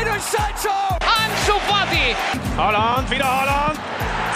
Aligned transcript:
Jadon 0.00 0.20
Sancho! 0.20 0.72
Ansu 1.00 1.60
Fati! 1.68 2.16
Holland, 2.56 3.10
wieder 3.10 3.26
Holland! 3.26 3.78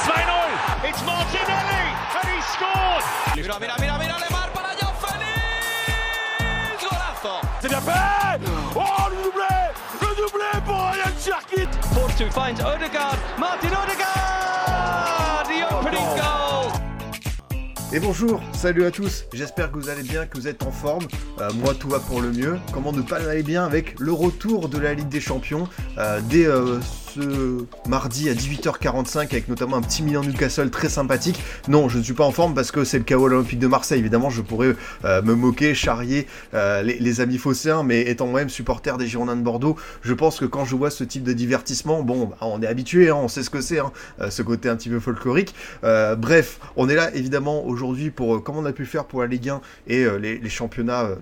2-0! 0.04 0.88
It's 0.88 1.02
Martinelli! 1.06 1.84
And 2.20 2.28
he 2.28 2.40
scored! 2.52 3.04
Mira, 3.34 3.58
mira, 3.58 3.74
mira, 3.80 3.98
mira, 3.98 4.16
Lemar 4.20 4.50
para 4.52 4.76
Joao 4.78 4.92
Félix! 5.00 6.82
Golazo! 6.82 7.40
C'est 7.62 7.68
bien 7.68 7.80
fait 7.80 8.40
Oh, 8.76 9.08
le 9.08 9.22
doublé 9.22 9.54
Le 10.02 10.08
doublé 10.16 10.50
pour 10.66 10.76
Ryan 10.76 11.14
Cherkit 11.18 11.72
Force 11.94 12.22
finds 12.30 12.60
Odegaard. 12.60 13.16
Martin 13.38 13.68
Odegaard! 13.68 15.46
The 15.48 15.64
opening 15.74 16.16
goal! 16.16 16.43
Et 17.94 18.00
bonjour, 18.00 18.42
salut 18.52 18.84
à 18.86 18.90
tous, 18.90 19.24
j'espère 19.32 19.70
que 19.70 19.78
vous 19.78 19.88
allez 19.88 20.02
bien, 20.02 20.26
que 20.26 20.36
vous 20.36 20.48
êtes 20.48 20.64
en 20.64 20.72
forme. 20.72 21.06
Euh, 21.40 21.48
moi 21.54 21.74
tout 21.78 21.88
va 21.88 22.00
pour 22.00 22.20
le 22.20 22.32
mieux. 22.32 22.58
Comment 22.72 22.92
ne 22.92 23.02
pas 23.02 23.18
aller 23.18 23.44
bien 23.44 23.64
avec 23.64 24.00
le 24.00 24.10
retour 24.10 24.68
de 24.68 24.78
la 24.78 24.94
Ligue 24.94 25.08
des 25.08 25.20
Champions 25.20 25.68
euh, 25.98 26.20
dès 26.28 26.44
euh, 26.44 26.80
mardi 27.88 28.28
à 28.28 28.34
18h45 28.34 29.18
avec 29.18 29.48
notamment 29.48 29.76
un 29.76 29.82
petit 29.82 30.02
Milan 30.02 30.22
Newcastle 30.22 30.70
très 30.70 30.88
sympathique. 30.88 31.40
Non, 31.68 31.88
je 31.88 31.98
ne 31.98 32.02
suis 32.02 32.14
pas 32.14 32.24
en 32.24 32.32
forme 32.32 32.54
parce 32.54 32.70
que 32.70 32.84
c'est 32.84 32.98
le 32.98 33.04
chaos 33.04 33.24
olympique 33.24 33.58
de 33.58 33.66
Marseille. 33.66 33.98
Évidemment, 33.98 34.30
je 34.30 34.42
pourrais 34.42 34.74
me 35.04 35.34
moquer, 35.34 35.74
charrier 35.74 36.26
les, 36.52 36.98
les, 36.98 37.20
amis 37.20 37.38
phocéens, 37.38 37.82
mais 37.82 38.02
étant 38.02 38.26
moi-même 38.26 38.48
supporter 38.48 38.98
des 38.98 39.06
Girondins 39.06 39.36
de 39.36 39.42
Bordeaux, 39.42 39.76
je 40.02 40.12
pense 40.12 40.38
que 40.38 40.44
quand 40.44 40.64
je 40.64 40.74
vois 40.76 40.90
ce 40.90 41.04
type 41.04 41.22
de 41.22 41.32
divertissement, 41.32 42.02
bon, 42.02 42.26
bah, 42.26 42.36
on 42.40 42.60
est 42.62 42.66
habitué, 42.66 43.10
hein, 43.10 43.16
on 43.16 43.28
sait 43.28 43.42
ce 43.42 43.50
que 43.50 43.60
c'est, 43.60 43.78
hein, 43.78 43.92
ce 44.28 44.42
côté 44.42 44.68
un 44.68 44.76
petit 44.76 44.88
peu 44.88 45.00
folklorique. 45.00 45.54
bref, 45.82 46.58
on 46.76 46.88
est 46.88 46.94
là 46.94 47.14
évidemment 47.14 47.64
aujourd'hui 47.64 48.10
pour 48.10 48.36
euh, 48.36 48.40
comment 48.40 48.60
on 48.60 48.64
a 48.64 48.72
pu 48.72 48.86
faire 48.86 49.04
pour 49.04 49.20
la 49.20 49.26
Ligue 49.26 49.48
1 49.48 49.60
et 49.86 50.04
euh, 50.04 50.18
les, 50.18 50.48
championnats 50.48 51.04
euh, 51.04 51.16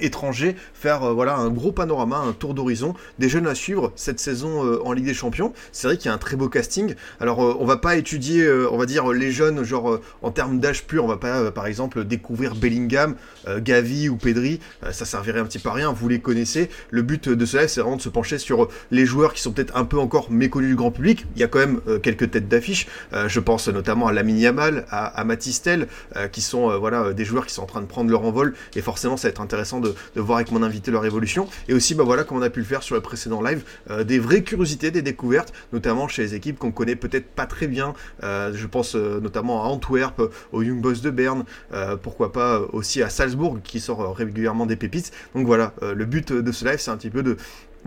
étrangers, 0.00 0.56
faire 0.74 1.02
euh, 1.02 1.12
voilà 1.12 1.36
un 1.36 1.50
gros 1.50 1.72
panorama, 1.72 2.18
un 2.18 2.32
tour 2.32 2.54
d'horizon 2.54 2.94
des 3.18 3.28
jeunes 3.28 3.46
à 3.46 3.54
suivre 3.54 3.92
cette 3.96 4.20
saison 4.20 4.64
euh, 4.64 4.80
en 4.84 4.92
Ligue 4.92 5.06
des 5.06 5.14
Champions. 5.14 5.52
C'est 5.72 5.88
vrai 5.88 5.96
qu'il 5.96 6.06
y 6.06 6.08
a 6.10 6.14
un 6.14 6.18
très 6.18 6.36
beau 6.36 6.48
casting. 6.48 6.94
Alors 7.20 7.42
euh, 7.42 7.56
on 7.58 7.64
va 7.64 7.76
pas 7.76 7.96
étudier, 7.96 8.48
on 8.70 8.76
va 8.76 8.86
dire 8.86 9.08
les 9.12 9.32
jeunes 9.32 9.62
genre 9.64 10.00
en 10.22 10.30
termes 10.30 10.60
d'âge 10.60 10.84
pur, 10.84 11.04
on 11.04 11.08
va 11.08 11.16
pas 11.16 11.50
par 11.50 11.66
exemple 11.66 12.04
découvrir 12.04 12.54
Bellingham, 12.54 13.14
Gavi 13.58 14.08
ou 14.08 14.16
Pedri. 14.16 14.60
ça 14.90 15.04
servirait 15.04 15.40
un 15.40 15.44
petit 15.44 15.58
peu 15.58 15.68
à 15.68 15.72
rien. 15.72 15.92
Vous 15.92 16.08
les 16.08 16.20
connaissez. 16.20 16.70
Le 16.90 17.02
but 17.02 17.28
de 17.28 17.46
cela, 17.46 17.68
c'est 17.68 17.80
vraiment 17.80 17.96
de 17.96 18.02
se 18.02 18.08
pencher 18.08 18.38
sur 18.38 18.68
les 18.90 19.06
joueurs 19.06 19.34
qui 19.34 19.42
sont 19.42 19.52
peut-être 19.52 19.76
un 19.76 19.84
peu 19.84 19.98
encore 19.98 20.30
méconnus 20.30 20.70
du 20.70 20.76
grand 20.76 20.90
public. 20.90 21.26
Il 21.34 21.40
y 21.40 21.44
a 21.44 21.48
quand 21.48 21.58
même 21.58 21.80
quelques 22.02 22.30
têtes 22.30 22.48
d'affiche. 22.48 22.86
je 23.26 23.40
pense 23.40 23.68
notamment 23.68 24.06
à 24.06 24.12
Lamine 24.12 24.38
Yamal, 24.38 24.86
à, 24.90 25.06
à 25.06 25.24
Matistel, 25.24 25.88
qui 26.32 26.40
sont 26.40 26.78
voilà 26.78 27.12
des 27.12 27.24
joueurs 27.24 27.46
qui 27.46 27.54
sont 27.54 27.62
en 27.62 27.66
train 27.66 27.80
de 27.80 27.86
prendre 27.86 28.10
leur 28.10 28.24
envol. 28.24 28.54
Et 28.76 28.82
forcément, 28.82 29.16
ça 29.16 29.28
va 29.28 29.30
être 29.30 29.40
intéressant 29.40 29.80
de 29.80 29.87
de, 30.14 30.20
voir 30.20 30.38
avec 30.38 30.50
mon 30.50 30.62
invité 30.62 30.90
leur 30.90 31.04
évolution. 31.04 31.48
Et 31.68 31.74
aussi, 31.74 31.94
bah 31.94 32.04
voilà, 32.04 32.24
comme 32.24 32.38
on 32.38 32.42
a 32.42 32.50
pu 32.50 32.60
le 32.60 32.66
faire 32.66 32.82
sur 32.82 32.94
le 32.94 33.00
précédent 33.00 33.42
live, 33.42 33.64
euh, 33.90 34.04
des 34.04 34.18
vraies 34.18 34.42
curiosités, 34.42 34.90
des 34.90 35.02
découvertes, 35.02 35.52
notamment 35.72 36.08
chez 36.08 36.22
les 36.22 36.34
équipes 36.34 36.58
qu'on 36.58 36.72
connaît 36.72 36.96
peut-être 36.96 37.26
pas 37.26 37.46
très 37.46 37.66
bien. 37.66 37.94
Euh, 38.22 38.52
je 38.54 38.66
pense 38.66 38.94
euh, 38.94 39.20
notamment 39.20 39.64
à 39.64 39.68
Antwerp, 39.68 40.20
aux 40.52 40.62
Young 40.62 40.80
Boys 40.80 41.00
de 41.02 41.10
Berne, 41.10 41.44
pourquoi 42.02 42.32
pas 42.32 42.60
aussi 42.72 43.02
à 43.02 43.10
Salzbourg 43.10 43.58
qui 43.62 43.80
sort 43.80 44.14
régulièrement 44.16 44.66
des 44.66 44.76
pépites. 44.76 45.12
Donc 45.34 45.46
voilà, 45.46 45.74
le 45.82 46.04
but 46.04 46.32
de 46.32 46.52
ce 46.52 46.64
live, 46.64 46.78
c'est 46.78 46.90
un 46.90 46.96
petit 46.96 47.10
peu 47.10 47.22
de 47.22 47.36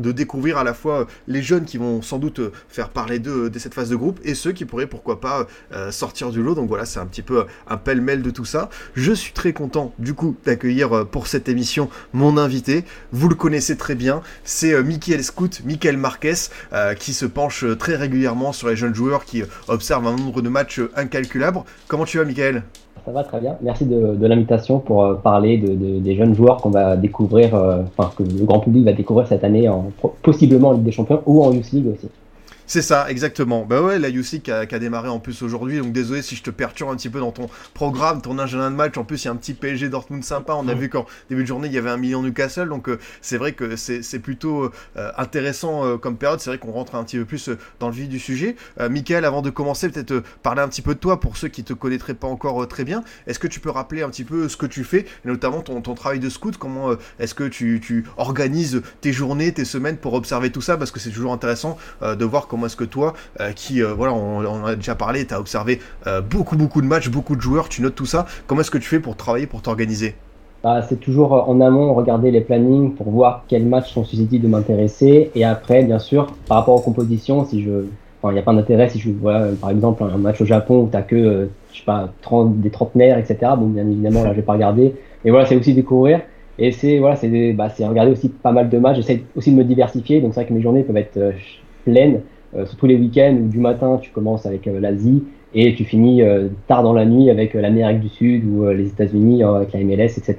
de 0.02 0.12
découvrir 0.12 0.58
à 0.58 0.64
la 0.64 0.74
fois 0.74 1.08
les 1.28 1.42
jeunes 1.42 1.66
qui 1.66 1.78
vont 1.78 2.02
sans 2.02 2.18
doute 2.18 2.42
faire 2.70 2.90
parler 2.90 3.20
d'eux 3.20 3.50
dès 3.50 3.60
cette 3.60 3.74
phase 3.74 3.90
de 3.90 3.96
groupe 3.96 4.20
et 4.24 4.36
ceux 4.36 4.52
qui 4.52 4.66
pourraient 4.66 4.88
pourquoi 4.88 5.20
pas 5.20 5.48
euh, 5.74 5.92
sortir 5.92 6.32
du 6.32 6.42
lot. 6.42 6.56
Donc 6.56 6.68
voilà, 6.68 6.86
c'est 6.86 7.00
un 7.00 7.06
petit 7.06 7.22
peu 7.22 7.46
un 7.68 7.78
pêle-mêle 7.78 8.22
de 8.22 8.32
tout 8.32 8.46
ça. 8.46 8.70
Je 8.96 9.12
suis 9.12 9.34
très 9.34 9.54
content 9.54 9.94
du 10.00 10.14
coup 10.14 10.36
d'accueillir 10.46 10.94
euh, 10.94 11.04
pour 11.06 11.28
cette 11.28 11.50
émission 11.50 11.90
mon 12.14 12.38
invité. 12.38 12.84
Vous 13.12 13.30
le 13.30 13.36
connaissez 13.36 13.78
très 13.78 13.96
bien, 13.96 14.22
c'est 14.44 14.74
euh, 14.74 14.84
Michael 14.84 15.24
Scout, 15.24 15.62
Michael 15.66 15.98
Marquez, 15.98 16.34
qui 16.98 17.14
se 17.14 17.26
penche 17.26 17.66
très 17.78 17.96
régulièrement 17.96 18.54
sur 18.54 18.68
les 18.70 18.76
jeunes 18.76 18.96
joueurs, 18.96 19.26
qui 19.26 19.44
observe 19.68 20.08
un 20.08 20.16
nombre 20.16 20.42
de 20.42 20.50
matchs 20.50 20.82
incalculable. 20.96 21.60
Comment 21.88 22.06
tu 22.06 22.18
vas 22.18 22.26
Michael? 22.26 22.64
Ça 23.06 23.12
va 23.12 23.24
très 23.24 23.40
bien. 23.40 23.58
Merci 23.62 23.86
de, 23.86 24.26
l'invitation 24.26 24.80
pour 24.80 25.04
euh, 25.04 25.16
parler 25.16 25.58
de, 25.58 25.74
de, 25.74 26.00
des 26.00 26.16
jeunes 26.16 26.36
joueurs 26.36 26.58
qu'on 26.58 26.70
va 26.70 26.96
découvrir, 26.96 27.56
euh, 27.56 27.82
enfin 27.98 28.12
que 28.16 28.24
le 28.24 28.46
grand 28.46 28.60
public 28.60 28.86
va 28.86 28.94
découvrir 28.94 29.28
cette 29.28 29.44
année, 29.44 29.68
en, 29.68 29.92
possiblement 30.22 30.70
en 30.70 30.74
Ligue 30.74 30.84
des 30.84 30.92
Champions 30.92 31.22
ou 31.26 31.44
en 31.44 31.52
Youth 31.52 31.72
League 31.72 31.88
aussi. 31.88 32.08
C'est 32.72 32.82
ça, 32.82 33.12
exactement. 33.12 33.66
Bah 33.66 33.82
ouais, 33.82 34.00
la 34.00 34.10
UC 34.10 34.44
qui 34.44 34.50
a, 34.50 34.66
démarré 34.66 35.10
en 35.10 35.20
plus 35.20 35.42
aujourd'hui, 35.42 35.80
donc 35.80 35.92
désolé 35.92 36.22
si 36.22 36.38
je 36.38 36.42
te 36.42 36.50
perturbe 36.50 36.90
un 36.90 36.96
petit 36.96 37.10
peu 37.10 37.20
dans 37.20 37.34
ton 37.34 37.50
programme, 37.74 38.22
ton 38.22 38.40
agenda 38.40 38.70
de 38.70 38.76
match. 38.76 38.98
En 38.98 39.04
plus, 39.04 39.22
il 39.22 39.26
y 39.26 39.28
a 39.28 39.32
un 39.34 39.36
petit 39.36 39.54
PSG 39.54 39.90
Dortmund 39.90 40.24
sympa. 40.24 40.54
On 40.54 40.66
a 40.70 40.74
vu 40.74 40.88
qu'en 40.88 41.06
début 41.30 41.42
de 41.42 41.48
journée, 41.48 41.68
il 41.68 41.74
y 41.74 41.78
avait 41.78 41.90
un 41.90 41.98
million 41.98 42.22
Newcastle, 42.22 42.70
donc 42.70 42.88
euh, 42.88 42.98
c'est 43.20 43.36
vrai 43.36 43.52
que 43.52 43.76
c'est 43.76 44.20
plutôt 44.20 44.72
euh, 44.96 45.12
intéressant 45.18 45.86
euh, 45.86 45.98
comme 45.98 46.16
période. 46.16 46.40
C'est 46.40 46.50
vrai 46.50 46.60
qu'on 46.60 46.72
rentre 46.72 46.96
un 46.96 47.04
petit 47.04 47.18
peu 47.18 47.26
plus 47.26 47.50
dans 47.82 47.90
le 47.90 47.94
vif 47.94 48.08
du 48.08 48.20
sujet. 48.20 48.56
Michael, 48.80 49.26
avant 49.26 49.42
de 49.42 49.50
commencer, 49.50 49.90
peut-être 49.90 50.24
parler 50.42 50.62
un 50.62 50.70
petit 50.70 50.82
peu 50.82 50.94
de 50.94 51.00
toi 51.00 51.20
pour 51.20 51.36
ceux 51.36 51.50
qui 51.50 51.66
te 51.66 51.74
connaîtraient 51.74 52.14
pas 52.14 52.28
encore 52.28 52.66
très 52.70 52.86
bien. 52.86 53.04
Est-ce 53.28 53.40
que 53.40 53.48
tu 53.48 53.60
peux 53.60 53.70
rappeler 53.70 54.02
un 54.02 54.10
petit 54.10 54.24
peu 54.24 54.48
ce 54.48 54.56
que 54.56 54.66
tu 54.66 54.86
fais, 54.86 55.00
et 55.00 55.28
notamment 55.28 55.60
ton, 55.60 55.82
ton, 55.82 55.94
travail 55.94 56.20
de 56.20 56.30
scout? 56.30 56.56
Comment 56.56 56.96
est-ce 57.20 57.36
que 57.36 57.44
tu, 57.50 57.82
tu, 57.84 58.06
organises 58.16 58.82
tes 59.02 59.12
journées, 59.12 59.52
tes 59.52 59.66
semaines 59.66 59.98
pour 59.98 60.14
observer 60.14 60.54
tout 60.54 60.62
ça? 60.62 60.78
Parce 60.78 60.92
que 60.92 61.02
c'est 61.02 61.12
toujours 61.12 61.34
intéressant 61.34 61.78
de 62.02 62.24
voir 62.24 62.48
comment 62.48 62.61
est-ce 62.66 62.76
que 62.76 62.84
toi, 62.84 63.14
euh, 63.40 63.52
qui, 63.54 63.82
euh, 63.82 63.94
voilà, 63.94 64.14
on, 64.14 64.46
en 64.46 64.66
a 64.66 64.76
déjà 64.76 64.96
parlé, 64.96 65.26
tu 65.26 65.34
as 65.34 65.40
observé 65.40 65.80
euh, 66.08 66.22
beaucoup, 66.22 66.56
beaucoup 66.56 66.82
de 66.82 66.88
matchs, 66.88 67.10
beaucoup 67.10 67.36
de 67.36 67.42
joueurs, 67.42 67.70
tu 67.70 67.82
notes 67.82 67.96
tout 67.96 68.06
ça. 68.06 68.26
Comment 68.48 68.62
est-ce 68.62 68.72
que 68.72 68.78
tu 68.78 68.88
fais 68.88 69.00
pour 69.00 69.16
travailler, 69.16 69.48
pour 69.48 69.62
t'organiser? 69.62 70.16
Bah, 70.64 70.84
c'est 70.88 71.00
toujours 71.00 71.50
en 71.50 71.60
amont 71.60 71.94
regarder 71.94 72.30
les 72.30 72.42
plannings 72.42 72.94
pour 72.94 73.10
voir 73.10 73.46
quels 73.48 73.66
matchs 73.66 73.94
sont 73.94 74.04
susceptibles 74.04 74.44
de 74.44 74.50
m'intéresser. 74.50 75.32
Et 75.34 75.44
après, 75.44 75.84
bien 75.84 75.98
sûr, 75.98 76.28
par 76.48 76.58
rapport 76.58 76.76
aux 76.76 76.82
compositions, 76.82 77.46
si 77.46 77.64
je, 77.64 77.86
enfin, 78.22 78.32
il 78.32 78.34
n'y 78.34 78.40
a 78.40 78.44
pas 78.44 78.54
d'intérêt 78.54 78.88
si 78.88 79.00
je 79.00 79.10
vois, 79.10 79.40
par 79.60 79.72
exemple, 79.72 80.04
un 80.04 80.18
match 80.18 80.40
au 80.40 80.46
Japon 80.46 80.84
où 80.84 80.90
tu 80.96 81.04
que, 81.08 81.50
je 81.74 81.80
sais 81.80 81.86
pas, 81.86 82.10
30, 82.22 82.60
des 82.60 82.70
trentenaires, 82.70 83.18
etc. 83.18 83.54
Bon, 83.58 83.68
bien 83.68 83.88
évidemment, 83.88 84.24
là, 84.24 84.32
je 84.32 84.36
vais 84.36 84.44
pas 84.44 84.54
regarder. 84.54 84.94
Mais 85.26 85.32
voilà, 85.32 85.48
c'est 85.48 85.56
aussi 85.56 85.74
découvrir. 85.74 86.22
Et 86.60 86.72
c'est, 86.72 87.00
voilà, 87.00 87.16
bah, 87.56 87.70
regarder 87.80 88.12
aussi 88.12 88.30
pas 88.30 88.52
mal 88.52 88.70
de 88.70 88.78
matchs. 88.78 88.98
J'essaie 88.98 89.24
aussi 89.36 89.52
de 89.52 89.58
me 89.58 89.64
diversifier. 89.64 90.22
Donc, 90.22 90.36
c'est 90.36 90.42
vrai 90.42 90.48
que 90.48 90.54
mes 90.54 90.62
journées 90.62 90.84
peuvent 90.84 90.98
être 90.98 91.34
pleines. 91.86 92.22
Tous 92.80 92.86
les 92.86 92.96
week-ends 92.96 93.38
où 93.42 93.48
du 93.48 93.60
matin 93.60 93.98
tu 94.02 94.12
commences 94.12 94.46
avec 94.46 94.68
euh, 94.68 94.80
l'Asie 94.80 95.24
et 95.54 95.74
tu 95.76 95.84
finis 95.84 96.22
euh, 96.22 96.48
tard 96.68 96.84
dans 96.84 96.94
la 96.94 97.06
nuit 97.06 97.30
avec 97.30 97.54
l'Amérique 97.54 98.00
du 98.00 98.10
Sud 98.10 98.46
ou 98.46 98.70
les 98.70 98.88
États-Unis 98.88 99.44
avec 99.44 99.74
la 99.74 99.80
MLS, 99.82 100.18
etc. 100.18 100.36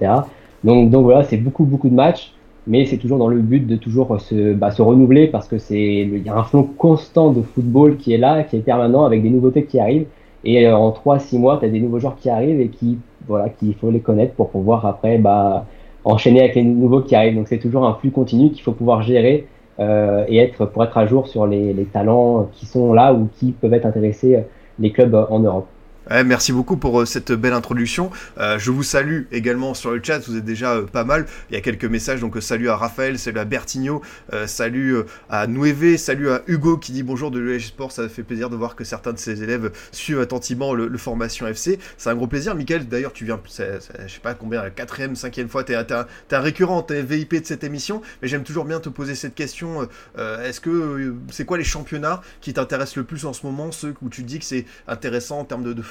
Donc, 0.65 0.91
donc 0.91 1.05
voilà, 1.05 1.23
c'est 1.25 1.37
beaucoup 1.37 1.65
beaucoup 1.65 1.89
de 1.89 1.95
matchs, 1.95 2.33
mais 2.67 2.87
c'est 2.87 2.97
toujours 2.97 3.19
dans 3.19 3.29
le 3.29 3.39
but 3.39 3.67
de 3.67 3.77
toujours 3.77 4.21
se, 4.21 4.55
bah, 4.55 4.71
se 4.71 4.81
renouveler 4.81 5.27
parce 5.27 5.49
que 5.49 5.59
c'est 5.59 6.03
il 6.03 6.23
y 6.23 6.29
a 6.29 6.37
un 6.37 6.45
flot 6.45 6.69
constant 6.79 7.31
de 7.31 7.43
football 7.43 7.97
qui 7.97 8.15
est 8.15 8.19
là, 8.19 8.43
qui 8.43 8.57
est 8.57 8.61
permanent 8.61 9.05
avec 9.05 9.23
des 9.23 9.31
nouveautés 9.31 9.65
qui 9.65 9.79
arrivent. 9.81 10.07
Et 10.45 10.69
en 10.69 10.91
3-6 10.91 11.39
mois, 11.39 11.59
tu 11.59 11.67
as 11.67 11.69
des 11.69 11.79
nouveaux 11.79 12.01
joueurs 12.01 12.17
qui 12.17 12.29
arrivent 12.29 12.61
et 12.61 12.69
qui 12.69 12.99
voilà, 13.29 13.49
qu'il 13.49 13.75
faut 13.75 13.91
les 13.91 14.01
connaître 14.01 14.35
pour 14.35 14.51
pouvoir 14.51 14.87
après 14.87 15.19
bah, 15.19 15.67
enchaîner 16.05 16.41
avec 16.41 16.55
les 16.55 16.65
nouveaux 16.65 17.03
qui 17.03 17.15
arrivent. 17.15 17.37
Donc 17.37 17.49
c'est 17.49 17.59
toujours 17.59 17.87
un 17.87 17.95
flux 17.95 18.11
continu 18.11 18.51
qu'il 18.51 18.63
faut 18.63 18.73
pouvoir 18.73 19.03
gérer 19.03 19.47
euh, 19.47 19.52
et 19.79 20.39
être 20.39 20.67
pour 20.67 20.85
être 20.85 20.99
à 20.99 21.07
jour 21.07 21.27
sur 21.29 21.47
les, 21.47 21.87
talents 21.93 22.49
qui 22.53 22.67
sont 22.67 22.93
là 22.93 23.13
ou 23.13 23.29
qui 23.39 23.53
peuvent 23.53 23.73
être 23.75 23.87
intéressés 23.87 24.45
les 24.79 24.93
clubs 24.93 25.15
en 25.15 25.39
Europe 25.41 25.67
merci 26.11 26.53
beaucoup 26.53 26.77
pour 26.77 27.01
euh, 27.01 27.07
cette 27.07 27.33
belle 27.33 27.53
introduction. 27.53 28.11
Euh, 28.39 28.59
je 28.59 28.71
vous 28.71 28.83
salue 28.83 29.23
également 29.31 29.75
sur 29.75 29.91
le 29.91 30.01
chat, 30.03 30.19
vous 30.27 30.37
êtes 30.37 30.45
déjà 30.45 30.75
euh, 30.75 30.87
pas 30.87 31.05
mal. 31.05 31.27
Il 31.51 31.55
y 31.55 31.57
a 31.57 31.61
quelques 31.61 31.85
messages, 31.85 32.21
donc 32.21 32.37
salut 32.41 32.69
à 32.69 32.77
Raphaël, 32.77 33.19
salut 33.19 33.39
à 33.39 33.45
Bertigno, 33.45 34.03
salut 34.47 34.97
à 35.31 35.47
Nueve, 35.47 35.97
salut 35.97 36.31
à 36.31 36.43
Hugo 36.47 36.77
qui 36.77 36.93
dit 36.93 37.03
bonjour 37.03 37.31
de 37.31 37.39
l'UEG 37.39 37.67
Sport. 37.67 37.93
Ça 37.93 38.09
fait 38.09 38.23
plaisir 38.23 38.51
de 38.51 38.57
voir 38.57 38.77
que 38.77 38.85
certains 38.85 39.13
de 39.13 39.19
ses 39.19 39.43
élèves 39.43 39.71
suivent 39.93 40.21
attentivement 40.21 40.75
le, 40.75 40.93
Formation 41.03 41.49
FC. 41.49 41.81
C'est 41.97 42.11
un 42.11 42.15
gros 42.15 42.29
plaisir. 42.29 42.55
Michael, 42.55 42.87
d'ailleurs, 42.87 43.13
tu 43.13 43.25
viens, 43.25 43.41
je 43.45 43.63
sais 43.63 44.21
pas 44.23 44.35
combien, 44.35 44.63
la 44.63 44.71
quatrième, 44.71 45.17
cinquième 45.17 45.49
fois, 45.49 45.65
tu 45.65 45.73
es, 45.73 45.77
un 45.77 46.41
récurrent, 46.41 46.83
tu 46.83 46.95
es 46.95 47.03
VIP 47.03 47.41
de 47.41 47.47
cette 47.47 47.65
émission, 47.65 48.03
mais 48.21 48.29
j'aime 48.29 48.45
toujours 48.45 48.65
bien 48.65 48.79
te 48.79 48.89
poser 48.89 49.17
cette 49.17 49.35
question. 49.35 49.89
Est-ce 50.17 50.61
que 50.61 51.15
c'est 51.31 51.45
quoi 51.45 51.59
les 51.59 51.65
championnats 51.65 52.23
qui 52.41 52.53
t'intéressent 52.53 52.97
le 52.97 53.05
plus 53.05 53.25
en 53.25 53.33
ce 53.33 53.45
moment, 53.45 53.73
ceux 53.73 53.95
où 54.01 54.09
tu 54.09 54.23
dis 54.23 54.39
que 54.39 54.45
c'est 54.45 54.65
intéressant 54.87 55.41
en 55.41 55.45
termes 55.45 55.65
de, 55.65 55.73
de 55.73 55.83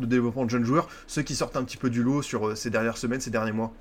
de 0.00 0.06
développement 0.06 0.44
de 0.44 0.50
jeunes 0.50 0.64
joueurs, 0.64 0.88
ceux 1.06 1.22
qui 1.22 1.34
sortent 1.34 1.56
un 1.56 1.64
petit 1.64 1.76
peu 1.76 1.90
du 1.90 2.02
lot 2.02 2.22
sur 2.22 2.46
euh, 2.46 2.54
ces 2.54 2.70
dernières 2.70 2.96
semaines, 2.96 3.20
ces 3.20 3.30
derniers 3.30 3.52
mois 3.52 3.72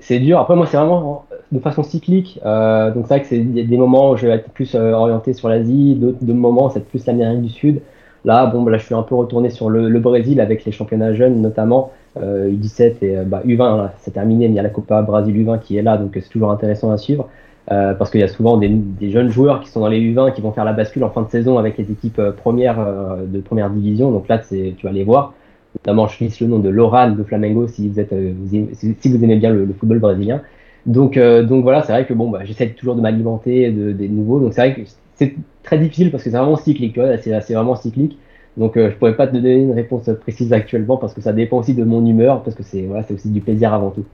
c'est 0.00 0.18
dur. 0.18 0.40
Après, 0.40 0.56
moi, 0.56 0.66
c'est 0.66 0.76
vraiment 0.76 1.24
de 1.52 1.60
façon 1.60 1.84
cyclique. 1.84 2.40
Euh, 2.44 2.90
donc, 2.90 3.04
c'est 3.06 3.14
vrai 3.14 3.22
que 3.22 3.28
c'est 3.28 3.38
des 3.38 3.76
moments 3.76 4.10
où 4.10 4.16
je 4.16 4.26
vais 4.26 4.32
être 4.34 4.50
plus 4.50 4.74
euh, 4.74 4.90
orienté 4.92 5.34
sur 5.34 5.48
l'Asie, 5.48 5.94
d'autres 5.94 6.24
moments, 6.24 6.68
c'est 6.68 6.84
plus 6.84 7.06
l'Amérique 7.06 7.42
du 7.42 7.48
Sud. 7.48 7.80
Là, 8.24 8.46
bon, 8.46 8.64
là, 8.66 8.76
je 8.76 8.84
suis 8.84 8.94
un 8.94 9.02
peu 9.02 9.14
retourné 9.14 9.50
sur 9.50 9.70
le, 9.70 10.00
Brésil 10.00 10.40
avec 10.40 10.64
les 10.64 10.72
championnats 10.72 11.14
jeunes, 11.14 11.40
notamment 11.40 11.92
U17 12.18 12.96
et 13.02 13.16
bah, 13.24 13.42
U20. 13.46 13.90
C'est 14.00 14.10
terminé, 14.10 14.48
mais 14.48 14.54
il 14.54 14.56
y 14.56 14.60
a 14.60 14.62
la 14.62 14.68
Copa 14.68 15.00
Brasil 15.02 15.34
U20 15.34 15.60
qui 15.60 15.76
est 15.76 15.82
là, 15.82 15.96
donc 15.96 16.10
c'est 16.14 16.28
toujours 16.28 16.50
intéressant 16.50 16.90
à 16.90 16.98
suivre. 16.98 17.28
Euh, 17.70 17.94
parce 17.94 18.10
qu'il 18.10 18.20
y 18.20 18.24
a 18.24 18.28
souvent 18.28 18.56
des, 18.56 18.68
des, 18.68 19.12
jeunes 19.12 19.30
joueurs 19.30 19.60
qui 19.60 19.68
sont 19.68 19.78
dans 19.78 19.88
les 19.88 20.00
U20 20.00 20.34
qui 20.34 20.40
vont 20.40 20.50
faire 20.50 20.64
la 20.64 20.72
bascule 20.72 21.04
en 21.04 21.10
fin 21.10 21.22
de 21.22 21.30
saison 21.30 21.58
avec 21.58 21.78
les 21.78 21.92
équipes 21.92 22.18
euh, 22.18 22.32
premières 22.32 22.80
euh, 22.80 23.24
de 23.24 23.40
première 23.40 23.70
division. 23.70 24.10
Donc 24.10 24.26
là, 24.26 24.38
tu 24.38 24.74
vas 24.82 24.90
les 24.90 25.04
voir. 25.04 25.34
Notamment, 25.78 26.08
je 26.08 26.24
liste 26.24 26.40
le 26.40 26.48
nom 26.48 26.58
de 26.58 26.68
Loran 26.68 27.12
de 27.12 27.22
Flamengo 27.22 27.68
si 27.68 27.88
vous 27.88 28.00
êtes 28.00 28.12
si 28.50 29.08
vous 29.08 29.24
aimez 29.24 29.36
bien 29.36 29.50
le, 29.50 29.66
football 29.78 30.00
brésilien. 30.00 30.42
Donc, 30.86 31.16
donc 31.16 31.62
voilà, 31.62 31.82
c'est 31.82 31.92
vrai 31.92 32.04
que 32.04 32.12
bon, 32.12 32.28
bah, 32.28 32.40
j'essaie 32.44 32.68
toujours 32.70 32.96
de 32.96 33.00
m'alimenter 33.00 33.70
de, 33.70 33.92
des 33.92 34.08
nouveaux. 34.08 34.40
Donc 34.40 34.52
c'est 34.52 34.60
vrai 34.60 34.74
que 34.74 34.80
c'est 35.14 35.34
très 35.62 35.78
difficile 35.78 36.10
parce 36.10 36.24
que 36.24 36.30
c'est 36.30 36.36
vraiment 36.36 36.56
cyclique, 36.56 36.98
c'est 37.22 37.54
vraiment 37.54 37.76
cyclique. 37.76 38.18
Donc 38.58 38.72
je 38.76 38.90
pourrais 38.96 39.16
pas 39.16 39.26
te 39.28 39.32
donner 39.32 39.54
une 39.54 39.72
réponse 39.72 40.10
précise 40.20 40.52
actuellement 40.52 40.98
parce 40.98 41.14
que 41.14 41.22
ça 41.22 41.32
dépend 41.32 41.58
aussi 41.58 41.72
de 41.72 41.84
mon 41.84 42.04
humeur, 42.04 42.42
parce 42.42 42.54
que 42.54 42.64
c'est 42.64 42.82
voilà, 42.82 43.04
c'est 43.04 43.14
aussi 43.14 43.30
du 43.30 43.40
plaisir 43.40 43.72
avant 43.72 43.90
tout. 43.90 44.04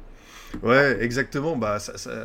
Ouais, 0.62 0.97
exactement. 1.00 1.56
Bah, 1.56 1.79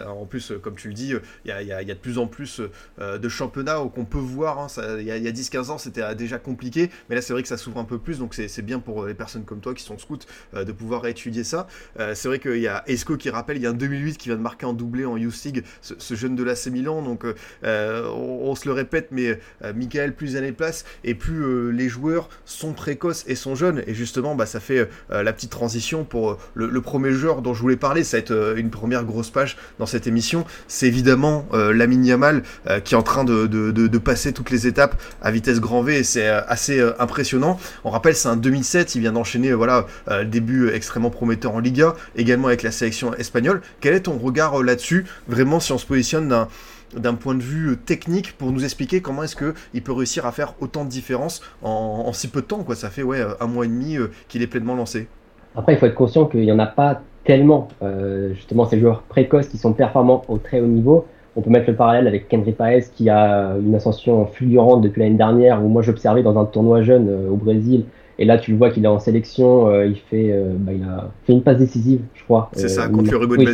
en 0.07 0.25
plus, 0.25 0.51
euh, 0.51 0.59
comme 0.59 0.75
tu 0.75 0.87
le 0.87 0.93
dis, 0.93 1.13
il 1.45 1.49
y 1.49 1.51
a, 1.51 1.83
de 1.83 1.93
plus 1.93 2.17
en 2.17 2.27
plus 2.27 2.61
euh, 2.99 3.17
de 3.17 3.29
championnats 3.29 3.79
qu'on 3.93 4.05
peut 4.05 4.17
voir. 4.17 4.59
Hein. 4.59 4.67
il 4.99 5.05
y 5.05 5.11
a, 5.11 5.31
10-15 5.31 5.69
ans, 5.69 5.77
c'était 5.77 6.15
déjà 6.15 6.37
compliqué, 6.37 6.89
mais 7.09 7.15
là, 7.15 7.21
c'est 7.21 7.33
vrai 7.33 7.41
que 7.41 7.47
ça 7.47 7.57
s'ouvre 7.57 7.79
un 7.79 7.83
peu 7.83 7.97
plus, 7.97 8.19
donc 8.19 8.33
c'est 8.33 8.61
bien 8.61 8.79
pour 8.79 9.05
les 9.05 9.13
personnes 9.13 9.43
comme 9.43 9.59
toi 9.59 9.73
qui 9.73 9.83
sont 9.83 9.97
scouts 9.97 10.19
euh, 10.53 10.63
de 10.63 10.71
pouvoir 10.71 11.05
étudier 11.07 11.43
ça. 11.43 11.67
c'est 12.13 12.27
vrai 12.27 12.39
qu'il 12.39 12.59
y 12.59 12.67
a 12.67 12.83
Esco 12.87 13.17
qui 13.17 13.29
rappelle, 13.29 13.57
il 13.57 13.63
y 13.63 13.67
a 13.67 13.69
un 13.69 13.73
2008 13.73 14.17
qui 14.17 14.29
vient 14.29 14.37
de 14.37 14.41
marquer 14.41 14.65
en 14.65 14.73
doublé 14.73 15.05
en 15.05 15.17
Youth 15.17 15.43
League, 15.45 15.63
ce, 15.81 16.15
jeune 16.15 16.35
de 16.35 16.43
l'AC 16.43 16.67
Milan. 16.67 17.01
Donc, 17.01 17.25
on, 17.63 18.55
se 18.55 18.67
le 18.67 18.73
répète, 18.73 19.09
mais 19.11 19.39
Michael, 19.75 20.13
plus 20.13 20.35
années 20.35 20.51
place 20.51 20.85
et 21.03 21.15
plus 21.15 21.71
les 21.71 21.89
joueurs 21.89 22.29
sont 22.45 22.73
précoces 22.73 23.25
et 23.27 23.35
sont 23.35 23.55
jeunes. 23.55 23.83
Et 23.87 23.93
justement, 23.93 24.35
bah, 24.35 24.45
ça 24.45 24.59
fait 24.59 24.87
la 25.09 25.33
petite 25.33 25.51
transition 25.51 26.03
pour 26.03 26.37
le 26.53 26.81
premier 26.81 27.11
joueur 27.11 27.41
dont 27.41 27.53
je 27.53 27.61
voulais 27.61 27.77
parler 27.77 28.03
ça 28.13 28.17
va 28.17 28.21
être 28.21 28.31
euh, 28.31 28.55
une 28.57 28.69
première 28.69 29.05
grosse 29.05 29.31
page 29.31 29.57
dans 29.79 29.87
cette 29.87 30.05
émission. 30.05 30.45
C'est 30.67 30.85
évidemment 30.85 31.45
euh, 31.53 31.73
Lamine 31.73 32.05
Yamal 32.05 32.43
euh, 32.67 32.79
qui 32.79 32.93
est 32.93 32.97
en 32.97 33.01
train 33.01 33.23
de, 33.23 33.97
passer 33.97 34.33
toutes 34.33 34.51
les 34.51 34.67
étapes 34.67 35.01
à 35.21 35.31
vitesse 35.31 35.59
grand 35.59 35.81
V 35.81 35.97
et 35.97 36.03
c'est 36.03 36.27
assez 36.27 36.81
impressionnant. 36.99 37.57
On 37.85 37.89
rappelle, 37.89 38.15
c'est 38.15 38.27
un 38.27 38.35
2007, 38.35 38.95
il 38.95 39.01
vient 39.01 39.13
d'enchaîner 39.13 39.53
voilà, 39.53 39.85
début 40.25 40.69
extrêmement 40.69 41.09
prometteur 41.09 41.55
en 41.55 41.59
Liga, 41.59 41.93
également 42.17 42.47
avec 42.47 42.63
la 42.63 42.71
sélection 42.71 43.13
espagnole. 43.13 43.61
Quel 43.79 43.93
est 43.93 44.01
ton 44.01 44.17
regard 44.17 44.61
là-dessus? 44.61 45.05
Vraiment, 45.27 45.61
si 45.61 45.71
on 45.71 45.77
se 45.77 45.85
positionne 45.85 46.47
d'un 46.95 47.13
point 47.13 47.35
de 47.35 47.41
vue 47.41 47.77
technique 47.77 48.37
pour 48.37 48.51
nous 48.51 48.65
expliquer 48.65 49.01
comment 49.01 49.23
est-ce 49.23 49.37
qu'il 49.37 49.83
peut 49.83 49.93
réussir 49.93 50.25
à 50.25 50.33
faire 50.33 50.55
autant 50.59 50.83
de 50.83 50.89
différence 50.89 51.41
en, 51.61 52.03
en, 52.07 52.13
si 52.13 52.27
peu 52.27 52.41
de 52.41 52.47
temps 52.47 52.63
quoi 52.63 52.75
ça 52.75 52.89
fait 52.89 53.03
ouais 53.03 53.23
un 53.39 53.47
mois 53.47 53.65
et 53.65 53.69
demi 53.69 53.97
qu'il 54.27 54.41
est 54.41 54.47
pleinement 54.47 54.75
lancé 54.75 55.07
après 55.55 55.73
il 55.73 55.79
faut 55.79 55.85
être 55.85 55.95
conscient 55.95 56.25
qu'il 56.25 56.41
n'y 56.41 56.51
en 56.51 56.59
a 56.59 56.67
pas 56.67 57.01
tellement 57.23 57.67
euh, 57.81 58.33
justement 58.33 58.65
ces 58.65 58.79
joueurs 58.79 59.03
précoces 59.03 59.47
qui 59.47 59.57
sont 59.57 59.73
performants 59.73 60.23
au 60.27 60.37
très 60.37 60.59
haut 60.59 60.67
niveau. 60.67 61.05
On 61.35 61.41
peut 61.41 61.49
mettre 61.49 61.69
le 61.69 61.75
parallèle 61.75 62.07
avec 62.07 62.27
Kendry 62.27 62.51
Paez 62.51 62.83
qui 62.93 63.09
a 63.09 63.55
une 63.57 63.73
ascension 63.73 64.25
fulgurante 64.27 64.81
depuis 64.81 65.01
l'année 65.01 65.15
dernière 65.15 65.63
où 65.63 65.67
moi 65.67 65.81
j'observais 65.81 66.21
dans 66.21 66.37
un 66.37 66.45
tournoi 66.45 66.83
jeune 66.83 67.09
euh, 67.09 67.29
au 67.29 67.35
Brésil 67.35 67.85
et 68.19 68.25
là 68.25 68.37
tu 68.37 68.51
le 68.51 68.57
vois 68.57 68.69
qu'il 68.69 68.83
est 68.85 68.89
en 68.89 68.99
sélection, 68.99 69.67
euh, 69.67 69.87
il 69.87 69.95
fait 69.95 70.31
euh, 70.31 70.53
bah, 70.55 70.71
il 70.73 70.83
a 70.83 71.09
fait 71.25 71.33
une 71.33 71.41
passe 71.41 71.57
décisive 71.57 72.01
je 72.13 72.23
crois. 72.23 72.49
C'est 72.53 72.67
ça 72.67 72.87
contre 72.87 73.11
le 73.11 73.25
oui, 73.25 73.47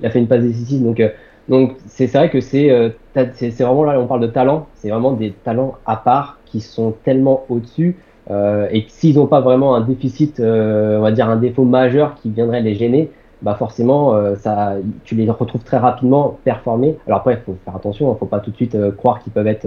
Il 0.00 0.06
a 0.06 0.10
fait 0.10 0.18
une 0.18 0.26
passe 0.26 0.42
décisive 0.42 0.82
donc 0.82 1.00
donc 1.48 1.76
c'est 1.86 2.06
vrai 2.06 2.30
que 2.30 2.40
c'est 2.40 2.70
c'est 3.34 3.62
vraiment 3.62 3.84
là 3.84 4.00
on 4.00 4.06
parle 4.06 4.22
de 4.22 4.26
talent, 4.26 4.66
c'est 4.74 4.88
vraiment 4.88 5.12
des 5.12 5.32
talents 5.44 5.74
à 5.86 5.96
part 5.96 6.38
qui 6.46 6.60
sont 6.60 6.94
tellement 7.04 7.44
au-dessus 7.48 7.96
euh, 8.30 8.68
et 8.70 8.84
s'ils 8.88 9.16
n'ont 9.16 9.26
pas 9.26 9.40
vraiment 9.40 9.74
un 9.74 9.82
déficit, 9.82 10.40
euh, 10.40 10.98
on 10.98 11.02
va 11.02 11.12
dire 11.12 11.28
un 11.28 11.36
défaut 11.36 11.64
majeur 11.64 12.14
qui 12.14 12.30
viendrait 12.30 12.62
les 12.62 12.74
gêner, 12.74 13.10
bah 13.42 13.54
forcément, 13.54 14.14
euh, 14.14 14.36
ça, 14.36 14.76
tu 15.04 15.14
les 15.14 15.28
retrouves 15.30 15.62
très 15.62 15.76
rapidement 15.76 16.38
performer. 16.44 16.96
Alors 17.06 17.20
après, 17.20 17.34
il 17.34 17.40
faut 17.44 17.56
faire 17.64 17.76
attention, 17.76 18.08
il 18.08 18.14
ne 18.14 18.16
faut 18.16 18.26
pas 18.26 18.40
tout 18.40 18.50
de 18.50 18.56
suite 18.56 18.76
croire 18.96 19.22
qu'ils 19.22 19.32
peuvent 19.32 19.46
être 19.46 19.66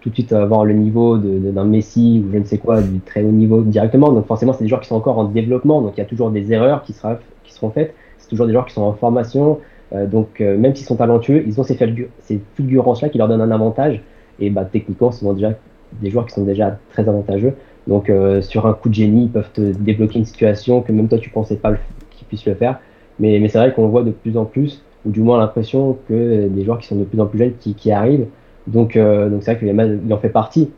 tout 0.00 0.10
de 0.10 0.14
suite 0.14 0.32
avoir 0.32 0.64
le 0.64 0.74
niveau 0.74 1.16
d'un 1.16 1.64
Messi 1.64 2.22
ou 2.24 2.32
je 2.32 2.38
ne 2.38 2.44
sais 2.44 2.58
quoi, 2.58 2.80
du 2.82 3.00
très 3.00 3.24
haut 3.24 3.32
niveau 3.32 3.62
directement. 3.62 4.12
Donc 4.12 4.26
forcément, 4.26 4.52
c'est 4.52 4.64
des 4.64 4.68
joueurs 4.68 4.82
qui 4.82 4.88
sont 4.88 4.96
encore 4.96 5.18
en 5.18 5.24
développement, 5.24 5.80
donc 5.80 5.94
il 5.96 5.98
y 5.98 6.02
a 6.02 6.06
toujours 6.06 6.30
des 6.30 6.52
erreurs 6.52 6.82
qui, 6.82 6.92
seront 6.92 7.70
faites. 7.70 7.94
C'est 8.18 8.28
toujours 8.28 8.46
des 8.46 8.52
joueurs 8.52 8.66
qui 8.66 8.74
sont 8.74 8.82
en 8.82 8.92
formation, 8.92 9.58
donc 9.92 10.40
même 10.40 10.74
s'ils 10.74 10.86
sont 10.86 10.96
talentueux, 10.96 11.42
ils 11.46 11.58
ont 11.58 11.64
ces, 11.64 11.78
ces 12.20 12.40
fulgurances-là 12.54 13.08
qui 13.08 13.18
leur 13.18 13.28
donnent 13.28 13.40
un 13.40 13.50
avantage. 13.50 14.02
Et 14.38 14.50
bah, 14.50 14.64
techniquement, 14.70 15.10
ce 15.10 15.20
sont 15.20 15.32
déjà 15.32 15.52
des 16.00 16.10
joueurs 16.10 16.26
qui 16.26 16.34
sont 16.34 16.44
déjà 16.44 16.78
très 16.90 17.08
avantageux. 17.08 17.54
Donc 17.86 18.10
euh, 18.10 18.42
sur 18.42 18.66
un 18.66 18.72
coup 18.72 18.88
de 18.88 18.94
génie, 18.94 19.24
ils 19.24 19.30
peuvent 19.30 19.50
te 19.52 19.60
débloquer 19.60 20.18
une 20.18 20.24
situation 20.24 20.82
que 20.82 20.92
même 20.92 21.08
toi 21.08 21.18
tu 21.18 21.30
pensais 21.30 21.56
pas 21.56 21.74
qu'ils 22.10 22.26
puissent 22.26 22.46
le 22.46 22.54
faire. 22.54 22.80
Mais, 23.18 23.38
mais 23.38 23.48
c'est 23.48 23.58
vrai 23.58 23.72
qu'on 23.72 23.88
voit 23.88 24.02
de 24.02 24.10
plus 24.10 24.36
en 24.36 24.44
plus, 24.44 24.82
ou 25.06 25.10
du 25.10 25.20
moins 25.20 25.38
l'impression 25.38 25.96
que 26.08 26.48
des 26.48 26.64
joueurs 26.64 26.78
qui 26.78 26.86
sont 26.86 26.96
de 26.96 27.04
plus 27.04 27.20
en 27.20 27.26
plus 27.26 27.38
jeunes 27.38 27.54
qui, 27.58 27.74
qui 27.74 27.90
arrivent. 27.92 28.26
Donc 28.66 28.96
euh, 28.96 29.30
donc 29.30 29.42
c'est 29.42 29.54
vrai 29.54 29.60
qu'il 29.60 30.00
il 30.06 30.12
en 30.12 30.18
fait 30.18 30.28
partie. 30.28 30.70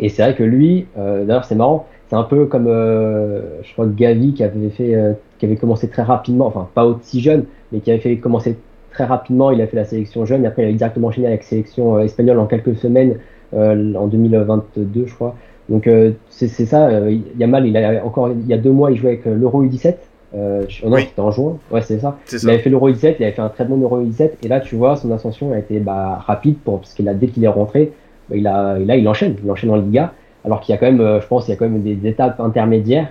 Et 0.00 0.08
c'est 0.08 0.22
vrai 0.22 0.34
que 0.34 0.42
lui, 0.44 0.86
euh, 0.96 1.24
d'ailleurs 1.24 1.44
c'est 1.44 1.54
marrant, 1.54 1.86
c'est 2.08 2.16
un 2.16 2.22
peu 2.22 2.46
comme 2.46 2.66
euh, 2.68 3.62
je 3.62 3.72
crois 3.72 3.86
Gavi 3.86 4.32
qui 4.32 4.44
avait 4.44 4.70
fait, 4.70 4.94
euh, 4.94 5.12
qui 5.38 5.46
avait 5.46 5.56
commencé 5.56 5.88
très 5.88 6.02
rapidement, 6.02 6.46
enfin 6.46 6.68
pas 6.74 6.84
aussi 6.86 7.20
jeune, 7.20 7.44
mais 7.72 7.80
qui 7.80 7.90
avait 7.90 8.00
fait 8.00 8.16
commencer 8.18 8.56
très 8.92 9.04
rapidement. 9.04 9.50
Il 9.50 9.60
a 9.60 9.66
fait 9.66 9.76
la 9.76 9.84
sélection 9.84 10.24
jeune, 10.24 10.44
et 10.44 10.46
après 10.46 10.62
il 10.62 10.68
a 10.68 10.72
directement 10.72 11.08
enchaîné 11.08 11.26
avec 11.26 11.40
la 11.40 11.46
sélection 11.46 11.98
espagnole 11.98 12.38
en 12.38 12.46
quelques 12.46 12.76
semaines 12.76 13.18
en 13.52 14.06
2022, 14.06 15.06
je 15.06 15.14
crois. 15.14 15.34
Donc 15.68 15.86
euh, 15.86 16.12
c'est 16.30 16.48
ça, 16.48 16.86
euh, 16.86 17.14
Yamal, 17.38 17.66
il 17.66 17.76
a 17.76 18.04
encore 18.04 18.30
il 18.30 18.46
y 18.46 18.54
a 18.54 18.58
deux 18.58 18.70
mois, 18.70 18.90
il 18.90 18.96
jouait 18.96 19.10
avec 19.10 19.26
euh, 19.26 19.34
l'Euro 19.34 19.64
U17. 19.64 19.96
Euh, 20.34 20.64
non, 20.84 20.96
c'était 20.96 21.20
en 21.20 21.30
juin. 21.30 21.58
Ouais, 21.70 21.82
c'est 21.82 21.98
ça. 21.98 22.18
Il 22.32 22.48
avait 22.48 22.58
fait 22.58 22.70
l'Euro 22.70 22.90
U17, 22.90 23.16
il 23.18 23.24
avait 23.24 23.32
fait 23.32 23.42
un 23.42 23.48
très 23.48 23.64
bon 23.64 23.78
Euro 23.80 24.02
U17, 24.02 24.30
et 24.42 24.48
là, 24.48 24.60
tu 24.60 24.76
vois, 24.76 24.96
son 24.96 25.10
ascension 25.12 25.52
a 25.52 25.58
été 25.58 25.78
bah, 25.80 26.22
rapide 26.26 26.58
pour, 26.58 26.80
parce 26.80 26.94
qu'il 26.94 27.08
a 27.08 27.14
dès 27.14 27.28
qu'il 27.28 27.44
est 27.44 27.48
rentré, 27.48 27.92
bah, 28.30 28.36
il 28.36 28.46
a, 28.46 28.78
là, 28.78 28.96
il 28.96 29.06
enchaîne, 29.08 29.36
il 29.42 29.50
enchaîne 29.50 29.70
en 29.70 29.76
Liga. 29.76 30.12
Alors 30.44 30.60
qu'il 30.60 30.72
y 30.72 30.76
a 30.76 30.78
quand 30.78 30.90
même, 30.90 31.20
je 31.20 31.26
pense, 31.26 31.48
il 31.48 31.50
y 31.50 31.54
a 31.54 31.56
quand 31.56 31.68
même 31.68 31.82
des 31.82 32.08
étapes 32.08 32.40
intermédiaires. 32.40 33.08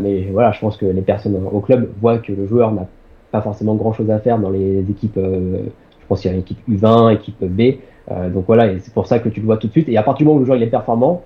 mais 0.00 0.28
voilà, 0.32 0.50
je 0.50 0.60
pense 0.60 0.76
que 0.76 0.86
les 0.86 1.02
personnes 1.02 1.38
au 1.52 1.60
club 1.60 1.90
voient 2.00 2.18
que 2.18 2.32
le 2.32 2.46
joueur 2.46 2.72
n'a 2.72 2.86
pas 3.30 3.42
forcément 3.42 3.74
grand 3.74 3.92
chose 3.92 4.10
à 4.10 4.18
faire 4.18 4.38
dans 4.38 4.50
les 4.50 4.80
équipes. 4.80 5.18
je 5.18 6.06
pense 6.08 6.20
qu'il 6.20 6.30
y 6.30 6.34
a 6.34 6.36
une 6.36 6.40
équipe 6.40 6.58
U20, 6.68 7.14
équipe 7.14 7.44
B. 7.44 7.74
donc 8.32 8.44
voilà, 8.46 8.72
et 8.72 8.78
c'est 8.80 8.94
pour 8.94 9.06
ça 9.06 9.18
que 9.18 9.28
tu 9.28 9.40
le 9.40 9.46
vois 9.46 9.58
tout 9.58 9.66
de 9.66 9.72
suite. 9.72 9.88
Et 9.88 9.96
à 9.98 10.02
partir 10.02 10.24
du 10.24 10.24
moment 10.24 10.38
où 10.38 10.40
le 10.40 10.46
joueur 10.46 10.56
il 10.56 10.62
est 10.62 10.68
performant, 10.68 11.22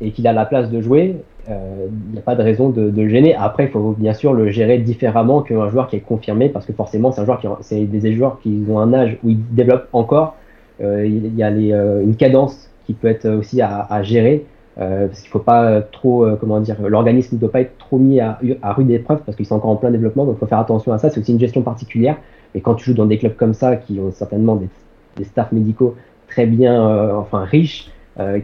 et 0.00 0.10
qu'il 0.10 0.26
a 0.26 0.32
la 0.32 0.44
place 0.44 0.70
de 0.70 0.80
jouer, 0.80 1.16
euh, 1.48 1.86
il 2.08 2.12
n'y 2.12 2.18
a 2.18 2.22
pas 2.22 2.34
de 2.34 2.42
raison 2.42 2.70
de, 2.70 2.90
de, 2.90 3.02
le 3.02 3.08
gêner. 3.08 3.34
Après, 3.34 3.64
il 3.64 3.70
faut 3.70 3.94
bien 3.96 4.14
sûr 4.14 4.32
le 4.32 4.50
gérer 4.50 4.78
différemment 4.78 5.42
qu'un 5.42 5.68
joueur 5.68 5.88
qui 5.88 5.96
est 5.96 6.00
confirmé, 6.00 6.48
parce 6.48 6.66
que 6.66 6.72
forcément, 6.72 7.12
c'est 7.12 7.20
un 7.20 7.24
joueur 7.24 7.40
qui, 7.40 7.46
c'est 7.60 7.84
des 7.84 8.12
joueurs 8.12 8.40
qui 8.40 8.64
ont 8.68 8.78
un 8.78 8.92
âge 8.92 9.18
où 9.24 9.30
ils 9.30 9.54
développent 9.54 9.88
encore. 9.92 10.36
Euh, 10.82 11.06
il 11.06 11.34
y 11.36 11.42
a 11.42 11.50
les, 11.50 11.72
euh, 11.72 12.02
une 12.02 12.16
cadence 12.16 12.70
qui 12.84 12.92
peut 12.92 13.08
être 13.08 13.28
aussi 13.28 13.62
à, 13.62 13.86
à 13.88 14.02
gérer, 14.02 14.44
euh, 14.78 15.06
parce 15.06 15.20
qu'il 15.20 15.30
faut 15.30 15.38
pas 15.38 15.80
trop, 15.80 16.24
euh, 16.24 16.36
comment 16.38 16.60
dire, 16.60 16.76
l'organisme 16.86 17.36
ne 17.36 17.40
doit 17.40 17.50
pas 17.50 17.62
être 17.62 17.78
trop 17.78 17.98
mis 17.98 18.20
à, 18.20 18.38
à 18.62 18.72
rude 18.74 18.90
épreuve 18.90 19.20
parce 19.24 19.36
qu'ils 19.36 19.46
sont 19.46 19.54
encore 19.54 19.70
en 19.70 19.76
plein 19.76 19.90
développement, 19.90 20.26
donc 20.26 20.36
il 20.36 20.40
faut 20.40 20.46
faire 20.46 20.58
attention 20.58 20.92
à 20.92 20.98
ça. 20.98 21.10
C'est 21.10 21.20
aussi 21.20 21.32
une 21.32 21.40
gestion 21.40 21.62
particulière. 21.62 22.16
Et 22.54 22.60
quand 22.60 22.74
tu 22.74 22.84
joues 22.84 22.94
dans 22.94 23.06
des 23.06 23.18
clubs 23.18 23.36
comme 23.36 23.54
ça, 23.54 23.76
qui 23.76 23.98
ont 24.00 24.12
certainement 24.12 24.56
des, 24.56 24.68
des 25.16 25.24
staffs 25.24 25.52
médicaux 25.52 25.94
très 26.28 26.46
bien, 26.46 27.16
enfin 27.16 27.44
riches, 27.44 27.90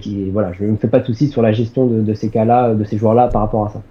qui, 0.00 0.30
voilà, 0.30 0.52
je 0.52 0.64
ne 0.64 0.72
me 0.72 0.76
fais 0.76 0.88
pas 0.88 1.00
de 1.00 1.06
soucis 1.06 1.28
sur 1.28 1.42
la 1.42 1.52
gestion 1.52 1.86
de, 1.86 2.02
de 2.02 2.14
ces 2.14 2.30
cas-là, 2.30 2.74
de 2.74 2.84
ces 2.84 2.98
joueurs-là 2.98 3.28
par 3.28 3.42
rapport 3.42 3.66
à 3.66 3.70
ça. 3.70 3.82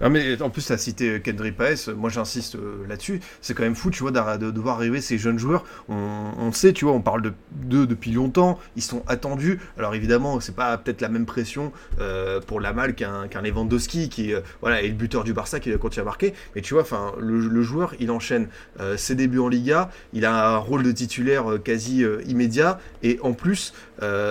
Non 0.00 0.08
mais 0.08 0.40
en 0.40 0.48
plus, 0.48 0.64
tu 0.64 0.72
as 0.72 0.78
cité 0.78 1.20
Kendry 1.20 1.52
Paes, 1.52 1.92
moi 1.94 2.08
j'insiste 2.08 2.54
euh, 2.54 2.86
là-dessus, 2.88 3.20
c'est 3.42 3.52
quand 3.52 3.64
même 3.64 3.74
fou, 3.74 3.90
tu 3.90 4.02
vois, 4.02 4.10
de, 4.10 4.50
de, 4.50 4.60
voir 4.60 4.76
arriver 4.76 5.02
ces 5.02 5.18
jeunes 5.18 5.38
joueurs. 5.38 5.64
On, 5.88 6.52
sait, 6.52 6.72
tu 6.72 6.86
vois, 6.86 6.94
on 6.94 7.02
parle 7.02 7.32
d'eux 7.52 7.86
depuis 7.86 8.12
longtemps, 8.12 8.58
ils 8.76 8.82
sont 8.82 9.02
attendus. 9.06 9.60
Alors 9.76 9.94
évidemment, 9.94 10.40
c'est 10.40 10.54
pas 10.54 10.78
peut-être 10.78 11.02
la 11.02 11.10
même 11.10 11.26
pression 11.26 11.72
euh, 12.00 12.40
pour 12.40 12.60
Lamal 12.60 12.94
qu'un 12.94 13.28
qu'un 13.28 13.42
Lewandowski 13.42 14.08
qui 14.08 14.32
euh, 14.32 14.40
voilà, 14.62 14.82
est 14.82 14.88
le 14.88 14.94
buteur 14.94 15.22
du 15.22 15.34
Barça 15.34 15.60
qui 15.60 15.70
continue 15.76 16.02
à 16.02 16.04
marquer. 16.04 16.32
Mais 16.54 16.62
tu 16.62 16.74
vois, 16.74 16.82
enfin, 16.82 17.12
le, 17.18 17.62
joueur, 17.62 17.94
il 18.00 18.10
enchaîne 18.10 18.48
ses 18.96 19.14
débuts 19.14 19.38
en 19.38 19.48
Liga, 19.48 19.90
il 20.14 20.24
a 20.24 20.54
un 20.54 20.56
rôle 20.56 20.82
de 20.82 20.92
titulaire 20.92 21.44
quasi 21.62 22.04
immédiat 22.26 22.80
et 23.02 23.18
en 23.22 23.34
plus, 23.34 23.74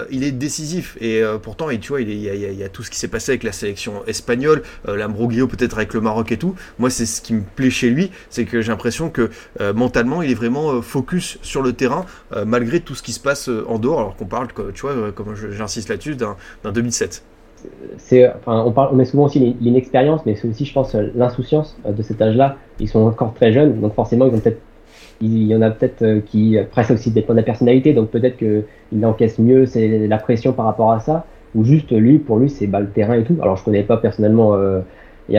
il 0.09 0.23
est 0.23 0.31
décisif. 0.31 0.97
Et 0.99 1.21
pourtant, 1.43 1.69
et, 1.69 1.79
tu 1.79 1.89
vois, 1.89 2.01
il, 2.01 2.11
y 2.11 2.29
a, 2.29 2.33
il, 2.33 2.57
y 2.57 2.63
a, 2.63 2.69
tout 2.69 2.81
ce 2.81 2.89
qui 2.89 2.97
s'est 2.97 3.07
passé 3.07 3.33
avec 3.33 3.43
la 3.43 3.51
sélection 3.51 4.03
espagnole, 4.07 4.63
l'Ambroglio 4.87 5.47
peut 5.47 5.58
peut-être 5.59 5.77
avec 5.77 5.93
le 5.93 6.01
Maroc 6.01 6.31
et 6.31 6.37
tout. 6.37 6.55
Moi, 6.79 6.89
c'est 6.89 7.05
ce 7.05 7.21
qui 7.21 7.33
me 7.33 7.41
plaît 7.41 7.69
chez 7.69 7.89
lui, 7.89 8.11
c'est 8.29 8.45
que 8.45 8.61
j'ai 8.61 8.71
l'impression 8.71 9.09
que 9.09 9.29
euh, 9.59 9.73
mentalement, 9.73 10.21
il 10.21 10.31
est 10.31 10.35
vraiment 10.35 10.71
euh, 10.71 10.81
focus 10.81 11.37
sur 11.41 11.61
le 11.61 11.73
terrain, 11.73 12.05
euh, 12.33 12.45
malgré 12.45 12.79
tout 12.79 12.95
ce 12.95 13.03
qui 13.03 13.11
se 13.11 13.19
passe 13.19 13.49
en 13.67 13.77
dehors, 13.77 13.99
alors 13.99 14.15
qu'on 14.15 14.25
parle, 14.25 14.47
tu 14.73 14.81
vois, 14.81 15.11
comme 15.11 15.35
j'insiste 15.35 15.89
là-dessus, 15.89 16.15
d'un 16.15 16.35
2007 16.71 17.23
c'est, 17.97 18.25
enfin, 18.25 18.63
on, 18.65 18.71
parle, 18.71 18.87
on 18.93 18.95
met 18.95 19.03
souvent 19.03 19.25
aussi 19.25 19.57
l'inexpérience, 19.59 20.21
mais 20.25 20.33
c'est 20.35 20.47
aussi, 20.47 20.63
je 20.63 20.71
pense, 20.71 20.95
l'insouciance 21.13 21.77
de 21.85 22.01
cet 22.01 22.21
âge-là. 22.21 22.55
Ils 22.79 22.87
sont 22.87 23.01
encore 23.01 23.33
très 23.33 23.51
jeunes, 23.51 23.81
donc 23.81 23.93
forcément, 23.95 24.27
ils 24.27 24.33
ont 24.33 24.39
peut-être, 24.39 24.61
il 25.19 25.43
y 25.43 25.53
en 25.53 25.61
a 25.61 25.69
peut-être 25.69 26.23
qui 26.25 26.55
presque 26.71 26.91
aussi 26.91 27.11
dépend 27.11 27.33
de 27.33 27.39
la 27.39 27.43
personnalité, 27.43 27.91
donc 27.91 28.11
peut-être 28.11 28.37
qu'il 28.37 29.05
encaisse 29.05 29.39
mieux 29.39 29.65
c'est 29.65 30.07
la 30.07 30.17
pression 30.19 30.53
par 30.53 30.67
rapport 30.67 30.93
à 30.93 31.01
ça, 31.01 31.25
ou 31.53 31.65
juste 31.65 31.91
lui, 31.91 32.17
pour 32.17 32.37
lui, 32.37 32.49
c'est 32.49 32.65
bah, 32.65 32.79
le 32.79 32.91
terrain 32.91 33.15
et 33.15 33.25
tout. 33.25 33.35
Alors, 33.41 33.57
je 33.57 33.65
connais 33.65 33.83
pas 33.83 33.97
personnellement 33.97 34.55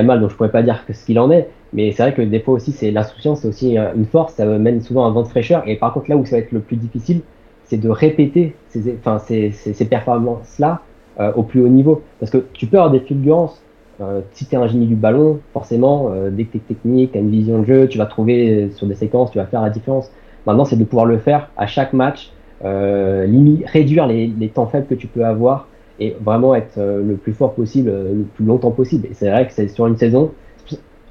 mal 0.03 0.21
donc 0.21 0.31
je 0.31 0.37
pourrais 0.37 0.51
pas 0.51 0.63
dire 0.63 0.83
ce 0.91 1.05
qu'il 1.05 1.19
en 1.19 1.31
est. 1.31 1.49
Mais 1.73 1.93
c'est 1.93 2.03
vrai 2.03 2.15
que 2.15 2.23
des 2.23 2.41
fois 2.41 2.55
aussi, 2.55 2.73
c'est 2.73 2.91
l'insouciance, 2.91 3.41
c'est 3.41 3.49
aussi 3.49 3.77
une 3.77 4.07
force, 4.07 4.35
ça 4.35 4.45
mène 4.45 4.81
souvent 4.83 5.05
à 5.05 5.09
un 5.09 5.13
vent 5.13 5.23
de 5.23 5.29
fraîcheur. 5.29 5.63
Et 5.67 5.77
par 5.77 5.93
contre, 5.93 6.11
là 6.11 6.17
où 6.17 6.25
ça 6.25 6.37
va 6.37 6.43
être 6.43 6.53
le 6.53 6.61
plus 6.61 6.77
difficile, 6.77 7.21
c'est 7.65 7.77
de 7.77 7.89
répéter 7.89 8.57
ces, 8.69 8.97
enfin, 8.99 9.21
ces, 9.21 9.53
ces, 9.53 9.85
performances-là 9.85 10.81
euh, 11.21 11.33
au 11.37 11.45
plus 11.45 11.61
haut 11.61 11.69
niveau. 11.69 12.03
Parce 12.19 12.33
que 12.33 12.39
tu 12.53 12.67
peux 12.67 12.77
avoir 12.77 12.91
des 12.91 12.99
fulgurances 12.99 13.63
euh, 14.01 14.23
si 14.33 14.47
tu 14.47 14.55
es 14.55 14.59
un 14.59 14.67
génie 14.67 14.87
du 14.87 14.95
ballon, 14.95 15.41
forcément, 15.53 16.11
euh, 16.11 16.31
dès 16.31 16.45
que 16.45 16.53
tu 16.53 16.57
es 16.59 16.61
technique, 16.61 17.13
tu 17.13 17.19
as 17.19 17.21
une 17.21 17.31
vision 17.31 17.61
de 17.61 17.65
jeu, 17.65 17.89
tu 17.89 17.99
vas 17.99 18.07
trouver 18.07 18.71
sur 18.75 18.87
des 18.87 18.95
séquences, 18.95 19.31
tu 19.31 19.39
vas 19.39 19.47
faire 19.47 19.61
la 19.61 19.71
différence. 19.71 20.11
Maintenant, 20.47 20.65
c'est 20.65 20.77
de 20.77 20.85
pouvoir 20.85 21.05
le 21.05 21.19
faire 21.19 21.51
à 21.57 21.67
chaque 21.67 21.93
match, 21.93 22.33
euh, 22.65 23.27
réduire 23.67 24.07
les, 24.07 24.27
les, 24.27 24.49
temps 24.49 24.67
faibles 24.67 24.87
que 24.87 24.95
tu 24.95 25.07
peux 25.07 25.25
avoir 25.25 25.69
et 26.01 26.17
vraiment 26.21 26.55
être 26.55 26.79
euh, 26.79 27.03
le 27.03 27.15
plus 27.15 27.33
fort 27.33 27.55
possible, 27.55 27.91
le 27.91 28.25
plus 28.35 28.45
longtemps 28.45 28.71
possible. 28.71 29.07
Et 29.07 29.15
c'est 29.15 29.31
vrai 29.31 29.47
que 29.47 29.53
c'est 29.53 29.69
sur 29.69 29.87
une 29.87 29.97
saison, 29.97 30.33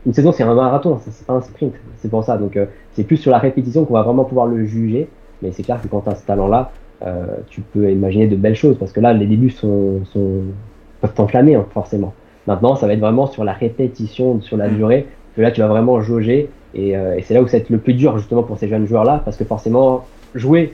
une 0.06 0.14
saison 0.14 0.32
c'est 0.32 0.44
un 0.44 0.54
marathon, 0.54 1.00
c'est 1.00 1.26
pas 1.26 1.34
un 1.34 1.42
sprint, 1.42 1.74
c'est 1.98 2.10
pour 2.10 2.24
ça. 2.24 2.38
Donc 2.38 2.58
c'est 2.94 3.04
plus 3.04 3.18
sur 3.18 3.32
la 3.32 3.40
répétition 3.40 3.86
qu'on 3.86 3.94
va 3.94 4.02
vraiment 4.02 4.26
pouvoir 4.26 4.48
le 4.48 4.66
juger. 4.66 5.08
Mais 5.42 5.52
c'est 5.52 5.64
clair 5.64 5.82
que 5.82 5.88
quand 5.88 6.02
tu 6.02 6.10
as 6.10 6.16
ce 6.16 6.26
talent-là, 6.26 6.72
tu 7.48 7.62
peux 7.62 7.90
imaginer 7.92 8.28
de 8.28 8.36
belles 8.36 8.56
choses 8.56 8.78
parce 8.78 8.92
que 8.92 9.00
là, 9.00 9.14
les 9.14 9.26
débuts 9.26 9.52
sont, 9.52 10.02
sont 10.06 10.42
peuvent 11.02 11.14
t'enflammer 11.14 11.56
hein, 11.56 11.66
forcément. 11.74 12.14
Maintenant, 12.48 12.76
ça 12.76 12.88
va 12.88 12.94
être 12.94 13.00
vraiment 13.00 13.28
sur 13.28 13.44
la 13.44 13.54
répétition, 13.54 14.42
sur 14.42 14.58
la 14.58 14.70
durée, 14.70 15.08
que 15.36 15.42
là, 15.42 15.52
tu 15.52 15.62
vas 15.62 15.68
vraiment 15.68 16.02
jauger. 16.02 16.50
Et, 16.74 16.96
euh, 16.98 17.16
et 17.16 17.22
c'est 17.22 17.34
là 17.34 17.42
où 17.42 17.48
c'est 17.48 17.70
le 17.70 17.78
plus 17.78 17.94
dur, 17.94 18.18
justement, 18.18 18.44
pour 18.44 18.58
ces 18.58 18.68
jeunes 18.68 18.86
joueurs-là, 18.86 19.22
parce 19.24 19.38
que 19.38 19.44
forcément, 19.44 20.06
jouer 20.36 20.74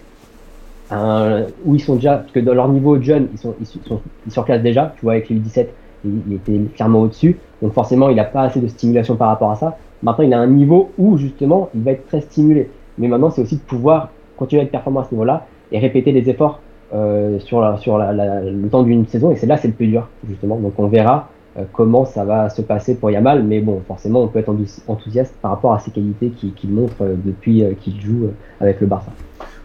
un, 0.95 1.43
où 1.65 1.75
ils 1.75 1.81
sont 1.81 1.95
déjà, 1.95 2.17
parce 2.17 2.31
que 2.31 2.39
dans 2.39 2.53
leur 2.53 2.67
niveau 2.69 2.97
de 2.97 3.03
jeunes, 3.03 3.27
ils, 3.33 3.37
sont, 3.37 3.55
ils, 3.59 4.31
surclassent 4.31 4.61
déjà, 4.61 4.93
tu 4.97 5.01
vois, 5.03 5.13
avec 5.13 5.29
les 5.29 5.35
17 5.35 5.73
il, 6.05 6.33
était 6.33 6.59
clairement 6.75 7.01
au-dessus. 7.01 7.37
Donc 7.61 7.73
forcément, 7.73 8.09
il 8.09 8.15
n'a 8.15 8.25
pas 8.25 8.43
assez 8.43 8.59
de 8.59 8.67
stimulation 8.67 9.15
par 9.15 9.29
rapport 9.29 9.51
à 9.51 9.55
ça. 9.55 9.77
Maintenant, 10.03 10.23
il 10.23 10.33
a 10.33 10.39
un 10.39 10.47
niveau 10.47 10.91
où, 10.97 11.17
justement, 11.17 11.69
il 11.73 11.81
va 11.81 11.91
être 11.91 12.05
très 12.07 12.21
stimulé. 12.21 12.69
Mais 12.97 13.07
maintenant, 13.07 13.29
c'est 13.29 13.41
aussi 13.41 13.55
de 13.55 13.61
pouvoir 13.61 14.09
continuer 14.37 14.61
à 14.61 14.65
être 14.65 14.71
performant 14.71 15.01
à 15.01 15.05
ce 15.05 15.11
niveau-là 15.13 15.45
et 15.71 15.79
répéter 15.79 16.11
les 16.11 16.29
efforts 16.29 16.59
euh, 16.93 17.39
sur, 17.39 17.61
la, 17.61 17.77
sur 17.77 17.97
le 17.97 18.67
temps 18.69 18.83
d'une 18.83 19.07
saison. 19.07 19.31
Et 19.31 19.35
c'est 19.35 19.47
là, 19.47 19.57
c'est 19.57 19.69
le 19.69 19.73
plus 19.73 19.87
dur, 19.87 20.07
justement. 20.27 20.57
Donc 20.57 20.73
on 20.77 20.87
verra 20.87 21.29
euh, 21.57 21.63
comment 21.71 22.03
ça 22.03 22.25
va 22.25 22.49
se 22.49 22.61
passer 22.61 22.95
pour 22.95 23.11
Yamal. 23.11 23.43
Mais 23.43 23.61
bon, 23.61 23.81
forcément, 23.87 24.23
on 24.23 24.27
peut 24.27 24.39
être 24.39 24.53
enthousiaste 24.87 25.35
par 25.41 25.51
rapport 25.51 25.73
à 25.73 25.79
ses 25.79 25.91
qualités 25.91 26.29
qu'il 26.29 26.69
montre 26.69 26.95
euh, 27.01 27.15
depuis 27.23 27.63
euh, 27.63 27.73
qu'il 27.79 27.99
joue 27.99 28.29
avec 28.59 28.81
le 28.81 28.87
Barça. 28.87 29.11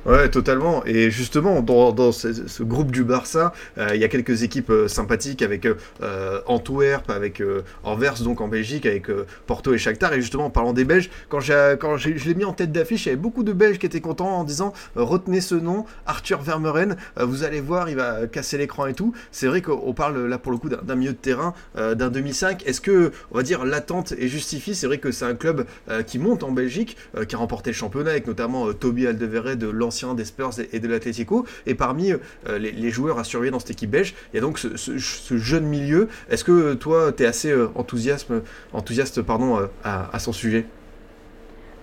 Ouais, 0.07 0.30
totalement. 0.30 0.83
Et 0.87 1.11
justement, 1.11 1.61
dans, 1.61 1.92
dans 1.92 2.11
ce, 2.11 2.62
groupe 2.62 2.90
du 2.90 3.04
Barça, 3.04 3.52
euh, 3.76 3.90
il 3.95 4.00
y 4.00 4.04
a 4.04 4.09
quelques 4.09 4.42
équipes 4.42 4.71
euh, 4.71 4.88
sympathiques 4.88 5.42
avec 5.42 5.66
euh, 5.66 6.40
Antwerp, 6.47 7.11
avec 7.11 7.42
Anvers, 7.85 8.23
donc 8.23 8.40
en 8.40 8.49
Belgique, 8.49 8.87
avec 8.87 9.09
Porto 9.47 9.75
et 9.75 9.78
Shakhtar. 9.78 10.14
Et 10.14 10.23
justement, 10.23 10.47
en 10.47 10.50
parlant 10.50 10.73
des 10.73 10.85
Belges, 10.85 11.11
quand, 11.28 11.40
quand 11.78 11.99
je 11.99 12.09
l'ai 12.09 12.35
mis 12.35 12.45
en 12.45 12.54
tête 12.54 12.73
d'affiche, 12.73 13.04
il 13.04 13.09
y 13.11 13.12
avait 13.12 13.21
beaucoup 13.21 13.42
de 13.42 13.52
Belges 13.52 13.78
qui 13.78 13.85
étaient 13.85 14.00
contents 14.00 14.38
en 14.38 14.45
disant 14.45 14.73
retenez 14.97 15.42
ce 15.42 15.54
nom, 15.54 15.85
Arthur 16.07 16.40
Vermeuren. 16.40 16.97
vous 17.19 17.45
allez 17.45 17.61
voir, 17.61 17.90
il 17.90 17.97
va 17.97 18.26
casser 18.26 18.57
l'écran 18.57 18.87
et 18.87 18.95
tout. 18.95 19.12
C'est 19.33 19.49
vrai 19.49 19.61
qu'on 19.61 19.92
parle 19.92 20.26
là 20.26 20.38
pour 20.38 20.52
le 20.52 20.59
coup 20.59 20.71
d'un 20.71 20.95
milieu 20.95 21.12
de 21.12 21.16
terrain, 21.16 21.52
d'un 21.76 22.09
demi-5. 22.11 22.64
Est-ce 22.64 22.80
que, 22.80 23.12
on 23.33 23.37
va 23.37 23.42
dire, 23.42 23.64
l'attente 23.64 24.12
est 24.12 24.28
justifiée? 24.28 24.73
C'est 24.73 24.87
vrai 24.87 24.99
que 24.99 25.11
c'est 25.11 25.26
un 25.26 25.35
club 25.35 25.66
qui 26.07 26.19
monte 26.19 26.42
en 26.42 26.52
Belgique, 26.52 26.97
qui 27.28 27.35
a 27.35 27.38
remporté 27.38 27.71
le 27.71 27.76
championnat 27.76 28.11
avec 28.11 28.26
notamment 28.26 28.73
Toby 28.73 29.07
Alderweireld 29.07 29.59
de 29.59 29.69
l'ancien 29.69 30.00
des 30.14 30.25
Spurs 30.25 30.50
et 30.73 30.80
de 30.80 30.88
l'Atletico. 30.88 31.47
Et 31.66 31.75
parmi 31.75 32.12
euh, 32.12 32.59
les, 32.59 32.90
joueurs 32.90 33.19
à 33.19 33.25
surveiller 33.25 33.50
dans 33.52 33.59
cette 33.59 33.71
équipe 33.71 33.90
belge, 33.90 34.14
il 34.33 34.37
y 34.37 34.38
a 34.38 34.42
donc 34.42 34.59
ce, 34.59 35.37
jeune 35.37 35.64
milieu. 35.64 36.09
Est-ce 36.30 36.45
que 36.45 36.75
toi, 36.75 37.12
tu 37.16 37.23
es 37.23 37.26
assez 37.26 37.50
euh, 37.50 37.69
enthousiasme, 37.75 38.42
enthousiaste 38.73 39.23
pardon, 39.23 39.59
euh, 39.59 39.66
à, 39.85 40.19
son 40.19 40.33
sujet? 40.33 40.66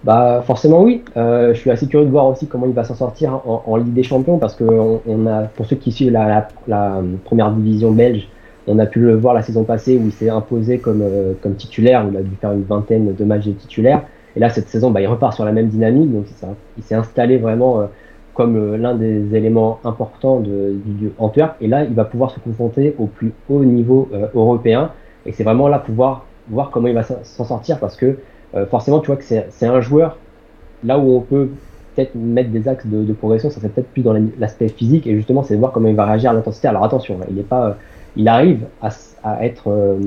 Bah 0.04 0.44
forcément 0.46 0.84
oui. 0.84 1.04
Je 1.16 1.56
suis 1.56 1.72
assez 1.72 1.88
curieux 1.88 2.06
de 2.06 2.12
voir 2.12 2.28
aussi 2.28 2.48
comment 2.48 2.68
il 2.68 2.74
va 2.74 2.84
s'en 2.84 2.94
sortir 2.94 3.42
en, 3.46 3.76
Ligue 3.78 3.94
des 3.94 4.04
Champions 4.04 4.38
parce 4.38 4.56
que 4.56 4.64
on, 4.64 5.26
a, 5.26 5.44
pour 5.44 5.66
ceux 5.66 5.76
qui 5.76 5.92
suivent 5.92 6.12
la, 6.12 6.48
première 7.26 7.52
division 7.52 7.92
belge, 7.92 8.28
on 8.68 8.78
a 8.80 8.86
pu 8.86 9.00
le 9.00 9.16
voir 9.16 9.34
la 9.34 9.42
saison 9.42 9.64
passée 9.64 9.98
où 9.98 10.06
il 10.06 10.12
s'est 10.12 10.30
imposé 10.30 10.78
comme, 10.78 11.02
euh, 11.02 11.34
comme 11.42 11.56
titulaire, 11.56 12.06
il 12.10 12.18
a 12.18 12.22
dû 12.22 12.36
faire 12.36 12.52
une 12.52 12.64
vingtaine 12.64 13.16
de 13.16 13.26
matchs 13.26 13.46
de 13.46 13.54
titulaire. 13.54 14.04
Et 14.36 14.40
là 14.40 14.50
cette 14.50 14.68
saison, 14.68 14.92
bah, 14.92 15.02
il 15.02 15.08
repart 15.08 15.34
sur 15.34 15.46
la 15.46 15.52
même 15.52 15.68
dynamique, 15.68 16.14
donc 16.14 16.26
il 16.78 16.84
s'est 16.84 16.96
installé 16.96 17.38
vraiment 17.38 17.88
comme 18.38 18.76
l'un 18.76 18.94
des 18.94 19.36
éléments 19.36 19.80
importants 19.84 20.40
du 20.40 21.12
Antwerp. 21.18 21.56
Et 21.60 21.68
là, 21.68 21.84
il 21.84 21.96
va 21.96 22.06
pouvoir 22.06 22.30
se 22.30 22.40
confronter 22.40 22.96
au 23.00 23.08
plus 23.08 23.34
haut 23.50 23.66
niveau 23.66 24.08
euh, 24.14 24.28
européen. 24.36 24.92
Et 25.26 25.32
c'est 25.32 25.44
vraiment 25.44 25.68
là 25.68 25.80
pouvoir 25.80 26.26
voir 26.48 26.70
comment 26.70 26.88
il 26.88 26.94
va 26.94 27.04
s'en 27.04 27.44
sortir 27.44 27.80
parce 27.80 27.96
que 27.96 28.20
euh, 28.56 28.66
forcément, 28.68 29.00
tu 29.00 29.08
vois 29.08 29.16
que 29.18 29.24
c'est 29.24 29.66
un 29.66 29.82
joueur 29.82 30.18
là 30.84 31.00
où 31.00 31.16
on 31.16 31.20
peut 31.20 31.50
peut-être 31.96 32.14
mettre 32.14 32.52
des 32.52 32.68
axes 32.68 32.86
de, 32.86 33.12
progression, 33.14 33.50
ça 33.50 33.58
serait 33.58 33.70
peut-être 33.70 33.90
plus 33.90 34.04
dans 34.04 34.16
l'aspect 34.38 34.68
physique. 34.70 35.08
Et 35.08 35.16
justement, 35.16 35.42
c'est 35.42 35.56
de 35.56 35.60
voir 35.60 35.72
comment 35.72 35.90
il 35.90 35.96
va 35.96 36.06
réagir 36.06 36.30
à 36.30 36.34
l'intensité. 36.34 36.68
Alors 36.68 36.84
attention, 36.84 37.18
il 37.32 37.40
est 37.40 37.44
pas, 37.44 37.76
il 38.16 38.28
arrive 38.28 38.68
à, 38.82 39.44
être 39.44 39.70
euh, 39.72 39.98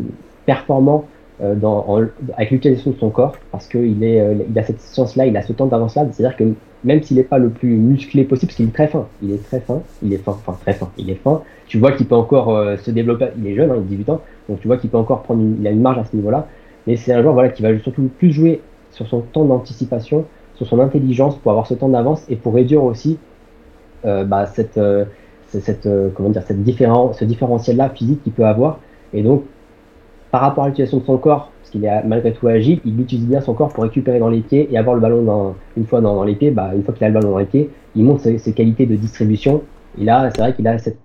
performant 0.47 1.05
euh, 1.43 1.55
dans, 1.57 2.01
avec 2.37 2.51
l'utilisation 2.53 2.93
de 2.93 2.97
son 2.97 3.11
corps 3.11 3.37
parce 3.51 3.67
qu'il 3.67 4.05
est, 4.05 4.21
euh, 4.21 4.35
il 4.49 4.59
a 4.59 4.63
cette 4.63 4.81
science-là, 4.81 5.27
il 5.27 5.37
a 5.37 5.43
ce 5.43 5.53
temps 5.53 5.67
d'avance 5.67 5.97
là. 5.97 6.07
C'est-à-dire 6.13 6.37
que 6.37 6.45
même 6.85 7.03
s'il 7.03 7.17
n'est 7.17 7.25
pas 7.25 7.39
le 7.39 7.51
plus 7.51 7.77
musclé 7.77 8.25
possible, 8.25 8.49
parce 8.49 8.57
qu'il 8.57 8.69
est 8.69 8.73
très 8.73 8.89
fin, 8.89 9.07
il 9.23 9.33
est 9.33 9.45
très 9.45 9.61
fin, 9.61 9.83
il 10.03 10.13
est 10.13 10.19
fin, 10.19 10.33
enfin 10.33 10.57
très 10.61 10.73
fin, 10.73 10.91
il 10.97 11.11
est 11.11 11.15
fin. 11.15 11.43
Tu 11.67 11.79
vois 11.79 11.93
qu'il 11.93 12.07
peut 12.07 12.15
encore 12.15 12.51
euh, 12.57 12.77
se 12.77 12.91
développer. 12.91 13.27
Il 13.39 13.47
est 13.47 13.55
jeune, 13.55 13.71
hein, 13.71 13.77
il 13.77 13.95
a 13.95 13.97
18 13.97 14.09
ans, 14.11 14.21
donc 14.49 14.61
tu 14.61 14.67
vois 14.67 14.77
qu'il 14.77 14.91
peut 14.91 14.97
encore 14.97 15.23
prendre, 15.23 15.41
une, 15.41 15.59
il 15.61 15.67
a 15.67 15.71
une 15.71 15.83
marge 15.83 15.99
à 15.99 16.05
ce 16.05 16.17
niveau-là. 16.17 16.47
Mais 16.87 16.97
c'est 16.97 17.13
un 17.13 17.23
joueur 17.23 17.35
voilà 17.35 17.51
qui 17.51 17.63
va 17.63 17.79
surtout 17.79 18.09
plus 18.19 18.33
jouer 18.33 18.63
sur 18.91 19.07
son 19.07 19.21
temps 19.21 19.45
d'anticipation, 19.45 20.25
sur 20.55 20.67
son 20.67 20.81
intelligence 20.81 21.37
pour 21.37 21.53
avoir 21.53 21.67
ce 21.67 21.75
temps 21.75 21.89
d'avance 21.89 22.25
et 22.29 22.37
pour 22.37 22.55
réduire 22.55 22.83
aussi 22.83 23.19
euh, 24.07 24.25
bah, 24.25 24.47
cette, 24.47 24.79
euh, 24.79 25.05
cette 25.49 25.89
comment 26.15 26.31
dire, 26.31 26.43
cette 26.43 26.57
ce 26.57 27.25
différentiel-là 27.25 27.91
physique 27.91 28.23
qu'il 28.23 28.33
peut 28.33 28.47
avoir. 28.47 28.81
Et 29.13 29.23
donc 29.23 29.45
par 30.31 30.41
rapport 30.41 30.65
à 30.65 30.69
l'utilisation 30.69 30.99
de 30.99 31.05
son 31.05 31.19
corps, 31.19 31.51
parce 31.71 31.79
qu'il 31.79 31.85
est 31.85 32.03
malgré 32.05 32.33
tout 32.33 32.49
agile, 32.49 32.81
il 32.85 33.01
utilise 33.01 33.27
bien 33.27 33.41
son 33.41 33.55
corps 33.55 33.69
pour 33.69 33.85
récupérer 33.85 34.19
dans 34.19 34.29
les 34.29 34.41
pieds 34.41 34.69
et 34.73 34.77
avoir 34.77 34.97
le 34.97 35.01
ballon 35.01 35.23
dans, 35.23 35.55
une 35.77 35.87
fois 35.87 36.01
dans, 36.01 36.17
dans 36.17 36.25
les 36.25 36.35
pieds, 36.35 36.51
bah, 36.51 36.73
une 36.75 36.83
fois 36.83 36.93
qu'il 36.93 37.05
a 37.05 37.09
le 37.09 37.15
ballon 37.15 37.31
dans 37.31 37.39
les 37.39 37.45
pieds, 37.45 37.71
il 37.95 38.05
montre 38.05 38.23
ses, 38.23 38.39
ses 38.39 38.53
qualités 38.53 38.87
de 38.87 38.97
distribution. 38.97 39.63
Et 39.99 40.05
là, 40.05 40.31
c'est 40.35 40.41
vrai 40.41 40.55
qu'il 40.55 40.67
a 40.67 40.79
cette 40.79 40.99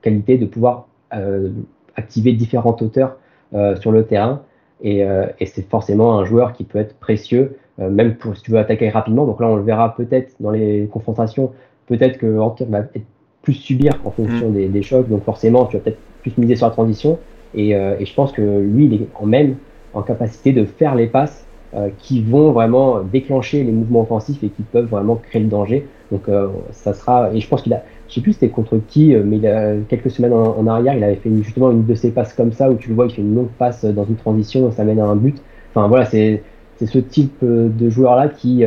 qualité 0.00 0.38
de 0.38 0.46
pouvoir 0.46 0.86
euh, 1.14 1.50
activer 1.96 2.32
différentes 2.34 2.82
hauteurs 2.82 3.16
euh, 3.54 3.74
sur 3.76 3.90
le 3.90 4.04
terrain. 4.04 4.42
Et, 4.80 5.04
euh, 5.04 5.26
et 5.40 5.46
c'est 5.46 5.68
forcément 5.68 6.18
un 6.18 6.24
joueur 6.24 6.52
qui 6.52 6.64
peut 6.64 6.78
être 6.78 6.94
précieux, 6.98 7.56
même 7.78 8.14
pour 8.14 8.36
si 8.36 8.42
tu 8.42 8.52
veux 8.52 8.58
attaquer 8.58 8.90
rapidement. 8.90 9.26
Donc 9.26 9.40
là, 9.40 9.48
on 9.48 9.56
le 9.56 9.62
verra 9.62 9.96
peut-être 9.96 10.34
dans 10.38 10.50
les 10.50 10.88
confrontations, 10.92 11.52
peut-être 11.86 12.18
que 12.18 12.38
Antwerp 12.38 12.70
va 12.70 12.78
être 12.94 13.06
plus 13.42 13.54
subir 13.54 13.94
en 14.04 14.10
fonction 14.12 14.50
mmh. 14.50 14.54
des, 14.54 14.68
des 14.68 14.82
chocs. 14.82 15.08
Donc 15.08 15.24
forcément, 15.24 15.66
tu 15.66 15.76
vas 15.76 15.82
peut-être 15.82 15.98
plus 16.20 16.36
miser 16.38 16.54
sur 16.54 16.66
la 16.66 16.72
transition. 16.72 17.18
Et, 17.54 17.70
et, 17.70 18.04
je 18.04 18.14
pense 18.14 18.32
que 18.32 18.42
lui, 18.60 18.86
il 18.86 18.94
est 18.94 19.06
en 19.14 19.26
même 19.26 19.56
en 19.94 20.02
capacité 20.02 20.52
de 20.52 20.64
faire 20.64 20.94
les 20.94 21.06
passes 21.06 21.46
euh, 21.74 21.88
qui 21.98 22.22
vont 22.22 22.52
vraiment 22.52 23.00
déclencher 23.00 23.64
les 23.64 23.72
mouvements 23.72 24.02
offensifs 24.02 24.44
et 24.44 24.50
qui 24.50 24.62
peuvent 24.62 24.88
vraiment 24.88 25.16
créer 25.16 25.40
le 25.40 25.48
danger. 25.48 25.88
Donc 26.10 26.28
euh, 26.28 26.48
ça 26.70 26.92
sera. 26.92 27.32
Et 27.32 27.40
je 27.40 27.48
pense 27.48 27.62
qu'il 27.62 27.72
a. 27.72 27.82
Je 28.08 28.14
sais 28.16 28.20
plus 28.20 28.34
c'était 28.34 28.50
contre 28.50 28.78
qui, 28.88 29.14
mais 29.14 29.38
il 29.38 29.46
a, 29.46 29.76
quelques 29.88 30.10
semaines 30.10 30.34
en, 30.34 30.66
arrière, 30.66 30.94
il 30.94 31.02
avait 31.02 31.14
fait 31.14 31.30
justement 31.42 31.70
une 31.70 31.86
de 31.86 31.94
ces 31.94 32.10
passes 32.10 32.34
comme 32.34 32.52
ça 32.52 32.70
où 32.70 32.74
tu 32.74 32.90
le 32.90 32.94
vois, 32.94 33.06
il 33.06 33.12
fait 33.12 33.22
une 33.22 33.34
longue 33.34 33.48
passe 33.58 33.86
dans 33.86 34.04
une 34.04 34.16
transition, 34.16 34.70
ça 34.70 34.84
mène 34.84 35.00
à 35.00 35.06
un 35.06 35.16
but. 35.16 35.40
Enfin 35.70 35.88
voilà, 35.88 36.04
c'est 36.04 36.42
c'est 36.76 36.84
ce 36.84 36.98
type 36.98 37.38
de 37.42 37.88
joueur 37.88 38.16
là 38.16 38.28
qui 38.28 38.64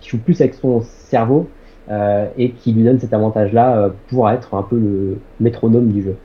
qui 0.00 0.10
joue 0.10 0.18
plus 0.18 0.38
avec 0.42 0.52
son 0.52 0.82
cerveau 0.82 1.48
et 2.36 2.50
qui 2.50 2.72
lui 2.72 2.84
donne 2.84 3.00
cet 3.00 3.14
avantage 3.14 3.54
là 3.54 3.90
pour 4.08 4.28
être 4.28 4.52
un 4.52 4.62
peu 4.62 4.76
le 4.76 5.18
métronome 5.40 5.90
du 5.90 6.02
jeu. 6.02 6.16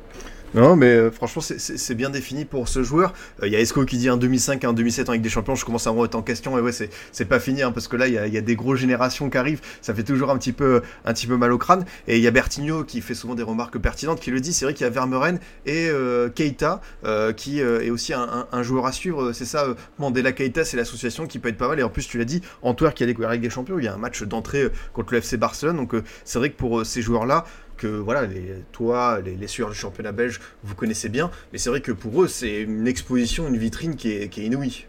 Non, 0.55 0.75
mais 0.75 0.85
euh, 0.85 1.09
franchement, 1.09 1.41
c'est 1.41 1.95
bien 1.95 2.11
défini 2.11 2.45
pour 2.45 2.67
ce 2.67 2.83
joueur. 2.83 3.13
Il 3.41 3.45
euh, 3.45 3.47
y 3.47 3.55
a 3.55 3.59
Esco 3.59 3.85
qui 3.85 3.97
dit 3.97 4.07
un 4.07 4.17
2005, 4.17 4.63
un 4.65 4.73
2007 4.73 5.09
en 5.09 5.13
Ligue 5.13 5.23
des 5.23 5.29
Champions. 5.29 5.55
Je 5.55 5.65
commence 5.65 5.87
à 5.87 5.91
me 5.91 5.97
remettre 5.97 6.15
en 6.15 6.21
question. 6.21 6.55
Et 6.59 6.61
ouais, 6.61 6.71
c'est 6.71 7.25
pas 7.25 7.39
fini, 7.39 7.63
hein, 7.63 7.71
parce 7.71 7.87
que 7.87 7.95
là, 7.95 8.07
il 8.07 8.13
y 8.13 8.37
a, 8.37 8.41
des 8.41 8.55
grosses 8.55 8.77
générations 8.79 9.31
qui 9.31 9.37
arrivent. 9.37 9.61
Ça 9.81 9.95
fait 9.95 10.03
toujours 10.03 10.29
un 10.29 10.37
petit 10.37 10.51
peu, 10.51 10.83
un 11.05 11.13
petit 11.13 11.25
peu 11.25 11.37
mal 11.37 11.51
au 11.51 11.57
crâne. 11.57 11.85
Et 12.07 12.17
il 12.17 12.23
y 12.23 12.27
a 12.27 12.31
Bertigno 12.31 12.83
qui 12.83 13.01
fait 13.01 13.15
souvent 13.15 13.33
des 13.33 13.41
remarques 13.41 13.79
pertinentes, 13.79 14.19
qui 14.19 14.29
le 14.29 14.39
dit. 14.39 14.53
C'est 14.53 14.65
vrai 14.65 14.75
qu'il 14.75 14.83
y 14.83 14.87
a 14.87 14.91
Vermeuren 14.91 15.39
et 15.65 15.89
euh, 15.89 16.29
Keita, 16.29 16.81
euh, 17.03 17.33
qui 17.33 17.59
est 17.59 17.89
aussi 17.89 18.13
un, 18.13 18.63
joueur 18.63 18.85
à 18.85 18.91
suivre. 18.91 19.31
C'est 19.33 19.45
ça, 19.45 19.65
Mandela 19.97 20.33
Keita, 20.33 20.65
c'est 20.65 20.77
l'association 20.77 21.25
qui 21.25 21.39
peut 21.39 21.49
être 21.49 21.57
pas 21.57 21.67
mal. 21.67 21.79
Et 21.79 21.83
en 21.83 21.89
plus, 21.89 22.07
tu 22.07 22.19
l'as 22.19 22.25
dit, 22.25 22.43
Antwerp 22.61 22.93
qui 22.93 23.01
a 23.01 23.07
découvert 23.07 23.31
Ligue 23.31 23.41
des 23.41 23.49
Champions, 23.49 23.79
il 23.79 23.85
y 23.85 23.87
a 23.87 23.93
un 23.93 23.97
match 23.97 24.21
d'entrée 24.21 24.67
contre 24.93 25.13
le 25.13 25.19
FC 25.19 25.37
Barcelone. 25.37 25.77
Donc, 25.77 25.95
c'est 26.25 26.37
vrai 26.37 26.51
que 26.51 26.57
pour 26.57 26.85
ces 26.85 27.01
joueurs-là, 27.01 27.45
que 27.77 27.87
voilà, 27.87 28.25
les, 28.25 28.63
toi, 28.71 29.19
les, 29.21 29.47
sueurs 29.47 29.69
du 29.69 29.75
championnat 29.75 30.11
belge, 30.11 30.39
vous 30.63 30.75
connaissez 30.75 31.09
bien, 31.09 31.29
mais 31.51 31.57
c'est 31.57 31.69
vrai 31.69 31.81
que 31.81 31.91
pour 31.91 32.23
eux, 32.23 32.27
c'est 32.27 32.61
une 32.61 32.87
exposition, 32.87 33.47
une 33.47 33.57
vitrine 33.57 33.95
qui 33.95 34.11
est, 34.11 34.37
inouïe. 34.37 34.85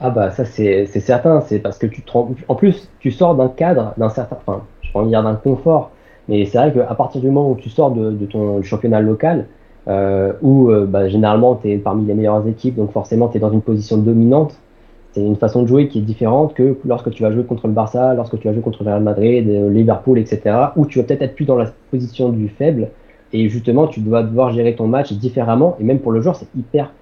Ah 0.00 0.10
bah 0.10 0.30
ça 0.32 0.44
c'est 0.44 0.86
certain, 0.86 1.40
c'est 1.42 1.60
parce 1.60 1.78
que 1.78 1.86
tu 1.86 2.02
te. 2.02 2.10
En 2.48 2.54
plus, 2.54 2.88
tu 2.98 3.12
sors 3.12 3.36
d'un 3.36 3.48
cadre, 3.48 3.94
d'un 3.96 4.08
certain... 4.08 4.36
Enfin, 4.44 4.64
je 4.82 4.90
peux 4.92 5.06
dire 5.06 5.22
d'un 5.22 5.36
confort, 5.36 5.92
mais 6.28 6.44
c'est 6.46 6.58
vrai 6.58 6.72
qu'à 6.72 6.94
partir 6.94 7.20
du 7.20 7.28
moment 7.28 7.50
où 7.52 7.56
tu 7.56 7.70
sors 7.70 7.92
de, 7.92 8.10
de 8.10 8.26
ton 8.26 8.62
championnat 8.62 9.00
local, 9.00 9.46
euh, 9.88 10.32
où 10.42 10.70
euh, 10.70 10.86
bah, 10.86 11.08
généralement 11.08 11.56
tu 11.56 11.70
es 11.70 11.78
parmi 11.78 12.06
les 12.06 12.14
meilleures 12.14 12.46
équipes, 12.46 12.76
donc 12.76 12.92
forcément 12.92 13.28
tu 13.28 13.38
es 13.38 13.40
dans 13.40 13.52
une 13.52 13.62
position 13.62 13.96
dominante, 13.96 14.54
c'est 15.12 15.20
une 15.20 15.36
façon 15.36 15.62
de 15.62 15.68
jouer 15.68 15.88
qui 15.88 15.98
est 15.98 16.02
différente 16.02 16.54
que 16.54 16.76
lorsque 16.84 17.10
tu 17.10 17.22
vas 17.22 17.30
jouer 17.30 17.44
contre 17.44 17.66
le 17.66 17.72
Barça, 17.72 18.14
lorsque 18.14 18.38
tu 18.38 18.48
vas 18.48 18.54
jouer 18.54 18.62
contre 18.62 18.82
le 18.82 18.90
Real 18.90 19.02
Madrid, 19.02 19.46
Liverpool, 19.46 20.18
etc. 20.18 20.56
Où 20.76 20.86
tu 20.86 20.98
vas 20.98 21.04
peut-être 21.04 21.22
être 21.22 21.34
plus 21.34 21.44
dans 21.44 21.56
la 21.56 21.66
position 21.90 22.30
du 22.30 22.48
faible 22.48 22.88
et 23.34 23.48
justement 23.48 23.86
tu 23.86 24.00
dois 24.00 24.22
devoir 24.22 24.52
gérer 24.52 24.74
ton 24.74 24.86
match 24.86 25.12
différemment. 25.12 25.76
Et 25.80 25.84
même 25.84 25.98
pour 25.98 26.12
le 26.12 26.20
joueur, 26.22 26.36
c'est 26.36 26.48
hyper 26.56 26.92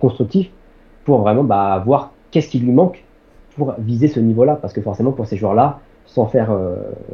constructif 0.00 0.50
pour 1.04 1.20
vraiment 1.20 1.44
bah, 1.44 1.80
voir 1.84 2.12
qu'est-ce 2.30 2.48
qui 2.48 2.58
lui 2.58 2.72
manque 2.72 3.04
pour 3.56 3.74
viser 3.78 4.08
ce 4.08 4.18
niveau-là. 4.18 4.58
Parce 4.60 4.72
que 4.72 4.80
forcément, 4.80 5.12
pour 5.12 5.26
ces 5.26 5.36
joueurs-là, 5.36 5.78
sans 6.06 6.26
faire 6.26 6.50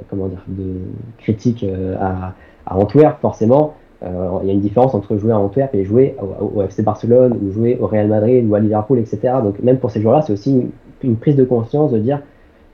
comment 0.08 0.28
dire, 0.28 0.42
de 0.48 0.80
critique 1.18 1.66
à, 2.00 2.32
à 2.66 2.76
Antwerp, 2.76 3.20
forcément, 3.20 3.74
euh, 3.74 3.89
il 4.02 4.46
y 4.46 4.50
a 4.50 4.52
une 4.54 4.60
différence 4.60 4.94
entre 4.94 5.16
jouer 5.16 5.32
à 5.32 5.38
Antwerp 5.38 5.74
et 5.74 5.84
jouer 5.84 6.16
au, 6.40 6.62
FC 6.62 6.82
Barcelone 6.82 7.38
ou 7.42 7.52
jouer 7.52 7.76
au 7.80 7.86
Real 7.86 8.08
Madrid 8.08 8.48
ou 8.48 8.54
à 8.54 8.60
Liverpool, 8.60 8.98
etc. 8.98 9.34
Donc 9.42 9.60
même 9.60 9.78
pour 9.78 9.90
ces 9.90 10.00
joueurs-là, 10.00 10.22
c'est 10.22 10.32
aussi 10.32 10.70
une, 11.02 11.16
prise 11.16 11.36
de 11.36 11.44
conscience 11.44 11.92
de 11.92 11.98
dire 11.98 12.20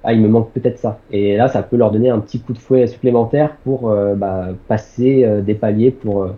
ah 0.04 0.12
il 0.12 0.20
me 0.20 0.28
manque 0.28 0.50
peut-être 0.52 0.78
ça. 0.78 1.00
Et 1.10 1.36
là, 1.36 1.48
ça 1.48 1.62
peut 1.62 1.76
leur 1.76 1.90
donner 1.90 2.10
un 2.10 2.20
petit 2.20 2.38
coup 2.38 2.52
de 2.52 2.58
fouet 2.58 2.86
supplémentaire 2.86 3.56
pour 3.64 3.90
euh, 3.90 4.14
bah, 4.14 4.48
passer 4.68 5.24
euh, 5.24 5.40
des 5.40 5.54
paliers, 5.54 5.90
pour, 5.90 6.28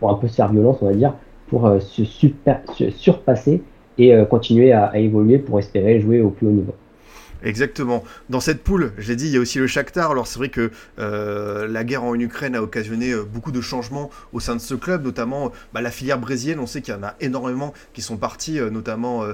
pour 0.00 0.10
un 0.10 0.14
peu 0.14 0.28
se 0.28 0.36
faire 0.36 0.50
violence, 0.50 0.78
on 0.80 0.86
va 0.86 0.94
dire, 0.94 1.12
pour 1.48 1.70
se, 1.80 2.04
super, 2.04 2.62
surpasser 2.90 3.62
et 3.98 4.14
continuer 4.30 4.72
à 4.72 4.96
évoluer 4.96 5.38
pour 5.38 5.58
espérer 5.58 5.98
jouer 5.98 6.20
au 6.20 6.30
plus 6.30 6.46
haut 6.46 6.52
niveau. 6.52 6.72
Exactement. 7.42 8.04
Dans 8.30 8.40
cette 8.40 8.62
poule, 8.64 8.92
j'ai 8.98 9.14
dit, 9.14 9.26
il 9.26 9.32
y 9.32 9.36
a 9.36 9.40
aussi 9.40 9.58
le 9.58 9.66
Shakhtar. 9.66 10.10
Alors 10.10 10.26
c'est 10.26 10.38
vrai 10.38 10.48
que 10.48 10.70
euh, 10.98 11.68
la 11.68 11.84
guerre 11.84 12.04
en 12.04 12.14
Ukraine 12.14 12.56
a 12.56 12.62
occasionné 12.62 13.12
euh, 13.12 13.22
beaucoup 13.22 13.52
de 13.52 13.60
changements 13.60 14.10
au 14.32 14.40
sein 14.40 14.56
de 14.56 14.60
ce 14.60 14.74
club, 14.74 15.04
notamment 15.04 15.52
bah, 15.72 15.80
la 15.80 15.90
filière 15.90 16.18
brésilienne. 16.18 16.58
On 16.58 16.66
sait 16.66 16.82
qu'il 16.82 16.94
y 16.94 16.96
en 16.96 17.02
a 17.02 17.14
énormément 17.20 17.72
qui 17.92 18.02
sont 18.02 18.16
partis, 18.16 18.58
euh, 18.58 18.70
notamment 18.70 19.24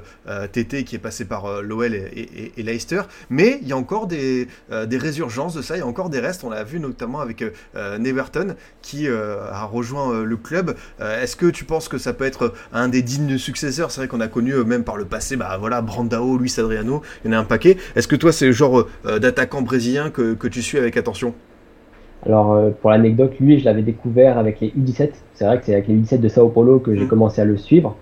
TT 0.53 0.85
qui 0.85 0.97
est 0.97 1.01
passé 1.01 1.25
par 1.25 1.63
l'OL 1.63 1.95
et, 1.95 2.53
Leicester. 2.57 3.03
Mais 3.31 3.59
il 3.63 3.69
y 3.69 3.73
a 3.73 3.77
encore 3.77 4.07
des, 4.07 4.49
des, 4.87 4.99
résurgences 4.99 5.55
de 5.55 5.63
ça, 5.63 5.77
il 5.77 5.81
y 5.81 5.83
a 5.83 5.87
encore 5.87 6.11
des 6.11 6.21
restes. 6.21 6.45
On 6.45 6.51
l'a 6.51 6.65
vu 6.65 6.81
notamment 6.81 7.21
avec 7.21 7.45
Neverton 7.75 8.55
qui 8.83 9.09
a 9.09 9.65
rejoint 9.65 10.23
le 10.23 10.37
club. 10.37 10.77
Est-ce 11.01 11.37
que 11.37 11.47
tu 11.47 11.65
penses 11.65 11.89
que 11.89 11.99
ça 11.99 12.13
peut 12.13 12.25
être 12.25 12.55
un 12.73 12.89
des 12.89 13.03
dignes 13.03 13.39
successeurs? 13.39 13.91
C'est 13.91 14.01
vrai 14.01 14.09
qu'on 14.09 14.21
a 14.21 14.29
connu 14.29 14.55
même 14.65 14.85
par 14.85 14.97
le 14.97 15.05
passé, 15.05 15.37
bah 15.37 15.57
voilà, 15.59 15.83
Brandao, 15.83 16.39
Luis 16.39 16.55
Adriano, 16.59 17.03
il 17.25 17.31
y 17.31 17.35
en 17.35 17.39
a 17.39 17.41
un 17.41 17.45
paquet. 17.45 17.77
Est-ce 17.97 18.09
que 18.09 18.17
toi, 18.17 18.33
c'est 18.33 18.47
le 18.47 18.53
genre 18.53 18.87
euh, 19.07 19.19
d'attaquant 19.19 19.63
brésilien 19.63 20.11
que, 20.11 20.49
tu 20.49 20.63
suis 20.63 20.79
avec 20.79 20.97
attention? 20.97 21.33
Alors, 22.27 22.53
euh, 22.53 22.71
pour 22.81 22.91
l'anecdote, 22.91 23.35
lui, 23.39 23.61
je 23.61 23.65
l'avais 23.65 23.83
découvert 23.83 24.39
avec 24.39 24.61
les 24.61 24.69
U17. 24.69 25.11
C'est 25.35 25.45
vrai 25.45 25.59
que 25.59 25.65
c'est 25.65 25.75
avec 25.75 25.87
les 25.87 25.95
U17 25.95 26.21
de 26.21 26.29
Sao 26.29 26.49
Paulo 26.49 26.81
que 26.81 26.95
j'ai 26.95 27.05
mm. 27.05 27.09
commencé 27.09 27.41
à 27.41 27.45
le 27.45 27.57
suivre. 27.57 27.97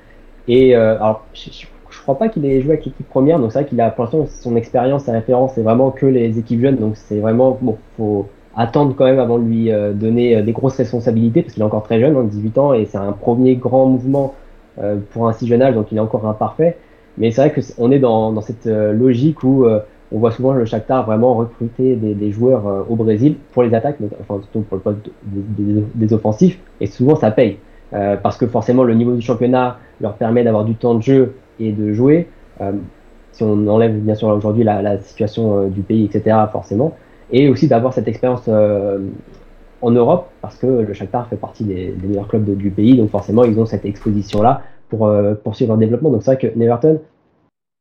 Et 0.48 0.74
euh, 0.74 0.96
alors, 0.96 1.26
je, 1.34 1.48
ne 1.48 2.02
crois 2.02 2.18
pas 2.18 2.28
qu'il 2.28 2.44
ait 2.46 2.62
joué 2.62 2.72
avec 2.72 2.86
l'équipe 2.86 3.08
première. 3.08 3.38
Donc, 3.38 3.52
c'est 3.52 3.60
vrai 3.60 3.68
qu'il 3.68 3.80
a, 3.80 3.90
pour 3.90 4.04
l'instant, 4.04 4.26
son 4.26 4.56
expérience, 4.56 5.04
sa 5.04 5.12
référence, 5.12 5.52
c'est 5.54 5.62
vraiment 5.62 5.90
que 5.90 6.06
les 6.06 6.38
équipes 6.38 6.62
jeunes. 6.62 6.76
Donc, 6.76 6.96
c'est 6.96 7.18
vraiment, 7.18 7.58
bon, 7.60 7.76
faut 7.98 8.28
attendre 8.56 8.94
quand 8.96 9.04
même 9.04 9.18
avant 9.18 9.38
de 9.38 9.44
lui 9.44 9.70
donner 9.94 10.42
des 10.42 10.52
grosses 10.52 10.76
responsabilités 10.76 11.40
parce 11.40 11.54
qu'il 11.54 11.62
est 11.62 11.66
encore 11.66 11.84
très 11.84 11.98
jeune, 12.00 12.28
18 12.28 12.58
hein, 12.58 12.60
ans, 12.60 12.74
et 12.74 12.84
c'est 12.84 12.98
un 12.98 13.12
premier 13.12 13.56
grand 13.56 13.86
mouvement 13.86 14.34
pour 15.10 15.26
un 15.26 15.32
si 15.32 15.46
jeune 15.46 15.62
âge, 15.62 15.74
donc 15.74 15.90
il 15.90 15.96
est 15.96 16.02
encore 16.02 16.26
imparfait. 16.26 16.76
Mais 17.18 17.30
c'est 17.30 17.48
vrai 17.48 17.52
qu'on 17.76 17.90
est 17.90 17.98
dans, 17.98 18.32
dans, 18.32 18.40
cette 18.40 18.66
euh, 18.66 18.92
logique 18.92 19.42
où 19.42 19.64
euh, 19.64 19.80
on 20.12 20.18
voit 20.18 20.30
souvent 20.30 20.52
le 20.52 20.64
Shakhtar 20.64 21.04
vraiment 21.06 21.34
recruter 21.34 21.96
des, 21.96 22.14
des 22.14 22.30
joueurs 22.30 22.66
euh, 22.66 22.82
au 22.88 22.96
Brésil 22.96 23.36
pour 23.52 23.62
les 23.62 23.74
attaques, 23.74 23.96
enfin 24.20 24.40
surtout 24.42 24.60
pour 24.60 24.76
le 24.76 24.82
poste 24.82 25.10
des, 25.24 25.84
des, 25.94 26.12
offensifs, 26.12 26.58
et 26.80 26.86
souvent 26.86 27.16
ça 27.16 27.30
paye. 27.30 27.58
parce 28.22 28.38
que 28.38 28.46
forcément 28.46 28.84
le 28.84 28.94
niveau 28.94 29.14
du 29.14 29.20
championnat 29.20 29.78
leur 30.00 30.14
permet 30.14 30.44
d'avoir 30.44 30.64
du 30.64 30.74
temps 30.74 30.94
de 30.94 31.02
jeu 31.02 31.34
et 31.60 31.72
de 31.72 31.92
jouer. 31.92 32.28
si 33.32 33.42
on 33.42 33.66
enlève 33.68 33.94
bien 33.98 34.14
sûr 34.14 34.28
aujourd'hui 34.28 34.64
la, 34.64 34.80
la, 34.80 34.98
situation 34.98 35.68
du 35.68 35.82
pays, 35.82 36.04
etc., 36.06 36.36
forcément, 36.50 36.94
et 37.30 37.48
aussi 37.50 37.68
d'avoir 37.68 37.92
cette 37.92 38.08
expérience 38.08 38.48
en 38.48 39.90
Europe, 39.90 40.30
parce 40.40 40.56
que 40.56 40.66
le 40.66 40.92
Shakhtar 40.94 41.28
fait 41.28 41.36
partie 41.36 41.64
des, 41.64 41.94
meilleurs 42.02 42.28
clubs 42.28 42.56
du 42.56 42.70
pays, 42.70 42.96
donc 42.96 43.10
forcément 43.10 43.44
ils 43.44 43.58
ont 43.58 43.66
cette 43.66 43.84
exposition-là 43.84 44.62
pour 44.92 45.06
euh, 45.06 45.32
poursuivre 45.34 45.70
leur 45.70 45.78
développement. 45.78 46.10
Donc 46.10 46.22
c'est 46.22 46.34
vrai 46.34 46.38
que 46.38 46.58
Neverton, 46.58 47.00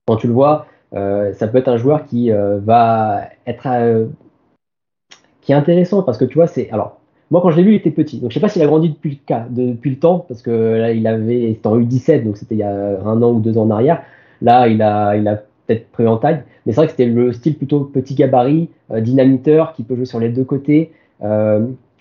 quand 0.07 0.15
tu 0.15 0.27
le 0.27 0.33
vois, 0.33 0.65
euh, 0.93 1.33
ça 1.33 1.49
peut 1.49 1.57
être 1.57 1.67
un 1.67 1.75
joueur 1.75 2.05
qui 2.05 2.31
euh, 2.31 2.57
va 2.63 3.23
être 3.45 3.67
qui 5.41 5.51
est 5.51 5.55
intéressant 5.55 6.03
parce 6.03 6.17
que 6.17 6.23
tu 6.23 6.35
vois, 6.35 6.47
c'est 6.47 6.69
alors 6.71 6.99
moi 7.29 7.41
quand 7.41 7.51
je 7.51 7.57
l'ai 7.57 7.63
vu, 7.63 7.71
il 7.71 7.75
était 7.75 7.91
petit. 7.91 8.19
Donc 8.21 8.31
je 8.31 8.35
sais 8.35 8.39
pas 8.39 8.47
s'il 8.47 8.61
a 8.61 8.65
grandi 8.65 8.87
depuis 8.91 9.09
le 9.09 9.17
cas, 9.25 9.45
depuis 9.49 9.89
le 9.89 9.99
temps 9.99 10.19
parce 10.25 10.41
que 10.41 10.51
là 10.51 10.93
il 10.93 11.05
avait 11.05 11.53
c'était 11.53 11.67
en 11.67 11.77
U17 11.77 12.23
donc 12.23 12.37
c'était 12.37 12.55
il 12.55 12.59
y 12.59 12.63
a 12.63 13.01
un 13.05 13.21
an 13.21 13.33
ou 13.33 13.41
deux 13.41 13.57
ans 13.57 13.63
en 13.63 13.71
arrière. 13.71 14.03
Là 14.41 14.69
il 14.69 14.81
a 14.81 15.17
il 15.17 15.27
a 15.27 15.35
peut-être 15.67 15.91
pris 15.91 16.07
en 16.07 16.15
taille, 16.15 16.43
mais 16.65 16.71
c'est 16.71 16.77
vrai 16.77 16.85
que 16.85 16.91
c'était 16.91 17.07
le 17.07 17.33
style 17.33 17.57
plutôt 17.57 17.81
petit 17.81 18.15
gabarit, 18.15 18.69
dynamiteur 18.89 19.73
qui 19.73 19.83
peut 19.83 19.97
jouer 19.97 20.05
sur 20.05 20.21
les 20.21 20.29
deux 20.29 20.45
côtés 20.45 20.93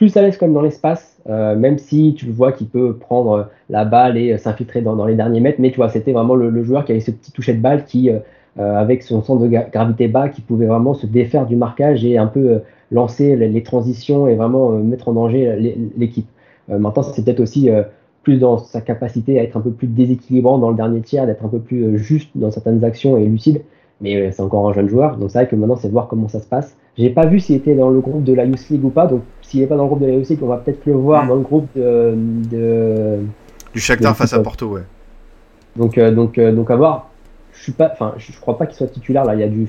plus 0.01 0.17
à 0.17 0.23
l'aise 0.23 0.39
comme 0.39 0.55
dans 0.55 0.63
l'espace, 0.63 1.21
euh, 1.29 1.55
même 1.55 1.77
si 1.77 2.15
tu 2.17 2.25
vois 2.31 2.53
qu'il 2.53 2.69
peut 2.69 2.97
prendre 2.97 3.51
la 3.69 3.85
balle 3.85 4.17
et 4.17 4.33
euh, 4.33 4.39
s'infiltrer 4.39 4.81
dans, 4.81 5.05
les 5.05 5.15
derniers 5.15 5.41
mètres. 5.41 5.59
Mais 5.61 5.71
tu 5.71 5.77
vois, 5.77 5.91
c'était 5.91 6.13
vraiment 6.13 6.35
le, 6.35 6.63
joueur 6.63 6.87
qui 6.87 6.93
avait 6.93 7.03
ce 7.03 7.11
petit 7.11 7.33
toucher 7.33 7.53
de 7.53 7.61
balle 7.61 7.85
qui, 7.85 8.09
euh, 8.09 8.19
avec 8.57 9.03
son 9.03 9.23
centre 9.23 9.43
de 9.43 9.49
gravité 9.71 10.09
bas, 10.09 10.31
qui 10.31 10.41
pouvait 10.41 10.65
vraiment 10.65 10.95
se 10.95 11.07
défaire 11.07 11.45
du 11.45 11.55
marquage 11.55 12.03
et 12.03 12.17
un 12.17 12.29
peu 12.29 12.61
lancer 12.91 13.37
les, 13.37 13.63
transitions 13.63 14.27
et 14.27 14.37
vraiment 14.37 14.71
mettre 14.71 15.09
en 15.09 15.13
danger 15.13 15.77
l'équipe. 15.99 16.29
maintenant, 16.69 17.03
c'est 17.03 17.23
peut-être 17.23 17.41
aussi 17.41 17.69
plus 18.23 18.39
dans 18.39 18.57
sa 18.57 18.81
capacité 18.81 19.39
à 19.39 19.43
être 19.43 19.59
un 19.59 19.61
peu 19.61 19.71
plus 19.71 19.87
déséquilibrant 19.87 20.57
dans 20.57 20.71
le 20.71 20.77
dernier 20.77 21.03
tiers, 21.03 21.27
d'être 21.27 21.45
un 21.45 21.49
peu 21.49 21.61
plus 21.61 21.99
juste 21.99 22.31
dans 22.37 22.51
certaines 22.51 22.85
actions 22.85 23.19
et 23.19 23.27
lucide. 23.27 23.61
Mais 24.01 24.33
c'est 24.33 24.41
encore 24.41 24.67
un 24.67 24.73
jeune 24.73 24.89
joueur, 24.89 25.19
donc 25.19 25.31
c'est 25.31 25.41
vrai 25.41 25.47
que 25.47 25.57
maintenant, 25.57 25.77
c'est 25.77 25.89
de 25.89 25.93
voir 25.93 26.09
comment 26.09 26.29
ça 26.29 26.41
se 26.41 26.47
passe. 26.47 26.75
J'ai 26.97 27.11
pas 27.11 27.27
vu 27.27 27.39
s'il 27.39 27.57
était 27.57 27.75
dans 27.75 27.91
le 27.91 28.01
groupe 28.01 28.25
de 28.25 28.33
la 28.33 28.47
Youth 28.47 28.69
League 28.71 28.85
ou 28.85 28.91
pas, 28.91 29.07
donc 29.07 29.21
s'il 29.51 29.61
n'est 29.61 29.67
pas 29.67 29.77
dans 29.77 29.83
le 29.83 29.89
groupe 29.89 30.01
de 30.01 30.07
la 30.07 30.17
League, 30.17 30.39
on 30.43 30.47
va 30.47 30.59
peut-être 30.59 30.87
le 30.87 30.93
voir 30.93 31.27
dans 31.27 31.35
le 31.35 31.41
groupe 31.41 31.69
de, 31.75 33.19
du 33.73 33.81
Shakhtar 33.81 34.17
face 34.17 34.33
à 34.33 34.41
Porto, 34.41 34.67
ouais. 34.69 34.83
Donc, 35.77 35.99
euh, 35.99 36.11
donc, 36.11 36.39
euh, 36.39 36.53
donc 36.53 36.71
à 36.71 36.77
voir. 36.77 37.11
Je 37.53 37.65
suis 37.65 37.73
pas, 37.73 37.91
enfin, 37.93 38.15
je, 38.17 38.39
crois 38.41 38.57
pas 38.57 38.67
qu'il 38.67 38.77
soit 38.77 38.87
titulaire 38.87 39.25
là. 39.25 39.35
Il 39.35 39.41
y 39.41 39.43
a 39.43 39.49
du, 39.49 39.69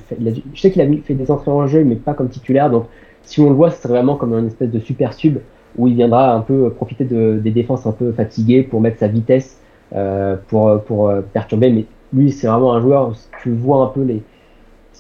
je 0.54 0.62
sais 0.62 0.72
qu'il 0.72 0.82
a 0.82 1.02
fait 1.04 1.13
des 1.13 1.30
entrées 1.30 1.52
en 1.52 1.67
jeu, 1.67 1.84
mais 1.84 1.96
pas 1.96 2.13
comme 2.13 2.30
titulaire. 2.30 2.70
Donc, 2.70 2.86
si 3.24 3.41
on 3.41 3.50
le 3.50 3.56
voit, 3.56 3.72
ce 3.72 3.82
serait 3.82 3.96
vraiment 3.96 4.15
comme 4.15 4.34
une 4.34 4.48
espèce 4.48 4.70
de 4.70 4.80
super 4.80 5.13
sub 5.13 5.39
où 5.78 5.88
il 5.88 5.96
viendra 5.96 6.34
un 6.34 6.41
peu 6.41 6.70
profiter 6.70 7.06
de, 7.06 7.39
des 7.41 7.52
défenses 7.52 7.86
un 7.86 7.91
peu 7.91 8.12
fatiguées 8.12 8.63
pour 8.63 8.82
mettre 8.82 9.00
sa 9.00 9.08
vitesse, 9.08 9.58
euh, 9.96 10.36
pour, 10.48 10.82
pour 10.84 11.12
perturber. 11.34 11.72
Mais 11.72 11.86
lui, 12.13 12.32
c'est 12.32 12.48
vraiment 12.48 12.74
un 12.74 12.82
joueur. 12.82 13.13
Tu 13.41 13.52
vois 13.52 13.84
un 13.84 13.88
peu 13.88 14.04
les, 14.04 14.22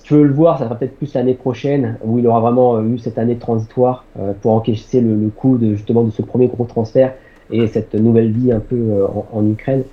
tu 0.03 0.13
veux 0.13 0.23
le 0.23 0.33
voir, 0.33 0.57
ça 0.57 0.65
sera 0.65 0.75
peut-être 0.75 0.95
plus 0.97 1.13
l'année 1.13 1.33
prochaine, 1.33 1.97
où 2.03 2.19
il 2.19 2.27
aura 2.27 2.39
vraiment 2.39 2.75
euh, 2.75 2.83
eu 2.83 2.97
cette 2.97 3.17
année 3.17 3.37
transitoire 3.37 4.05
euh, 4.19 4.33
pour 4.41 4.53
encaisser 4.53 5.01
le, 5.01 5.15
le 5.15 5.29
coup 5.29 5.57
de, 5.57 5.75
justement 5.75 6.03
de 6.03 6.11
ce 6.11 6.21
premier 6.21 6.47
gros 6.47 6.65
transfert 6.65 7.13
et 7.51 7.67
cette 7.67 7.95
nouvelle 7.95 8.31
vie 8.31 8.51
un 8.51 8.59
peu 8.59 8.75
euh, 8.75 9.07
en, 9.33 9.45
Ukraine 9.45 9.83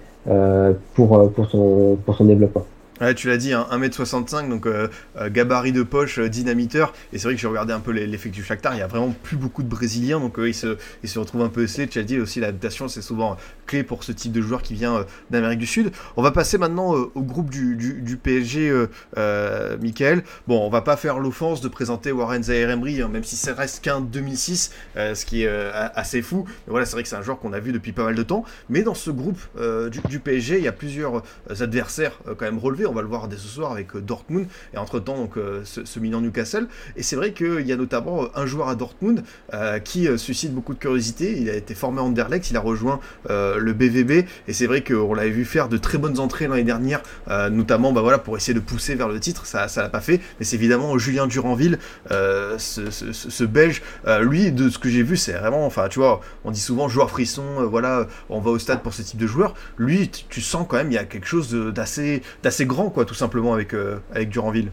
pour, 0.94 1.33
pour, 1.33 1.47
son, 1.47 1.97
pour 2.05 2.14
son 2.14 2.27
développement. 2.27 2.64
Ouais, 3.00 3.14
tu 3.14 3.28
l'as 3.28 3.37
dit, 3.37 3.52
hein, 3.52 3.64
1m65, 3.70 4.48
donc 4.48 4.66
euh, 4.66 4.88
euh, 5.20 5.30
gabarit 5.30 5.70
de 5.70 5.84
poche, 5.84 6.18
euh, 6.18 6.28
dynamiteur. 6.28 6.92
Et 7.12 7.18
c'est 7.18 7.28
vrai 7.28 7.37
que 7.37 7.40
j'ai 7.40 7.46
regardé 7.46 7.72
un 7.72 7.78
peu 7.78 7.92
l'effectif 7.92 8.44
Shakhtar, 8.44 8.74
il 8.74 8.78
y 8.78 8.82
a 8.82 8.88
vraiment 8.88 9.14
plus 9.22 9.37
beaucoup 9.37 9.62
de 9.62 9.68
Brésiliens, 9.68 10.18
donc 10.18 10.34
il, 10.38 10.54
se, 10.54 10.76
il 11.04 11.08
se 11.08 11.20
retrouve 11.20 11.42
un 11.42 11.48
peu 11.48 11.62
essayé. 11.62 11.87
Tu 11.87 12.00
as 12.00 12.02
dit 12.02 12.18
aussi, 12.18 12.40
l'adaptation, 12.40 12.88
c'est 12.88 13.02
souvent 13.02 13.37
clé 13.66 13.84
pour 13.84 14.02
ce 14.02 14.11
type 14.11 14.32
de 14.32 14.40
joueur 14.40 14.62
qui 14.62 14.74
vient 14.74 15.06
d'Amérique 15.30 15.61
du 15.61 15.66
Sud. 15.66 15.92
On 16.16 16.22
va 16.22 16.32
passer 16.32 16.58
maintenant 16.58 16.92
au 16.92 17.22
groupe 17.22 17.50
du, 17.50 17.76
du, 17.76 18.02
du 18.02 18.16
PSG, 18.16 18.87
Michael. 19.80 20.24
Bon, 20.48 20.66
on 20.66 20.70
va 20.70 20.80
pas 20.80 20.96
faire 20.96 21.20
l'offense 21.20 21.61
de 21.61 21.68
présenter 21.68 22.11
Warren 22.11 22.42
Emery, 22.50 23.02
hein, 23.02 23.08
même 23.08 23.24
si 23.24 23.37
ça 23.37 23.54
reste 23.54 23.84
qu'un 23.84 24.00
2006, 24.00 24.72
ce 24.96 25.24
qui 25.24 25.44
est 25.44 25.48
assez 25.48 26.22
fou. 26.22 26.46
Mais 26.66 26.70
voilà, 26.72 26.87
c'est 26.87 26.92
vrai 26.92 27.04
que 27.04 27.08
c'est 27.08 27.16
un 27.16 27.22
joueur 27.22 27.38
qu'on 27.38 27.52
a 27.52 27.61
vu 27.61 27.70
depuis 27.70 27.92
pas 27.92 28.04
mal 28.04 28.16
de 28.16 28.22
temps. 28.24 28.44
Mais 28.68 28.82
dans 28.82 28.94
ce 28.94 29.11
groupe 29.11 29.38
du, 29.56 30.00
du, 30.08 30.18
PSG, 30.18 30.58
il 30.58 30.64
y 30.64 30.68
a 30.68 30.72
plusieurs 30.72 31.22
adversaires 31.61 32.18
quand 32.24 32.46
même 32.46 32.58
relevés 32.58 32.88
on 32.88 32.92
va 32.92 33.03
le 33.03 33.09
voir 33.09 33.29
dès 33.29 33.37
ce 33.37 33.48
soir 33.48 33.72
avec 33.72 33.94
euh, 33.94 34.01
Dortmund, 34.01 34.46
et 34.74 34.79
entre-temps 34.79 35.16
donc 35.16 35.37
euh, 35.37 35.62
ce, 35.64 35.85
ce 35.85 36.01
Milan 36.01 36.20
Newcastle. 36.20 36.66
Et 36.96 37.03
c'est 37.03 37.16
vrai 37.16 37.33
qu'il 37.33 37.66
y 37.66 37.72
a 37.72 37.77
notamment 37.77 38.24
euh, 38.24 38.27
un 38.35 38.46
joueur 38.46 38.68
à 38.68 38.74
Dortmund 38.74 39.22
qui 39.85 40.09
suscite 40.18 40.55
beaucoup 40.55 40.74
de 40.74 40.79
curiosité. 40.79 41.38
Il 41.40 41.48
a 41.51 41.55
été 41.55 41.74
formé 41.74 42.01
en 42.01 42.07
Anderlecht, 42.07 42.51
il 42.51 42.57
a 42.57 42.61
rejoint 42.61 43.01
le 43.29 43.72
BVB, 43.72 44.27
et 44.46 44.53
c'est 44.53 44.66
vrai 44.66 44.83
qu'on 44.83 45.14
l'avait 45.14 45.31
vu 45.31 45.44
faire 45.44 45.68
de 45.68 45.77
très 45.77 45.98
bonnes 45.98 46.18
entrées 46.18 46.48
l'année 46.48 46.64
dernière, 46.64 47.03
notamment 47.51 47.92
bah, 47.92 48.01
voilà, 48.01 48.18
pour 48.18 48.37
essayer 48.37 48.55
de 48.55 48.61
pousser 48.61 48.94
vers 48.94 49.09
le 49.09 49.18
titre. 49.20 49.46
Ça 49.46 49.68
ça 49.68 49.83
l'a 49.83 49.88
pas 49.88 50.01
fait, 50.01 50.20
mais 50.38 50.44
c'est 50.44 50.57
évidemment 50.57 50.96
Julien 50.98 51.27
Duranville, 51.27 51.79
ce, 52.09 53.44
Belge. 53.44 53.83
lui, 54.20 54.53
de 54.53 54.68
ce 54.68 54.79
que 54.79 54.88
j'ai 54.88 55.03
vu, 55.03 55.16
c'est 55.16 55.33
vraiment, 55.33 55.66
enfin 55.66 55.88
tu 55.88 55.98
vois, 55.98 56.20
on 56.44 56.51
dit 56.51 56.61
souvent 56.61 56.88
joueur 56.88 57.11
frisson, 57.11 57.66
voilà, 57.68 58.07
on 58.29 58.40
va 58.40 58.51
au 58.51 58.59
stade 58.59 58.83
pour 58.83 58.94
ce 58.94 59.03
type 59.03 59.18
de 59.18 59.27
joueur. 59.27 59.55
Lui, 59.77 60.11
tu 60.11 60.40
sens 60.40 60.66
quand 60.68 60.77
même, 60.77 60.90
il 60.90 60.94
y 60.94 60.98
a 60.98 61.05
quelque 61.05 61.27
chose 61.27 61.55
d'assez 61.74 62.22
grand 62.66 62.78
quoi, 62.87 63.05
tout 63.05 63.14
simplement, 63.14 63.53
avec, 63.53 63.75
euh, 63.75 63.97
avec 64.14 64.29
Duranville. 64.29 64.71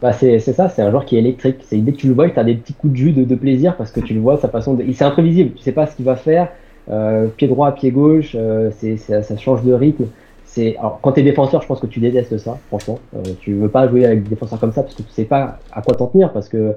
Bah 0.00 0.12
c'est 0.12 0.38
ça, 0.38 0.68
c'est 0.68 0.80
un 0.80 0.90
joueur 0.90 1.04
qui 1.04 1.16
est 1.16 1.18
électrique. 1.18 1.56
C'est 1.62 1.76
dès 1.78 1.90
que 1.90 1.96
tu 1.96 2.06
le 2.06 2.14
vois, 2.14 2.30
tu 2.30 2.38
as 2.38 2.44
des 2.44 2.54
petits 2.54 2.72
coups 2.72 2.92
de 2.92 2.96
jus 2.96 3.12
de, 3.12 3.34
plaisir 3.34 3.76
parce 3.76 3.90
que 3.90 3.98
tu 3.98 4.14
le 4.14 4.20
vois, 4.20 4.36
sa 4.36 4.48
façon 4.48 4.74
de. 4.74 4.84
C'est 4.92 5.04
imprévisible, 5.04 5.54
tu 5.56 5.62
sais 5.62 5.72
pas 5.72 5.86
ce 5.86 5.96
qu'il 5.96 6.04
va 6.04 6.14
faire. 6.14 6.48
Euh, 6.88 7.26
pied 7.26 7.48
droit, 7.48 7.72
pied 7.72 7.90
gauche, 7.90 8.36
euh, 8.36 8.70
c'est 8.76 8.96
ça, 8.96 9.36
change 9.36 9.64
de 9.64 9.72
rythme. 9.72 10.04
C'est 10.44 10.76
alors 10.76 11.00
quand 11.02 11.12
tu 11.12 11.20
es 11.20 11.22
défenseur, 11.24 11.62
je 11.62 11.66
pense 11.66 11.80
que 11.80 11.86
tu 11.86 11.98
détestes 11.98 12.38
ça, 12.38 12.58
franchement. 12.68 13.00
tu 13.40 13.54
veux 13.54 13.68
pas 13.68 13.88
jouer 13.88 14.06
avec 14.06 14.22
des 14.22 14.30
défenseurs 14.30 14.60
comme 14.60 14.72
ça 14.72 14.82
parce 14.82 14.94
que 14.94 15.02
tu 15.02 15.10
sais 15.10 15.24
pas 15.24 15.58
à 15.72 15.82
quoi 15.82 15.94
t'en 15.96 16.06
tenir 16.06 16.32
parce 16.32 16.48
que 16.48 16.74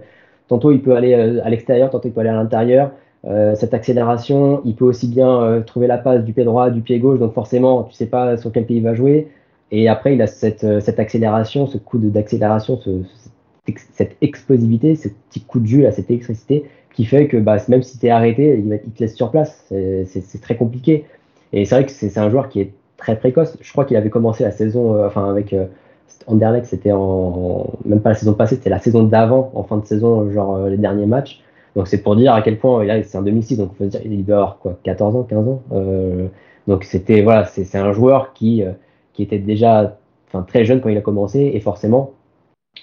tantôt 0.47 0.71
il 0.71 0.81
peut 0.81 0.95
aller 0.95 1.13
à 1.13 1.49
l'extérieur, 1.49 1.91
tantôt 1.91 2.07
il 2.09 2.11
peut 2.11 2.21
aller 2.21 2.29
à 2.29 2.33
l'intérieur. 2.33 2.89
cette 3.53 3.75
accélération. 3.75 4.61
Il 4.65 4.73
peut 4.75 4.85
aussi 4.85 5.07
bien 5.07 5.61
trouver 5.67 5.85
la 5.85 5.99
passe 5.99 6.23
du 6.23 6.33
pied 6.33 6.43
droit, 6.43 6.71
du 6.71 6.81
pied 6.81 6.97
gauche. 6.97 7.19
Donc 7.19 7.33
forcément, 7.33 7.83
tu 7.83 7.93
sais 7.93 8.07
pas 8.07 8.35
sur 8.37 8.51
quel 8.51 8.65
pied 8.65 8.77
il 8.77 8.83
va 8.83 8.95
jouer. 8.95 9.27
Et 9.71 9.87
après, 9.87 10.13
il 10.13 10.21
a 10.21 10.27
cette, 10.27 10.65
cette 10.81 10.99
accélération, 10.99 11.65
ce 11.67 11.77
coup 11.77 11.97
d'accélération, 11.97 12.77
ce, 12.77 13.01
cette 13.93 14.17
explosivité, 14.21 14.95
ce 14.95 15.07
petit 15.07 15.41
coup 15.41 15.59
de 15.59 15.65
jus, 15.65 15.85
cette 15.91 16.09
électricité, 16.09 16.65
qui 16.93 17.05
fait 17.05 17.27
que 17.27 17.37
bah, 17.37 17.57
même 17.69 17.83
si 17.83 17.97
tu 17.97 18.07
es 18.07 18.09
arrêté, 18.09 18.59
il, 18.59 18.93
te 18.93 18.99
laisse 18.99 19.15
sur 19.15 19.31
place. 19.31 19.65
C'est 19.69 20.41
très 20.41 20.55
compliqué. 20.55 21.05
Et 21.53 21.65
c'est 21.65 21.75
vrai 21.75 21.85
que 21.85 21.91
c'est 21.91 22.17
un 22.17 22.29
joueur 22.29 22.49
qui 22.49 22.61
est 22.61 22.71
très 22.97 23.17
précoce. 23.17 23.57
Je 23.61 23.71
crois 23.71 23.85
qu'il 23.85 23.97
avait 23.97 24.09
commencé 24.09 24.43
la 24.43 24.51
saison, 24.51 24.95
euh, 24.95 25.07
enfin 25.07 25.29
avec 25.29 25.53
euh, 25.53 25.65
Anderlecht, 26.27 26.65
c'était 26.65 26.91
en, 26.91 27.67
même 27.85 28.01
pas 28.01 28.09
la 28.09 28.15
saison 28.15 28.33
passée, 28.33 28.55
c'était 28.55 28.69
la 28.69 28.79
saison 28.79 29.03
d'avant, 29.03 29.51
en 29.55 29.63
fin 29.63 29.77
de 29.77 29.85
saison, 29.85 30.29
genre 30.31 30.55
euh, 30.55 30.69
les 30.69 30.77
derniers 30.77 31.05
matchs. 31.05 31.41
Donc 31.75 31.87
c'est 31.87 32.01
pour 32.01 32.15
dire 32.15 32.33
à 32.33 32.41
quel 32.41 32.57
point, 32.57 32.83
là 32.83 33.01
c'est 33.03 33.17
un 33.17 33.21
2006, 33.21 33.57
donc 33.57 33.71
il 34.05 34.25
doit 34.25 34.35
avoir 34.35 34.57
quoi, 34.59 34.77
14 34.83 35.15
ans, 35.15 35.23
15 35.23 35.47
ans. 35.47 35.61
donc 36.67 36.83
c'était 36.83 37.21
voilà, 37.21 37.45
c'est 37.45 37.77
un 37.77 37.93
joueur 37.93 38.33
qui, 38.33 38.63
qui 39.13 39.23
était 39.23 39.39
déjà 39.39 39.97
très 40.47 40.65
jeune 40.65 40.81
quand 40.81 40.89
il 40.89 40.97
a 40.97 41.01
commencé, 41.01 41.51
et 41.53 41.59
forcément, 41.59 42.11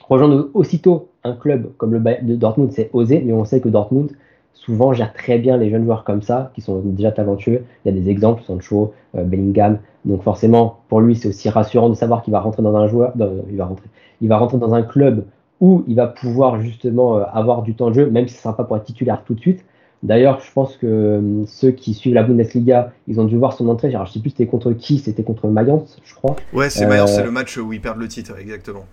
rejoindre 0.08 0.50
aussitôt 0.54 1.08
un 1.24 1.34
club 1.34 1.70
comme 1.76 1.92
le 1.92 2.00
de 2.22 2.34
Dortmund, 2.34 2.72
c'est 2.72 2.90
osé, 2.92 3.22
mais 3.24 3.32
on 3.32 3.44
sait 3.44 3.60
que 3.60 3.68
Dortmund 3.68 4.12
souvent 4.52 4.92
gère 4.92 5.12
très 5.12 5.38
bien 5.38 5.56
les 5.56 5.70
jeunes 5.70 5.84
joueurs 5.84 6.04
comme 6.04 6.20
ça, 6.20 6.50
qui 6.54 6.60
sont 6.60 6.80
déjà 6.80 7.10
talentueux. 7.10 7.64
Il 7.84 7.94
y 7.94 7.96
a 7.96 8.00
des 8.00 8.10
exemples, 8.10 8.42
Sancho, 8.42 8.92
Bellingham, 9.14 9.78
donc 10.04 10.22
forcément, 10.22 10.80
pour 10.88 11.00
lui, 11.00 11.16
c'est 11.16 11.28
aussi 11.28 11.48
rassurant 11.48 11.88
de 11.88 11.94
savoir 11.94 12.22
qu'il 12.22 12.32
va 12.32 12.40
rentrer 12.40 12.62
dans 12.62 12.76
un 12.76 12.88
joueur, 12.88 13.12
il 13.50 13.56
va 13.56 13.66
rentrer, 13.66 13.88
il 14.20 14.28
va 14.28 14.38
rentrer 14.38 14.58
dans 14.58 14.74
un 14.74 14.82
club 14.82 15.24
où 15.60 15.84
il 15.88 15.96
va 15.96 16.06
pouvoir 16.06 16.60
justement 16.60 17.18
euh, 17.18 17.24
avoir 17.32 17.62
du 17.62 17.74
temps 17.74 17.88
de 17.90 17.94
jeu, 17.94 18.10
même 18.10 18.28
si 18.28 18.34
ce 18.34 18.38
ne 18.38 18.42
sera 18.42 18.56
pas 18.56 18.64
pour 18.64 18.76
être 18.76 18.84
titulaire 18.84 19.22
tout 19.24 19.34
de 19.34 19.40
suite. 19.40 19.64
D'ailleurs, 20.02 20.40
je 20.40 20.52
pense 20.52 20.76
que 20.76 20.86
euh, 20.86 21.44
ceux 21.46 21.72
qui 21.72 21.94
suivent 21.94 22.14
la 22.14 22.22
Bundesliga, 22.22 22.92
ils 23.08 23.20
ont 23.20 23.24
dû 23.24 23.36
voir 23.36 23.52
son 23.52 23.68
entrée. 23.68 23.88
Alors, 23.88 24.06
je 24.06 24.12
sais 24.12 24.20
plus 24.20 24.30
c'était 24.30 24.46
contre 24.46 24.72
qui, 24.72 24.98
c'était 24.98 25.24
contre 25.24 25.48
Mayence, 25.48 25.98
je 26.04 26.14
crois. 26.14 26.36
Ouais, 26.52 26.70
c'est 26.70 26.86
Mayence, 26.86 27.14
c'est 27.14 27.22
euh, 27.22 27.24
le 27.24 27.30
match 27.32 27.56
où 27.56 27.72
ils 27.72 27.80
perdent 27.80 27.98
le 27.98 28.08
titre, 28.08 28.34
exactement. 28.38 28.84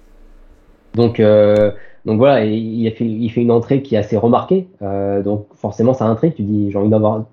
Donc, 0.96 1.22
donc 2.06 2.18
voilà, 2.18 2.46
il, 2.46 2.88
a 2.88 2.91
fait, 2.91 3.06
il 3.06 3.30
fait 3.30 3.41
une 3.41 3.52
entrée 3.52 3.82
qui 3.82 3.96
est 3.96 3.98
assez 3.98 4.15
remarquée. 4.15 4.68
donc 4.82 5.48
forcément, 5.56 5.94
ça 5.94 6.06
intrigue. 6.06 6.36
Tu 6.36 6.44
dis, 6.44 6.72
j'ai 6.72 6.78
envie 6.78 6.89
d'avoir. 6.89 7.26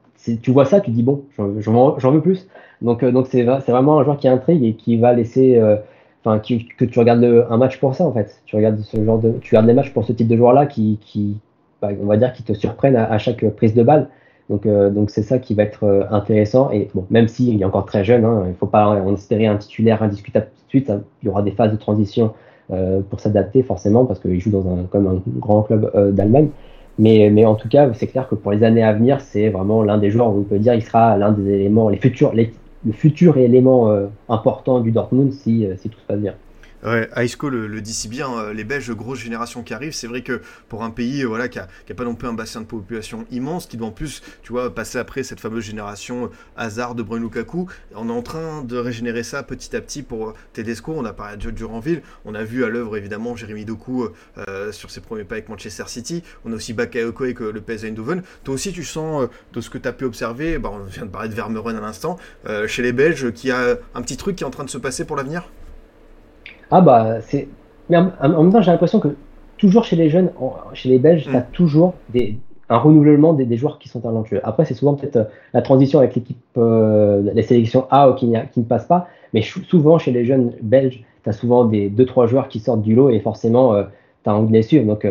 Tu 0.42 0.50
vois 0.50 0.64
ça, 0.64 0.80
tu 0.80 0.90
dis 0.90 1.02
bon, 1.02 1.24
j'en 1.38 2.10
veux 2.10 2.20
plus. 2.20 2.48
Donc, 2.82 3.02
euh, 3.02 3.12
donc 3.12 3.28
c'est, 3.28 3.42
vraiment 3.42 4.00
un 4.00 4.04
joueur 4.04 4.18
qui 4.18 4.28
intrigue 4.28 4.64
et 4.64 4.74
qui 4.74 4.96
va 4.96 5.12
laisser, 5.12 5.56
euh, 5.56 5.76
enfin, 6.24 6.38
que 6.40 6.84
tu 6.84 6.98
regardes 6.98 7.24
un 7.24 7.56
match 7.56 7.78
pour 7.78 7.94
ça 7.94 8.04
en 8.04 8.12
fait. 8.12 8.42
Tu 8.44 8.56
regardes 8.56 8.80
ce 8.80 9.02
genre 9.04 9.18
de, 9.18 9.32
tu 9.40 9.54
regardes 9.54 9.66
des 9.66 9.72
matchs 9.72 9.92
pour 9.92 10.04
ce 10.04 10.12
type 10.12 10.28
de 10.28 10.36
joueur 10.36 10.52
là 10.52 10.66
qui, 10.66 10.98
qui 11.00 11.38
on 11.82 12.06
va 12.06 12.16
dire, 12.16 12.32
qui 12.32 12.42
te 12.42 12.52
surprennent 12.52 12.96
à, 12.96 13.18
chaque 13.18 13.44
prise 13.50 13.74
de 13.74 13.82
balle. 13.82 14.08
Donc, 14.50 14.66
euh, 14.66 14.90
donc 14.90 15.10
c'est 15.10 15.22
ça 15.22 15.38
qui 15.38 15.54
va 15.54 15.62
être 15.62 16.06
intéressant. 16.10 16.70
Et 16.70 16.88
bon, 16.94 17.06
même 17.10 17.28
s'il 17.28 17.60
est 17.60 17.64
encore 17.64 17.86
très 17.86 18.04
jeune, 18.04 18.24
hein, 18.24 18.42
il 18.46 18.50
ne 18.50 18.54
faut 18.54 18.66
pas 18.66 18.86
en 18.86 19.14
espérer 19.14 19.46
un 19.46 19.56
titulaire 19.56 20.02
indiscutable 20.02 20.46
tout 20.46 20.64
de 20.64 20.68
suite. 20.68 20.92
il 21.22 21.26
y 21.26 21.28
aura 21.28 21.42
des 21.42 21.52
phases 21.52 21.72
de 21.72 21.76
transition 21.76 22.32
pour 23.10 23.20
s'adapter 23.20 23.62
forcément 23.62 24.06
parce 24.06 24.18
qu'il 24.18 24.40
joue 24.40 24.50
dans 24.50 24.66
un, 24.66 24.84
comme 24.84 25.06
un 25.06 25.22
grand 25.38 25.62
club 25.62 25.90
d'Allemagne. 26.14 26.48
Mais, 26.98 27.30
mais, 27.30 27.44
en 27.46 27.54
tout 27.54 27.68
cas, 27.68 27.90
c'est 27.94 28.06
clair 28.06 28.28
que 28.28 28.34
pour 28.34 28.52
les 28.52 28.64
années 28.64 28.82
à 28.82 28.92
venir, 28.92 29.20
c'est 29.20 29.48
vraiment 29.48 29.82
l'un 29.82 29.98
des 29.98 30.10
joueurs 30.10 30.34
où 30.34 30.40
on 30.40 30.42
peut 30.42 30.58
dire 30.58 30.74
il 30.74 30.82
sera 30.82 31.16
l'un 31.16 31.32
des 31.32 31.50
éléments, 31.50 31.88
les 31.88 31.96
futurs, 31.96 32.34
les, 32.34 32.52
le 32.84 32.92
futur 32.92 33.36
élément 33.36 33.90
euh, 33.90 34.06
important 34.28 34.80
du 34.80 34.90
Dortmund 34.90 35.32
si, 35.32 35.66
euh, 35.66 35.74
si 35.76 35.88
tout 35.88 35.98
se 35.98 36.06
passe 36.06 36.18
bien. 36.18 36.34
Ouais, 36.84 37.08
Aisco 37.14 37.48
le, 37.48 37.80
dit 37.80 37.94
si 37.94 38.08
bien, 38.08 38.28
euh, 38.36 38.52
les 38.52 38.64
Belges, 38.64 38.90
grosse 38.90 39.20
génération 39.20 39.62
qui 39.62 39.72
arrive. 39.72 39.92
C'est 39.92 40.08
vrai 40.08 40.22
que 40.22 40.42
pour 40.68 40.82
un 40.82 40.90
pays 40.90 41.22
voilà, 41.22 41.46
qui 41.46 41.58
n'a 41.58 41.94
pas 41.94 42.02
non 42.02 42.16
plus 42.16 42.26
un 42.26 42.32
bassin 42.32 42.60
de 42.60 42.66
population 42.66 43.24
immense, 43.30 43.66
qui 43.66 43.76
doit 43.76 43.86
en 43.86 43.92
plus 43.92 44.20
tu 44.42 44.50
vois, 44.50 44.74
passer 44.74 44.98
après 44.98 45.22
cette 45.22 45.38
fameuse 45.38 45.62
génération 45.62 46.30
Hazard 46.56 46.96
de 46.96 47.04
Bruyne 47.04 47.22
Lukaku, 47.22 47.68
on 47.94 48.08
est 48.08 48.12
en 48.12 48.22
train 48.22 48.64
de 48.64 48.76
régénérer 48.76 49.22
ça 49.22 49.44
petit 49.44 49.76
à 49.76 49.80
petit 49.80 50.02
pour 50.02 50.34
Tedesco. 50.54 50.92
On 50.96 51.04
a 51.04 51.12
parlé 51.12 51.36
de 51.36 51.52
Duranville, 51.52 52.02
on 52.24 52.34
a 52.34 52.42
vu 52.42 52.64
à 52.64 52.68
l'œuvre 52.68 52.96
évidemment 52.96 53.36
Jérémy 53.36 53.64
Doku 53.64 54.08
sur 54.72 54.90
ses 54.90 55.00
premiers 55.00 55.24
pas 55.24 55.36
avec 55.36 55.48
Manchester 55.48 55.84
City. 55.86 56.24
On 56.44 56.52
a 56.52 56.56
aussi 56.56 56.72
Bakayoko 56.72 57.24
avec 57.24 57.38
le 57.38 57.60
PSV 57.60 57.90
Eindhoven. 57.90 58.22
Toi 58.42 58.54
aussi, 58.54 58.72
tu 58.72 58.82
sens 58.82 59.28
de 59.52 59.60
ce 59.60 59.70
que 59.70 59.78
tu 59.78 59.86
as 59.86 59.92
pu 59.92 60.04
observer, 60.04 60.58
bah, 60.58 60.70
on 60.72 60.82
vient 60.82 61.06
de 61.06 61.10
parler 61.10 61.28
de 61.28 61.34
Vermeuren 61.34 61.76
à 61.76 61.80
l'instant, 61.80 62.18
chez 62.66 62.82
les 62.82 62.92
Belges, 62.92 63.32
qu'il 63.32 63.50
y 63.50 63.52
a 63.52 63.78
un 63.94 64.02
petit 64.02 64.16
truc 64.16 64.36
qui 64.36 64.42
est 64.42 64.46
en 64.46 64.50
train 64.50 64.64
de 64.64 64.70
se 64.70 64.78
passer 64.78 65.04
pour 65.04 65.16
l'avenir? 65.16 65.44
Ah 66.72 66.80
bah 66.80 67.20
c'est. 67.20 67.48
Mais 67.90 67.98
en, 67.98 68.42
même 68.42 68.52
temps, 68.52 68.62
j'ai 68.62 68.70
l'impression 68.70 68.98
que 68.98 69.14
toujours 69.58 69.84
chez 69.84 69.96
les 69.96 70.08
jeunes, 70.08 70.30
chez 70.72 70.88
les 70.88 70.98
Belges, 70.98 71.24
tu 71.28 71.36
as 71.36 71.40
mm. 71.40 71.46
toujours 71.52 71.94
des, 72.08 72.38
un 72.72 72.78
renouvellement 72.78 73.34
des, 73.34 73.56
joueurs 73.56 73.78
qui 73.78 73.88
sont 73.88 74.00
talentueux. 74.00 74.40
Après, 74.42 74.64
c'est 74.64 74.74
souvent 74.74 74.94
peut-être 74.94 75.16
euh, 75.16 75.24
la 75.52 75.60
transition 75.60 75.98
avec 75.98 76.14
l'équipe, 76.14 76.38
euh, 76.56 77.22
les 77.34 77.42
sélections 77.42 77.86
A 77.90 78.08
ou 78.08 78.14
qui, 78.14 78.32
qui, 78.52 78.60
ne 78.60 78.64
passe 78.64 78.86
pas. 78.86 79.08
Mais 79.34 79.42
souvent, 79.42 79.98
chez 79.98 80.10
les 80.10 80.24
jeunes 80.24 80.52
belges, 80.62 81.04
tu 81.22 81.28
as 81.28 81.32
souvent 81.32 81.66
des 81.66 81.90
2-3 81.90 82.28
joueurs 82.28 82.48
qui 82.48 82.60
sortent 82.60 82.82
du 82.82 82.94
lot 82.94 83.10
et 83.10 83.20
forcément, 83.20 83.74
euh, 83.74 83.84
tu 84.24 84.30
as 84.30 84.34
envie 84.34 84.48
de 84.48 84.52
les 84.54 84.62
suivre. 84.62 84.86
Donc, 84.86 85.06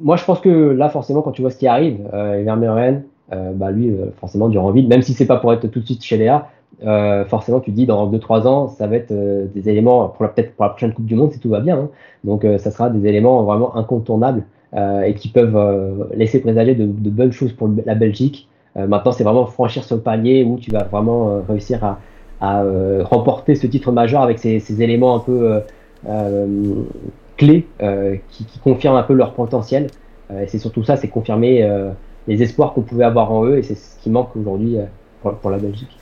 moi, 0.00 0.16
je 0.16 0.24
pense 0.24 0.40
que 0.40 0.48
là, 0.48 0.88
forcément, 0.88 1.22
quand 1.22 1.32
tu 1.32 1.42
vois 1.42 1.50
ce 1.50 1.58
qui 1.58 1.68
arrive, 1.68 2.00
euh, 2.12 2.42
Vermeeren, 2.44 3.04
bah, 3.30 3.72
lui, 3.72 3.92
forcément, 4.20 4.48
durant 4.48 4.70
vide, 4.70 4.86
même 4.88 5.02
si 5.02 5.12
c'est 5.12 5.26
pas 5.26 5.38
pour 5.38 5.52
être 5.52 5.66
tout 5.66 5.80
de 5.80 5.84
suite 5.84 6.04
chez 6.04 6.16
les 6.16 6.28
A, 6.28 6.48
euh, 6.84 7.24
forcément, 7.24 7.60
tu 7.60 7.70
dis 7.70 7.86
dans 7.86 8.10
2-3 8.10 8.46
ans, 8.46 8.68
ça 8.68 8.86
va 8.86 8.96
être 8.96 9.10
euh, 9.10 9.46
des 9.54 9.68
éléments 9.68 10.08
pour 10.08 10.28
peut-être 10.28 10.54
pour 10.54 10.64
la 10.64 10.70
prochaine 10.70 10.92
Coupe 10.92 11.06
du 11.06 11.14
Monde 11.14 11.32
si 11.32 11.40
tout 11.40 11.48
va 11.48 11.60
bien. 11.60 11.78
Hein. 11.78 11.88
Donc, 12.24 12.44
euh, 12.44 12.58
ça 12.58 12.70
sera 12.70 12.90
des 12.90 13.08
éléments 13.08 13.42
vraiment 13.44 13.76
incontournables 13.76 14.44
et 15.06 15.14
qui 15.14 15.28
peuvent 15.28 16.06
laisser 16.14 16.38
présager 16.38 16.74
de, 16.74 16.84
bonnes 16.84 17.32
choses 17.32 17.54
pour 17.54 17.70
la 17.86 17.94
Belgique. 17.94 18.46
maintenant, 18.74 19.10
c'est 19.10 19.24
vraiment 19.24 19.46
franchir 19.46 19.84
ce 19.84 19.94
palier 19.94 20.44
où 20.44 20.58
tu 20.58 20.70
vas 20.70 20.84
vraiment 20.84 21.40
réussir 21.48 21.96
à, 22.40 22.62
remporter 23.04 23.54
ce 23.54 23.66
titre 23.68 23.90
majeur 23.90 24.20
avec 24.20 24.38
ces, 24.38 24.82
éléments 24.82 25.16
un 25.16 25.20
peu 25.20 25.62
clés 27.38 27.66
qui, 28.28 28.44
confirment 28.62 28.96
un 28.96 29.02
peu 29.02 29.14
leur 29.14 29.32
potentiel. 29.32 29.86
et 30.30 30.46
c'est 30.46 30.58
surtout 30.58 30.82
ça, 30.82 30.96
c'est 30.96 31.08
confirmer 31.08 31.66
les 32.28 32.42
espoirs 32.42 32.74
qu'on 32.74 32.82
pouvait 32.82 33.04
avoir 33.04 33.32
en 33.32 33.46
eux 33.46 33.56
et 33.56 33.62
c'est 33.62 33.76
ce 33.76 33.98
qui 34.02 34.10
manque 34.10 34.36
aujourd'hui 34.36 34.76
pour 35.22 35.48
la 35.48 35.56
Belgique 35.56 35.96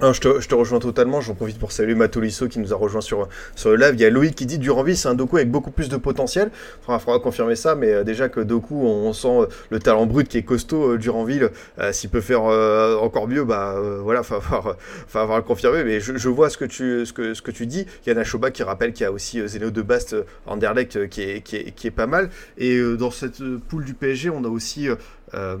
je, 0.00 0.20
te, 0.20 0.40
je, 0.40 0.48
te, 0.48 0.54
rejoins 0.54 0.78
totalement. 0.78 1.20
J'en 1.20 1.34
profite 1.34 1.58
pour 1.58 1.72
saluer 1.72 1.94
Matolisso 1.94 2.48
qui 2.48 2.58
nous 2.58 2.72
a 2.72 2.76
rejoint 2.76 3.00
sur, 3.00 3.28
sur 3.54 3.70
le 3.70 3.76
live. 3.76 3.94
Il 3.94 4.00
y 4.00 4.04
a 4.04 4.10
Loïc 4.10 4.34
qui 4.34 4.46
dit 4.46 4.58
Duranville, 4.58 4.96
c'est 4.96 5.08
un 5.08 5.14
Doku 5.14 5.36
avec 5.36 5.50
beaucoup 5.50 5.70
plus 5.70 5.88
de 5.88 5.96
potentiel. 5.96 6.50
Il 6.88 6.98
faudra, 6.98 7.18
confirmer 7.18 7.56
ça, 7.56 7.74
mais 7.74 7.92
euh, 7.92 8.04
déjà 8.04 8.28
que 8.28 8.40
Doku, 8.40 8.74
on, 8.74 9.12
sent 9.12 9.28
euh, 9.28 9.46
le 9.70 9.78
talent 9.78 10.06
brut 10.06 10.28
qui 10.28 10.38
est 10.38 10.42
costaud. 10.42 10.92
Euh, 10.92 10.98
Duranville, 10.98 11.50
s'il 11.92 12.10
peut 12.10 12.20
faire 12.20 12.42
encore 12.42 13.28
mieux, 13.28 13.44
bah 13.44 13.76
voilà, 14.02 14.22
il 14.24 14.32
va 14.32 14.76
falloir, 15.06 15.36
le 15.36 15.42
confirmer. 15.42 15.84
Mais 15.84 16.00
je, 16.00 16.28
vois 16.28 16.50
ce 16.50 16.58
que 16.58 16.64
tu, 16.64 17.04
ce 17.06 17.12
que, 17.12 17.34
ce 17.34 17.42
que 17.42 17.50
tu 17.50 17.66
dis. 17.66 17.86
Il 18.04 18.08
y 18.08 18.12
a 18.12 18.14
Nashoba 18.14 18.50
qui 18.50 18.62
rappelle 18.62 18.92
qu'il 18.92 19.04
y 19.04 19.06
a 19.06 19.12
aussi 19.12 19.46
Zeno 19.46 19.70
de 19.70 19.82
Bast 19.82 20.16
Anderlecht 20.46 21.08
qui 21.08 21.22
est, 21.22 21.40
qui, 21.42 21.56
est, 21.56 21.74
qui 21.74 21.86
est 21.86 21.92
pas 21.92 22.06
mal. 22.06 22.30
Et 22.58 22.80
dans 22.98 23.10
cette 23.10 23.42
poule 23.68 23.84
du 23.84 23.94
PSG, 23.94 24.30
on 24.30 24.44
a 24.44 24.48
aussi 24.48 24.88
euh, 25.34 25.56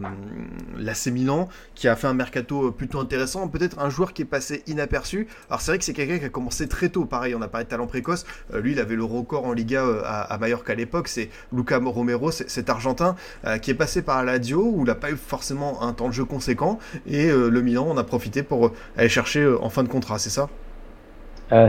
l'AC 0.76 1.06
Milan, 1.06 1.48
qui 1.74 1.88
a 1.88 1.96
fait 1.96 2.06
un 2.06 2.14
mercato 2.14 2.70
plutôt 2.72 3.00
intéressant. 3.00 3.48
Peut-être 3.48 3.78
un 3.78 3.90
joueur 3.90 4.12
qui 4.12 4.22
est 4.22 4.26
passé 4.26 4.62
inaperçu. 4.66 5.28
Alors 5.48 5.60
c'est 5.60 5.72
vrai 5.72 5.78
que 5.78 5.84
c'est 5.84 5.92
quelqu'un 5.92 6.18
qui 6.18 6.24
a 6.24 6.28
commencé 6.28 6.68
très 6.68 6.88
tôt. 6.88 7.04
Pareil, 7.04 7.34
on 7.34 7.42
a 7.42 7.48
parlé 7.48 7.64
de 7.64 7.70
talent 7.70 7.86
précoce. 7.86 8.24
Euh, 8.54 8.60
lui, 8.60 8.72
il 8.72 8.80
avait 8.80 8.96
le 8.96 9.04
record 9.04 9.46
en 9.46 9.52
Liga 9.52 9.84
euh, 9.84 10.02
à, 10.04 10.36
Mallorca 10.38 10.72
à 10.72 10.76
l'époque. 10.76 11.08
C'est 11.08 11.28
Luca 11.52 11.78
Romero, 11.78 12.30
cet 12.30 12.68
Argentin 12.70 13.16
qui 13.62 13.70
est 13.70 13.74
passé 13.74 14.02
par 14.02 14.24
la 14.24 14.32
Lazio 14.32 14.62
où 14.62 14.82
il 14.82 14.86
n'a 14.86 14.94
pas 14.94 15.10
eu 15.10 15.16
forcément 15.16 15.82
un 15.82 15.92
temps 15.92 16.08
de 16.08 16.12
jeu 16.12 16.24
conséquent. 16.24 16.78
Et 17.06 17.28
le 17.30 17.60
Milan 17.62 17.88
en 17.88 17.96
a 17.96 18.04
profité 18.04 18.42
pour 18.42 18.72
aller 18.96 19.08
chercher 19.08 19.46
en 19.60 19.70
fin 19.70 19.82
de 19.82 19.88
contrat. 19.88 20.18
C'est 20.18 20.30
ça? 20.30 20.48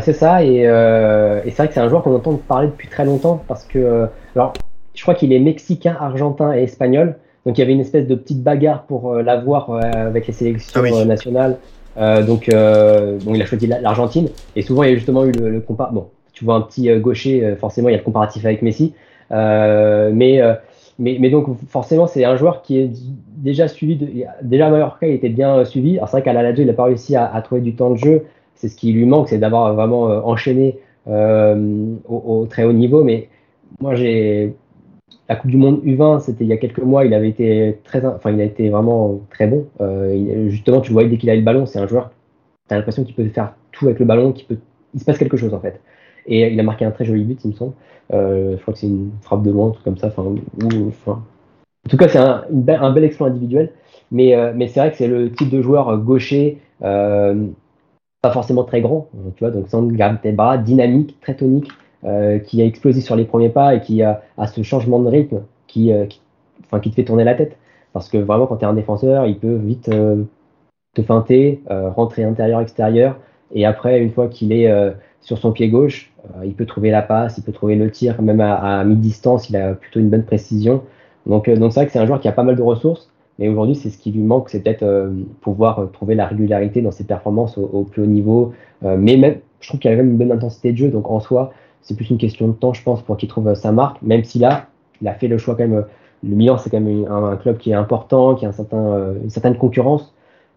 C'est 0.01 0.13
ça. 0.13 0.43
Et, 0.43 0.61
et 0.61 1.49
c'est 1.49 1.57
vrai 1.57 1.67
que 1.67 1.73
c'est 1.73 1.79
un 1.79 1.89
joueur 1.89 2.03
qu'on 2.03 2.15
entend 2.15 2.35
parler 2.35 2.67
depuis 2.67 2.87
très 2.87 3.05
longtemps 3.05 3.43
parce 3.47 3.65
que 3.65 4.07
alors 4.35 4.53
je 4.93 5.01
crois 5.01 5.15
qu'il 5.15 5.33
est 5.33 5.39
mexicain, 5.39 5.95
argentin 5.99 6.53
et 6.53 6.63
espagnol. 6.63 7.15
Donc 7.45 7.57
il 7.57 7.61
y 7.61 7.63
avait 7.63 7.73
une 7.73 7.81
espèce 7.81 8.07
de 8.07 8.15
petite 8.15 8.43
bagarre 8.43 8.83
pour 8.83 9.13
euh, 9.13 9.23
l'avoir 9.23 9.71
euh, 9.71 9.79
avec 9.81 10.27
les 10.27 10.33
sélections 10.33 10.81
ah 10.83 10.87
euh, 10.87 11.05
nationales. 11.05 11.57
donc 11.97 12.49
bon, 12.49 13.33
il 13.33 13.41
a 13.41 13.45
choisi 13.45 13.67
l'Argentine. 13.67 14.29
Et 14.55 14.61
souvent, 14.61 14.83
il 14.83 14.89
y 14.89 14.91
a 14.93 14.95
justement 14.95 15.25
eu 15.25 15.31
le, 15.31 15.49
le 15.49 15.63
Bon, 15.67 16.07
tu 16.33 16.45
vois 16.45 16.55
un 16.55 16.61
petit 16.61 16.89
gaucher, 16.99 17.55
forcément, 17.59 17.89
il 17.89 17.93
y 17.93 17.95
a 17.95 17.97
le 17.97 18.03
comparatif 18.03 18.45
avec 18.45 18.61
Messi. 18.61 18.93
mais, 19.31 20.41
mais, 20.99 21.17
mais, 21.19 21.29
donc, 21.29 21.47
forcément, 21.67 22.05
c'est 22.05 22.25
un 22.25 22.35
joueur 22.35 22.61
qui 22.61 22.77
est 22.77 22.91
déjà 23.37 23.67
suivi. 23.67 23.95
De, 23.95 24.07
déjà, 24.43 24.67
à 24.67 24.69
Mallorca, 24.69 25.07
il 25.07 25.13
était 25.15 25.29
bien 25.29 25.65
suivi. 25.65 25.97
Alors, 25.97 26.09
c'est 26.09 26.17
vrai 26.17 26.23
qu'à 26.23 26.33
la 26.33 26.43
Lazio, 26.43 26.63
il 26.63 26.67
n'a 26.67 26.73
pas 26.73 26.83
réussi 26.83 27.15
à, 27.15 27.33
à, 27.33 27.41
trouver 27.41 27.61
du 27.61 27.75
temps 27.75 27.89
de 27.89 27.97
jeu. 27.97 28.25
C'est 28.55 28.69
ce 28.69 28.75
qui 28.75 28.93
lui 28.93 29.05
manque, 29.05 29.29
c'est 29.29 29.39
d'avoir 29.39 29.73
vraiment 29.73 30.03
enchaîné 30.27 30.77
au, 31.07 31.97
au, 32.07 32.45
très 32.45 32.63
haut 32.63 32.73
niveau. 32.73 33.03
Mais 33.03 33.27
moi, 33.81 33.95
j'ai 33.95 34.53
la 35.31 35.37
Coupe 35.37 35.49
du 35.49 35.55
Monde 35.55 35.81
U20, 35.85 36.19
c'était 36.19 36.43
il 36.43 36.49
y 36.49 36.53
a 36.53 36.57
quelques 36.57 36.79
mois, 36.79 37.05
il 37.05 37.13
avait 37.13 37.29
été 37.29 37.79
très, 37.85 38.05
enfin, 38.05 38.31
il 38.31 38.41
a 38.41 38.43
été 38.43 38.69
vraiment 38.69 39.21
très 39.29 39.47
bon. 39.47 39.65
Euh, 39.79 40.49
justement, 40.49 40.81
tu 40.81 40.91
vois, 40.91 41.05
dès 41.05 41.17
qu'il 41.17 41.29
a 41.29 41.35
le 41.37 41.41
ballon, 41.41 41.65
c'est 41.65 41.79
un 41.79 41.87
joueur, 41.87 42.11
tu 42.67 42.73
as 42.73 42.77
l'impression 42.77 43.05
qu'il 43.05 43.15
peut 43.15 43.25
faire 43.29 43.53
tout 43.71 43.85
avec 43.85 43.99
le 43.99 44.05
ballon, 44.05 44.33
qu'il 44.33 44.45
peut, 44.45 44.57
il 44.93 44.99
se 44.99 45.05
passe 45.05 45.17
quelque 45.17 45.37
chose 45.37 45.53
en 45.53 45.61
fait. 45.61 45.79
Et 46.25 46.51
il 46.51 46.59
a 46.59 46.63
marqué 46.63 46.83
un 46.83 46.91
très 46.91 47.05
joli 47.05 47.23
but, 47.23 47.39
il 47.45 47.51
me 47.51 47.53
semble. 47.53 47.71
Euh, 48.13 48.57
je 48.57 48.61
crois 48.61 48.73
que 48.73 48.79
c'est 48.81 48.87
une 48.87 49.11
frappe 49.21 49.41
de 49.41 49.51
loin, 49.51 49.69
un 49.69 49.71
truc 49.71 49.85
comme 49.85 49.97
ça. 49.97 50.07
Enfin, 50.07 50.21
en 50.65 51.89
tout 51.89 51.95
cas, 51.95 52.09
c'est 52.09 52.19
un, 52.19 52.43
bel 52.51 53.03
exploit 53.05 53.27
individuel. 53.27 53.71
Mais, 54.11 54.35
mais 54.53 54.67
c'est 54.67 54.81
vrai 54.81 54.91
que 54.91 54.97
c'est 54.97 55.07
le 55.07 55.31
type 55.31 55.49
de 55.49 55.61
joueur 55.61 55.97
gaucher, 55.97 56.57
pas 56.81 58.31
forcément 58.33 58.65
très 58.65 58.81
grand, 58.81 59.07
tu 59.37 59.45
vois, 59.45 59.51
donc 59.51 59.69
sans 59.69 59.83
gravité 59.83 60.33
bras, 60.33 60.57
dynamique, 60.57 61.17
très 61.21 61.35
tonique, 61.35 61.71
qui 62.45 62.61
a 62.61 62.65
explosé 62.65 63.01
sur 63.01 63.15
les 63.15 63.25
premiers 63.25 63.49
pas 63.49 63.75
et 63.75 63.81
qui 63.81 64.01
a, 64.01 64.21
ce 64.47 64.63
changement 64.63 64.99
de 64.99 65.07
rythme 65.07 65.41
qui, 65.67 65.91
qui, 66.09 66.21
enfin, 66.65 66.79
qui 66.79 66.89
te 66.89 66.95
fait 66.95 67.03
tourner 67.03 67.23
la 67.23 67.35
tête. 67.35 67.57
Parce 67.93 68.09
que 68.09 68.17
vraiment, 68.17 68.47
quand 68.47 68.57
tu 68.57 68.65
es 68.65 68.67
un 68.67 68.73
défenseur, 68.73 69.27
il 69.27 69.37
peut 69.37 69.55
vite 69.55 69.91
te 70.93 71.01
feinter, 71.03 71.61
rentrer 71.69 72.23
intérieur-extérieur. 72.23 73.17
Et 73.53 73.65
après, 73.65 74.01
une 74.01 74.11
fois 74.11 74.27
qu'il 74.27 74.51
est 74.51 74.67
sur 75.21 75.37
son 75.37 75.51
pied 75.51 75.69
gauche, 75.69 76.11
euh, 76.25 76.45
il 76.45 76.53
peut 76.53 76.65
trouver 76.65 76.91
la 76.91 77.01
passe, 77.01 77.37
il 77.37 77.43
peut 77.43 77.51
trouver 77.51 77.75
le 77.75 77.89
tir, 77.91 78.21
même 78.21 78.41
à, 78.41 78.83
mi-distance, 78.83 79.49
il 79.49 79.55
a 79.55 79.73
plutôt 79.73 79.99
une 79.99 80.09
bonne 80.09 80.25
précision. 80.25 80.83
Donc, 81.25 81.47
euh, 81.47 81.55
donc 81.55 81.71
c'est 81.71 81.81
vrai 81.81 81.87
que 81.87 81.93
c'est 81.93 81.99
un 81.99 82.05
joueur 82.05 82.19
qui 82.19 82.27
a 82.27 82.31
pas 82.31 82.43
mal 82.43 82.55
de 82.55 82.61
ressources, 82.61 83.11
mais 83.39 83.47
aujourd'hui, 83.47 83.75
c'est 83.75 83.89
ce 83.89 83.97
qui 83.97 84.11
lui 84.11 84.21
manque, 84.21 84.49
c'est 84.49 84.61
peut-être 84.61 84.83
euh, 84.83 85.11
pouvoir 85.41 85.89
trouver 85.93 86.15
la 86.15 86.25
régularité 86.25 86.81
dans 86.81 86.91
ses 86.91 87.03
performances 87.03 87.57
au, 87.57 87.83
plus 87.83 88.03
haut 88.03 88.07
niveau. 88.07 88.53
mais 88.81 89.17
même, 89.17 89.37
je 89.59 89.69
trouve 89.69 89.79
qu'il 89.79 89.91
a 89.91 89.95
même 89.95 90.11
une 90.11 90.17
bonne 90.17 90.31
intensité 90.31 90.71
de 90.71 90.77
jeu, 90.77 90.89
donc 90.89 91.09
en 91.09 91.19
soi, 91.19 91.53
c'est 91.81 91.95
plus 91.95 92.09
une 92.09 92.17
question 92.17 92.47
de 92.47 92.53
temps, 92.53 92.73
je 92.73 92.83
pense, 92.83 93.01
pour 93.01 93.17
qu'il 93.17 93.29
trouve 93.29 93.53
sa 93.55 93.71
marque, 93.71 94.01
même 94.01 94.23
si 94.23 94.39
là, 94.39 94.67
il 95.01 95.07
a 95.07 95.13
fait 95.13 95.27
le 95.27 95.37
choix 95.37 95.55
quand 95.55 95.67
même. 95.67 95.85
Le 96.23 96.35
Milan, 96.35 96.57
c'est 96.57 96.69
quand 96.69 96.79
même 96.79 97.07
un, 97.09 97.35
club 97.35 97.57
qui 97.57 97.71
est 97.71 97.73
important, 97.73 98.35
qui 98.35 98.45
a 98.45 98.51
certain, 98.51 99.15
une 99.23 99.31
certaine 99.31 99.57
concurrence. 99.57 100.13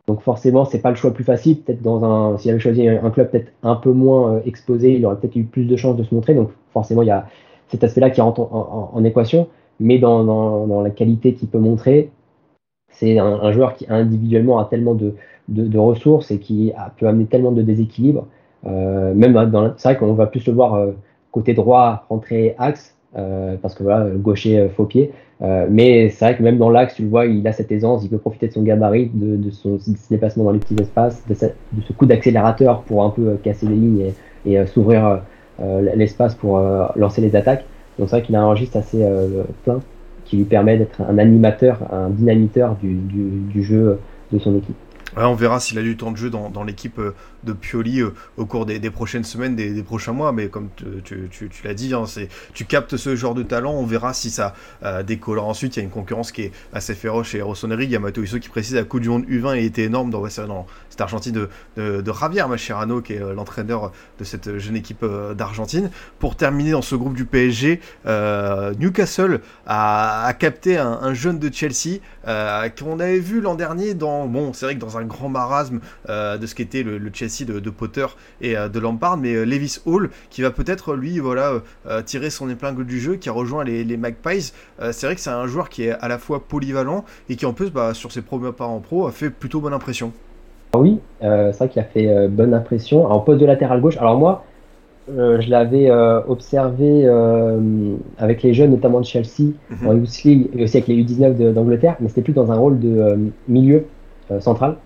Donc 0.07 0.21
forcément, 0.21 0.65
c'est 0.65 0.81
pas 0.81 0.91
le 0.91 0.97
choix 0.97 1.11
le 1.11 1.15
plus 1.15 1.25
facile. 1.25 1.61
Peut-être 1.61 1.83
dans 1.83 2.05
un, 2.05 2.37
s'il 2.37 2.51
avait 2.51 2.61
choisi 2.61 2.87
un 2.87 3.11
club 3.11 3.31
peut-être 3.31 3.53
un 3.63 3.75
peu 3.77 3.93
moins 3.93 4.35
euh, 4.35 4.41
exposé, 4.45 4.95
il 4.95 5.07
aurait 5.07 5.17
peut-être 5.17 5.37
eu 5.37 5.45
plus 5.45 5.65
de 5.65 5.77
chances 5.77 5.97
de 5.97 6.05
se 6.05 6.15
montrer. 6.15 6.35
Donc 6.35 6.51
forcément, 6.73 7.03
il 7.03 7.09
y 7.09 7.11
a 7.11 7.27
cet 7.69 7.85
aspect-là 7.85 8.11
qui 8.11 8.21
rentre 8.21 8.41
en, 8.41 9.03
équation. 9.05 9.49
Mais 9.81 9.99
dans, 9.99 10.83
la 10.83 10.91
qualité 10.91 11.35
qu'il 11.35 11.49
peut 11.49 11.59
montrer, 11.59 12.11
c'est 12.91 13.19
un, 13.19 13.51
joueur 13.53 13.75
qui 13.75 13.87
individuellement 13.89 14.59
a 14.59 14.67
tellement 14.67 14.95
de, 14.95 15.15
ressources 15.79 16.31
et 16.31 16.39
qui 16.39 16.73
a, 16.77 16.93
peut 16.97 17.09
amener 17.09 17.27
tellement 17.27 17.53
de 17.53 17.63
déséquilibre. 17.63 18.27
Euh, 18.67 19.15
même 19.15 19.33
dans, 19.51 19.75
c'est 19.77 19.89
vrai 19.89 19.99
qu'on 19.99 20.13
va 20.15 20.27
plus 20.27 20.47
le 20.47 20.53
voir 20.53 20.75
euh, 20.75 20.93
côté 21.35 21.53
droit 21.53 22.07
rentrer 22.09 22.55
axe 22.59 22.94
euh, 23.18 23.57
parce 23.61 23.75
que 23.75 23.83
voilà, 23.83 24.09
gaucher 24.11 24.59
euh, 24.59 24.68
faux 24.68 24.85
pied. 24.85 25.12
Euh, 25.42 25.66
mais 25.68 26.09
c'est 26.11 26.25
vrai 26.25 26.37
que 26.37 26.42
même 26.44 26.59
dans 26.59 26.70
l'axe, 26.70 26.94
tu 26.94 27.03
le 27.03 27.09
vois, 27.09 27.27
il 27.27 27.47
a 27.49 27.53
cette 27.53 27.73
aisance, 27.73 28.05
il 28.05 28.09
peut 28.09 28.18
profiter 28.18 28.47
de 28.47 28.53
son 28.53 28.62
gabarit, 28.62 29.11
de, 29.12 29.51
son 29.51 29.79
déplacement 30.11 30.44
dans 30.44 30.53
les 30.53 30.61
petits 30.61 30.77
espaces, 30.81 31.27
de, 31.29 31.35
ce 31.35 31.92
coup 31.92 32.07
d'accélérateur 32.07 32.83
pour 32.83 33.03
un 33.03 33.11
peu 33.11 33.37
casser 33.42 33.66
les 33.66 33.75
lignes 33.75 34.12
et, 34.47 34.64
s'ouvrir 34.66 35.23
l'espace 35.97 36.37
pour 36.37 36.61
lancer 36.94 37.20
les 37.20 37.35
attaques. 37.35 37.64
Donc 37.99 38.09
c'est 38.09 38.16
vrai 38.16 38.23
qu'il 38.23 38.37
a 38.37 38.42
un 38.42 38.47
registre 38.47 38.77
assez 38.77 39.05
plein 39.64 39.81
qui 40.25 40.37
lui 40.37 40.44
permet 40.44 40.79
d'être 40.79 41.03
un 41.03 41.18
animateur, 41.18 41.81
un 41.92 42.11
dynamiteur 42.11 42.77
du 42.81 43.62
jeu 43.62 43.99
de 44.33 44.38
son 44.38 44.57
équipe. 44.57 44.77
On 45.16 45.35
verra 45.35 45.61
s'il 45.61 45.79
a 45.79 45.83
du 45.83 45.96
temps 45.96 46.11
de 46.11 46.16
jeu 46.16 46.31
dans, 46.31 46.64
l'équipe 46.64 47.00
de 47.44 47.53
Pioli 47.53 48.00
euh, 48.00 48.14
au 48.37 48.46
cours 48.46 48.66
des, 48.66 48.79
prochaines 48.90 49.24
semaines, 49.24 49.55
des, 49.55 49.83
prochains 49.83 50.12
mois. 50.12 50.33
Mais 50.33 50.48
comme 50.48 50.68
tu, 50.77 51.50
l'as 51.64 51.74
dit, 51.74 51.94
hein, 51.94 52.05
tu 52.53 52.64
captes 52.64 52.96
ce 52.96 53.14
genre 53.14 53.35
de 53.35 53.42
talent, 53.42 53.72
on 53.72 53.87
verra 53.87 54.12
si 54.12 54.31
ça 54.31 54.55
euh, 54.83 55.03
décolle. 55.03 55.38
Ensuite, 55.38 55.77
il 55.77 55.81
y 55.81 55.83
a 55.83 55.85
une 55.85 55.90
concurrence 55.90 56.33
qui 56.33 56.42
est 56.42 56.53
assez 56.72 56.94
féroce 56.94 57.29
chez 57.29 57.42
Rossoneri. 57.42 57.85
Il 57.85 57.90
y 57.90 57.96
a 57.96 58.00
Matteo 58.00 58.22
qui 58.24 58.48
précise 58.48 58.74
la 58.74 58.85
Coupe 58.85 59.00
du 59.00 59.09
Monde 59.09 59.24
U20 59.27 59.59
il 59.59 59.64
était 59.64 59.85
énorme 59.85 60.11
dans, 60.11 60.22
dans 60.22 60.66
cette 60.90 61.00
Argentine 61.00 61.33
de, 61.33 61.48
de, 61.77 62.00
de 62.00 62.12
Javier 62.12 62.46
Mascherano, 62.48 63.00
qui 63.00 63.14
est 63.14 63.22
euh, 63.22 63.35
l'entraîneur 63.35 63.92
de 64.18 64.24
cette 64.24 64.59
jeune 64.59 64.77
équipe 64.77 65.05
d'Argentine. 65.37 65.90
Pour 66.18 66.37
terminer 66.37 66.72
dans 66.72 66.83
ce 66.83 66.94
groupe 66.94 67.14
du 67.14 67.24
PSG, 67.24 67.81
Newcastle 68.05 69.40
a, 69.66 70.33
capté 70.38 70.79
un, 70.79 71.14
jeune 71.14 71.38
de 71.38 71.53
Chelsea 71.53 71.98
qu'on 72.24 73.00
avait 73.00 73.18
vu 73.18 73.40
l'an 73.40 73.55
dernier 73.55 73.94
dans, 73.94 74.27
bon, 74.27 74.53
c'est 74.53 74.66
vrai 74.66 74.74
que 74.74 74.81
dans 74.81 74.98
un 74.98 75.04
grand 75.05 75.29
marasme 75.29 75.81
de 76.09 76.47
ce 76.47 76.55
qu'était 76.55 76.83
le, 76.83 76.99
le 76.99 77.11
Chelsea 77.12 77.45
de, 77.47 77.71
Potter 77.71 78.07
et 78.40 78.57
euh, 78.57 78.69
de 78.69 78.79
Lampard, 78.79 79.17
mais 79.17 79.35
euh, 79.35 79.45
Levis 79.45 79.79
Hall 79.87 80.11
qui 80.31 80.43
va 80.43 80.51
peut-être 80.51 80.95
lui 80.95 81.19
voilà 81.19 81.61
euh, 81.87 82.03
tirer 82.03 82.31
son 82.31 82.49
épingle 82.49 82.85
du 82.85 82.99
jeu, 82.99 83.17
qui 83.17 83.29
a 83.29 83.33
rejoint 83.33 83.64
les, 83.64 83.85
Magpies. 83.97 84.53
c'est 84.90 85.07
vrai 85.07 85.14
que 85.14 85.21
c'est 85.21 85.31
un 85.31 85.47
joueur 85.47 85.69
qui 85.69 85.85
est 85.85 85.93
à 85.93 86.09
la 86.09 86.19
fois 86.19 86.43
polyvalent 86.47 87.05
et 87.29 87.37
qui 87.37 87.47
en 87.47 87.53
plus 87.53 87.71
bah, 87.71 87.95
sur 87.95 88.11
ses 88.11 88.23
premiers 88.23 88.53
pas 88.53 88.67
en 88.67 88.81
pro 88.81 89.07
a 89.07 89.12
fait 89.12 89.31
plutôt 89.31 89.61
bonne 89.61 89.73
impression. 89.73 90.12
Ah 90.73 90.79
oui, 90.79 90.99
c'est 91.21 91.57
vrai 91.57 91.69
qu'il 91.69 91.81
a 91.81 91.85
fait 91.85 92.29
bonne 92.29 92.53
impression. 92.53 93.07
En 93.07 93.21
poste 93.21 93.40
de 93.40 93.47
latéral 93.47 93.81
gauche, 93.81 93.97
alors 93.99 94.19
moi, 94.19 94.45
je 95.09 95.49
l'avais 95.49 95.90
observé 96.27 97.09
avec 98.19 98.43
les 98.43 98.53
jeunes, 98.53 98.73
notamment 98.73 99.01
de 99.01 99.07
Chelsea, 99.07 99.53
mhm. 99.71 99.88
en 99.88 99.95
Youth 99.95 100.25
League, 100.25 100.49
et 100.57 100.64
aussi 100.64 100.79
avec 100.79 100.88
les 100.88 101.03
U19 101.05 101.53
d'Angleterre, 101.53 101.97
mais 102.01 102.09
c'était 102.09 102.23
plus 102.23 102.33
dans 102.33 102.51
un 102.51 102.57
rôle 102.57 102.81
de 102.81 103.31
milieu 103.47 103.85
central. 104.40 104.77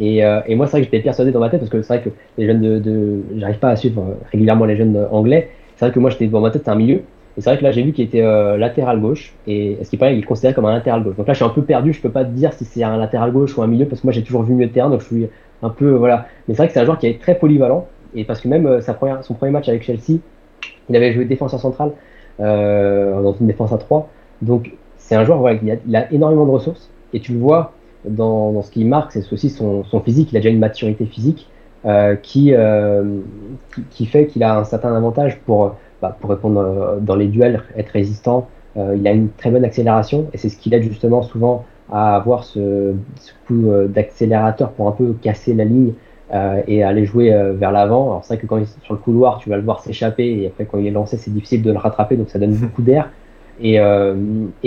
Et, 0.00 0.24
euh, 0.24 0.40
et 0.46 0.54
moi, 0.54 0.66
c'est 0.66 0.72
vrai 0.72 0.80
que 0.80 0.86
j'étais 0.86 1.00
persuadé 1.00 1.32
dans 1.32 1.40
ma 1.40 1.48
tête, 1.48 1.60
parce 1.60 1.70
que 1.70 1.82
c'est 1.82 1.94
vrai 1.94 2.02
que 2.02 2.10
les 2.38 2.46
jeunes 2.46 2.60
de. 2.60 2.78
de 2.78 3.22
J'arrive 3.36 3.58
pas 3.58 3.70
à 3.70 3.76
suivre 3.76 4.16
régulièrement 4.30 4.64
les 4.64 4.76
jeunes 4.76 5.06
anglais. 5.10 5.50
C'est 5.76 5.86
vrai 5.86 5.94
que 5.94 6.00
moi, 6.00 6.10
j'étais 6.10 6.26
dans 6.26 6.40
ma 6.40 6.50
tête, 6.50 6.62
c'est 6.64 6.70
un 6.70 6.76
milieu. 6.76 7.02
Et 7.36 7.42
c'est 7.42 7.50
vrai 7.50 7.58
que 7.58 7.64
là, 7.64 7.70
j'ai 7.70 7.82
vu 7.82 7.92
qu'il 7.92 8.04
était 8.04 8.22
euh, 8.22 8.56
latéral 8.56 9.00
gauche. 9.00 9.34
Et 9.46 9.78
ce 9.82 9.90
qui 9.90 9.96
paraît, 9.96 10.14
il 10.14 10.20
est 10.20 10.22
considéré 10.22 10.54
comme 10.54 10.64
un 10.64 10.72
latéral 10.72 11.02
gauche. 11.02 11.16
Donc 11.16 11.26
là, 11.26 11.34
je 11.34 11.38
suis 11.38 11.44
un 11.44 11.50
peu 11.50 11.62
perdu. 11.62 11.92
Je 11.92 12.00
peux 12.00 12.10
pas 12.10 12.24
te 12.24 12.30
dire 12.30 12.52
si 12.52 12.64
c'est 12.64 12.82
un 12.82 12.96
latéral 12.96 13.30
gauche 13.32 13.56
ou 13.56 13.62
un 13.62 13.66
milieu, 13.66 13.86
parce 13.86 14.00
que 14.00 14.06
moi, 14.06 14.12
j'ai 14.12 14.22
toujours 14.22 14.42
vu 14.42 14.54
mieux 14.54 14.66
de 14.66 14.72
terrain. 14.72 14.90
Donc 14.90 15.00
je 15.00 15.06
suis 15.06 15.28
un 15.62 15.70
peu. 15.70 15.90
voilà. 15.90 16.26
Mais 16.48 16.54
c'est 16.54 16.58
vrai 16.58 16.68
que 16.68 16.72
c'est 16.72 16.80
un 16.80 16.84
joueur 16.84 16.98
qui 16.98 17.06
est 17.06 17.20
très 17.20 17.34
polyvalent. 17.34 17.86
Et 18.14 18.24
parce 18.24 18.40
que 18.40 18.48
même 18.48 18.66
euh, 18.66 18.80
sa 18.80 18.94
première, 18.94 19.22
son 19.24 19.34
premier 19.34 19.52
match 19.52 19.68
avec 19.68 19.82
Chelsea, 19.82 20.20
il 20.88 20.96
avait 20.96 21.12
joué 21.12 21.24
défenseur 21.26 21.60
central 21.60 21.92
euh, 22.40 23.22
dans 23.22 23.34
une 23.34 23.46
défense 23.46 23.72
à 23.72 23.78
3. 23.78 24.08
Donc 24.42 24.72
c'est 24.96 25.14
un 25.14 25.24
joueur, 25.24 25.38
voilà, 25.38 25.58
il 25.62 25.78
il 25.86 25.96
a 25.96 26.10
énormément 26.12 26.46
de 26.46 26.50
ressources. 26.50 26.90
Et 27.12 27.20
tu 27.20 27.32
le 27.32 27.38
vois, 27.38 27.75
dans, 28.08 28.62
ce 28.62 28.70
qui 28.70 28.84
marque, 28.84 29.12
c'est 29.12 29.32
aussi 29.32 29.50
son, 29.50 29.84
physique. 30.04 30.32
Il 30.32 30.36
a 30.36 30.40
déjà 30.40 30.50
une 30.50 30.58
maturité 30.58 31.06
physique 31.06 31.48
euh, 31.84 32.16
qui, 32.16 32.52
euh, 32.52 33.20
qui, 33.90 34.06
fait 34.06 34.26
qu'il 34.26 34.42
a 34.42 34.58
un 34.58 34.64
certain 34.64 34.94
avantage 34.94 35.38
pour, 35.46 35.76
bah, 36.02 36.16
répondre 36.24 36.60
euh, 36.60 36.96
dans 37.00 37.16
les 37.16 37.26
duels, 37.26 37.62
être 37.76 37.90
résistant. 37.90 38.48
Il 38.94 39.08
a 39.08 39.12
une 39.12 39.30
très 39.30 39.50
bonne 39.50 39.64
accélération 39.64 40.26
et 40.34 40.36
c'est 40.36 40.50
ce 40.50 40.58
qui 40.58 40.68
l'aide 40.68 40.82
justement 40.82 41.22
souvent 41.22 41.64
à 41.90 42.14
avoir 42.14 42.44
ce, 42.44 42.92
coup 43.46 43.70
d'accélérateur 43.88 44.72
pour 44.72 44.86
un 44.86 44.92
peu 44.92 45.14
casser 45.22 45.54
la 45.54 45.64
ligne 45.64 45.94
et 46.66 46.82
aller 46.82 47.06
jouer 47.06 47.30
vers 47.54 47.72
l'avant. 47.72 48.08
Alors 48.08 48.24
c'est 48.24 48.34
vrai 48.34 48.42
que 48.42 48.46
quand 48.46 48.58
il 48.58 48.64
est 48.64 48.84
sur 48.84 48.92
le 48.92 49.00
couloir, 49.00 49.38
tu 49.38 49.48
vas 49.48 49.56
le 49.56 49.62
voir 49.62 49.80
s'échapper 49.80 50.42
et 50.42 50.48
après 50.48 50.66
quand 50.66 50.76
il 50.76 50.86
est 50.86 50.90
lancé, 50.90 51.16
c'est 51.16 51.30
difficile 51.30 51.62
de 51.62 51.72
le 51.72 51.78
rattraper, 51.78 52.18
donc 52.18 52.28
ça 52.28 52.38
donne 52.38 52.52
beaucoup 52.54 52.82
d'air. 52.82 53.08
Et 53.62 53.78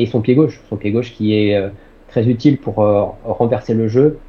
son 0.08 0.22
pied 0.22 0.34
gauche, 0.34 0.60
son 0.70 0.76
pied 0.76 0.92
gauche 0.92 1.14
qui 1.14 1.36
est 1.36 1.70
très 2.10 2.28
utile 2.28 2.58
pour 2.58 2.80
euh, 2.80 3.06
renverser 3.24 3.74
le 3.74 3.88
jeu 3.88 4.20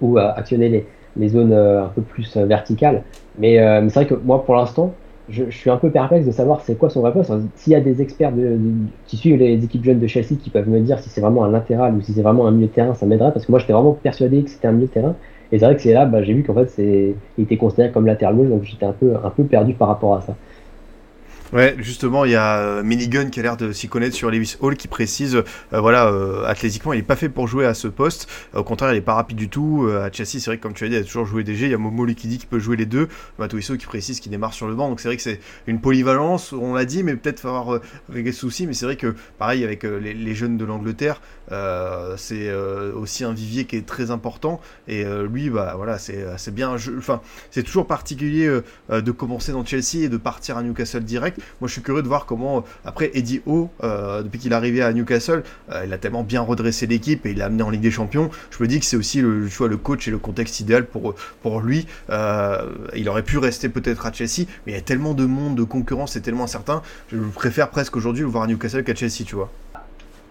ou 0.00 0.18
euh, 0.18 0.32
actionner 0.34 0.68
les, 0.68 0.86
les, 1.16 1.28
zones 1.28 1.52
euh, 1.52 1.84
un 1.84 1.88
peu 1.88 2.02
plus 2.02 2.36
verticales. 2.36 3.02
Mais, 3.38 3.56
c'est 3.88 3.94
vrai 3.94 4.06
que 4.06 4.14
moi, 4.14 4.44
pour 4.44 4.56
l'instant, 4.56 4.94
je, 5.28 5.44
suis 5.50 5.70
un 5.70 5.76
peu 5.76 5.90
perplexe 5.90 6.26
de 6.26 6.30
savoir 6.30 6.62
c'est 6.62 6.76
quoi 6.76 6.88
son 6.88 7.00
vrai 7.00 7.12
poste. 7.12 7.32
S'il 7.56 7.72
y 7.72 7.76
a 7.76 7.80
des 7.80 8.00
experts 8.00 8.32
de, 8.32 8.58
qui 9.06 9.16
suivent 9.16 9.38
les 9.38 9.62
équipes 9.62 9.84
jeunes 9.84 9.98
de 9.98 10.06
Chelsea 10.06 10.36
qui 10.40 10.50
peuvent 10.50 10.68
me 10.68 10.80
dire 10.80 10.98
si 11.00 11.10
c'est 11.10 11.20
vraiment 11.20 11.44
un 11.44 11.50
latéral 11.50 11.94
ou 11.94 12.00
si 12.00 12.12
c'est 12.12 12.22
vraiment 12.22 12.46
un 12.46 12.50
milieu 12.50 12.68
terrain, 12.68 12.94
ça 12.94 13.06
m'aiderait 13.06 13.32
parce 13.32 13.44
que 13.44 13.52
moi 13.52 13.58
j'étais 13.58 13.72
vraiment 13.72 13.92
persuadé 13.92 14.42
que 14.42 14.50
c'était 14.50 14.68
un 14.68 14.72
milieu 14.72 14.86
de 14.86 14.92
terrain. 14.92 15.14
Et 15.52 15.58
c'est 15.58 15.64
vrai 15.64 15.76
que 15.76 15.82
c'est 15.82 15.92
là, 15.92 16.06
bah, 16.06 16.22
j'ai 16.22 16.32
vu 16.32 16.42
qu'en 16.42 16.54
fait, 16.54 16.70
c'est, 16.70 17.14
il 17.38 17.44
était 17.44 17.56
considéré 17.56 17.92
comme 17.92 18.06
latéral 18.06 18.34
gauche, 18.34 18.48
donc 18.48 18.64
j'étais 18.64 18.86
un 18.86 18.92
peu, 18.92 19.14
un 19.22 19.30
peu 19.30 19.44
perdu 19.44 19.74
par 19.74 19.88
rapport 19.88 20.16
à 20.16 20.20
ça. 20.22 20.34
Ouais, 21.52 21.76
justement, 21.78 22.24
il 22.24 22.32
y 22.32 22.34
a 22.34 22.58
euh, 22.58 22.82
Minigun 22.82 23.30
qui 23.30 23.38
a 23.38 23.42
l'air 23.44 23.56
de 23.56 23.70
s'y 23.70 23.88
connaître 23.88 24.16
sur 24.16 24.32
Lewis 24.32 24.56
Hall 24.60 24.76
qui 24.76 24.88
précise, 24.88 25.36
euh, 25.36 25.80
voilà, 25.80 26.08
euh, 26.08 26.44
athlétiquement, 26.44 26.92
il 26.92 26.98
est 26.98 27.02
pas 27.04 27.14
fait 27.14 27.28
pour 27.28 27.46
jouer 27.46 27.66
à 27.66 27.74
ce 27.74 27.86
poste. 27.86 28.28
au 28.52 28.64
contraire, 28.64 28.92
il 28.92 28.96
est 28.96 29.00
pas 29.00 29.14
rapide 29.14 29.36
du 29.36 29.48
tout. 29.48 29.88
à 29.88 30.10
Chelsea, 30.10 30.40
c'est 30.40 30.46
vrai 30.46 30.58
que 30.58 30.62
comme 30.62 30.74
tu 30.74 30.84
as 30.84 30.88
dit, 30.88 30.94
il 30.94 30.98
a 30.98 31.04
toujours 31.04 31.24
joué 31.24 31.44
DG. 31.44 31.66
Il 31.66 31.70
y 31.70 31.74
a 31.74 31.78
Momo 31.78 32.04
qui 32.06 32.26
dit 32.26 32.38
qu'il 32.38 32.48
peut 32.48 32.58
jouer 32.58 32.76
les 32.76 32.86
deux. 32.86 33.08
Matuiso 33.38 33.76
qui 33.76 33.86
précise 33.86 34.18
qu'il 34.18 34.32
démarre 34.32 34.54
sur 34.54 34.66
le 34.66 34.74
banc. 34.74 34.88
Donc 34.88 35.00
c'est 35.00 35.08
vrai 35.08 35.16
que 35.16 35.22
c'est 35.22 35.40
une 35.68 35.80
polyvalence, 35.80 36.52
on 36.52 36.74
l'a 36.74 36.84
dit, 36.84 37.02
mais 37.04 37.14
peut-être 37.14 37.40
faut 37.40 37.48
avoir 37.48 37.80
des 38.08 38.32
soucis. 38.32 38.66
Mais 38.66 38.72
c'est 38.72 38.86
vrai 38.86 38.96
que 38.96 39.14
pareil 39.38 39.62
avec 39.62 39.84
les, 39.84 40.14
les, 40.14 40.34
jeunes 40.34 40.56
de 40.56 40.64
l'Angleterre, 40.64 41.20
c'est 42.16 42.52
aussi 42.94 43.24
un 43.24 43.32
vivier 43.32 43.66
qui 43.66 43.76
est 43.76 43.86
très 43.86 44.10
important. 44.10 44.60
Et 44.88 45.04
lui, 45.04 45.50
bah 45.50 45.74
voilà, 45.76 45.98
c'est 45.98 46.54
bien. 46.54 46.76
Enfin, 46.98 47.20
c'est 47.50 47.62
toujours 47.62 47.86
particulier 47.86 48.60
de 48.90 49.10
commencer 49.12 49.52
dans 49.52 49.64
Chelsea 49.64 50.04
et 50.04 50.08
de 50.08 50.16
partir 50.16 50.56
à 50.56 50.62
Newcastle 50.62 51.04
direct. 51.04 51.35
Moi, 51.60 51.68
je 51.68 51.72
suis 51.72 51.82
curieux 51.82 52.02
de 52.02 52.08
voir 52.08 52.26
comment, 52.26 52.58
euh, 52.58 52.60
après, 52.84 53.10
Eddie 53.14 53.42
Howe, 53.46 53.68
euh, 53.82 54.22
depuis 54.22 54.38
qu'il 54.38 54.52
est 54.52 54.54
arrivé 54.54 54.82
à 54.82 54.92
Newcastle, 54.92 55.42
euh, 55.72 55.82
il 55.86 55.92
a 55.92 55.98
tellement 55.98 56.22
bien 56.22 56.40
redressé 56.40 56.86
l'équipe 56.86 57.26
et 57.26 57.30
il 57.30 57.38
l'a 57.38 57.46
amené 57.46 57.62
en 57.62 57.70
Ligue 57.70 57.82
des 57.82 57.90
Champions. 57.90 58.30
Je 58.50 58.62
me 58.62 58.68
dis 58.68 58.80
que 58.80 58.86
c'est 58.86 58.96
aussi 58.96 59.20
le, 59.20 59.48
choix, 59.48 59.68
le 59.68 59.76
coach 59.76 60.08
et 60.08 60.10
le 60.10 60.18
contexte 60.18 60.60
idéal 60.60 60.86
pour, 60.86 61.14
pour 61.42 61.60
lui. 61.60 61.86
il 62.10 63.08
aurait 63.08 63.22
pu 63.22 63.38
rester 63.38 63.68
peut-être 63.68 64.06
à 64.06 64.12
Chelsea, 64.12 64.46
mais 64.66 64.72
il 64.72 64.74
y 64.74 64.78
a 64.78 64.82
tellement 64.82 65.14
de 65.14 65.24
monde, 65.24 65.56
de 65.56 65.64
concurrence, 65.64 66.12
c'est 66.12 66.20
tellement 66.20 66.44
incertain. 66.44 66.82
Je 67.12 67.18
préfère 67.34 67.70
presque 67.70 67.96
aujourd'hui 67.96 68.22
le 68.22 68.28
voir 68.28 68.44
à 68.44 68.46
Newcastle 68.46 68.84
qu'à 68.84 68.94
Chelsea, 68.94 69.24
tu 69.26 69.34
vois. 69.34 69.50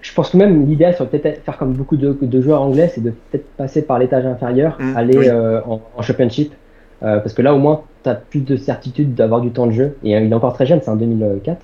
Je 0.01 0.13
pense 0.13 0.29
que 0.29 0.37
même 0.37 0.67
l'idéal 0.67 0.95
serait 0.95 1.09
peut-être 1.09 1.43
faire 1.43 1.57
comme 1.57 1.73
beaucoup 1.73 1.97
de, 1.97 2.15
de 2.21 2.41
joueurs 2.41 2.61
anglais, 2.61 2.91
c'est 2.93 3.01
de 3.01 3.09
peut-être 3.09 3.47
passer 3.57 3.81
par 3.81 3.97
l'étage 3.97 4.25
inférieur, 4.25 4.77
mmh, 4.79 4.97
aller 4.97 5.31
en, 5.31 5.81
en, 5.95 6.01
championship, 6.03 6.53
parce 7.01 7.33
que 7.33 7.41
là 7.41 7.53
au 7.53 7.59
moins 7.59 7.83
plus 8.13 8.41
de 8.41 8.55
certitude 8.55 9.15
d'avoir 9.15 9.41
du 9.41 9.51
temps 9.51 9.67
de 9.67 9.71
jeu. 9.71 9.97
Et 10.03 10.15
euh, 10.15 10.21
il 10.21 10.31
est 10.31 10.35
encore 10.35 10.53
très 10.53 10.65
jeune, 10.65 10.81
c'est 10.81 10.91
en 10.91 10.95
2004. 10.95 11.59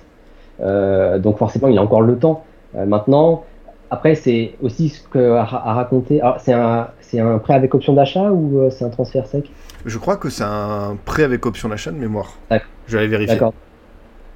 Euh, 0.60 1.18
donc 1.18 1.38
forcément, 1.38 1.68
il 1.68 1.78
a 1.78 1.82
encore 1.82 2.02
le 2.02 2.16
temps. 2.16 2.44
Euh, 2.76 2.86
maintenant, 2.86 3.44
après, 3.90 4.14
c'est 4.14 4.54
aussi 4.62 4.88
ce 4.88 5.02
que 5.08 5.32
a, 5.32 5.44
raconté. 5.44 6.20
C'est 6.38 6.52
un, 6.52 6.88
un 7.14 7.38
prêt 7.38 7.54
avec 7.54 7.74
option 7.74 7.92
d'achat 7.92 8.30
ou 8.30 8.60
euh, 8.60 8.70
c'est 8.70 8.84
un 8.84 8.90
transfert 8.90 9.26
sec? 9.26 9.50
Je 9.84 9.98
crois 9.98 10.16
que 10.16 10.30
c'est 10.30 10.44
un 10.44 10.96
prêt 11.04 11.24
avec 11.24 11.44
option 11.46 11.68
d'achat 11.68 11.90
de 11.90 11.98
mémoire. 11.98 12.38
Je 12.86 12.98
vais 12.98 13.06
vérifier. 13.06 13.34
D'accord. 13.34 13.54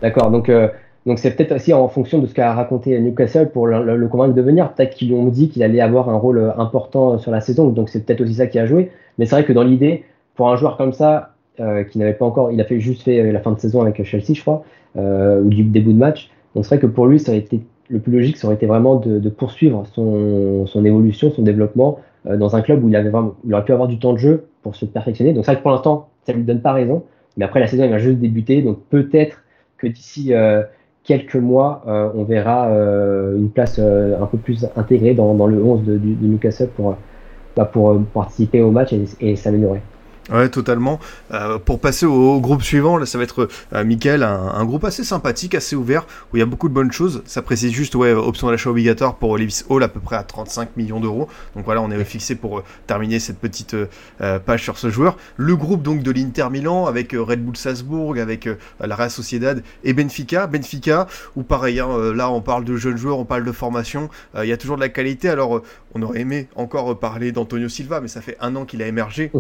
D'accord. 0.02 0.30
Donc, 0.30 0.48
euh, 0.48 0.68
donc 1.06 1.18
c'est 1.18 1.30
peut-être 1.30 1.52
aussi 1.52 1.72
en 1.72 1.88
fonction 1.88 2.18
de 2.18 2.26
ce 2.26 2.34
qu'a 2.34 2.52
raconté 2.52 2.98
Newcastle 2.98 3.50
pour 3.50 3.66
le, 3.66 4.08
convaincre 4.08 4.34
de 4.34 4.42
venir. 4.42 4.72
Peut-être 4.72 4.94
qu'ils 4.94 5.08
lui 5.08 5.14
ont 5.14 5.26
dit 5.26 5.48
qu'il 5.48 5.62
allait 5.62 5.80
avoir 5.80 6.10
un 6.10 6.16
rôle 6.16 6.52
important 6.58 7.18
sur 7.18 7.30
la 7.30 7.40
saison. 7.40 7.68
Donc 7.68 7.88
c'est 7.88 8.04
peut-être 8.04 8.20
aussi 8.20 8.34
ça 8.34 8.46
qui 8.48 8.58
a 8.58 8.66
joué. 8.66 8.90
Mais 9.18 9.24
c'est 9.24 9.36
vrai 9.36 9.44
que 9.44 9.52
dans 9.52 9.62
l'idée, 9.62 10.04
pour 10.36 10.48
un 10.50 10.56
joueur 10.56 10.76
comme 10.76 10.92
ça, 10.92 11.34
euh, 11.58 11.84
qui 11.84 11.98
n'avait 11.98 12.14
pas 12.14 12.24
encore, 12.24 12.52
il 12.52 12.60
a 12.60 12.64
fait 12.64 12.80
juste 12.80 13.02
fait 13.02 13.32
la 13.32 13.40
fin 13.40 13.52
de 13.52 13.58
saison 13.58 13.80
avec 13.80 14.02
Chelsea, 14.04 14.34
je 14.34 14.40
crois, 14.42 14.62
ou 14.94 15.48
du 15.48 15.64
début 15.64 15.92
de 15.92 15.98
match. 15.98 16.30
C'est 16.54 16.66
vrai 16.66 16.78
que 16.78 16.86
pour 16.86 17.06
lui, 17.06 17.18
ça 17.18 17.32
aurait 17.32 17.40
été 17.40 17.60
le 17.88 18.00
plus 18.00 18.12
logique, 18.12 18.36
ça 18.36 18.46
aurait 18.46 18.56
été 18.56 18.66
vraiment 18.66 18.96
de, 18.96 19.28
poursuivre 19.28 19.84
son, 19.92 20.84
évolution, 20.84 21.30
son 21.30 21.42
développement 21.42 22.00
euh, 22.26 22.36
dans 22.36 22.56
un 22.56 22.62
club 22.62 22.82
où 22.84 22.88
il, 22.88 22.96
avait 22.96 23.10
vraiment, 23.10 23.34
il 23.44 23.54
aurait 23.54 23.64
pu 23.64 23.72
avoir 23.72 23.88
du 23.88 23.98
temps 23.98 24.12
de 24.12 24.18
jeu 24.18 24.46
pour 24.62 24.74
se 24.74 24.84
perfectionner. 24.84 25.32
Donc, 25.32 25.44
c'est 25.44 25.52
vrai 25.52 25.58
que 25.58 25.62
pour 25.62 25.72
l'instant, 25.72 26.08
ça 26.24 26.32
ne 26.32 26.38
lui 26.38 26.44
donne 26.44 26.60
pas 26.60 26.72
raison. 26.72 27.04
Mais 27.36 27.44
après, 27.44 27.60
la 27.60 27.66
saison, 27.66 27.84
il 27.84 27.90
va 27.90 27.98
juste 27.98 28.18
débuter. 28.18 28.62
Donc, 28.62 28.78
peut-être 28.90 29.42
que 29.78 29.86
d'ici 29.86 30.32
euh, 30.32 30.62
quelques 31.04 31.36
mois, 31.36 31.82
euh, 31.86 32.08
on 32.14 32.24
verra 32.24 32.68
une 32.68 33.50
place 33.50 33.78
un 33.78 34.26
peu 34.26 34.38
plus 34.38 34.66
intégrée 34.76 35.14
dans, 35.14 35.46
le 35.46 35.62
11 35.62 35.84
de, 35.84 35.98
Newcastle 35.98 36.68
pour, 36.74 36.96
bah, 37.54 37.70
participer 38.12 38.62
au 38.62 38.70
match 38.70 38.94
et 39.20 39.36
s'améliorer. 39.36 39.80
Ouais, 40.30 40.48
totalement. 40.48 40.98
Euh, 41.30 41.58
pour 41.58 41.78
passer 41.78 42.04
au, 42.04 42.40
groupe 42.40 42.62
suivant, 42.62 42.96
là, 42.96 43.06
ça 43.06 43.16
va 43.16 43.22
être 43.22 43.48
euh, 43.72 43.84
Michael, 43.84 44.24
un, 44.24 44.64
groupe 44.64 44.84
assez 44.84 45.04
sympathique, 45.04 45.54
assez 45.54 45.76
ouvert, 45.76 46.04
où 46.32 46.36
il 46.36 46.40
y 46.40 46.42
a 46.42 46.46
beaucoup 46.46 46.68
de 46.68 46.74
bonnes 46.74 46.90
choses. 46.90 47.22
Ça 47.26 47.42
précise 47.42 47.70
juste, 47.72 47.94
ouais, 47.94 48.12
option 48.12 48.50
d'achat 48.50 48.70
obligatoire 48.70 49.16
pour 49.16 49.38
Levis 49.38 49.62
Hall 49.68 49.84
à 49.84 49.88
peu 49.88 50.00
près 50.00 50.16
à 50.16 50.24
35 50.24 50.76
millions 50.76 50.98
d'euros. 50.98 51.28
Donc 51.54 51.64
voilà, 51.64 51.80
on 51.80 51.90
est 51.92 52.04
fixé 52.04 52.34
pour 52.34 52.58
euh, 52.58 52.64
terminer 52.88 53.20
cette 53.20 53.38
petite 53.38 53.74
euh, 53.74 54.38
page 54.40 54.64
sur 54.64 54.78
ce 54.78 54.90
joueur. 54.90 55.16
Le 55.36 55.54
groupe 55.54 55.82
donc 55.82 56.02
de 56.02 56.10
l'Inter 56.10 56.48
Milan 56.50 56.86
avec 56.86 57.12
Red 57.12 57.44
Bull 57.44 57.56
Salzbourg, 57.56 58.16
avec 58.18 58.48
la 58.80 58.96
Real 58.96 59.10
Sociedad 59.10 59.62
et 59.84 59.92
Benfica. 59.92 60.48
Benfica, 60.48 61.06
où 61.36 61.44
pareil, 61.44 61.78
hein, 61.78 61.88
là 62.14 62.30
on 62.30 62.40
parle 62.40 62.64
de 62.64 62.76
jeunes 62.76 62.96
joueurs, 62.96 63.18
on 63.18 63.24
parle 63.24 63.44
de 63.44 63.52
formation, 63.52 64.08
il 64.36 64.48
y 64.48 64.52
a 64.52 64.56
toujours 64.56 64.76
de 64.76 64.80
la 64.80 64.88
qualité. 64.88 65.28
Alors 65.28 65.62
on 65.94 66.02
aurait 66.02 66.20
aimé 66.20 66.48
encore 66.56 66.98
parler 66.98 67.32
d'Antonio 67.32 67.68
Silva, 67.68 68.00
mais 68.00 68.08
ça 68.08 68.20
fait 68.20 68.36
un 68.40 68.56
an 68.56 68.64
qu'il 68.64 68.82
a 68.82 68.86
émergé. 68.86 69.30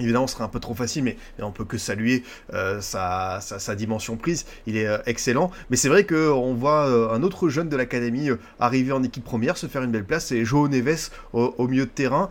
Évidemment, 0.00 0.26
ce 0.26 0.34
serait 0.34 0.44
un 0.44 0.48
peu 0.48 0.60
trop 0.60 0.74
facile, 0.74 1.04
mais 1.04 1.16
on 1.40 1.50
peut 1.50 1.64
que 1.64 1.78
saluer 1.78 2.24
euh, 2.54 2.80
sa, 2.80 3.40
dimension 3.76 4.16
prise. 4.16 4.46
Il 4.66 4.76
est 4.76 4.86
euh, 4.86 4.98
excellent. 5.06 5.50
Mais 5.70 5.76
c'est 5.76 5.88
vrai 5.88 6.04
qu'on 6.04 6.54
voit 6.54 6.86
euh, 6.86 7.10
un 7.10 7.22
autre 7.22 7.48
jeune 7.48 7.68
de 7.68 7.76
l'académie 7.76 8.30
arriver 8.58 8.92
en 8.92 9.02
équipe 9.02 9.24
première, 9.24 9.56
se 9.56 9.66
faire 9.66 9.82
une 9.82 9.90
belle 9.90 10.04
place. 10.04 10.26
C'est 10.26 10.44
Joao 10.44 10.68
Neves 10.68 11.10
au, 11.32 11.68
milieu 11.68 11.84
de 11.84 11.90
terrain. 11.90 12.28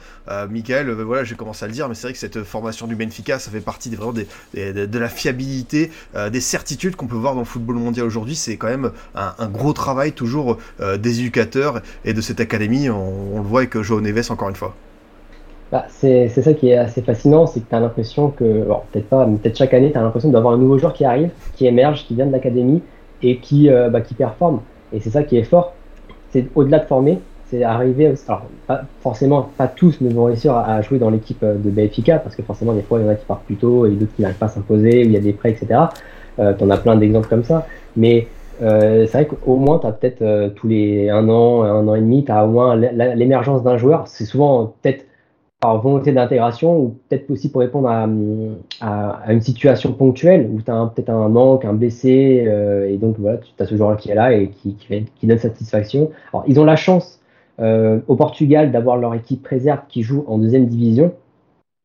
Michael, 0.49 0.91
voilà, 0.91 1.23
j'ai 1.23 1.35
commencé 1.35 1.65
à 1.65 1.67
le 1.67 1.73
dire, 1.73 1.87
mais 1.89 1.95
c'est 1.95 2.07
vrai 2.07 2.13
que 2.13 2.19
cette 2.19 2.43
formation 2.43 2.87
du 2.87 2.95
Benfica, 2.95 3.39
ça 3.39 3.51
fait 3.51 3.61
partie 3.61 3.93
vraiment 3.95 4.13
de 4.13 4.99
la 4.99 5.09
fiabilité, 5.09 5.91
des 6.31 6.41
certitudes 6.41 6.95
qu'on 6.95 7.07
peut 7.07 7.15
voir 7.15 7.33
dans 7.33 7.41
le 7.41 7.45
football 7.45 7.75
mondial 7.75 8.05
aujourd'hui. 8.05 8.35
C'est 8.35 8.57
quand 8.57 8.67
même 8.67 8.91
un, 9.15 9.47
gros 9.47 9.73
travail 9.73 10.13
toujours 10.13 10.57
des 10.79 11.19
éducateurs 11.19 11.81
et 12.05 12.13
de 12.13 12.21
cette 12.21 12.39
académie. 12.39 12.89
On, 12.89 13.35
on 13.35 13.41
le 13.41 13.47
voit 13.47 13.61
avec 13.61 13.79
Joao 13.81 14.01
Neves 14.01 14.31
encore 14.31 14.49
une 14.49 14.55
fois. 14.55 14.75
Bah, 15.71 15.85
c'est 15.89 16.29
ça 16.29 16.53
qui 16.53 16.69
est 16.69 16.77
assez 16.77 17.01
fascinant, 17.01 17.45
c'est 17.45 17.59
que 17.59 17.69
tu 17.69 17.75
as 17.75 17.79
l'impression 17.79 18.31
que, 18.31 18.65
peut-être 18.91 19.07
pas, 19.07 19.25
mais 19.27 19.37
peut-être 19.37 19.57
chaque 19.57 19.73
année, 19.73 19.91
tu 19.91 19.97
as 19.97 20.01
l'impression 20.01 20.29
d'avoir 20.29 20.53
un 20.55 20.57
nouveau 20.57 20.79
joueur 20.79 20.93
qui 20.93 21.05
arrive, 21.05 21.29
qui 21.55 21.67
émerge, 21.67 22.05
qui 22.05 22.15
vient 22.15 22.25
de 22.25 22.31
l'académie 22.31 22.81
et 23.21 23.37
qui, 23.37 23.69
euh, 23.69 23.89
bah, 23.89 24.01
qui 24.01 24.15
performe. 24.15 24.61
Et 24.93 24.99
c'est 24.99 25.11
ça 25.11 25.23
qui 25.23 25.37
est 25.37 25.43
fort. 25.43 25.73
C'est 26.31 26.47
au-delà 26.55 26.79
de 26.79 26.85
former, 26.85 27.19
c'est 27.49 27.63
arriver. 27.63 28.13
Alors, 28.27 28.43
pas, 28.67 28.81
forcément, 29.01 29.49
pas 29.57 29.67
tous 29.67 30.01
ne 30.01 30.13
vont 30.13 30.25
réussir 30.25 30.55
à, 30.55 30.81
jouer 30.81 30.99
dans 30.99 31.09
l'équipe 31.09 31.41
euh, 31.43 31.55
de 31.55 31.69
BFIK, 31.69 32.13
parce 32.23 32.35
que 32.35 32.43
forcément, 32.43 32.73
des 32.73 32.81
fois, 32.81 32.99
il 32.99 33.05
y 33.05 33.07
en 33.07 33.11
a 33.11 33.15
qui 33.15 33.25
partent 33.25 33.45
plus 33.45 33.55
tôt 33.55 33.85
et 33.85 33.91
d'autres 33.91 34.15
qui 34.15 34.21
n'arrivent 34.21 34.37
pas 34.37 34.47
à 34.47 34.49
s'imposer, 34.49 35.03
où 35.03 35.05
il 35.05 35.11
y 35.11 35.17
a 35.17 35.21
des 35.21 35.33
prêts, 35.33 35.51
etc. 35.51 35.81
Euh, 36.39 36.53
tu 36.53 36.63
en 36.63 36.69
as 36.69 36.77
plein 36.77 36.95
d'exemples 36.95 37.27
comme 37.27 37.43
ça. 37.43 37.65
Mais 37.95 38.27
euh, 38.61 39.05
c'est 39.07 39.23
vrai 39.23 39.27
qu'au 39.27 39.55
moins, 39.55 39.79
tu 39.79 39.87
as 39.87 39.91
peut-être 39.91 40.53
tous 40.55 40.67
les 40.67 41.09
un 41.09 41.27
an, 41.29 41.63
un 41.63 41.87
an 41.87 41.95
et 41.95 42.01
demi, 42.01 42.23
tu 42.23 42.31
as 42.31 42.45
au 42.45 42.49
moins 42.49 42.75
l'émergence 42.75 43.63
d'un 43.63 43.77
joueur. 43.77 44.07
C'est 44.07 44.25
souvent 44.25 44.73
peut-être 44.81 45.05
par 45.59 45.81
volonté 45.81 46.13
d'intégration 46.13 46.79
ou 46.79 46.97
peut-être 47.09 47.29
aussi 47.29 47.51
pour 47.51 47.61
répondre 47.61 47.89
à, 47.89 48.07
à, 48.79 49.33
une 49.33 49.41
situation 49.41 49.91
ponctuelle 49.91 50.49
où 50.51 50.61
tu 50.61 50.71
as 50.71 50.91
peut-être 50.95 51.09
un 51.09 51.27
manque, 51.27 51.65
un 51.65 51.73
blessé, 51.73 52.45
euh, 52.47 52.89
et 52.89 52.97
donc 52.97 53.17
voilà, 53.19 53.37
tu 53.39 53.51
as 53.59 53.65
ce 53.65 53.75
joueur 53.75 53.97
qui 53.97 54.09
est 54.09 54.15
là 54.15 54.33
et 54.33 54.49
qui, 54.49 54.77
donne 55.23 55.37
satisfaction. 55.37 56.11
Alors, 56.31 56.45
ils 56.47 56.59
ont 56.59 56.65
la 56.65 56.77
chance 56.77 57.19
euh, 57.59 57.99
au 58.07 58.15
Portugal 58.15 58.71
d'avoir 58.71 58.95
leur 58.95 59.13
équipe 59.15 59.45
réserve 59.45 59.81
qui 59.89 60.01
joue 60.01 60.23
en 60.27 60.37
deuxième 60.37 60.65
division. 60.65 61.13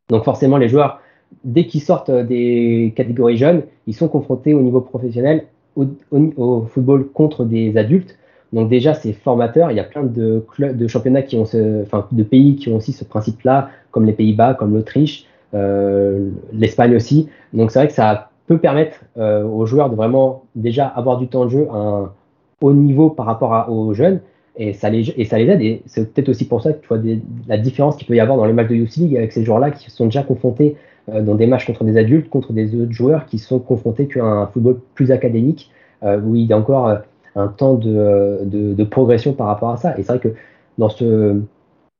Donc 0.08 0.22
forcément, 0.24 0.56
les 0.56 0.68
joueurs, 0.68 1.00
dès 1.42 1.66
qu'ils 1.66 1.82
sortent 1.82 2.12
des 2.12 2.92
catégories 2.94 3.38
jeunes, 3.38 3.62
ils 3.88 3.94
sont 3.94 4.08
confrontés 4.08 4.54
au 4.54 4.60
niveau 4.60 4.80
professionnel 4.80 5.46
au 5.76 6.66
football 6.66 7.08
contre 7.08 7.44
des 7.44 7.76
adultes. 7.76 8.16
Donc 8.54 8.68
déjà, 8.68 8.94
c'est 8.94 9.12
formateur. 9.12 9.72
Il 9.72 9.76
y 9.76 9.80
a 9.80 9.84
plein 9.84 10.04
de, 10.04 10.44
de 10.58 10.86
championnats 10.86 11.22
qui 11.22 11.36
ont 11.36 11.42
enfin, 11.82 12.06
de 12.12 12.22
pays 12.22 12.54
qui 12.54 12.68
ont 12.68 12.76
aussi 12.76 12.92
ce 12.92 13.04
principe-là, 13.04 13.68
comme 13.90 14.06
les 14.06 14.12
Pays-Bas, 14.12 14.54
comme 14.54 14.72
l'Autriche, 14.72 15.26
euh, 15.54 16.30
l'Espagne 16.52 16.94
aussi. 16.94 17.28
Donc 17.52 17.72
c'est 17.72 17.80
vrai 17.80 17.88
que 17.88 17.94
ça 17.94 18.30
peut 18.46 18.58
permettre 18.58 19.00
euh, 19.18 19.42
aux 19.42 19.66
joueurs 19.66 19.90
de 19.90 19.96
vraiment 19.96 20.44
déjà 20.54 20.86
avoir 20.86 21.18
du 21.18 21.26
temps 21.26 21.46
de 21.46 21.50
jeu 21.50 21.66
à 21.68 21.76
un 21.76 22.12
haut 22.60 22.72
niveau 22.72 23.10
par 23.10 23.26
rapport 23.26 23.68
aux 23.70 23.92
jeunes. 23.92 24.20
Et 24.56 24.72
ça 24.72 24.88
les, 24.88 25.12
et 25.16 25.24
ça 25.24 25.36
les 25.36 25.48
aide. 25.48 25.60
Et 25.60 25.82
c'est 25.86 26.14
peut-être 26.14 26.28
aussi 26.28 26.46
pour 26.46 26.62
ça 26.62 26.72
que 26.72 26.80
tu 26.80 26.86
vois 26.86 27.00
la 27.48 27.58
différence 27.58 27.96
qu'il 27.96 28.06
peut 28.06 28.14
y 28.14 28.20
avoir 28.20 28.38
dans 28.38 28.44
les 28.44 28.52
matchs 28.52 28.68
de 28.68 28.76
Youth 28.76 28.94
League 28.96 29.16
avec 29.16 29.32
ces 29.32 29.42
joueurs-là 29.42 29.72
qui 29.72 29.90
sont 29.90 30.04
déjà 30.04 30.22
confrontés 30.22 30.76
euh, 31.08 31.22
dans 31.22 31.34
des 31.34 31.48
matchs 31.48 31.66
contre 31.66 31.82
des 31.82 31.96
adultes, 31.96 32.30
contre 32.30 32.52
des 32.52 32.72
autres 32.80 32.92
joueurs 32.92 33.26
qui 33.26 33.38
sont 33.38 33.58
confrontés 33.58 34.06
qu'à 34.06 34.24
un 34.24 34.46
football 34.46 34.78
plus 34.94 35.10
académique, 35.10 35.72
où 36.02 36.36
il 36.36 36.44
y 36.44 36.52
a 36.52 36.58
encore 36.58 36.98
un 37.36 37.48
temps 37.48 37.74
de, 37.74 38.40
de, 38.44 38.84
progression 38.84 39.32
par 39.32 39.46
rapport 39.46 39.70
à 39.70 39.76
ça. 39.76 39.98
Et 39.98 40.02
c'est 40.02 40.12
vrai 40.12 40.18
que 40.18 40.34
dans 40.78 40.88
ce 40.88 41.40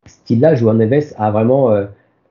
style-là, 0.07 0.55
Joao 0.55 0.75
Neves 0.75 1.14
a 1.16 1.31
vraiment 1.31 1.70
euh, 1.70 1.87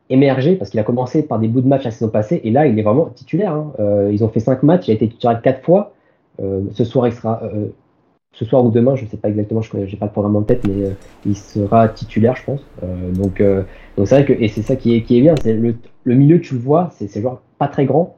émergé 0.09 0.55
parce 0.55 0.69
qu'il 0.69 0.79
a 0.79 0.83
commencé 0.83 1.23
par 1.23 1.39
des 1.39 1.47
bouts 1.47 1.61
de 1.61 1.67
match 1.67 1.83
la 1.83 1.91
saison 1.91 2.09
passée 2.09 2.41
et 2.43 2.51
là, 2.51 2.65
il 2.67 2.77
est 2.77 2.83
vraiment 2.83 3.05
titulaire. 3.05 3.53
Hein. 3.53 3.73
Euh, 3.79 4.09
ils 4.11 4.23
ont 4.23 4.29
fait 4.29 4.39
cinq 4.39 4.63
matchs, 4.63 4.87
il 4.87 4.91
a 4.91 4.93
été 4.95 5.07
titulaire 5.07 5.41
quatre 5.41 5.63
fois. 5.63 5.93
Euh, 6.41 6.61
ce 6.71 6.83
soir, 6.83 7.09
ce 8.31 8.45
soir 8.45 8.65
ou 8.65 8.71
demain, 8.71 8.95
je 8.95 9.03
ne 9.03 9.09
sais 9.09 9.17
pas 9.17 9.29
exactement, 9.29 9.61
je 9.61 9.77
n'ai 9.77 9.85
pas 9.95 10.07
le 10.07 10.11
programme 10.11 10.35
en 10.35 10.41
tête, 10.41 10.65
mais 10.67 10.91
il 11.25 11.37
sera 11.37 11.87
titulaire, 11.89 12.35
je 12.35 12.43
pense. 12.43 12.61
donc, 13.13 13.43
donc 13.97 14.07
c'est 14.07 14.15
vrai 14.15 14.25
que 14.25 14.33
et 14.33 14.47
c'est 14.47 14.63
ça 14.63 14.75
qui 14.75 14.95
est, 14.95 15.03
qui 15.03 15.19
est 15.19 15.21
bien. 15.21 15.35
C'est 15.39 15.53
le, 15.53 15.75
le, 16.03 16.15
milieu, 16.15 16.41
tu 16.41 16.55
le 16.55 16.59
vois, 16.59 16.89
c'est 16.93 17.07
c'est 17.07 17.21
genre 17.21 17.41
pas 17.59 17.67
très 17.67 17.85
grand, 17.85 18.15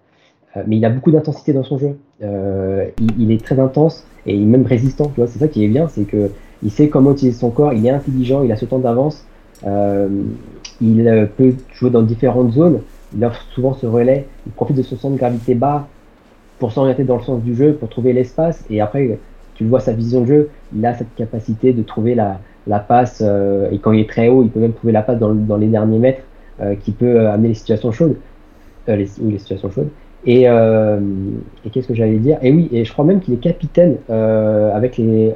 mais 0.67 0.77
il 0.77 0.85
a 0.85 0.89
beaucoup 0.89 1.11
d'intensité 1.11 1.53
dans 1.53 1.63
son 1.63 1.77
jeu. 1.77 1.97
Il, 2.21 3.11
il, 3.19 3.31
est 3.31 3.43
très 3.43 3.59
intense 3.59 4.05
et 4.25 4.37
même 4.37 4.65
résistant. 4.65 5.05
Tu 5.07 5.15
vois, 5.21 5.27
c'est 5.27 5.39
ça 5.39 5.47
qui 5.47 5.63
est 5.63 5.67
bien, 5.67 5.87
c'est 5.87 6.03
que 6.03 6.29
il 6.63 6.71
sait 6.71 6.89
comment 6.89 7.11
utiliser 7.11 7.37
son 7.37 7.51
corps, 7.51 7.73
il 7.73 7.85
est 7.85 7.89
intelligent, 7.89 8.43
il 8.43 8.51
a 8.51 8.55
ce 8.55 8.65
temps 8.65 8.79
d'avance, 8.79 9.25
euh, 9.65 10.07
il 10.81 11.07
euh, 11.07 11.25
peut 11.25 11.53
jouer 11.73 11.89
dans 11.89 12.01
différentes 12.01 12.53
zones, 12.53 12.79
il 13.15 13.23
offre 13.23 13.41
souvent 13.53 13.73
ce 13.73 13.85
relais, 13.85 14.27
il 14.45 14.51
profite 14.51 14.77
de 14.77 14.81
son 14.81 14.97
centre 14.97 15.13
de 15.13 15.19
gravité 15.19 15.55
bas 15.55 15.87
pour 16.59 16.71
s'orienter 16.71 17.03
dans 17.03 17.17
le 17.17 17.23
sens 17.23 17.41
du 17.43 17.55
jeu, 17.55 17.73
pour 17.73 17.89
trouver 17.89 18.13
l'espace, 18.13 18.63
et 18.69 18.81
après, 18.81 19.19
tu 19.55 19.65
vois 19.65 19.79
sa 19.79 19.93
vision 19.93 20.21
de 20.21 20.27
jeu, 20.27 20.49
il 20.75 20.85
a 20.85 20.93
cette 20.93 21.13
capacité 21.15 21.73
de 21.73 21.83
trouver 21.83 22.15
la, 22.15 22.39
passe, 22.79 23.21
euh, 23.23 23.69
et 23.71 23.79
quand 23.79 23.91
il 23.91 24.01
est 24.01 24.09
très 24.09 24.27
haut, 24.29 24.43
il 24.43 24.49
peut 24.49 24.59
même 24.59 24.73
trouver 24.73 24.93
la 24.93 25.01
passe 25.01 25.19
dans, 25.19 25.57
les 25.57 25.67
derniers 25.67 25.99
mètres, 25.99 26.23
euh, 26.61 26.75
qui 26.75 26.91
peut 26.91 27.27
amener 27.27 27.49
les 27.49 27.53
situations 27.53 27.91
chaudes, 27.91 28.15
euh, 28.89 28.95
les 28.95 29.37
situations 29.37 29.69
chaudes. 29.69 29.89
Et, 30.25 30.49
euh, 30.49 30.99
et 31.65 31.69
qu'est-ce 31.69 31.87
que 31.87 31.93
j'allais 31.93 32.17
dire? 32.17 32.37
Et 32.41 32.51
oui, 32.51 32.67
et 32.71 32.83
je 32.83 32.91
crois 32.91 33.05
même 33.05 33.19
qu'il 33.19 33.33
est 33.33 33.37
capitaine 33.37 33.97
euh, 34.09 34.75
avec 34.75 34.97
les. 34.97 35.33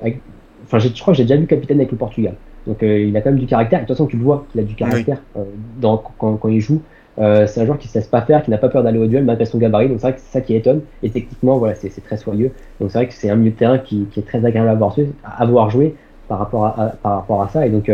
enfin, 0.65 0.79
je 0.79 0.89
crois 0.99 1.13
que 1.13 1.17
j'ai 1.17 1.23
déjà 1.23 1.37
vu 1.37 1.45
capitaine 1.45 1.77
avec 1.77 1.91
le 1.91 1.97
Portugal. 1.97 2.33
Donc 2.67 2.83
euh, 2.83 2.99
il 2.99 3.15
a 3.15 3.21
quand 3.21 3.31
même 3.31 3.39
du 3.39 3.45
caractère. 3.45 3.79
Et 3.79 3.81
de 3.83 3.87
toute 3.87 3.95
façon, 3.95 4.07
tu 4.07 4.17
le 4.17 4.23
vois 4.23 4.45
qu'il 4.51 4.61
a 4.61 4.63
du 4.63 4.75
caractère 4.75 5.21
euh, 5.37 5.43
dans, 5.79 5.97
quand, 5.97 6.35
quand, 6.37 6.49
il 6.49 6.59
joue. 6.59 6.81
Euh, 7.19 7.47
c'est 7.47 7.61
un 7.61 7.65
joueur 7.65 7.77
qui 7.77 7.87
ne 7.87 7.91
se 7.91 7.97
laisse 7.97 8.07
pas 8.07 8.21
faire, 8.21 8.43
qui 8.43 8.51
n'a 8.51 8.57
pas 8.57 8.69
peur 8.69 8.83
d'aller 8.83 8.99
au 8.99 9.07
duel 9.07 9.25
malgré 9.25 9.45
son 9.45 9.57
gabarit. 9.57 9.89
Donc 9.89 9.97
c'est 9.99 10.07
vrai 10.07 10.13
que 10.13 10.21
c'est 10.21 10.31
ça 10.31 10.41
qui 10.41 10.55
étonne. 10.55 10.81
Et 11.03 11.09
techniquement, 11.09 11.57
voilà, 11.57 11.75
c'est 11.75 11.89
très 12.03 12.17
soyeux. 12.17 12.51
Donc 12.79 12.91
c'est 12.91 12.97
vrai 12.97 13.07
que 13.07 13.13
c'est 13.13 13.29
un 13.29 13.35
milieu 13.35 13.51
de 13.51 13.57
terrain 13.57 13.77
qui, 13.77 14.05
qui, 14.11 14.19
est 14.19 14.23
très 14.23 14.43
agréable 14.45 14.69
à 14.69 14.75
voir, 14.75 14.95
à 15.23 15.45
voir 15.45 15.69
jouer 15.69 15.95
par 16.27 16.39
rapport 16.39 16.65
à, 16.65 16.93
par 17.01 17.15
rapport 17.15 17.41
à 17.41 17.49
ça. 17.49 17.65
Et 17.65 17.69
donc 17.69 17.91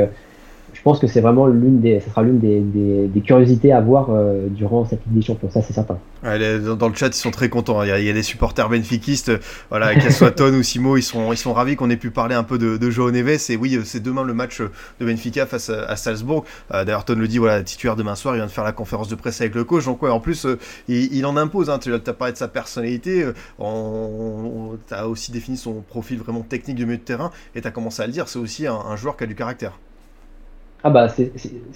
je 0.76 0.82
pense 0.82 1.00
que 1.00 1.08
c'est 1.08 1.22
vraiment 1.22 1.48
l'une 1.48 1.80
des, 1.80 2.02
ça 2.02 2.10
sera 2.10 2.22
l'une 2.22 2.38
des, 2.38 2.60
des, 2.60 3.22
curiosités 3.22 3.72
à 3.72 3.80
voir 3.80 4.10
euh, 4.10 4.48
durant 4.50 4.84
cette 4.84 5.00
Ligue 5.06 5.16
des 5.16 5.22
Champions, 5.22 5.50
ça 5.50 5.62
c'est 5.62 5.72
certain. 5.72 5.98
dans, 6.22 6.90
le 6.90 6.94
chat, 6.94 7.08
ils 7.08 7.14
sont 7.14 7.32
très 7.32 7.48
contents. 7.48 7.80
Hein. 7.80 7.86
Il 7.86 8.04
y 8.04 8.10
a, 8.10 8.14
des 8.14 8.24
supporters 8.24 8.68
benfiquistes, 8.68 9.32
voilà, 9.70 9.96
qu'elle 9.96 10.12
soit 10.12 10.32
Ton 10.32 10.54
ou 10.54 10.64
Simo, 10.64 10.98
ils 10.98 11.02
sont, 11.02 11.32
ils 11.32 11.38
sont 11.38 11.54
ravis 11.54 11.78
qu'on 11.78 11.90
ait 11.90 11.96
pu 11.96 12.12
parler 12.12 12.36
un 12.36 12.44
peu 12.44 12.58
de, 12.58 12.76
de 12.76 12.90
Joao 12.90 13.10
Neves. 13.12 13.50
Et 13.50 13.56
oui, 13.56 13.80
c'est 13.86 14.04
demain 14.04 14.24
le 14.24 14.34
match 14.34 14.60
de 14.60 15.06
Benfica 15.06 15.46
face 15.46 15.70
à, 15.70 15.96
Salzbourg. 15.96 16.44
D'ailleurs, 16.70 17.06
Ton 17.06 17.16
le 17.16 17.28
dit, 17.30 17.38
voilà, 17.38 17.64
titulaire 17.64 17.96
demain 17.96 18.16
soir, 18.16 18.36
il 18.36 18.40
vient 18.40 18.48
de 18.48 18.52
faire 18.52 18.66
la 18.66 18.74
conférence 18.74 19.08
de 19.08 19.16
presse 19.16 19.40
avec 19.40 19.56
le 19.56 19.64
coach. 19.64 19.86
Donc, 19.86 20.04
ouais, 20.04 20.10
en 20.10 20.20
plus, 20.20 20.46
il, 20.90 21.26
en 21.26 21.38
impose. 21.38 21.70
Hein. 21.70 21.80
Tu 21.80 21.94
as 21.94 22.00
parlé 22.00 22.34
de 22.34 22.38
sa 22.38 22.50
personnalité. 22.50 23.26
tu 23.58 24.94
as 24.94 25.08
aussi 25.08 25.32
défini 25.32 25.56
son 25.56 25.76
profil 25.82 26.20
vraiment 26.20 26.42
technique 26.42 26.78
de 26.78 26.84
milieu 26.84 26.98
de 26.98 27.04
terrain. 27.04 27.32
Et 27.56 27.62
tu 27.62 27.68
as 27.68 27.72
commencé 27.72 28.02
à 28.02 28.08
le 28.08 28.12
dire, 28.12 28.28
c'est 28.28 28.40
aussi 28.40 28.68
un 28.68 28.96
joueur 28.98 29.16
qui 29.16 29.24
a 29.24 29.28
du 29.28 29.36
caractère. 29.36 29.80
Ah 30.88 30.92
bah 30.92 31.08
c'est 31.10 31.32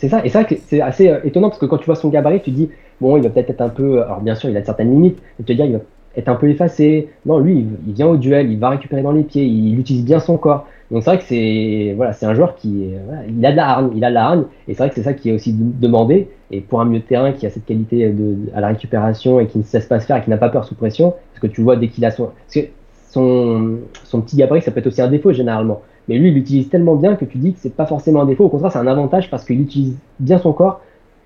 ça, 0.08 0.24
et 0.24 0.30
ça 0.30 0.46
c'est 0.68 0.82
assez 0.82 1.10
euh, 1.10 1.18
étonnant 1.24 1.50
parce 1.50 1.60
que 1.60 1.66
quand 1.66 1.80
tu 1.80 1.88
vois 1.88 1.96
son 1.96 2.10
gabarit, 2.10 2.42
tu 2.42 2.52
dis 2.52 2.70
bon 3.02 3.18
il 3.18 3.24
va 3.24 3.30
peut-être 3.32 3.50
être 3.50 3.62
un 3.62 3.70
peu, 3.70 4.04
alors 4.04 4.22
bien 4.22 4.36
sûr 4.36 4.52
il 4.52 4.58
a 4.58 4.64
certaines 4.64 4.92
limites, 4.92 5.18
mais 5.40 5.46
te 5.46 5.52
dire 5.52 5.66
il 5.66 5.74
va 5.74 5.80
être 6.16 6.28
un 6.28 6.36
peu 6.36 6.48
effacé. 6.48 7.10
Non 7.26 7.40
lui 7.40 7.66
il, 7.88 7.94
vient 7.94 8.06
au 8.06 8.18
duel, 8.18 8.52
il 8.52 8.60
va 8.60 8.70
récupérer 8.70 9.02
dans 9.02 9.12
les 9.12 9.24
pieds, 9.24 9.44
il, 9.44 9.80
utilise 9.80 10.06
bien 10.06 10.20
son 10.20 10.38
corps. 10.38 10.68
Donc 10.92 11.02
c'est 11.02 11.10
vrai 11.10 11.18
que 11.18 11.24
c'est 11.24 11.96
voilà 11.98 12.14
c'est 12.14 12.28
un 12.28 12.36
joueur 12.36 12.54
qui 12.56 12.92
il 13.28 13.46
a 13.48 13.52
de 13.52 13.58
la 13.58 13.70
hargne, 13.70 13.90
il 13.96 14.06
a 14.06 14.10
de 14.10 14.14
la 14.14 14.44
et 14.68 14.76
c'est 14.76 14.84
vrai 14.84 14.90
que 14.90 14.96
c'est 14.96 15.02
ça 15.02 15.14
qui 15.14 15.32
est 15.32 15.34
aussi 15.34 15.56
demandé. 15.58 16.30
Et 16.52 16.62
pour 16.62 16.80
un 16.80 16.86
milieu 16.86 17.00
de 17.00 17.06
terrain 17.06 17.32
qui 17.32 17.48
a 17.48 17.50
cette 17.50 17.66
qualité 17.66 18.10
de, 18.10 18.38
à 18.54 18.62
la 18.62 18.68
récupération 18.68 19.40
et 19.40 19.48
qui 19.48 19.58
ne 19.58 19.64
cesse 19.64 19.88
pas 19.88 20.00
se 20.00 20.06
faire 20.06 20.18
et 20.18 20.22
qui 20.22 20.30
n'a 20.30 20.38
pas 20.38 20.50
peur 20.50 20.66
sous 20.66 20.76
pression, 20.76 21.16
parce 21.32 21.40
que 21.42 21.48
tu 21.48 21.64
vois 21.64 21.78
dès 21.78 21.88
qu'il 21.88 22.06
a 22.06 22.12
son, 22.12 22.26
parce 22.26 22.54
que 22.54 22.72
son 23.10 23.80
son 24.04 24.22
petit 24.22 24.38
gabarit 24.38 24.62
ça 24.62 24.70
peut 24.70 24.82
être 24.82 24.88
aussi 24.88 25.02
un 25.02 25.08
défaut 25.08 25.34
généralement. 25.34 25.82
Mais 26.10 26.18
lui, 26.18 26.30
il 26.30 26.34
l'utilise 26.34 26.70
tellement 26.70 26.96
bien 26.96 27.16
que 27.16 27.24
tu 27.24 27.38
dis 27.38 27.54
que 27.54 27.60
c'est 27.62 27.76
pas 27.76 27.86
forcément 27.86 28.24
un 28.24 28.26
défaut. 28.26 28.46
Au 28.46 28.50
contraire, 28.50 28.72
c'est 28.72 28.80
un 28.80 28.88
avantage 28.88 29.30
parce 29.30 29.46
qu'il 29.46 29.62
utilise 29.62 29.96
bien 30.20 30.40
son 30.40 30.54
corps 30.54 30.82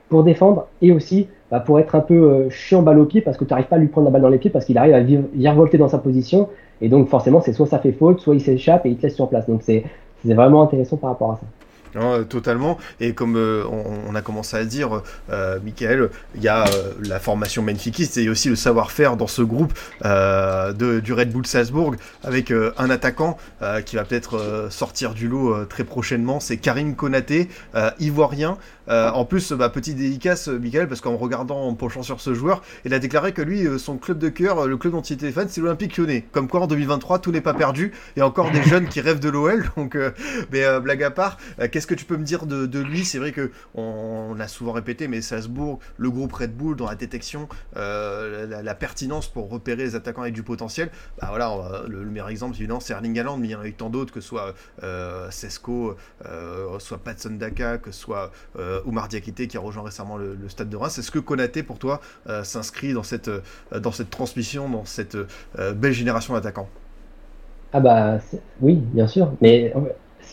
pour 0.10 0.26
défendre 0.26 0.68
et 0.82 0.92
aussi 0.92 1.28
bah, 1.50 1.62
pour 1.62 1.80
être 1.80 1.96
un 1.96 2.02
peu 2.02 2.16
euh, 2.16 2.50
chiant 2.50 2.82
balle 2.82 3.00
au 3.00 3.06
pied 3.06 3.22
parce 3.22 3.38
que 3.38 3.46
tu 3.46 3.52
n'arrives 3.52 3.68
pas 3.68 3.78
à 3.78 3.80
lui 3.80 3.88
prendre 3.88 4.06
la 4.06 4.12
balle 4.12 4.22
dans 4.22 4.30
les 4.30 4.40
pieds 4.40 4.50
parce 4.50 4.66
qu'il 4.66 4.78
arrive 4.78 4.94
à 4.94 5.00
virevolter 5.00 5.78
dans 5.78 5.88
sa 5.88 6.00
position. 6.00 6.50
Et 6.82 6.90
donc, 6.90 7.08
forcément, 7.08 7.40
c'est 7.40 7.54
soit 7.54 7.66
ça 7.66 7.80
fait 7.80 7.94
faute, 7.94 8.20
soit 8.20 8.36
il 8.36 8.42
s'échappe 8.42 8.86
et 8.86 8.90
il 8.90 8.98
te 8.98 9.04
laisse 9.04 9.16
sur 9.16 9.30
place. 9.30 9.48
Donc, 9.48 9.62
c'est 9.64 9.86
vraiment 10.26 10.62
intéressant 10.62 10.98
par 10.98 11.12
rapport 11.12 11.32
à 11.32 11.36
ça. 11.38 11.46
Euh, 11.96 12.24
totalement. 12.24 12.78
Et 13.00 13.14
comme 13.14 13.36
euh, 13.38 13.64
on, 14.08 14.16
a 14.16 14.22
commencé 14.22 14.58
à 14.58 14.66
dire, 14.66 15.02
euh, 15.32 15.60
Michael, 15.64 16.10
il 16.36 16.42
y 16.42 16.48
a 16.48 16.66
la 17.04 17.20
formation 17.20 17.64
benfiquiste 17.64 18.18
et 18.18 18.30
aussi 18.30 18.50
le 18.50 18.56
savoir-faire 18.56 19.18
dans 19.18 19.28
ce 19.28 19.42
groupe 19.42 19.74
de, 20.04 21.00
du 21.00 21.14
Red 21.14 21.32
Bull 21.32 21.46
Salzbourg 21.46 21.96
avec 22.24 22.52
un 22.52 22.90
attaquant 22.90 23.38
qui 23.86 23.96
va 23.96 24.04
peut-être 24.04 24.68
sortir 24.70 25.14
du 25.14 25.28
lot 25.28 25.66
très 25.66 25.84
prochainement. 25.84 26.40
C'est 26.40 26.58
Karim 26.58 26.96
Konaté, 26.96 27.50
ivoirien. 28.00 28.58
en 28.88 29.26
plus, 29.26 29.52
bah, 29.54 29.70
petite 29.70 29.98
dédicace, 29.98 30.48
Michael, 30.48 30.88
parce 30.88 31.02
qu'en 31.02 31.18
regardant, 31.18 31.68
en 31.68 31.74
penchant 31.74 32.04
sur 32.04 32.22
ce 32.22 32.34
joueur, 32.34 32.62
il 32.86 32.94
a 32.94 33.00
déclaré 33.00 33.34
que 33.34 33.42
lui, 33.42 33.68
son 33.80 33.98
club 33.98 34.20
de 34.20 34.30
cœur, 34.30 34.68
le 34.68 34.78
club 34.78 34.94
dont 34.94 35.02
il 35.02 35.14
était 35.14 35.32
fan, 35.32 35.48
c'est 35.50 35.62
l'Olympique 35.62 35.98
Lyonnais. 35.98 36.26
Comme 36.32 36.48
quoi, 36.48 36.62
en 36.62 36.68
2023, 36.68 37.20
tout 37.20 37.32
n'est 37.32 37.42
pas 37.42 37.54
perdu. 37.54 37.92
Il 38.16 38.20
y 38.20 38.22
a 38.22 38.28
encore 38.28 38.52
des 38.52 38.64
jeunes 38.64 38.88
qui 38.88 39.02
rêvent 39.02 39.20
de 39.20 39.30
l'OL. 39.30 39.66
Donc, 39.78 39.98
mais 40.52 40.64
blague 40.80 41.04
à 41.04 41.12
part, 41.12 41.38
qu'est-ce 41.72 41.83
Qu'est-ce 41.84 41.96
que 41.96 42.00
tu 42.00 42.06
peux 42.06 42.16
me 42.16 42.24
dire 42.24 42.46
de, 42.46 42.80
lui? 42.80 43.04
C'est 43.04 43.18
vrai 43.18 43.34
que 43.34 43.52
on, 43.76 44.40
a 44.40 44.48
souvent 44.48 44.72
répété, 44.72 45.10
mais 45.10 45.20
Salzbourg, 45.22 45.80
le 45.98 46.10
groupe 46.10 46.32
Red 46.32 46.56
Bull 46.56 46.78
dans 46.78 46.88
la 46.88 46.96
détection, 46.96 47.50
euh, 47.76 48.64
la, 48.64 48.74
pertinence 48.74 49.28
pour 49.28 49.50
repérer 49.50 49.84
les 49.84 49.96
attaquants 49.96 50.22
avec 50.22 50.34
du 50.34 50.44
potentiel. 50.44 50.92
Bah 51.20 51.28
voilà, 51.28 51.84
le, 51.90 52.06
meilleur 52.06 52.30
exemple 52.30 52.56
évidemment 52.56 52.80
c'est 52.80 52.94
Erling 52.94 53.20
Haaland, 53.20 53.36
mais 53.36 53.50
il 53.50 53.52
y 53.52 53.56
en 53.56 53.60
a 53.60 53.68
eu 53.68 53.74
tant 53.74 53.90
d'autres 53.90 54.14
que 54.14 54.22
soit 54.22 54.54
euh, 54.82 55.30
Sesko, 55.30 55.98
euh, 56.26 56.80
soit 56.80 57.00
Patson 57.00 57.32
Daka, 57.32 57.80
que 57.80 57.92
soit 57.92 58.32
euh, 58.58 58.80
Oumar 58.86 59.10
Diakité 59.10 59.50
qui 59.50 59.58
a 59.58 59.60
rejoint 59.60 59.84
récemment 59.84 60.16
le, 60.16 60.38
stade 60.48 60.70
de 60.70 60.78
Reims. 60.78 60.98
Est-ce 60.98 61.12
que 61.12 61.20
Konaté 61.20 61.64
pour 61.64 61.80
toi 61.80 62.00
s'inscrit 62.44 62.94
dans 62.94 63.04
cette 63.04 63.30
dans 63.78 63.92
cette 63.92 64.10
transmission, 64.10 64.70
dans 64.70 64.86
cette 64.86 65.18
belle 65.76 65.92
génération 65.92 66.34
d'attaquants? 66.34 66.70
Ah 67.74 67.82
bah 67.82 68.20
oui, 68.62 68.76
bien 68.76 69.08
sûr. 69.08 69.34
Mais 69.42 69.74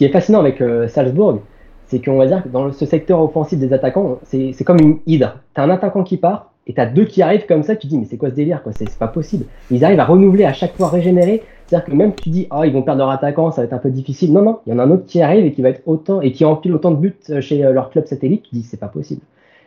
qui 0.00 0.06
est 0.06 0.08
fascinant 0.08 0.40
avec 0.40 0.62
euh, 0.62 0.88
Salzbourg, 0.88 1.40
c'est 1.86 2.02
qu'on 2.02 2.16
va 2.16 2.26
dire 2.26 2.42
que 2.42 2.48
dans 2.48 2.72
ce 2.72 2.86
secteur 2.86 3.20
offensif 3.20 3.58
des 3.58 3.74
attaquants, 3.74 4.18
c'est 4.24 4.64
comme 4.64 4.80
une 4.80 5.00
hydre. 5.04 5.36
Tu 5.54 5.60
as 5.60 5.64
un 5.64 5.68
attaquant 5.68 6.04
qui 6.04 6.16
part 6.16 6.52
et 6.66 6.72
tu 6.72 6.80
as 6.80 6.86
deux 6.86 7.04
qui 7.04 7.20
arrivent 7.20 7.44
comme 7.44 7.62
ça, 7.62 7.76
tu 7.76 7.86
dis 7.86 7.98
mais 7.98 8.06
c'est 8.06 8.16
quoi 8.16 8.30
ce 8.30 8.34
délire 8.34 8.62
C'est 8.70 8.98
pas 8.98 9.08
possible. 9.08 9.44
Ils 9.70 9.84
arrivent 9.84 10.00
à 10.00 10.06
renouveler 10.06 10.46
à 10.46 10.54
chaque 10.54 10.74
fois, 10.74 10.88
régénérer. 10.88 11.42
C'est-à-dire 11.66 11.84
que 11.84 11.92
même 11.92 12.14
tu 12.14 12.30
dis 12.30 12.48
oh 12.50 12.64
ils 12.64 12.72
vont 12.72 12.80
perdre 12.80 13.00
leur 13.00 13.10
attaquant, 13.10 13.50
ça 13.50 13.60
va 13.60 13.66
être 13.66 13.74
un 13.74 13.78
peu 13.78 13.90
difficile. 13.90 14.32
Non 14.32 14.40
non, 14.40 14.60
il 14.64 14.72
y 14.72 14.74
en 14.74 14.78
a 14.78 14.84
un 14.84 14.90
autre 14.90 15.04
qui 15.04 15.20
arrive 15.20 15.44
et 15.44 15.52
qui 15.52 15.60
va 15.60 15.68
être 15.68 15.82
autant 15.84 16.22
et 16.22 16.32
qui 16.32 16.46
empile 16.46 16.72
autant 16.72 16.92
de 16.92 16.96
buts 16.96 17.14
euh, 17.28 17.42
chez 17.42 17.62
euh, 17.62 17.74
leur 17.74 17.90
club 17.90 18.06
satellite. 18.06 18.44
Tu 18.44 18.54
dis 18.54 18.62
c'est 18.62 18.80
pas 18.80 18.88
possible. 18.88 19.20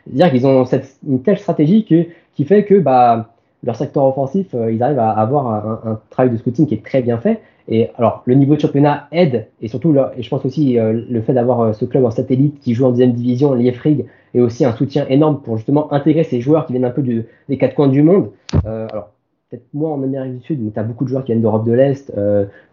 C'est-à-dire 0.08 0.32
qu'ils 0.32 0.48
ont 0.48 0.66
cette, 0.66 0.96
une 1.08 1.22
telle 1.22 1.38
stratégie 1.38 1.86
que, 1.86 2.08
qui 2.34 2.46
fait 2.46 2.66
que 2.66 2.80
bah 2.80 3.30
leur 3.64 3.76
secteur 3.76 4.04
offensif, 4.04 4.48
ils 4.54 4.82
arrivent 4.82 5.00
à 5.00 5.12
avoir 5.12 5.48
un, 5.86 6.02
travail 6.10 6.32
de 6.32 6.38
scouting 6.38 6.66
qui 6.66 6.74
est 6.74 6.84
très 6.84 7.04
bien 7.04 7.20
fait. 7.20 7.40
Et 7.68 7.90
alors, 7.98 8.24
le 8.26 8.36
niveau 8.36 8.56
de 8.56 8.60
championnat 8.60 9.08
aide, 9.12 9.48
et 9.62 9.68
surtout, 9.68 9.96
et 10.18 10.22
je 10.22 10.30
pense 10.30 10.46
aussi 10.46 10.78
euh, 10.78 11.02
le 11.10 11.22
fait 11.22 11.34
d'avoir 11.34 11.62
euh, 11.62 11.74
ce 11.74 11.86
club 11.86 12.04
en 12.04 12.12
satellite 12.12 12.60
qui 12.60 12.74
joue 12.74 12.86
en 12.86 12.90
deuxième 12.90 13.14
division, 13.14 13.54
l'IFRIG, 13.54 14.06
est 14.34 14.42
aussi 14.42 14.66
un 14.66 14.74
soutien 14.74 15.06
énorme 15.08 15.42
pour 15.42 15.58
justement 15.58 15.92
intégrer 15.94 16.24
ces 16.24 16.42
joueurs 16.42 16.66
qui 16.66 16.74
viennent 16.74 16.86
un 16.86 16.92
peu 16.92 17.04
des 17.04 17.58
quatre 17.58 17.76
coins 17.76 17.88
du 17.88 18.04
monde. 18.04 18.32
Euh, 18.66 18.88
alors, 18.92 19.12
peut-être 19.50 19.64
moins 19.74 19.92
en 19.92 20.04
Amérique 20.04 20.40
du 20.40 20.46
Sud, 20.46 20.62
mais 20.62 20.72
tu 20.72 20.80
as 20.80 20.84
beaucoup 20.84 21.06
de 21.06 21.10
joueurs 21.10 21.24
qui 21.24 21.32
viennent 21.32 21.42
d'Europe 21.42 21.66
de 21.66 21.72
l'Est, 21.72 22.12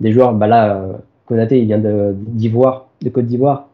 des 0.01 0.12
joueurs, 0.12 0.32
bah 0.32 0.47
là, 0.47 0.86
Konaté, 1.26 1.61
il 1.61 1.66
vient 1.66 1.78
d'Ivoire, 1.78 2.88
de, 3.03 3.11
Côte 3.11 3.26
d'Ivoire. 3.26 3.68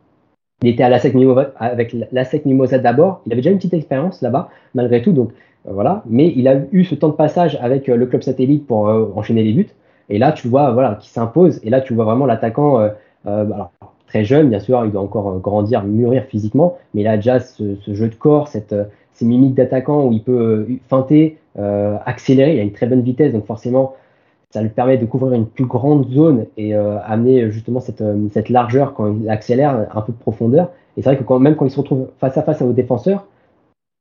Il 0.62 0.68
était 0.70 0.82
à 0.82 0.88
la 0.88 0.98
SEC 0.98 1.14
Mimosa, 1.14 1.52
avec 1.58 1.94
la 2.10 2.24
SEC 2.24 2.44
Mimosa 2.44 2.78
d'abord. 2.78 3.22
Il 3.26 3.32
avait 3.32 3.42
déjà 3.42 3.50
une 3.50 3.58
petite 3.58 3.74
expérience 3.74 4.20
là-bas, 4.22 4.48
malgré 4.74 5.00
tout. 5.00 5.12
Donc, 5.12 5.30
voilà. 5.64 6.02
Mais 6.08 6.32
il 6.34 6.48
a 6.48 6.60
eu 6.72 6.84
ce 6.84 6.96
temps 6.96 7.08
de 7.08 7.14
passage 7.14 7.56
avec 7.60 7.86
le 7.86 8.06
club 8.06 8.22
satellite 8.22 8.66
pour 8.66 8.88
enchaîner 9.14 9.44
les 9.44 9.52
buts. 9.52 9.68
Et 10.08 10.18
là, 10.18 10.32
tu 10.32 10.48
vois, 10.48 10.72
voilà, 10.72 10.96
qui 11.00 11.08
s'impose. 11.08 11.60
Et 11.64 11.70
là, 11.70 11.80
tu 11.80 11.94
vois 11.94 12.04
vraiment 12.04 12.26
l'attaquant, 12.26 12.78
euh, 12.80 12.88
euh, 13.26 13.44
très 14.06 14.24
jeune, 14.24 14.48
bien 14.50 14.60
sûr, 14.60 14.84
il 14.84 14.92
doit 14.92 15.02
encore 15.02 15.28
euh, 15.28 15.38
grandir, 15.38 15.82
mûrir 15.84 16.24
physiquement, 16.24 16.78
mais 16.94 17.02
il 17.02 17.08
a 17.08 17.16
déjà 17.16 17.40
ce, 17.40 17.76
jeu 17.86 18.08
de 18.08 18.14
corps, 18.14 18.48
cette, 18.48 18.74
ces 19.12 19.24
mimiques 19.24 19.54
d'attaquant 19.54 20.06
où 20.06 20.12
il 20.12 20.22
peut 20.22 20.66
feinter, 20.88 21.38
accélérer. 22.04 22.54
Il 22.54 22.60
a 22.60 22.62
une 22.62 22.72
très 22.72 22.86
bonne 22.86 23.00
vitesse, 23.00 23.32
donc 23.32 23.46
forcément, 23.46 23.94
ça 24.50 24.62
lui 24.62 24.68
permet 24.68 24.98
de 24.98 25.06
couvrir 25.06 25.32
une 25.32 25.46
plus 25.46 25.64
grande 25.64 26.08
zone 26.10 26.46
et 26.56 26.74
amener 26.74 27.50
justement 27.50 27.80
cette, 27.80 28.48
largeur 28.50 28.92
quand 28.94 29.16
il 29.22 29.28
accélère, 29.30 29.86
un 29.92 30.00
peu 30.02 30.12
de 30.12 30.18
profondeur. 30.18 30.70
Et 30.96 31.02
c'est 31.02 31.08
vrai 31.08 31.16
que 31.16 31.24
quand, 31.24 31.38
même 31.38 31.56
quand 31.56 31.64
il 31.64 31.70
se 31.70 31.78
retrouve 31.80 32.08
face 32.20 32.36
à 32.36 32.42
face 32.42 32.60
vos 32.60 32.72
défenseurs, 32.72 33.26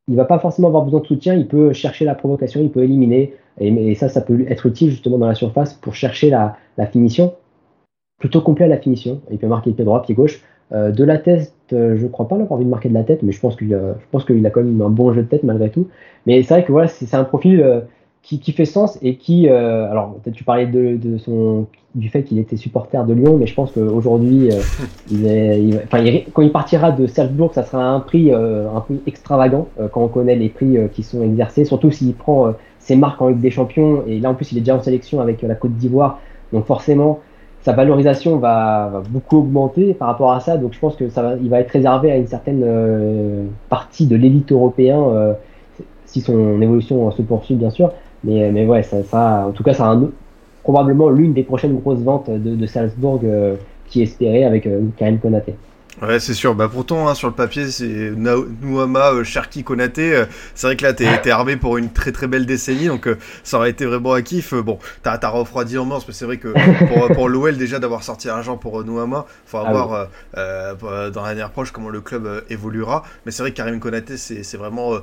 il 0.08 0.16
va 0.16 0.26
pas 0.26 0.39
forcément 0.39 0.68
avoir 0.68 0.84
besoin 0.84 0.99
de 0.99 1.08
soutien, 1.08 1.34
il 1.34 1.47
peut 1.47 1.74
chercher 1.74 2.06
la 2.06 2.16
provocation, 2.16 2.62
il 2.62 2.70
peut 2.70 2.84
éliminer, 2.84 3.34
et, 3.60 3.95
ça, 3.95 4.10
ça 4.10 4.22
peut 4.22 4.45
être 4.47 4.66
utile 4.66 4.89
justement 4.89 5.18
dans 5.18 5.28
la 5.28 5.36
surface 5.36 5.74
pour 5.74 5.95
chercher 5.95 6.30
la, 6.30 6.58
finition, 6.91 7.34
plutôt 8.20 8.41
complet 8.41 8.66
à 8.66 8.68
la 8.68 8.78
finition. 8.78 9.22
Il 9.32 9.38
peut 9.38 9.47
marquer 9.47 9.72
pied 9.72 9.86
droit, 9.86 10.01
pied 10.01 10.16
gauche. 10.16 10.41
Euh, 10.72 10.91
de 10.91 11.03
la 11.03 11.20
tête, 11.20 11.53
euh, 11.74 11.95
je 11.95 12.08
crois 12.08 12.28
pas 12.28 12.36
avoir 12.36 12.53
envie 12.53 12.66
de 12.66 12.70
marquer 12.70 12.89
de 12.89 12.95
la 12.95 13.03
tête, 13.03 13.22
mais 13.22 13.32
je 13.32 13.39
pense 13.39 13.56
qu'il 13.56 13.74
a, 13.74 13.93
je 13.99 14.06
pense 14.12 14.26
qu'il 14.26 14.45
a 14.45 14.49
quand 14.49 14.64
même 14.64 14.82
un 14.82 14.89
bon 14.89 15.14
jeu 15.14 15.22
de 15.22 15.28
tête 15.28 15.43
malgré 15.43 15.70
tout. 15.70 15.88
Mais 16.26 16.41
c'est 16.41 16.56
vrai 16.56 16.66
que 16.66 16.72
voilà, 16.72 16.88
c'est 16.88 17.14
un 17.14 17.24
profil 17.24 17.84
euh, 18.34 18.38
qui, 18.38 18.51
fait 18.51 18.65
sens 18.65 18.97
et 19.01 19.15
qui, 19.15 19.47
euh, 19.47 19.89
alors 19.89 20.15
peut-être 20.15 20.36
tu 20.36 20.43
parlais 20.43 20.65
de, 20.65 21.17
son, 21.17 21.67
du 21.93 22.09
fait 22.09 22.23
qu'il 22.23 22.39
était 22.39 22.57
supporter 22.57 23.05
de 23.05 23.13
Lyon, 23.13 23.38
mais 23.38 23.47
je 23.47 23.53
pense 23.53 23.71
qu'aujourd'hui, 23.71 24.49
euh, 24.51 24.61
il 25.11 25.80
quand 26.34 26.41
il 26.41 26.51
partira 26.51 26.91
de 26.91 27.07
Salzbourg, 27.07 27.53
ça 27.53 27.63
sera 27.63 27.84
un 27.84 27.99
prix 27.99 28.32
euh, 28.32 28.67
un 28.76 28.82
peu 28.82 28.95
extravagant 29.07 29.67
quand 29.91 30.01
on 30.03 30.07
connaît 30.07 30.36
les 30.36 30.49
prix 30.49 30.78
qui 30.93 31.03
sont 31.03 31.23
exercés, 31.23 31.65
surtout 31.65 31.91
s'il 31.91 32.13
prend 32.13 32.53
ses 32.80 32.95
marques 32.95 33.21
en 33.21 33.30
Ligue 33.30 33.41
des 33.41 33.51
Champions. 33.51 34.03
Et 34.07 34.19
là 34.19 34.32
en 34.32 34.34
plus 34.34 34.51
il 34.51 34.57
est 34.57 34.61
déjà 34.61 34.76
en 34.76 34.82
sélection 34.82 35.21
avec 35.21 35.41
la 35.41 35.55
Côte 35.55 35.73
d'Ivoire, 35.73 36.19
donc 36.53 36.65
forcément 36.65 37.19
sa 37.61 37.73
valorisation 37.73 38.38
va, 38.38 39.01
beaucoup 39.09 39.38
augmenter 39.38 39.95
par 39.95 40.07
rapport 40.07 40.34
à 40.34 40.39
ça, 40.39 40.57
donc 40.57 40.73
je 40.73 40.80
pense 40.80 40.95
que 40.95 41.09
ça 41.09 41.23
va, 41.23 41.36
il 41.41 41.49
va 41.49 41.59
être 41.59 41.71
réservé 41.71 42.11
à 42.11 42.17
une 42.17 42.28
certaine 42.28 42.63
partie 43.69 44.05
de 44.05 44.15
l'élite 44.15 44.51
européen 44.51 45.36
si 46.05 46.21
son 46.21 46.61
évolution 46.61 47.09
se 47.11 47.21
poursuit 47.21 47.55
bien 47.55 47.71
sûr. 47.71 47.91
Mais, 48.26 48.51
mais 48.51 48.65
ouais, 48.65 48.84
ça, 48.84 49.03
ça, 49.03 49.47
en 49.47 49.51
tout 49.53 49.63
cas, 49.63 49.73
c'est 49.73 49.84
probablement 50.63 51.09
l'une 51.09 51.34
des 51.34 51.43
prochaines 51.43 51.80
grosses 51.80 52.01
ventes 52.01 52.30
de, 52.30 52.55
de 52.55 52.65
Salzbourg 52.65 53.21
euh, 53.23 53.57
qui 53.86 54.01
est 54.01 54.03
espérée 54.03 54.45
avec 54.45 54.65
euh, 54.67 54.89
Karim 54.97 55.19
Konaté. 55.19 55.59
Ouais, 56.02 56.20
c'est 56.20 56.34
sûr. 56.34 56.56
Bah 56.56 56.68
pourtant, 56.68 57.08
hein, 57.08 57.16
sur 57.16 57.30
le 57.30 57.34
papier, 57.34 57.72
c'est 57.72 58.12
Nouama, 58.12 59.14
euh, 59.14 59.24
Cherki, 59.24 59.64
Konaté. 59.64 60.14
Euh, 60.14 60.26
c'est 60.54 60.68
vrai 60.68 60.76
que 60.76 60.84
là, 60.84 60.93
t'es 60.93 61.32
armé 61.32 61.56
pour 61.56 61.78
une 61.78 61.89
très 61.89 62.12
très 62.12 62.28
belle 62.28 62.46
décennie, 62.46 62.88
donc 62.88 63.08
euh, 63.08 63.18
ça 63.46 63.56
aurait 63.58 63.70
été 63.70 63.86
vraiment 63.86 64.14
un 64.14 64.22
kiff. 64.22 64.54
bon, 64.54 64.78
t'as 65.04 65.18
as 65.22 65.30
refroidi 65.30 65.78
en 65.78 65.86
morse, 65.86 66.04
mais 66.06 66.14
c'est 66.14 66.26
vrai 66.26 66.36
que 66.36 66.50
pour, 66.93 67.08
pour 67.16 67.30
l'OL 67.30 67.56
déjà 67.56 67.80
d'avoir 67.80 68.04
sorti 68.04 68.28
l'argent 68.28 68.58
pour 68.58 68.84
Nouama, 68.84 69.26
faut 69.46 69.58
ah 69.58 69.72
voir 69.72 70.10
dans 70.34 71.24
l'avenir 71.24 71.52
proche 71.52 71.72
comment 71.72 71.89
le 71.89 72.02
club 72.02 72.43
évoluera. 72.50 73.04
Mais 73.26 73.32
c'est 73.32 73.41
vrai 73.41 73.52
que 73.52 73.58
Karim 73.58 73.80
Konaté, 73.80 74.18
c'est 74.18 74.58
vraiment 74.58 75.00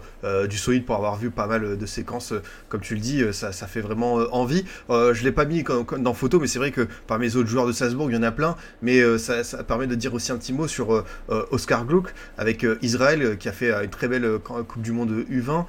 du 0.48 0.58
solide 0.58 0.84
pour 0.84 0.96
avoir 0.96 1.16
vu 1.16 1.30
pas 1.30 1.46
mal 1.46 1.78
de 1.78 1.86
séquences, 1.86 2.34
comme 2.68 2.82
tu 2.82 2.94
le 2.94 3.00
dis, 3.00 3.24
ça, 3.32 3.52
ça 3.52 3.66
fait 3.66 3.80
vraiment 3.80 4.16
envie. 4.32 4.66
je 4.90 5.24
l'ai 5.24 5.32
pas 5.32 5.46
mis 5.46 5.64
comme, 5.64 5.86
dans 6.02 6.12
photo, 6.12 6.38
mais 6.38 6.46
c'est 6.46 6.58
vrai 6.58 6.70
que 6.70 6.86
par 7.06 7.18
mes 7.18 7.34
autres 7.36 7.48
joueurs 7.48 7.66
de 7.66 7.72
Salzbourg, 7.72 8.10
il 8.10 8.14
y 8.14 8.18
en 8.18 8.22
a 8.22 8.30
plein, 8.30 8.56
mais 8.82 9.00
ça, 9.18 9.42
ça 9.42 9.64
permet 9.64 9.86
de 9.86 9.94
dire 9.94 10.12
aussi 10.12 10.32
un 10.32 10.36
petit 10.36 10.52
mot 10.52 10.68
sur 10.68 10.81
sur 10.82 11.04
Oscar 11.50 11.84
Gluck 11.86 12.14
avec 12.38 12.66
Israël 12.82 13.36
qui 13.38 13.48
a 13.48 13.52
fait 13.52 13.72
une 13.84 13.90
très 13.90 14.08
belle 14.08 14.26
Coupe 14.42 14.82
du 14.82 14.92
Monde 14.92 15.10
U20 15.30 15.64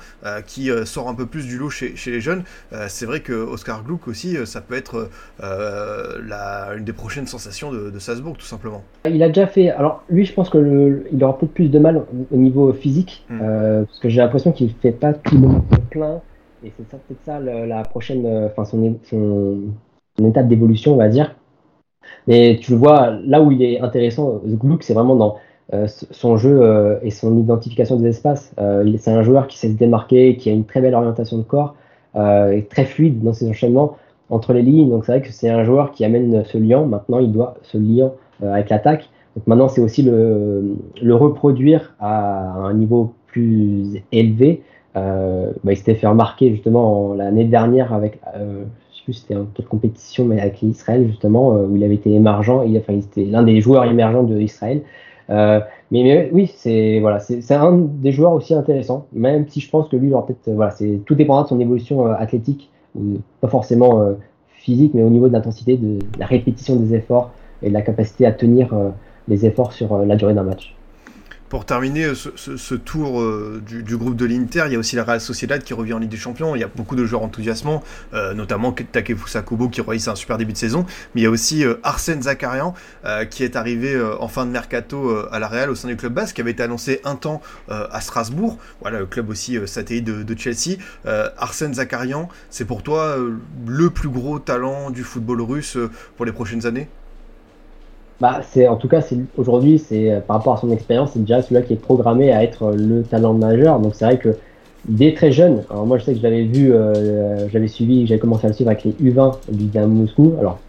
qui 0.45 0.70
sort 0.86 1.07
un 1.07 1.14
peu 1.14 1.26
plus 1.26 1.45
du 1.47 1.57
lot 1.57 1.70
chez, 1.70 1.93
les 2.07 2.22
jeunes. 2.22 2.43
c'est 2.88 3.05
vrai 3.05 3.20
que 3.20 3.34
Oscar 3.34 3.84
Gluck 3.84 4.07
aussi, 4.07 4.38
ça 4.45 4.61
peut 4.61 4.76
être 4.76 5.09
la, 5.39 6.74
une 6.78 6.84
des 6.84 6.93
prochaines 6.93 7.28
sensations 7.28 7.72
de, 7.72 7.89
de, 7.89 7.99
Salzbourg 7.99 8.38
tout 8.38 8.45
simplement. 8.45 8.84
Il 9.09 9.22
a 9.24 9.28
déjà 9.28 9.47
fait. 9.47 9.70
Alors 9.70 10.03
lui, 10.09 10.26
je 10.26 10.34
pense 10.34 10.49
que 10.49 11.03
il 11.11 11.24
aura 11.24 11.38
peut-être 11.38 11.53
plus 11.53 11.70
de 11.70 11.80
mal 11.80 12.03
au 12.32 12.38
niveau 12.38 12.74
physique 12.74 13.26
hmm. 13.30 13.39
parce 13.86 13.99
que 13.99 14.09
j'ai 14.09 14.22
l'impression 14.22 14.51
qu'il 14.51 14.74
fait 14.82 14.91
pas 14.91 15.14
tout 15.14 15.36
le 15.36 15.41
monde 15.41 15.61
plein. 15.89 16.22
Et 16.66 16.72
c'est 16.78 16.88
peut-être 16.88 17.24
ça 17.26 17.39
la 17.39 17.84
prochaine, 17.84 18.26
enfin 18.45 18.66
son, 18.66 18.97
son, 19.09 20.26
étape 20.26 20.47
d'évolution, 20.47 20.93
on 20.93 20.97
va 20.97 21.09
dire. 21.09 21.36
Mais 22.28 22.60
tu 22.62 22.72
le 22.72 22.78
vois, 22.78 23.12
là 23.26 23.41
où 23.41 23.51
il 23.51 23.62
est 23.62 23.80
intéressant, 23.80 24.41
Gluck, 24.45 24.84
c'est 24.84 24.93
vraiment 24.93 25.16
dans 25.16 25.38
euh, 25.74 25.88
son 25.88 26.36
jeu 26.38 26.62
euh, 26.62 26.99
et 27.01 27.10
son 27.10 27.38
identification 27.38 27.95
des 27.95 28.10
espaces. 28.10 28.54
Euh, 28.60 28.91
c'est 28.97 29.12
un 29.12 29.24
joueur 29.24 29.47
qui 29.47 29.58
sait 29.58 29.70
se 29.70 29.78
démarquer, 29.78 30.36
qui 30.36 30.49
a 30.49 30.54
une 30.54 30.66
très 30.66 30.82
belle 30.82 30.93
orientation 30.93 31.38
de 31.38 31.43
corps, 31.43 31.76
et 32.16 32.68
très 32.70 32.86
fluide 32.86 33.24
dans 33.24 33.34
ses 33.34 33.49
enchaînements 33.49 33.97
entre 34.30 34.54
les 34.54 34.62
lignes. 34.62 34.89
Donc 34.89 35.06
c'est 35.06 35.14
vrai 35.14 35.22
que 35.22 35.32
c'est 35.32 35.49
un 35.49 35.64
joueur 35.64 35.91
qui 35.91 36.06
amène 36.06 36.43
ce 36.45 36.60
lien. 36.60 36.86
Maintenant, 36.86 37.18
il 37.18 37.32
doit 37.32 37.56
ce 37.64 37.78
lien 37.78 38.12
avec 38.43 38.70
l'attaque. 38.70 39.10
Donc 39.36 39.47
maintenant, 39.47 39.68
c'est 39.68 39.82
aussi 39.82 40.04
le, 40.04 40.76
le, 41.01 41.16
reproduire 41.16 41.95
à 41.99 42.51
un 42.51 42.74
niveau 42.76 43.14
plus 43.26 44.04
élevé. 44.12 44.62
Bah, 44.93 45.72
il 45.72 45.76
s'était 45.76 45.95
fait 45.95 46.06
remarquer 46.06 46.51
justement 46.51 47.16
l'année 47.16 47.45
dernière 47.45 47.93
avec 47.93 48.20
plus 49.04 49.14
c'était 49.14 49.36
de 49.36 49.62
compétition, 49.68 50.30
avec 50.32 50.62
Israël 50.64 51.06
justement, 51.08 51.56
euh, 51.56 51.66
où 51.66 51.76
il 51.76 51.84
avait 51.84 51.95
été 51.95 52.12
émergent, 52.12 52.64
il, 52.66 52.78
enfin, 52.78 52.93
il 52.93 52.99
était 52.99 53.26
l'un 53.26 53.43
des 53.43 53.62
joueurs 53.62 53.86
émergents 53.86 54.24
de 54.24 54.39
Israël. 54.39 54.82
Euh, 55.30 55.60
mais, 55.91 56.30
oui, 56.34 56.51
c'est 56.56 56.99
voilà, 56.99 57.20
c'est 57.20 57.51
un 57.51 57.78
des 57.78 58.12
joueurs 58.12 58.34
aussi 58.34 58.54
intéressants, 58.54 59.06
même 59.14 59.47
si 59.47 59.62
je 59.62 59.70
pense 59.70 59.88
que 59.88 59.95
lui, 59.95 60.10
peut-être, 60.10 60.54
voilà, 60.54 60.72
c'est 60.72 60.99
tout 61.06 61.16
dépendra 61.16 61.43
de 61.43 61.47
son 61.47 61.60
évolution 61.60 62.08
euh, 62.08 62.14
athlétique, 62.18 62.70
pas 63.41 63.47
forcément 63.47 64.06
physique, 64.49 64.93
mais 64.93 65.01
au 65.01 65.10
niveau 65.10 65.28
de 65.28 65.34
l'intensité, 65.34 65.78
de, 65.78 65.99
la 66.20 66.28
répétition 66.28 66.76
des 66.76 66.93
efforts 66.93 67.32
et 67.64 67.70
de 67.70 67.74
la 67.74 67.82
capacité 67.82 68.26
à 68.26 68.32
tenir 68.32 68.76
les 69.28 69.45
efforts 69.47 69.74
sur 69.74 69.97
la 70.06 70.16
durée 70.16 70.36
d'un 70.36 70.43
match 70.43 70.76
pour 71.54 71.68
terminer 71.68 72.06
euh, 72.06 72.16
ce, 72.16 72.74
tour 72.74 73.22
euh, 73.22 73.62
du, 73.64 73.95
groupe 73.95 74.16
de 74.16 74.26
l'Inter, 74.26 74.64
il 74.66 74.74
y 74.74 74.76
a 74.76 74.80
aussi 74.80 74.95
la 74.95 75.04
Real 75.04 75.22
Sociedad 75.22 75.62
qui 75.62 75.76
revient 75.76 75.93
en 75.93 75.99
Ligue 75.99 76.10
des 76.10 76.18
Champions. 76.18 76.56
Il 76.56 76.62
y 76.62 76.64
a 76.64 76.68
beaucoup 76.68 76.95
de 76.95 77.06
joueurs 77.06 77.22
enthousiasmants, 77.22 77.84
euh, 78.16 78.34
notamment 78.34 78.72
Takefusa 78.72 79.43
Kubo 79.43 79.70
qui 79.70 79.80
réussit 79.82 80.08
un 80.08 80.16
super 80.16 80.39
début 80.39 80.54
de 80.54 80.58
saison. 80.58 80.84
Mais 81.14 81.22
il 81.22 81.24
y 81.26 81.28
a 81.28 81.30
aussi 81.30 81.64
Arsène 81.84 82.24
Zakarian 82.24 82.74
qui 83.30 83.43
est 83.43 83.56
arrivé 83.56 84.01
en 84.20 84.28
fin 84.28 84.47
de 84.47 84.51
mercato 84.51 85.16
à 85.32 85.38
la 85.38 85.47
Real 85.47 85.70
au 85.70 85.76
sein 85.76 85.89
du 85.89 85.95
club 85.95 86.14
basque, 86.14 86.36
qui 86.36 86.41
avait 86.41 86.51
été 86.51 86.64
annoncé 86.64 87.01
un 87.04 87.16
temps 87.16 87.41
à 87.68 88.01
Strasbourg. 88.01 88.58
Voilà, 88.82 88.99
le 88.99 89.06
club 89.06 89.30
aussi 89.30 89.60
satellite 89.68 90.06
de, 90.06 90.24
de 90.24 90.39
Chelsea. 90.39 90.78
Arsène 91.38 91.76
Zakarian, 91.76 92.30
c'est 92.49 92.66
pour 92.66 92.82
toi 92.82 93.18
le 93.68 93.89
plus 93.91 94.10
gros 94.10 94.39
talent 94.39 94.89
du 94.89 95.04
football 95.04 95.41
russe 95.41 95.78
pour 96.18 96.26
les 96.26 96.32
prochaines 96.32 96.66
années? 96.66 96.88
Bah, 98.20 98.41
c'est 98.43 98.68
en 98.68 98.76
tout 98.76 98.88
cas, 98.88 99.01
aujourd'hui, 99.38 99.80
c'est 99.80 100.11
euh, 100.11 100.20
par 100.20 100.38
rapport 100.38 100.53
à 100.53 100.57
son 100.57 100.72
expérience, 100.72 101.11
c'est 101.14 101.20
déjà 101.20 101.41
celui-là 101.41 101.61
qui 101.61 101.74
est 101.74 101.82
programmé 101.82 102.32
à 102.32 102.43
être 102.43 102.64
euh, 102.64 102.76
le 102.76 103.03
talent 103.03 103.34
majeur. 103.34 103.80
Donc 103.80 103.95
c'est 103.95 104.05
vrai 104.05 104.18
que 104.18 104.38
dès 104.88 105.14
très 105.14 105.32
jeune, 105.32 105.64
alors 105.70 105.86
moi 105.86 105.97
je 105.97 106.05
sais 106.05 106.14
que 106.14 106.20
je 106.20 106.24
l'avais 106.24 106.43
vu, 106.43 106.74
euh, 106.74 107.49
j'avais 107.49 107.68
suivi, 107.68 108.05
j'avais 108.05 108.20
commencé 108.20 108.45
à 108.45 108.49
le 108.49 108.53
suivre 108.53 108.70
avec 108.70 108.84
les 108.84 108.91
U20 108.91 109.51
du 109.51 109.66
Dynamo 109.66 109.93
Moscou. 109.93 110.36
Alors 110.39 110.59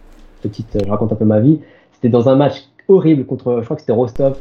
petite, 0.41 0.77
je 0.83 0.89
raconte 0.89 1.11
un 1.13 1.15
peu 1.15 1.25
ma 1.25 1.39
vie. 1.39 1.59
C'était 1.93 2.09
dans 2.09 2.29
un 2.29 2.35
match 2.35 2.63
horrible 2.87 3.25
contre, 3.25 3.59
je 3.59 3.65
crois 3.65 3.75
que 3.75 3.81
c'était 3.81 3.93
Rostov 3.93 4.37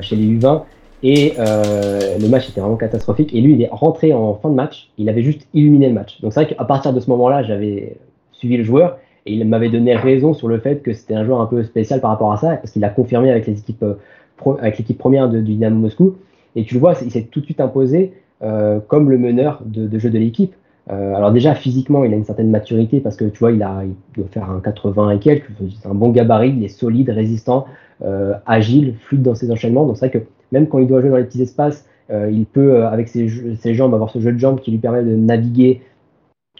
chez 0.00 0.16
les 0.16 0.26
U20. 0.36 0.62
Et 1.02 1.32
le 1.38 2.28
match 2.28 2.50
était 2.50 2.60
vraiment 2.60 2.76
catastrophique. 2.76 3.32
Et 3.34 3.40
lui, 3.40 3.54
il 3.54 3.62
est 3.62 3.70
rentré 3.70 4.12
en 4.12 4.34
fin 4.34 4.50
de 4.50 4.54
match. 4.54 4.90
Il 4.98 5.08
avait 5.08 5.22
juste 5.22 5.46
illuminé 5.54 5.88
le 5.88 5.94
match. 5.94 6.20
Donc 6.20 6.34
c'est 6.34 6.44
vrai 6.44 6.54
qu'à 6.54 6.64
partir 6.64 6.92
de 6.92 7.00
ce 7.00 7.08
moment-là, 7.08 7.42
j'avais 7.42 7.96
suivi 8.32 8.58
le 8.58 8.64
joueur. 8.64 8.98
Il 9.30 9.46
m'avait 9.46 9.68
donné 9.68 9.94
raison 9.94 10.34
sur 10.34 10.48
le 10.48 10.58
fait 10.58 10.82
que 10.82 10.92
c'était 10.92 11.14
un 11.14 11.24
joueur 11.24 11.40
un 11.40 11.46
peu 11.46 11.62
spécial 11.62 12.00
par 12.00 12.10
rapport 12.10 12.32
à 12.32 12.36
ça, 12.36 12.56
parce 12.56 12.72
qu'il 12.72 12.84
a 12.84 12.88
confirmé 12.88 13.30
avec 13.30 13.46
les 13.46 13.56
euh, 13.82 13.94
avec 14.60 14.78
l'équipe 14.78 14.98
première 14.98 15.28
du 15.28 15.42
Dynamo 15.42 15.76
Moscou. 15.76 16.16
Et 16.56 16.64
tu 16.64 16.74
le 16.74 16.80
vois, 16.80 16.94
il 17.02 17.10
s'est 17.10 17.28
tout 17.30 17.40
de 17.40 17.44
suite 17.44 17.60
imposé 17.60 18.12
euh, 18.42 18.80
comme 18.88 19.10
le 19.10 19.18
meneur 19.18 19.62
de, 19.64 19.98
jeu 19.98 20.10
de 20.10 20.18
l'équipe. 20.18 20.54
Euh, 20.90 21.14
alors 21.14 21.30
déjà 21.30 21.54
physiquement, 21.54 22.04
il 22.04 22.12
a 22.12 22.16
une 22.16 22.24
certaine 22.24 22.50
maturité 22.50 23.00
parce 23.00 23.16
que 23.16 23.26
tu 23.26 23.38
vois, 23.38 23.52
il 23.52 23.58
doit 23.58 24.26
faire 24.30 24.50
un 24.50 24.60
80 24.60 25.10
et 25.10 25.18
quelques. 25.18 25.50
C'est 25.80 25.88
un 25.88 25.94
bon 25.94 26.08
gabarit, 26.10 26.54
il 26.56 26.64
est 26.64 26.68
solide, 26.68 27.10
résistant, 27.10 27.66
agile, 28.46 28.94
fluide 28.98 29.22
dans 29.22 29.34
ses 29.34 29.50
enchaînements. 29.52 29.86
Donc 29.86 29.98
c'est 29.98 30.08
vrai 30.08 30.20
que 30.20 30.24
même 30.52 30.66
quand 30.66 30.78
il 30.78 30.88
doit 30.88 31.00
jouer 31.00 31.10
dans 31.10 31.18
les 31.18 31.24
petits 31.24 31.42
espaces, 31.42 31.86
il 32.10 32.44
peut, 32.46 32.84
avec 32.86 33.06
ses, 33.06 33.28
ses, 33.56 33.74
jambes, 33.74 33.94
avoir 33.94 34.10
ce 34.10 34.18
jeu 34.18 34.32
de 34.32 34.38
jambes 34.38 34.58
qui 34.58 34.72
lui 34.72 34.78
permet 34.78 35.04
de 35.04 35.14
naviguer 35.14 35.82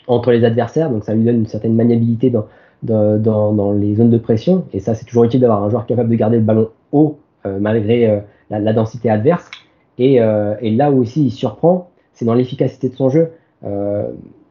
entre 0.07 0.33
les 0.33 0.45
adversaires, 0.45 0.91
donc 0.91 1.05
ça 1.05 1.15
lui 1.15 1.25
donne 1.25 1.37
une 1.37 1.47
certaine 1.47 1.75
maniabilité 1.75 2.31
dans, 2.31 2.47
dans, 2.83 3.53
dans, 3.53 3.73
les 3.73 3.95
zones 3.97 4.11
de 4.11 4.19
pression, 4.19 4.65
et 4.73 4.81
ça 4.81 4.95
c'est 4.95 5.05
toujours 5.05 5.25
utile 5.25 5.41
d'avoir 5.41 5.63
un 5.63 5.71
joueur 5.71 5.87
capable 5.87 6.09
de 6.09 6.15
garder 6.15 6.37
le 6.37 6.43
ballon 6.43 6.71
haut 6.93 7.19
euh, 7.47 7.59
malgré 7.61 8.09
euh, 8.09 8.21
la, 8.51 8.73
densité 8.73 9.11
adverse, 9.11 9.51
et, 9.99 10.21
euh, 10.21 10.55
et, 10.61 10.71
là 10.71 10.91
où 10.91 11.01
aussi 11.01 11.25
il 11.27 11.31
surprend, 11.31 11.91
c'est 12.13 12.25
dans 12.25 12.35
l'efficacité 12.35 12.89
de 12.89 12.95
son 12.95 13.11
jeu. 13.11 13.31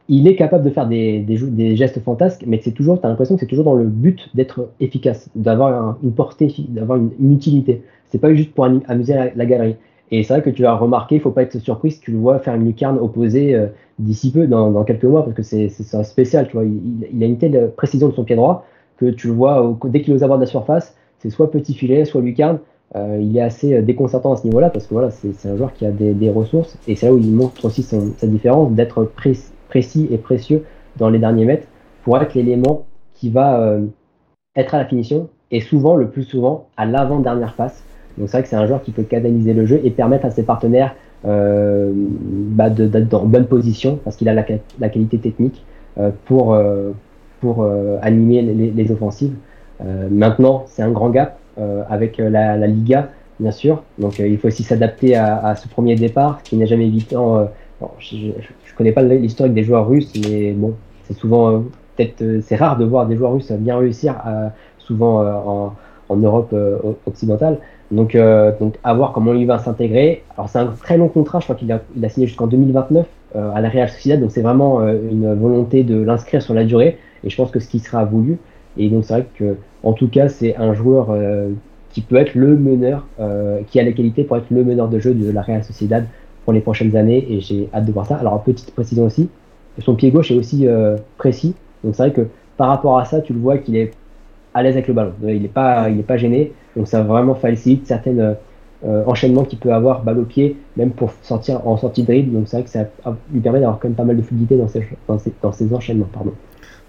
il 0.08 0.26
est 0.26 0.34
capable 0.34 0.64
de 0.64 0.70
faire 0.70 0.88
des, 0.88 1.20
des, 1.20 1.76
gestes 1.76 2.00
fantasques, 2.02 2.44
mais 2.46 2.60
c'est 2.62 2.72
toujours, 2.72 3.00
tu 3.00 3.06
as 3.06 3.08
l'impression 3.08 3.36
que 3.36 3.40
c'est 3.40 3.46
toujours 3.46 3.64
dans 3.64 3.74
le 3.74 3.86
but 3.86 4.28
d'être 4.34 4.70
efficace, 4.80 5.28
d'avoir 5.36 5.98
une 6.02 6.12
portée, 6.12 6.52
d'avoir 6.68 6.98
une, 6.98 7.32
utilité. 7.32 7.82
C'est 8.08 8.18
pas 8.18 8.34
juste 8.34 8.52
pour 8.52 8.64
amuser 8.64 9.14
la 9.36 9.46
galerie. 9.46 9.76
Et 10.10 10.24
c'est 10.24 10.34
vrai 10.34 10.42
que 10.42 10.50
tu 10.50 10.66
as 10.66 10.74
remarqué, 10.74 11.16
il 11.16 11.18
ne 11.18 11.22
faut 11.22 11.30
pas 11.30 11.42
être 11.42 11.58
surpris 11.60 11.92
si 11.92 12.00
tu 12.00 12.10
le 12.10 12.18
vois 12.18 12.40
faire 12.40 12.54
une 12.54 12.64
lucarne 12.64 12.98
opposée 12.98 13.54
euh, 13.54 13.66
d'ici 13.98 14.32
peu, 14.32 14.46
dans, 14.46 14.82
quelques 14.84 15.04
mois, 15.04 15.22
parce 15.22 15.36
que 15.36 15.42
c'est 15.42 15.68
spécial. 15.68 16.48
Tu 16.48 16.54
vois. 16.54 16.64
Il, 16.64 17.22
a 17.22 17.26
une 17.26 17.38
telle 17.38 17.72
précision 17.76 18.08
de 18.08 18.14
son 18.14 18.24
pied 18.24 18.36
droit 18.36 18.66
que 18.96 19.06
tu 19.06 19.28
le 19.28 19.32
vois, 19.32 19.78
dès 19.84 20.02
qu'il 20.02 20.14
aux 20.14 20.24
abords 20.24 20.38
de 20.38 20.42
la 20.42 20.48
surface, 20.48 20.96
c'est 21.18 21.30
soit 21.30 21.50
petit 21.50 21.74
filet, 21.74 22.04
soit 22.04 22.20
lucarne. 22.20 22.58
Euh, 22.96 23.18
il 23.20 23.36
est 23.36 23.40
assez 23.40 23.74
euh, 23.74 23.82
déconcertant 23.82 24.32
à 24.32 24.36
ce 24.36 24.44
niveau-là, 24.44 24.68
parce 24.68 24.86
que 24.86 24.94
voilà, 24.94 25.10
c'est 25.10 25.48
un 25.48 25.56
joueur 25.56 25.72
qui 25.72 25.86
a 25.86 25.92
des, 25.92 26.30
ressources, 26.30 26.76
et 26.88 26.96
c'est 26.96 27.06
là 27.06 27.14
où 27.14 27.18
il 27.18 27.30
montre 27.30 27.64
aussi 27.64 27.82
sa 27.84 28.26
différence 28.26 28.72
d'être 28.72 29.04
précis 29.68 30.08
et 30.10 30.18
précieux 30.18 30.64
dans 30.96 31.08
les 31.08 31.20
derniers 31.20 31.44
mètres 31.44 31.68
pour 32.02 32.18
être 32.18 32.34
l'élément 32.34 32.84
qui 33.14 33.30
va 33.30 33.76
être 34.56 34.74
à 34.74 34.78
la 34.78 34.86
finition, 34.86 35.28
et 35.52 35.60
souvent, 35.60 35.94
le 35.94 36.08
plus 36.08 36.24
souvent, 36.24 36.66
à 36.76 36.84
l'avant-dernière 36.84 37.54
passe 37.54 37.84
donc 38.20 38.28
c'est 38.28 38.36
vrai 38.36 38.42
que 38.42 38.48
c'est 38.50 38.56
un 38.56 38.66
joueur 38.66 38.82
qui 38.82 38.92
peut 38.92 39.02
canaliser 39.02 39.54
le 39.54 39.64
jeu 39.64 39.80
et 39.82 39.90
permettre 39.90 40.26
à 40.26 40.30
ses 40.30 40.42
partenaires 40.42 40.94
euh, 41.26 41.90
bah, 41.94 42.70
d'être 42.70 43.08
dans 43.08 43.24
bonne 43.24 43.46
position 43.46 43.98
parce 44.04 44.16
qu'il 44.16 44.28
a 44.28 44.34
la, 44.34 44.88
qualité 44.88 45.18
technique 45.18 45.64
euh, 45.98 46.10
pour, 46.26 46.54
euh, 46.54 46.92
pour 47.40 47.66
animer 48.02 48.42
les, 48.42 48.92
offensives. 48.92 49.32
maintenant, 50.10 50.64
c'est 50.66 50.82
un 50.82 50.90
grand 50.90 51.08
gap 51.08 51.38
avec 51.88 52.18
la, 52.18 52.66
Liga, 52.66 53.08
bien 53.38 53.52
sûr. 53.52 53.82
Donc 53.98 54.18
il 54.18 54.36
faut 54.38 54.48
aussi 54.48 54.62
s'adapter 54.62 55.16
à, 55.16 55.54
ce 55.56 55.66
premier 55.66 55.94
départ 55.94 56.42
qui 56.42 56.56
n'est 56.56 56.66
jamais 56.66 56.86
évident. 56.86 57.48
je 57.98 58.16
ne 58.16 58.32
connais 58.76 58.92
pas 58.92 59.02
l'historique 59.02 59.54
des 59.54 59.64
joueurs 59.64 59.88
russes, 59.88 60.12
mais 60.28 60.52
bon, 60.52 60.74
c'est 61.04 61.14
souvent 61.14 61.64
peut-être 61.96 62.22
c'est 62.42 62.56
rare 62.56 62.76
de 62.76 62.84
voir 62.84 63.06
des 63.06 63.16
joueurs 63.16 63.32
russes 63.32 63.52
bien 63.52 63.78
réussir, 63.78 64.16
souvent 64.78 65.22
en, 65.22 65.74
en, 66.10 66.16
Europe 66.16 66.54
occidentale. 67.06 67.58
Donc, 67.90 68.14
euh, 68.14 68.52
donc 68.58 68.76
à 68.84 68.94
voir 68.94 69.12
comment 69.12 69.34
il 69.34 69.46
va 69.46 69.58
s'intégrer. 69.58 70.22
Alors 70.36 70.48
c'est 70.48 70.58
un 70.58 70.66
très 70.66 70.96
long 70.96 71.08
contrat, 71.08 71.40
je 71.40 71.44
crois 71.44 71.56
qu'il 71.56 71.70
a, 71.72 71.80
il 71.96 72.04
a 72.04 72.08
signé 72.08 72.26
jusqu'en 72.26 72.46
2029 72.46 73.06
euh, 73.36 73.52
à 73.54 73.60
la 73.60 73.68
Real 73.68 73.88
Sociedad, 73.88 74.20
donc 74.20 74.30
c'est 74.32 74.42
vraiment 74.42 74.80
euh, 74.80 74.98
une 75.10 75.34
volonté 75.34 75.84
de 75.84 76.00
l'inscrire 76.00 76.42
sur 76.42 76.52
la 76.54 76.64
durée, 76.64 76.98
et 77.24 77.30
je 77.30 77.36
pense 77.36 77.50
que 77.50 77.60
ce 77.60 77.68
qui 77.68 77.78
sera 77.78 78.04
voulu. 78.04 78.38
Et 78.76 78.88
donc 78.88 79.04
c'est 79.04 79.14
vrai 79.14 79.26
que, 79.36 79.56
en 79.82 79.92
tout 79.92 80.08
cas, 80.08 80.28
c'est 80.28 80.56
un 80.56 80.74
joueur 80.74 81.08
euh, 81.10 81.50
qui 81.90 82.00
peut 82.00 82.16
être 82.16 82.34
le 82.36 82.56
meneur, 82.56 83.04
qui 83.66 83.80
a 83.80 83.82
les 83.82 83.94
qualités 83.94 84.22
pour 84.22 84.36
être 84.36 84.48
le 84.50 84.62
meneur 84.62 84.88
de 84.88 85.00
jeu 85.00 85.12
de 85.12 85.28
la 85.32 85.42
Real 85.42 85.64
Sociedad 85.64 86.06
pour 86.44 86.52
les 86.52 86.60
prochaines 86.60 86.94
années, 86.94 87.26
et 87.28 87.40
j'ai 87.40 87.68
hâte 87.74 87.84
de 87.84 87.90
voir 87.90 88.06
ça. 88.06 88.14
Alors 88.16 88.40
petite 88.44 88.72
précision 88.72 89.04
aussi, 89.04 89.28
son 89.78 89.96
pied 89.96 90.12
gauche 90.12 90.30
est 90.30 90.36
aussi 90.36 90.68
précis, 91.18 91.56
donc 91.82 91.96
c'est 91.96 92.04
vrai 92.04 92.12
que 92.12 92.28
par 92.56 92.68
rapport 92.68 92.96
à 92.96 93.04
ça, 93.04 93.20
tu 93.20 93.32
le 93.32 93.40
vois 93.40 93.58
qu'il 93.58 93.76
est 93.76 93.90
à 94.54 94.62
l'aise 94.62 94.74
avec 94.74 94.88
le 94.88 94.94
ballon. 94.94 95.12
Il 95.22 95.42
n'est 95.42 95.48
pas, 95.48 95.88
il 95.88 96.00
est 96.00 96.04
pas 96.04 96.16
gêné. 96.16 96.52
Donc 96.76 96.88
ça 96.88 97.02
vraiment 97.02 97.34
facilite 97.34 97.86
certains 97.86 98.16
euh, 98.18 99.04
enchaînements 99.06 99.44
qu'il 99.44 99.58
peut 99.58 99.72
avoir 99.72 100.02
balle 100.02 100.18
au 100.18 100.24
pied, 100.24 100.56
même 100.76 100.90
pour 100.90 101.12
sortir 101.22 101.66
en 101.66 101.76
sortie 101.76 102.02
de 102.02 102.06
dribble. 102.06 102.32
Donc 102.32 102.48
c'est 102.48 102.56
vrai 102.56 102.64
que 102.64 102.70
ça 102.70 102.86
lui 103.32 103.40
permet 103.40 103.60
d'avoir 103.60 103.78
quand 103.78 103.88
même 103.88 103.96
pas 103.96 104.04
mal 104.04 104.16
de 104.16 104.22
fluidité 104.22 104.56
dans 104.56 104.68
ses, 104.68 104.86
dans 105.06 105.18
ses, 105.18 105.32
dans 105.42 105.52
ses 105.52 105.72
enchaînements. 105.74 106.08
Pardon. 106.12 106.32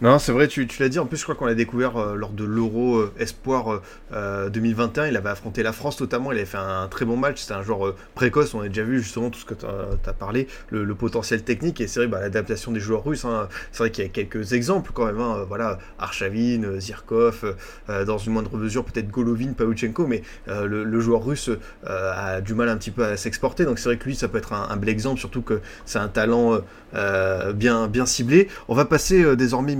Non, 0.01 0.17
c'est 0.17 0.31
vrai, 0.31 0.47
tu, 0.47 0.67
l'as 0.79 0.89
dit. 0.89 0.97
En 0.97 1.05
plus, 1.05 1.17
je 1.17 1.23
crois 1.23 1.35
qu'on 1.35 1.45
l'a 1.45 1.53
découvert 1.53 1.95
euh, 1.95 2.15
lors 2.15 2.31
de 2.31 2.43
l'Euro 2.43 2.95
euh, 2.97 3.13
Espoir 3.19 3.81
euh, 4.11 4.49
2021. 4.49 5.05
Il 5.05 5.15
avait 5.15 5.29
affronté 5.29 5.61
la 5.61 5.73
France 5.73 6.01
notamment. 6.01 6.31
Il 6.31 6.39
avait 6.39 6.47
fait 6.47 6.57
un, 6.57 6.87
très 6.87 7.05
bon 7.05 7.17
match. 7.17 7.41
C'était 7.41 7.53
un 7.53 7.61
joueur 7.61 7.85
euh, 7.85 7.95
précoce. 8.15 8.55
On 8.55 8.61
a 8.61 8.67
déjà 8.67 8.81
vu 8.81 8.99
justement 8.99 9.29
tout 9.29 9.37
ce 9.37 9.45
que 9.45 9.53
tu 9.53 9.63
as, 9.63 10.13
parlé, 10.13 10.47
le, 10.71 10.95
potentiel 10.95 11.43
technique. 11.43 11.81
Et 11.81 11.87
c'est 11.87 11.99
vrai, 11.99 12.07
bah, 12.07 12.19
l'adaptation 12.19 12.71
des 12.71 12.79
joueurs 12.79 13.03
russes. 13.03 13.25
Hein, 13.25 13.47
c'est 13.71 13.77
vrai 13.77 13.91
qu'il 13.91 14.03
y 14.03 14.07
a 14.07 14.09
quelques 14.09 14.53
exemples 14.53 14.89
quand 14.91 15.05
même. 15.05 15.21
Hein, 15.21 15.45
voilà, 15.47 15.77
Arshavin, 15.99 16.79
Zirkov, 16.79 17.55
dans 17.87 18.17
une 18.17 18.33
moindre 18.33 18.57
mesure 18.57 18.83
peut-être 18.83 19.09
Golovin, 19.09 19.53
Pavuchenko. 19.53 20.07
Mais 20.07 20.23
le, 20.47 20.83
le, 20.83 20.99
joueur 20.99 21.23
russe 21.23 21.51
a 21.85 22.41
du 22.41 22.55
mal 22.55 22.69
un 22.69 22.77
petit 22.77 22.91
peu 22.91 23.05
à 23.05 23.17
s'exporter. 23.17 23.65
Donc 23.65 23.77
c'est 23.77 23.89
vrai 23.89 23.97
que 23.97 24.05
lui, 24.05 24.15
ça 24.15 24.27
peut 24.27 24.39
être 24.39 24.53
un, 24.53 24.67
un 24.67 24.77
bel 24.77 24.89
exemple. 24.89 25.19
Surtout 25.19 25.43
que 25.43 25.61
c'est 25.85 25.99
un 25.99 26.07
talent 26.07 26.59
bien, 26.93 27.87
bien 27.87 28.05
ciblé. 28.05 28.47
On 28.67 28.75
va 28.75 28.85
passer 28.85 29.35
désormais 29.35 29.75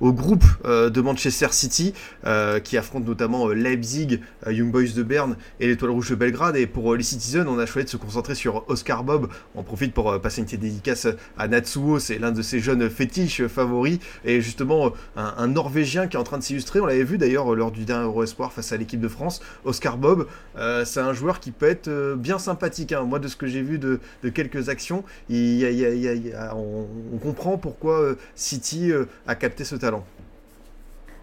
au 0.00 0.12
groupe 0.12 0.44
euh, 0.64 0.90
de 0.90 1.00
Manchester 1.00 1.48
City 1.50 1.94
euh, 2.24 2.60
qui 2.60 2.76
affronte 2.76 3.06
notamment 3.06 3.48
euh, 3.48 3.54
Leipzig, 3.54 4.20
Young 4.46 4.70
Boys 4.70 4.94
de 4.94 5.02
Berne 5.02 5.36
et 5.60 5.66
l'Étoile 5.66 5.90
Rouge 5.90 6.10
de 6.10 6.14
Belgrade. 6.14 6.56
Et 6.56 6.66
pour 6.66 6.94
les 6.94 7.02
Citizens, 7.02 7.46
on 7.48 7.58
a 7.58 7.66
choisi 7.66 7.86
de 7.86 7.90
se 7.90 7.96
concentrer 7.96 8.34
sur 8.34 8.64
Oscar 8.68 9.04
Bob. 9.04 9.28
On 9.54 9.62
profite 9.62 9.94
pour 9.94 10.20
passer 10.20 10.40
une 10.40 10.46
petite 10.46 10.60
dédicace 10.60 11.06
à 11.38 11.48
Natsuo, 11.48 11.98
c'est 11.98 12.18
l'un 12.18 12.32
de 12.32 12.42
ses 12.42 12.60
jeunes 12.60 12.88
fétiches 12.90 13.46
favoris 13.46 13.98
et 14.24 14.40
justement 14.40 14.92
un, 15.16 15.46
Norvégien 15.46 16.06
qui 16.06 16.16
est 16.16 16.20
en 16.20 16.24
train 16.24 16.38
de 16.38 16.42
s'illustrer. 16.42 16.80
On 16.80 16.86
l'avait 16.86 17.04
vu 17.04 17.18
d'ailleurs 17.18 17.54
lors 17.54 17.70
du 17.70 17.84
dernier 17.84 18.04
Euro 18.04 18.22
Espoir 18.22 18.52
face 18.52 18.72
à 18.72 18.76
l'équipe 18.76 19.00
de 19.00 19.08
France. 19.08 19.40
Oscar 19.64 19.96
Bob, 19.96 20.26
c'est 20.84 21.00
un 21.00 21.12
joueur 21.12 21.40
qui 21.40 21.50
peut 21.50 21.66
être 21.66 22.14
bien 22.16 22.38
sympathique. 22.38 22.92
Hein. 22.92 23.02
Moi, 23.02 23.18
de 23.18 23.28
ce 23.28 23.36
que 23.36 23.46
j'ai 23.46 23.62
vu 23.62 23.78
de, 23.78 24.00
quelques 24.34 24.68
actions, 24.68 25.04
il, 25.28 25.64
on, 26.54 27.18
comprend 27.18 27.56
pourquoi 27.56 28.14
City 28.34 28.92
a 29.26 29.34
capté 29.34 29.64
ce 29.64 29.76
talent 29.76 30.04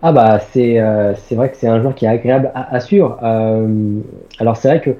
Ah 0.02 0.12
bah 0.12 0.40
c'est 0.40 0.80
euh, 0.80 1.14
vrai 1.32 1.52
que 1.52 1.58
c'est 1.58 1.68
un 1.68 1.82
joueur 1.82 1.96
qui 1.96 2.06
est 2.06 2.10
agréable 2.10 2.52
à, 2.54 2.80
suivre. 2.80 3.20
Euh, 3.24 4.00
alors 4.40 4.58
c'est 4.58 4.68
vrai 4.68 4.82
que 4.82 4.92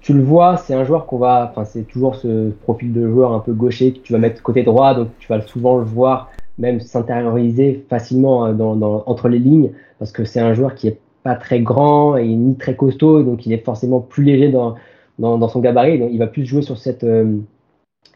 tu 0.00 0.12
le 0.12 0.22
vois, 0.22 0.56
c'est 0.56 0.74
un 0.74 0.84
joueur 0.84 1.06
qu'on 1.06 1.18
va, 1.18 1.48
enfin 1.50 1.64
c'est 1.64 1.82
toujours 1.82 2.16
ce 2.16 2.50
profil 2.62 2.92
de 2.92 3.08
joueur 3.08 3.32
un 3.32 3.40
peu 3.40 3.52
gaucher 3.52 3.92
que 3.92 3.98
tu 3.98 4.12
vas 4.12 4.18
mettre 4.18 4.42
côté 4.42 4.62
droit, 4.62 4.94
donc 4.94 5.08
tu 5.18 5.28
vas 5.28 5.40
souvent 5.42 5.78
le 5.78 5.84
voir 5.84 6.30
même 6.58 6.80
s'intérioriser 6.80 7.84
facilement 7.88 8.46
euh, 8.46 8.52
entre 9.06 9.28
les 9.28 9.38
lignes, 9.38 9.70
parce 9.98 10.10
que 10.10 10.24
c'est 10.24 10.40
un 10.40 10.54
joueur 10.54 10.74
qui 10.74 10.88
est 10.88 10.98
pas 11.22 11.36
très 11.36 11.60
grand 11.60 12.16
et 12.16 12.26
ni 12.26 12.56
très 12.56 12.74
costaud, 12.74 13.22
donc 13.22 13.46
il 13.46 13.52
est 13.52 13.64
forcément 13.64 14.00
plus 14.00 14.24
léger 14.24 14.48
dans, 14.48 14.74
dans, 15.18 15.48
son 15.48 15.60
gabarit, 15.60 15.98
donc 16.00 16.10
il 16.12 16.18
va 16.18 16.26
plus 16.26 16.44
jouer 16.44 16.62
sur 16.62 16.78
cette 16.78 17.06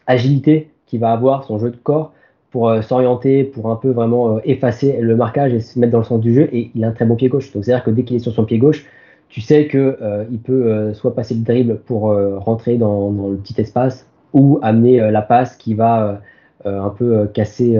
agilité 0.07 0.72
qu'il 0.93 0.99
va 0.99 1.11
avoir, 1.11 1.43
son 1.43 1.57
jeu 1.57 1.71
de 1.71 1.75
corps 1.75 2.13
pour 2.51 2.69
euh, 2.69 2.83
s'orienter, 2.83 3.43
pour 3.43 3.71
un 3.71 3.75
peu 3.75 3.89
vraiment 3.89 4.35
euh, 4.35 4.39
effacer 4.43 5.01
le 5.01 5.15
marquage 5.15 5.55
et 5.55 5.59
se 5.59 5.79
mettre 5.79 5.91
dans 5.91 5.97
le 5.97 6.03
sens 6.03 6.21
du 6.21 6.35
jeu. 6.35 6.47
Et 6.53 6.69
il 6.75 6.85
a 6.85 6.89
un 6.89 6.91
très 6.91 7.03
bon 7.03 7.15
pied 7.15 7.27
gauche. 7.27 7.51
Donc 7.51 7.65
c'est-à-dire 7.65 7.83
que 7.83 7.89
dès 7.89 8.03
qu'il 8.03 8.17
est 8.17 8.19
sur 8.19 8.31
son 8.31 8.45
pied 8.45 8.59
gauche, 8.59 8.85
tu 9.27 9.41
sais 9.41 9.65
que 9.65 9.97
euh, 10.03 10.25
il 10.31 10.37
peut 10.37 10.93
soit 10.93 11.15
passer 11.15 11.33
le 11.33 11.41
dribble 11.41 11.79
pour 11.79 12.15
rentrer 12.37 12.77
dans, 12.77 13.09
le 13.09 13.37
petit 13.37 13.59
espace 13.59 14.07
ou 14.33 14.59
amener 14.61 14.99
la 15.09 15.23
passe 15.23 15.55
qui 15.55 15.73
va 15.73 16.21
un 16.65 16.89
peu 16.89 17.27
casser 17.33 17.79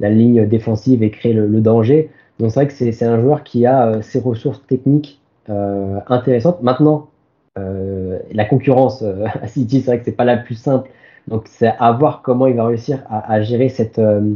la 0.00 0.10
ligne 0.10 0.46
défensive 0.46 1.02
et 1.02 1.10
créer 1.10 1.34
le, 1.34 1.60
danger. 1.60 2.10
Donc 2.38 2.50
c'est 2.50 2.60
vrai 2.60 2.66
que 2.66 2.72
c'est 2.72 3.04
un 3.04 3.20
joueur 3.20 3.44
qui 3.44 3.66
a 3.66 4.00
ses 4.00 4.20
ressources 4.20 4.66
techniques 4.66 5.20
intéressantes. 5.48 6.62
Maintenant, 6.62 7.08
la 7.56 8.44
concurrence 8.46 9.04
à 9.42 9.46
City, 9.46 9.80
c'est 9.80 9.90
vrai 9.90 9.98
que 9.98 10.06
c'est 10.06 10.12
pas 10.12 10.24
la 10.24 10.38
plus 10.38 10.54
simple 10.54 10.88
donc 11.28 11.46
c'est 11.48 11.72
à 11.78 11.92
voir 11.92 12.22
comment 12.22 12.46
il 12.46 12.54
va 12.54 12.66
réussir 12.66 13.02
à, 13.10 13.42
gérer 13.42 13.68
cette, 13.68 13.98
euh, 13.98 14.34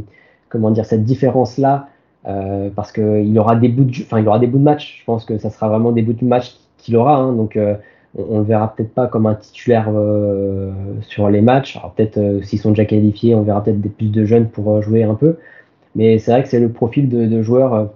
comment 0.49 0.71
dire, 0.71 0.85
cette 0.85 1.03
différence-là, 1.03 1.87
euh, 2.27 2.69
parce 2.75 2.91
qu'il 2.91 3.37
aura 3.39 3.55
des 3.55 3.69
bouts 3.69 3.85
de, 3.85 3.91
enfin 4.03 4.19
il 4.19 4.27
aura 4.27 4.39
des 4.39 4.47
bouts 4.47 4.59
de 4.59 4.63
match. 4.63 4.99
Je 4.99 5.05
pense 5.05 5.25
que 5.25 5.37
ça 5.37 5.49
sera 5.49 5.69
vraiment 5.69 5.91
des 5.91 6.01
bouts 6.01 6.13
de 6.13 6.25
match 6.25 6.55
qu'il 6.77 6.97
aura. 6.97 7.15
Hein, 7.15 7.33
donc 7.33 7.55
euh, 7.55 7.75
on, 8.17 8.35
ne 8.35 8.39
le 8.39 8.45
verra 8.45 8.75
peut-être 8.75 8.93
pas 8.93 9.07
comme 9.07 9.25
un 9.25 9.35
titulaire 9.35 9.89
sur 11.01 11.29
les 11.29 11.41
matchs. 11.41 11.77
Alors 11.77 11.93
peut-être 11.93 12.43
s'ils 12.43 12.59
sont 12.59 12.71
déjà 12.71 12.85
qualifiés, 12.85 13.35
on 13.35 13.41
verra 13.43 13.63
peut-être 13.63 13.79
des 13.79 13.89
plus 13.89 14.09
de 14.11 14.25
jeunes 14.25 14.49
pour 14.49 14.81
jouer 14.81 15.03
un 15.03 15.15
peu. 15.15 15.37
Mais 15.95 16.19
c'est 16.19 16.31
vrai 16.31 16.43
que 16.43 16.49
c'est 16.49 16.59
le 16.59 16.69
profil 16.69 17.07
de, 17.09 17.41
joueur 17.41 17.89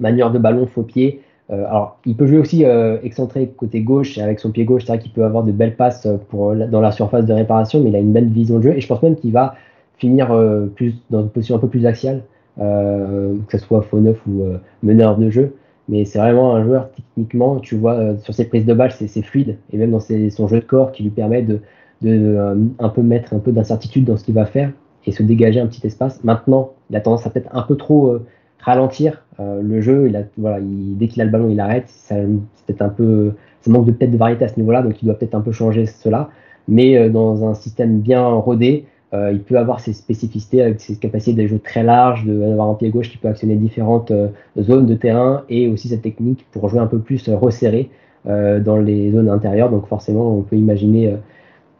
manière 0.00 0.30
de 0.30 0.38
ballon, 0.38 0.66
faux 0.66 0.82
pied, 0.82 1.20
alors, 1.50 1.98
il 2.06 2.14
peut 2.16 2.26
jouer 2.26 2.38
aussi 2.38 2.64
euh, 2.64 2.98
excentré 3.02 3.48
côté 3.48 3.80
gauche, 3.80 4.18
avec 4.18 4.38
son 4.38 4.50
pied 4.50 4.64
gauche, 4.64 4.84
c'est 4.84 4.92
vrai 4.92 4.98
qu'il 5.00 5.10
peut 5.10 5.24
avoir 5.24 5.42
de 5.42 5.50
belles 5.50 5.74
passes 5.74 6.06
pour, 6.28 6.54
dans 6.54 6.80
la 6.80 6.92
surface 6.92 7.26
de 7.26 7.32
réparation, 7.32 7.80
mais 7.80 7.90
il 7.90 7.96
a 7.96 7.98
une 7.98 8.12
belle 8.12 8.28
vision 8.28 8.58
de 8.58 8.62
jeu, 8.62 8.76
et 8.76 8.80
je 8.80 8.86
pense 8.86 9.02
même 9.02 9.16
qu'il 9.16 9.32
va 9.32 9.54
finir 9.98 10.30
euh, 10.30 10.66
plus 10.66 10.94
dans 11.10 11.22
une 11.22 11.28
position 11.28 11.56
un 11.56 11.58
peu 11.58 11.68
plus 11.68 11.86
axiale, 11.86 12.22
que 12.58 13.36
ce 13.52 13.58
soit 13.58 13.80
faux 13.82 14.00
neuf 14.00 14.20
ou 14.26 14.44
meneur 14.82 15.16
de 15.16 15.30
jeu. 15.30 15.54
Mais 15.88 16.04
c'est 16.04 16.18
vraiment 16.18 16.54
un 16.54 16.62
joueur, 16.62 16.90
techniquement, 16.90 17.58
tu 17.58 17.74
vois, 17.74 18.16
sur 18.18 18.34
ses 18.34 18.44
prises 18.44 18.66
de 18.66 18.74
balles, 18.74 18.92
c'est 18.92 19.22
fluide, 19.22 19.56
et 19.72 19.78
même 19.78 19.92
dans 19.92 20.00
son 20.00 20.46
jeu 20.46 20.60
de 20.60 20.64
corps 20.64 20.92
qui 20.92 21.02
lui 21.02 21.10
permet 21.10 21.40
de, 21.40 21.60
de 22.02 22.36
un 22.78 22.88
peu 22.90 23.02
mettre 23.02 23.32
un 23.32 23.38
peu 23.38 23.50
d'incertitude 23.50 24.04
dans 24.04 24.18
ce 24.18 24.24
qu'il 24.24 24.34
va 24.34 24.44
faire 24.44 24.72
et 25.06 25.12
se 25.12 25.22
dégager 25.22 25.58
un 25.58 25.66
petit 25.68 25.86
espace. 25.86 26.22
Maintenant, 26.22 26.72
il 26.90 26.96
a 26.96 27.00
tendance 27.00 27.26
à 27.26 27.30
peut-être 27.30 27.48
un 27.56 27.62
peu 27.62 27.76
trop 27.76 28.18
ralentir 28.62 29.24
euh, 29.40 29.62
le 29.62 29.80
jeu. 29.80 30.08
Il 30.08 30.16
a, 30.16 30.22
voilà, 30.36 30.58
dès 30.62 31.08
qu'il 31.08 31.22
a 31.22 31.24
le 31.24 31.30
ballon, 31.30 31.48
il 31.50 31.60
arrête. 31.60 31.90
peut-être 32.08 32.82
un 32.82 32.88
peu, 32.88 33.32
ça 33.62 33.70
manque 33.70 33.86
de 33.86 33.92
peut-être 33.92 34.10
de 34.12 34.16
variété 34.16 34.44
à 34.44 34.48
ce 34.48 34.58
niveau-là, 34.58 34.82
donc 34.82 35.02
il 35.02 35.06
doit 35.06 35.18
peut-être 35.18 35.34
un 35.34 35.40
peu 35.40 35.52
changer 35.52 35.86
cela. 35.86 36.30
Mais 36.68 36.96
euh, 36.96 37.08
dans 37.08 37.48
un 37.48 37.54
système 37.54 38.00
bien 38.00 38.26
rodé, 38.26 38.86
euh, 39.12 39.32
il 39.32 39.40
peut 39.40 39.58
avoir 39.58 39.80
ses 39.80 39.92
spécificités 39.92 40.62
avec 40.62 40.80
ses 40.80 40.96
capacités 40.96 41.42
de 41.42 41.48
jeu 41.48 41.58
très 41.58 41.82
larges, 41.82 42.24
d'avoir 42.26 42.68
un 42.68 42.74
pied 42.74 42.90
gauche 42.90 43.10
qui 43.10 43.16
peut 43.16 43.28
actionner 43.28 43.56
différentes 43.56 44.12
zones 44.58 44.86
de 44.86 44.94
terrain 44.94 45.42
et 45.48 45.66
aussi 45.66 45.88
cette 45.88 46.02
technique 46.02 46.46
pour 46.52 46.68
jouer 46.68 46.78
un 46.78 46.86
peu 46.86 47.00
plus 47.00 47.28
resserré 47.28 47.90
dans 48.24 48.76
les 48.76 49.10
zones 49.10 49.28
intérieures. 49.28 49.68
Donc 49.68 49.88
forcément, 49.88 50.36
on 50.36 50.42
peut 50.42 50.54
imaginer 50.54 51.16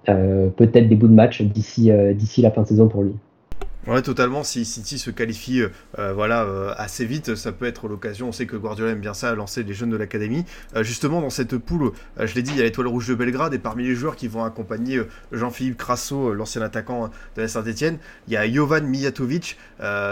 peut-être 0.06 0.88
des 0.88 0.96
bouts 0.96 1.06
de 1.06 1.14
match 1.14 1.42
d'ici 1.42 1.92
d'ici 2.16 2.42
la 2.42 2.50
fin 2.50 2.62
de 2.62 2.66
saison 2.66 2.88
pour 2.88 3.04
lui. 3.04 3.14
Totalement. 4.04 4.44
Si 4.44 4.64
City 4.64 4.98
se 4.98 5.10
qualifie 5.10 5.62
euh, 5.98 6.12
voilà, 6.12 6.44
euh, 6.44 6.72
assez 6.76 7.04
vite, 7.04 7.34
ça 7.34 7.50
peut 7.50 7.66
être 7.66 7.88
l'occasion. 7.88 8.28
On 8.28 8.32
sait 8.32 8.46
que 8.46 8.56
Guardiola 8.56 8.92
aime 8.92 9.00
bien 9.00 9.14
ça, 9.14 9.34
lancer 9.34 9.64
les 9.64 9.74
jeunes 9.74 9.90
de 9.90 9.96
l'académie. 9.96 10.44
Euh, 10.76 10.84
justement, 10.84 11.20
dans 11.20 11.28
cette 11.28 11.58
poule, 11.58 11.90
je 12.16 12.32
l'ai 12.36 12.42
dit, 12.42 12.52
il 12.52 12.58
y 12.58 12.60
a 12.60 12.64
l'étoile 12.64 12.86
rouge 12.86 13.08
de 13.08 13.16
Belgrade. 13.16 13.52
Et 13.52 13.58
parmi 13.58 13.84
les 13.84 13.96
joueurs 13.96 14.14
qui 14.14 14.28
vont 14.28 14.44
accompagner 14.44 15.00
Jean-Philippe 15.32 15.76
Crasso, 15.76 16.32
l'ancien 16.34 16.62
attaquant 16.62 17.10
de 17.36 17.42
la 17.42 17.48
Saint-Etienne, 17.48 17.98
il 18.28 18.34
y 18.34 18.36
a 18.36 18.48
Jovan 18.48 18.84
Mijatovic, 18.84 19.58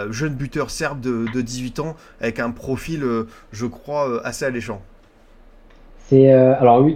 jeune 0.09 0.33
buteur 0.33 0.69
serbe 0.69 0.99
de, 0.99 1.41
18 1.41 1.79
ans, 1.79 1.95
avec 2.19 2.39
un 2.39 2.51
profil, 2.51 3.03
je 3.53 3.65
crois, 3.65 4.25
assez 4.25 4.43
alléchant. 4.43 4.81
C'est 6.07 6.31
alors 6.31 6.89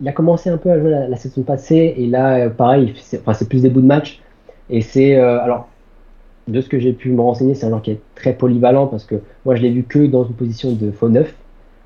il 0.00 0.08
a 0.08 0.12
commencé 0.12 0.50
un 0.50 0.58
peu 0.58 0.70
à 0.70 0.78
jouer 0.78 0.90
la, 0.90 1.16
saison 1.16 1.42
passée 1.42 1.94
et 1.96 2.06
là, 2.06 2.48
pareil, 2.50 2.94
c'est 3.02 3.48
plus 3.48 3.62
des 3.62 3.70
bouts 3.70 3.80
de 3.80 3.86
match. 3.86 4.20
Et 4.70 4.82
c'est 4.82 5.16
alors 5.16 5.68
de 6.48 6.60
ce 6.60 6.68
que 6.68 6.78
j'ai 6.78 6.92
pu 6.92 7.10
me 7.10 7.20
renseigner, 7.20 7.54
c'est 7.54 7.66
un 7.66 7.68
joueur 7.68 7.82
qui 7.82 7.92
est 7.92 8.00
très 8.14 8.32
polyvalent 8.32 8.86
parce 8.86 9.04
que 9.04 9.16
moi 9.44 9.54
je 9.54 9.62
l'ai 9.62 9.70
vu 9.70 9.84
que 9.84 10.06
dans 10.06 10.24
une 10.24 10.34
position 10.34 10.72
de 10.72 10.90
faux 10.90 11.08
neuf. 11.08 11.34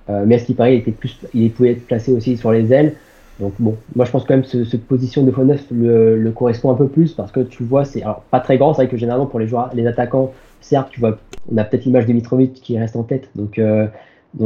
Euh, 0.08 0.24
mais 0.26 0.36
à 0.36 0.38
ce 0.38 0.44
qui 0.44 0.54
paraît, 0.54 0.76
il, 0.76 0.92
plus, 0.92 1.18
il 1.34 1.50
pouvait 1.50 1.72
être 1.72 1.86
placé 1.86 2.12
aussi 2.12 2.36
sur 2.36 2.52
les 2.52 2.72
ailes. 2.72 2.94
Donc 3.40 3.52
bon, 3.58 3.76
moi 3.94 4.06
je 4.06 4.10
pense 4.10 4.24
quand 4.24 4.34
même 4.34 4.44
que 4.44 4.64
cette 4.64 4.86
position 4.86 5.22
de 5.22 5.30
faux 5.30 5.44
neuf 5.44 5.66
le, 5.70 6.30
correspond 6.30 6.70
un 6.70 6.74
peu 6.74 6.88
plus 6.88 7.12
parce 7.12 7.32
que 7.32 7.40
tu 7.40 7.64
vois, 7.64 7.84
c'est 7.84 8.02
alors 8.02 8.22
pas 8.30 8.40
très 8.40 8.56
grand. 8.56 8.72
C'est 8.72 8.82
vrai 8.82 8.90
que 8.90 8.96
généralement 8.96 9.26
pour 9.26 9.40
les 9.40 9.46
joueurs, 9.46 9.70
les 9.74 9.86
attaquants, 9.86 10.32
certes, 10.60 10.88
tu 10.90 11.00
vois, 11.00 11.18
on 11.52 11.56
a 11.58 11.64
peut-être 11.64 11.84
l'image 11.84 12.06
de 12.06 12.12
Mitrovic 12.12 12.54
qui 12.54 12.78
reste 12.78 12.96
en 12.96 13.02
tête. 13.02 13.28
Donc 13.34 13.58
euh, 13.58 13.86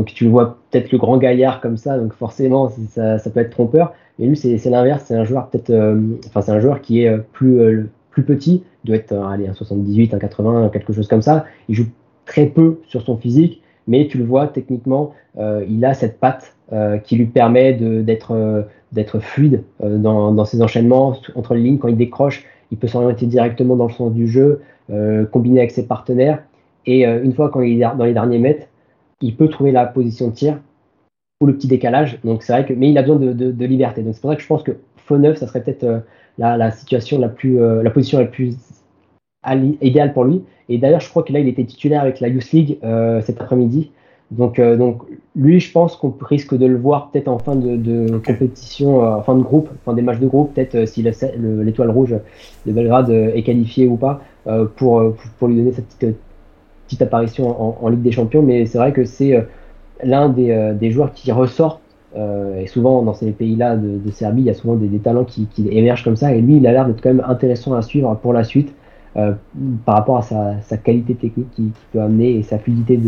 tu 0.07 0.25
le 0.25 0.31
vois 0.31 0.59
peut-être 0.71 0.91
le 0.91 0.99
grand 0.99 1.19
gaillard 1.19 1.61
comme 1.61 1.77
ça. 1.77 1.99
Donc 1.99 2.15
forcément, 2.15 2.73
ça, 2.91 3.19
ça 3.19 3.31
peut 3.31 3.41
être 3.41 3.51
trompeur. 3.51 3.93
Mais 4.19 4.27
lui, 4.27 4.37
c'est 4.37 4.59
l'inverse. 4.67 5.05
C'est 5.07 5.15
un 5.15 5.25
joueur 5.25 5.49
peut-être, 5.51 5.71
euh, 5.71 6.01
enfin 6.27 6.41
c'est 6.41 6.53
un 6.53 6.61
joueur 6.61 6.81
qui 6.81 7.03
est 7.03 7.17
plus 7.33 7.89
petit, 8.25 8.65
il 8.85 8.89
doit 8.89 8.97
être 8.97 9.13
allez, 9.13 9.49
un 9.49 9.55
78, 9.55 10.15
un 10.15 10.19
80, 10.19 10.71
quelque 10.73 10.93
chose 10.93 11.09
comme 11.09 11.23
ça. 11.23 11.45
Il 11.69 11.75
joue 11.75 11.87
très 12.27 12.47
peu 12.47 12.81
sur 12.87 13.03
son 13.03 13.17
physique, 13.17 13.63
mais 13.87 14.07
tu 14.07 14.19
le 14.19 14.25
vois 14.25 14.47
techniquement, 14.47 15.13
euh, 15.39 15.65
il 15.69 15.85
a 15.85 15.95
cette 15.95 16.19
patte 16.21 16.55
euh, 16.73 16.99
qui 16.99 17.17
lui 17.17 17.27
permet 17.27 17.73
d'être 17.75 18.33
euh, 18.33 18.63
d'être 18.93 19.21
fluide 19.21 19.63
dans, 19.81 20.33
dans, 20.33 20.45
ses 20.45 20.63
enchaînements 20.63 21.17
entre 21.37 21.55
les 21.55 21.63
lignes. 21.63 21.79
Quand 21.79 21.87
il 21.87 21.97
décroche, 21.97 22.45
il 22.73 22.79
peut 22.79 22.89
s'orienter 22.89 23.27
directement 23.27 23.77
dans 23.77 23.87
le 23.87 23.93
sens 23.93 24.13
du 24.13 24.27
jeu, 24.27 24.63
combiner 25.31 25.61
avec 25.61 25.71
ses 25.71 25.87
partenaires. 25.87 26.43
Et 26.87 27.05
une 27.05 27.33
fois 27.33 27.51
quand 27.51 27.61
il 27.61 27.81
est 27.81 27.97
dans 27.97 28.05
les 28.05 28.13
derniers 28.13 28.41
mètres, 28.41 28.67
il 29.21 29.37
peut 29.37 29.49
trouver 29.49 29.71
la 29.71 29.87
position 29.87 30.29
de 30.29 30.33
tir 30.33 30.59
ou 31.41 31.47
le 31.47 31.55
petit 31.55 31.69
décalage. 31.69 32.19
Donc 32.25 32.43
c'est 32.43 32.53
vrai 32.53 32.67
que, 32.67 32.73
mais 32.73 32.91
il 32.91 32.99
a 32.99 33.03
besoin 33.03 33.17
de, 33.17 33.33
de, 33.33 33.53
de 33.53 33.65
liberté. 33.65 34.03
Donc 34.03 34.15
c'est 34.15 34.21
pour 34.21 34.31
ça 34.31 34.37
que 34.37 34.43
je 34.43 34.49
pense 34.49 34.65
que 34.65 34.73
faux 34.97 35.19
neuf, 35.19 35.39
ça 35.39 35.47
serait 35.47 35.63
peut-être 35.63 36.03
la, 36.39 36.71
situation 36.71 37.19
la 37.19 37.29
plus, 37.29 37.61
euh, 37.61 37.83
la 37.83 37.91
position 37.91 38.19
la 38.19 38.27
plus 38.27 38.57
idéale 39.81 40.13
pour 40.13 40.25
lui. 40.25 40.43
Et 40.69 40.79
d'ailleurs, 40.79 41.01
je 41.01 41.09
crois 41.09 41.23
que 41.23 41.33
là, 41.33 41.41
il 41.41 41.49
était 41.49 41.65
titulaire 41.65 42.03
avec 42.03 42.21
la 42.21 42.29
Youth 42.29 42.51
League 42.53 42.79
euh, 42.85 43.21
cet 43.23 43.41
après-midi. 43.41 43.91
Donc, 44.31 44.59
euh, 44.59 44.77
donc, 44.77 45.03
lui, 45.35 45.59
je 45.59 45.73
pense 45.73 45.97
qu'on 45.97 46.15
risque 46.21 46.57
de 46.57 46.67
le 46.67 46.77
voir 46.77 47.11
peut-être 47.11 47.27
en 47.27 47.39
fin 47.39 47.57
de, 47.57 48.19
compétition, 48.25 49.03
en 49.03 49.23
fin 49.23 49.35
de 49.35 49.43
groupe, 49.43 49.69
fin 49.85 49.93
des 49.93 50.03
matchs 50.03 50.21
de 50.21 50.29
groupe, 50.29 50.55
peut-être 50.55 50.87
si 50.87 51.03
l'étoile 51.03 51.91
rouge 51.91 52.15
de 52.67 52.73
Belgrade 52.73 53.11
est 53.11 53.43
qualifiée 53.43 53.89
ou 53.89 53.97
pas, 53.97 54.21
pour, 54.77 55.15
pour 55.39 55.49
lui 55.49 55.57
donner 55.57 55.73
cette 55.73 55.87
petite 55.87 56.17
petite 56.87 57.03
apparition 57.03 57.85
en, 57.85 57.89
Ligue 57.89 58.03
des 58.03 58.11
Champions, 58.11 58.43
mais 58.43 58.67
c'est 58.67 58.79
vrai 58.79 58.93
que 58.93 59.05
c'est 59.05 59.47
l'un 60.03 60.29
des, 60.29 60.75
des, 60.79 60.91
joueurs 60.91 61.13
qui 61.13 61.31
ressort. 61.31 61.80
Et 62.17 62.67
souvent 62.67 63.03
dans 63.03 63.15
ces 63.15 63.31
pays-là 63.31 63.77
de, 63.77 64.11
Serbie, 64.11 64.43
il 64.43 64.47
y 64.47 64.51
a 64.51 64.55
souvent 64.55 64.75
des, 64.75 64.99
talents 64.99 65.25
qui, 65.25 65.47
qui, 65.47 65.69
émergent 65.71 66.05
comme 66.05 66.17
ça. 66.17 66.35
Et 66.35 66.41
lui, 66.41 66.57
il 66.57 66.67
a 66.67 66.73
l'air 66.73 66.87
d'être 66.87 67.01
quand 67.01 67.11
même 67.15 67.25
intéressant 67.27 67.75
à 67.75 67.83
suivre 67.83 68.15
pour 68.17 68.33
la 68.33 68.45
suite 68.45 68.75
par 69.15 69.95
rapport 69.95 70.19
à 70.19 70.23
sa, 70.23 70.77
qualité 70.77 71.15
technique 71.15 71.51
qu'il 71.53 71.71
peut 71.93 72.01
amener 72.01 72.37
et 72.37 72.43
sa 72.43 72.59
fluidité 72.59 72.99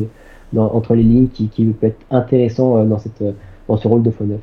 entre 0.56 0.94
les 0.94 1.02
lignes 1.02 1.28
qui, 1.28 1.48
qui, 1.48 1.64
peut 1.66 1.88
être 1.88 2.04
intéressant 2.10 2.84
dans, 2.84 2.98
cette, 2.98 3.24
dans 3.68 3.76
ce 3.76 3.88
rôle 3.88 4.02
de 4.02 4.10
faux 4.10 4.24
neuf. 4.24 4.40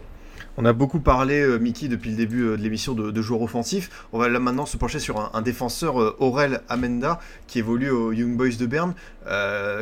On 0.62 0.66
a 0.66 0.74
beaucoup 0.74 1.00
parlé, 1.00 1.40
euh, 1.40 1.58
Mickey, 1.58 1.88
depuis 1.88 2.10
le 2.10 2.18
début 2.18 2.42
euh, 2.42 2.58
de 2.58 2.62
l'émission 2.62 2.94
de, 2.94 3.22
joueurs 3.22 3.42
offensifs. 3.42 4.06
On 4.12 4.20
va 4.20 4.28
là 4.28 4.40
maintenant 4.40 4.66
se 4.66 4.76
pencher 4.76 5.00
sur 5.00 5.32
un, 5.34 5.42
défenseur, 5.42 6.02
euh, 6.02 6.18
Aurel 6.20 6.60
Amenda, 6.68 7.20
qui 7.48 7.60
évolue 7.60 7.90
aux 7.90 8.12
Young 8.12 8.36
Boys 8.36 8.58
de 8.60 8.66
Berne. 8.66 8.94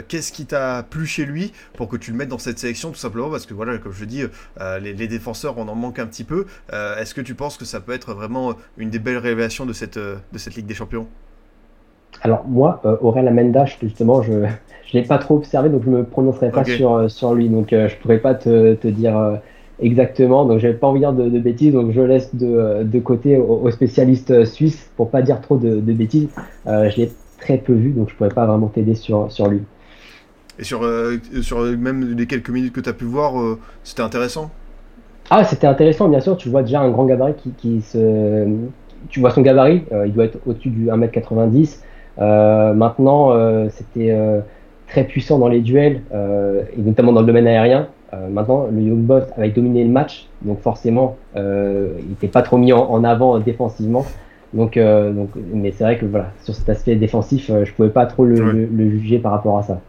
Qu'est-ce 0.08 0.32
qui 0.32 0.46
t'a 0.46 0.84
plu 0.84 1.08
chez 1.08 1.26
lui 1.26 1.52
pour 1.74 1.88
que 1.88 1.98
tu 1.98 2.12
le 2.12 2.18
mettes 2.18 2.30
dans 2.30 2.38
cette 2.38 2.60
sélection, 2.60 2.92
tout 2.92 2.98
simplement? 2.98 3.32
Parce 3.32 3.48
que 3.48 3.56
voilà, 3.56 3.80
comme 3.80 3.92
je 3.92 4.06
dis, 4.06 4.22
les, 4.82 5.08
défenseurs, 5.08 5.58
on 5.58 5.68
en 5.68 5.74
manque 5.74 5.98
un 5.98 6.06
petit 6.06 6.26
peu. 6.26 6.46
Est-ce 6.72 7.16
que 7.16 7.22
tu 7.22 7.34
penses 7.34 7.58
que 7.58 7.66
ça 7.66 7.80
peut 7.80 7.94
être 7.94 8.14
vraiment 8.14 8.54
une 8.78 8.90
des 8.90 9.00
belles 9.00 9.18
révélations 9.18 9.66
de 9.66 9.74
cette, 9.74 9.98
de 9.98 10.38
cette 10.38 10.56
Ligue 10.56 10.66
des 10.66 10.76
Champions? 10.76 11.08
Alors 12.22 12.46
moi, 12.46 12.82
Aurel 13.02 13.28
Amenda, 13.28 13.66
justement, 13.66 14.22
je 14.22 14.34
ne 14.34 14.48
l'ai 14.94 15.04
pas 15.04 15.18
trop 15.18 15.38
observé, 15.38 15.70
donc 15.70 15.84
je 15.86 15.90
ne 15.90 15.98
me 15.98 16.04
prononcerai 16.04 16.52
pas 16.52 16.66
sur, 16.66 17.10
sur 17.10 17.34
lui. 17.34 17.48
Donc 17.48 17.68
je 17.72 17.78
ne 17.78 18.02
pourrais 18.02 18.20
pas 18.20 18.36
te, 18.36 18.76
te 18.76 18.88
dire 18.90 19.40
Exactement, 19.80 20.46
donc 20.46 20.60
j'avais 20.60 20.74
pas 20.74 20.88
envie 20.88 21.02
de 21.02 21.06
dire 21.06 21.14
de, 21.14 21.40
bêtises, 21.40 21.72
donc 21.72 21.92
je 21.92 22.02
laisse 22.02 22.34
de, 22.34 22.82
de 22.84 23.00
côté 23.00 23.38
aux, 23.38 23.70
spécialistes 23.70 24.44
suisses 24.46 24.90
pour 24.96 25.12
pas 25.12 25.22
dire 25.22 25.40
trop 25.40 25.58
de, 25.58 25.80
bêtises. 25.80 26.30
Euh, 26.66 26.90
je 26.90 26.98
l'ai 26.98 27.12
très 27.40 27.58
peu 27.58 27.74
vu, 27.74 27.92
donc 27.92 28.10
je 28.10 28.16
pourrais 28.16 28.30
pas 28.30 28.48
vraiment 28.48 28.68
t'aider 28.68 28.96
sur, 28.96 29.32
sur 29.32 29.48
lui. 29.48 29.62
Et 30.58 30.64
sur, 30.64 30.84
euh, 30.84 31.18
sur 31.42 31.62
même 31.62 32.16
les 32.18 32.26
quelques 32.26 32.50
minutes 32.50 32.74
que 32.74 32.80
tu 32.80 32.90
as 32.90 32.94
pu 32.94 33.06
voir, 33.06 33.40
euh, 33.40 33.60
c'était 33.84 34.02
intéressant? 34.02 34.50
Ah, 35.30 35.44
c'était 35.44 35.68
intéressant, 35.68 36.10
bien 36.10 36.22
sûr. 36.22 36.38
Tu 36.38 36.50
vois 36.50 36.64
déjà 36.64 36.82
un 36.82 36.90
grand 36.90 37.06
gabarit 37.06 37.36
qui, 37.36 37.52
qui 37.52 37.82
se. 37.82 38.48
Tu 39.10 39.20
vois 39.20 39.30
son 39.30 39.42
gabarit, 39.42 39.84
il 40.06 40.12
doit 40.12 40.26
être 40.26 40.40
au-dessus 40.48 40.70
du 40.70 40.88
1m90. 40.88 41.82
maintenant, 42.74 43.70
c'était 43.70 44.18
très 44.88 45.04
puissant 45.04 45.38
dans 45.38 45.50
les 45.50 45.60
duels, 45.60 46.02
et 46.14 46.82
notamment 46.82 47.14
dans 47.14 47.22
le 47.22 47.28
domaine 47.28 47.46
aérien. 47.46 47.90
Euh, 48.18 48.30
maintenant, 48.30 48.68
le 48.72 48.82
Young 48.82 49.02
Boss 49.02 49.24
avait 49.36 49.50
dominé 49.50 49.84
le 49.84 49.90
match, 49.90 50.28
donc 50.42 50.62
forcément, 50.62 51.18
euh, 51.36 51.94
il 52.00 52.10
n'était 52.10 52.28
pas 52.28 52.42
trop 52.42 52.58
mis 52.58 52.74
en, 52.74 53.04
avant 53.04 53.40
défensivement. 53.40 54.06
Donc, 54.54 54.78
euh, 54.78 55.12
donc, 55.12 55.30
mais 55.54 55.72
c'est 55.72 55.84
vrai 55.84 55.98
que 55.98 56.06
voilà, 56.06 56.32
sur 56.44 56.56
cet 56.56 56.70
aspect 56.70 56.96
défensif, 56.96 57.48
je 57.48 57.72
pouvais 57.74 57.90
pas 57.90 58.06
trop 58.06 58.26
le, 58.26 58.90
juger 59.00 59.20
par 59.20 59.34
rapport 59.34 59.58
à 59.58 59.64
ça. 59.64 59.82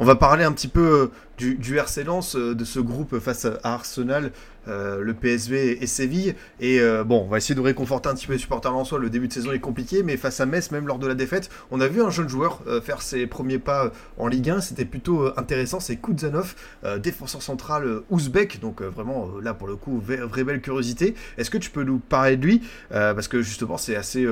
On 0.00 0.04
va 0.04 0.16
parler 0.16 0.42
un 0.42 0.50
petit 0.50 0.68
peu 0.68 1.10
du, 1.38 1.54
du 1.54 1.78
RC 1.78 2.02
Lens, 2.04 2.34
de 2.34 2.64
ce 2.64 2.80
groupe 2.80 3.18
face 3.20 3.44
à 3.44 3.74
Arsenal. 3.74 4.32
Euh, 4.68 5.00
le 5.02 5.12
PSV 5.14 5.82
et 5.82 5.86
Séville. 5.86 6.34
Et 6.60 6.80
euh, 6.80 7.04
bon, 7.04 7.24
on 7.24 7.28
va 7.28 7.36
essayer 7.36 7.54
de 7.54 7.60
réconforter 7.60 8.08
un 8.08 8.14
petit 8.14 8.26
peu 8.26 8.32
les 8.32 8.38
supporters 8.38 8.72
soi 8.86 8.98
Le 8.98 9.10
début 9.10 9.28
de 9.28 9.32
saison 9.32 9.52
est 9.52 9.60
compliqué, 9.60 10.02
mais 10.02 10.16
face 10.16 10.40
à 10.40 10.46
Metz, 10.46 10.70
même 10.70 10.86
lors 10.86 10.98
de 10.98 11.06
la 11.06 11.14
défaite, 11.14 11.50
on 11.70 11.80
a 11.80 11.86
vu 11.86 12.02
un 12.02 12.10
jeune 12.10 12.28
joueur 12.28 12.62
euh, 12.66 12.80
faire 12.80 13.02
ses 13.02 13.26
premiers 13.26 13.58
pas 13.58 13.92
en 14.18 14.26
Ligue 14.26 14.50
1. 14.50 14.60
C'était 14.62 14.84
plutôt 14.84 15.26
intéressant. 15.38 15.80
C'est 15.80 15.96
Kuzanov, 15.96 16.54
défenseur 17.02 17.42
central 17.42 18.00
ouzbek. 18.10 18.60
Donc 18.60 18.82
vraiment, 18.82 19.28
là 19.42 19.54
pour 19.54 19.68
le 19.68 19.76
coup, 19.76 20.00
vraie 20.00 20.44
belle 20.44 20.60
curiosité. 20.60 21.14
Est-ce 21.36 21.50
que 21.50 21.58
tu 21.58 21.70
peux 21.70 21.82
nous 21.82 21.98
parler 21.98 22.36
de 22.36 22.44
lui 22.44 22.62
Parce 22.90 23.28
que 23.28 23.42
justement, 23.42 23.76
c'est 23.76 23.96
assez, 23.96 24.26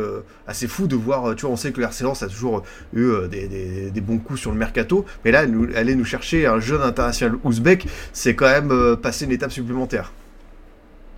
assez 0.46 0.66
fou 0.66 0.86
de 0.86 0.96
voir. 0.96 1.34
Tu 1.34 1.42
vois, 1.42 1.50
on 1.50 1.56
sait 1.56 1.72
que 1.72 1.80
le 1.80 1.86
a 1.86 2.26
toujours 2.28 2.62
eu 2.94 3.10
des, 3.30 3.90
des, 3.90 4.00
bons 4.00 4.18
coups 4.18 4.40
sur 4.40 4.50
le 4.50 4.58
mercato. 4.58 5.04
Mais 5.24 5.30
là, 5.30 5.46
nous, 5.46 5.68
aller 5.74 5.94
nous 5.94 6.04
chercher 6.04 6.46
un 6.46 6.60
jeune 6.60 6.82
international 6.82 7.38
ouzbek, 7.44 7.86
c'est 8.12 8.34
quand 8.34 8.48
même 8.48 8.96
passer 8.96 9.24
une 9.24 9.32
étape 9.32 9.52
supplémentaire. 9.52 10.12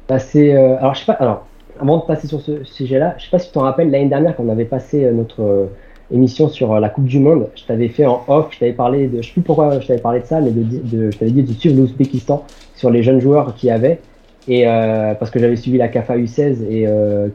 Bah, 0.09 0.19
euh, 0.37 0.77
alors, 0.79 0.95
je 0.95 1.01
sais 1.01 1.07
pas. 1.07 1.15
Alors, 1.15 1.47
avant 1.81 1.99
de 1.99 2.03
passer 2.03 2.27
sur 2.27 2.41
ce 2.41 2.63
sujet-là, 2.65 3.15
je 3.19 3.25
sais 3.25 3.31
pas 3.31 3.39
si 3.39 3.49
tu 3.49 3.55
t'en 3.55 3.63
rappelles 3.63 3.91
l'année 3.91 4.09
dernière 4.09 4.37
quand 4.37 4.45
on 4.45 4.51
avait 4.51 4.65
passé 4.65 5.05
euh, 5.05 5.13
notre 5.13 5.43
euh, 5.43 5.67
émission 6.13 6.49
sur 6.49 6.79
la 6.79 6.89
Coupe 6.89 7.07
du 7.07 7.19
Monde. 7.19 7.49
Je 7.57 7.65
t'avais 7.65 7.89
fait 7.89 8.07
en 8.07 8.23
off, 8.29 8.49
je 8.51 8.59
t'avais 8.59 8.73
parlé 8.73 9.09
de, 9.09 9.23
je 9.23 9.27
sais 9.27 9.33
plus 9.33 9.43
pourquoi 9.43 9.81
je 9.81 9.87
t'avais 9.87 10.01
parlé 10.01 10.21
de 10.21 10.27
ça, 10.27 10.41
mais 10.41 10.51
de, 10.51 11.11
je 11.11 11.19
t'avais 11.19 11.31
dit 11.31 11.43
de 11.43 11.53
suivre 11.53 11.77
l'Ouzbékistan 11.77 12.45
sur 12.75 12.91
les 12.91 13.03
jeunes 13.03 13.21
joueurs 13.21 13.55
qu'il 13.55 13.69
y 13.69 13.73
avait. 13.73 14.01
Et 14.47 14.67
parce 14.67 15.31
que 15.31 15.39
j'avais 15.39 15.57
suivi 15.57 15.79
la 15.79 15.89
CAFA 15.89 16.19
U16 16.19 16.67
et 16.69 16.87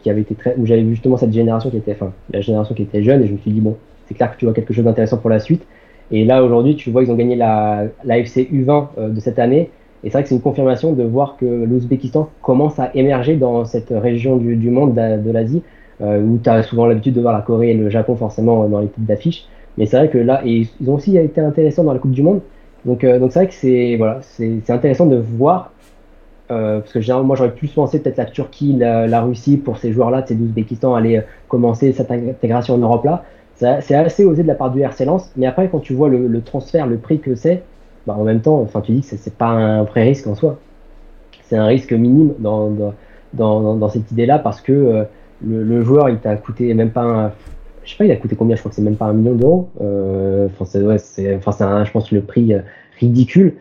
qui 0.03 0.11
avait 0.11 0.21
été 0.21 0.35
très, 0.35 0.53
où 0.57 0.67
j'avais 0.67 0.83
vu 0.83 0.91
justement 0.91 1.17
cette 1.17 1.33
génération 1.33 1.71
qui 1.71 1.77
était, 1.77 1.93
enfin, 1.93 2.13
la 2.31 2.41
génération 2.41 2.75
qui 2.75 2.83
était 2.83 3.01
jeune, 3.01 3.23
et 3.23 3.27
je 3.27 3.33
me 3.33 3.39
suis 3.39 3.49
dit 3.49 3.61
bon, 3.61 3.77
c'est 4.07 4.13
clair 4.13 4.31
que 4.31 4.37
tu 4.37 4.45
vois 4.45 4.53
quelque 4.53 4.75
chose 4.75 4.85
d'intéressant 4.85 5.17
pour 5.17 5.31
la 5.31 5.39
suite. 5.39 5.65
Et 6.11 6.23
là 6.23 6.43
aujourd'hui, 6.43 6.75
tu 6.75 6.91
vois, 6.91 7.01
ils 7.01 7.09
ont 7.09 7.15
gagné 7.15 7.35
la, 7.35 7.85
la 8.03 8.19
FC 8.19 8.47
U20 8.53 9.09
de 9.11 9.19
cette 9.19 9.39
année 9.39 9.71
et 10.03 10.09
c'est 10.09 10.13
vrai 10.13 10.23
que 10.23 10.29
c'est 10.29 10.35
une 10.35 10.41
confirmation 10.41 10.93
de 10.93 11.03
voir 11.03 11.35
que 11.37 11.45
l'Ouzbékistan 11.45 12.29
commence 12.41 12.79
à 12.79 12.91
émerger 12.95 13.35
dans 13.35 13.65
cette 13.65 13.89
région 13.89 14.37
du, 14.37 14.69
monde 14.69 14.93
de, 14.95 15.31
l'Asie, 15.31 15.61
euh, 16.01 16.21
où 16.21 16.39
tu 16.41 16.49
as 16.49 16.63
souvent 16.63 16.85
l'habitude 16.85 17.13
de 17.13 17.21
voir 17.21 17.33
la 17.33 17.41
Corée 17.41 17.71
et 17.71 17.73
le 17.73 17.89
Japon 17.89 18.15
forcément 18.15 18.67
dans 18.69 18.79
les 18.79 18.87
têtes 18.87 19.05
d'affiche. 19.05 19.45
Mais 19.77 19.85
c'est 19.85 19.97
vrai 19.97 20.09
que 20.09 20.17
là, 20.17 20.41
et 20.45 20.67
ils 20.79 20.89
ont 20.89 20.95
aussi 20.95 21.17
été 21.17 21.41
intéressants 21.41 21.83
dans 21.83 21.93
la 21.93 21.99
Coupe 21.99 22.11
du 22.11 22.21
Monde. 22.21 22.41
Donc, 22.85 23.03
euh, 23.03 23.19
donc 23.19 23.33
c'est 23.33 23.39
vrai 23.39 23.47
que 23.47 23.53
c'est 23.53 23.97
voilà, 23.97 24.21
intéressant 24.69 25.05
de 25.05 25.17
voir, 25.17 25.73
euh, 26.49 26.79
parce 26.79 26.93
que 26.93 27.01
généralement, 27.01 27.27
moi 27.27 27.35
j'aurais 27.35 27.53
plus 27.53 27.69
pensé 27.69 27.99
peut-être 27.99 28.17
la 28.17 28.25
Turquie, 28.25 28.73
la, 28.77 29.21
Russie 29.21 29.57
pour 29.57 29.77
ces 29.77 29.91
joueurs-là, 29.91 30.23
ces 30.25 30.35
l'Ouzbékistan, 30.35 30.95
aller 30.95 31.17
euh, 31.17 31.21
commencer 31.49 31.91
cette 31.91 32.09
intégration 32.09 32.75
en 32.75 32.77
Europe 32.77 33.03
là. 33.03 33.23
C'est 33.55 33.93
assez 33.93 34.23
osé 34.23 34.43
de 34.43 34.47
la 34.47 34.55
part 34.55 34.71
du 34.71 34.81
RC 34.81 35.05
mais 35.35 35.45
après 35.45 35.67
quand 35.67 35.79
tu 35.79 35.93
vois 35.93 36.07
le 36.07 36.41
transfert, 36.41 36.87
le 36.87 36.95
prix 36.95 37.19
que 37.19 37.35
c'est, 37.35 37.61
bah, 38.07 38.15
en 38.17 38.23
même 38.23 38.41
temps, 38.41 38.59
enfin, 38.61 38.81
tu 38.81 38.91
dis 38.91 39.01
que 39.01 39.15
c'est 39.15 39.37
pas 39.37 39.49
un 39.49 39.83
vrai 39.83 40.03
risque 40.03 40.27
en 40.27 40.35
soi. 40.35 40.59
C'est 41.43 41.57
un 41.57 41.65
risque 41.65 41.91
minime 41.93 42.33
dans, 42.39 42.69
dans, 43.33 43.75
dans, 43.75 43.89
cette 43.89 44.11
idée-là 44.11 44.39
parce 44.39 44.61
que 44.61 44.71
euh, 44.71 45.03
le, 45.45 45.81
joueur, 45.83 46.09
il 46.09 46.17
t'a 46.19 46.35
coûté 46.35 46.73
même 46.73 46.91
pas 46.91 47.01
un, 47.01 47.31
je 47.83 47.91
sais 47.91 47.97
pas, 47.97 48.05
il 48.05 48.11
a 48.11 48.15
coûté 48.15 48.35
combien 48.35 48.55
Je 48.55 48.61
crois 48.61 48.69
que 48.69 48.75
c'est 48.75 48.81
même 48.81 48.95
pas 48.95 49.05
un 49.05 49.13
million 49.13 49.33
d'euros. 49.33 49.69
Euh, 49.81 50.47
enfin, 50.47 50.65
c'est, 50.65 50.83
ouais, 50.83 50.97
je 50.97 51.91
pense, 51.91 52.11
le 52.11 52.21
prix 52.21 52.53
euh, 52.53 52.61
ridicule. 52.99 53.55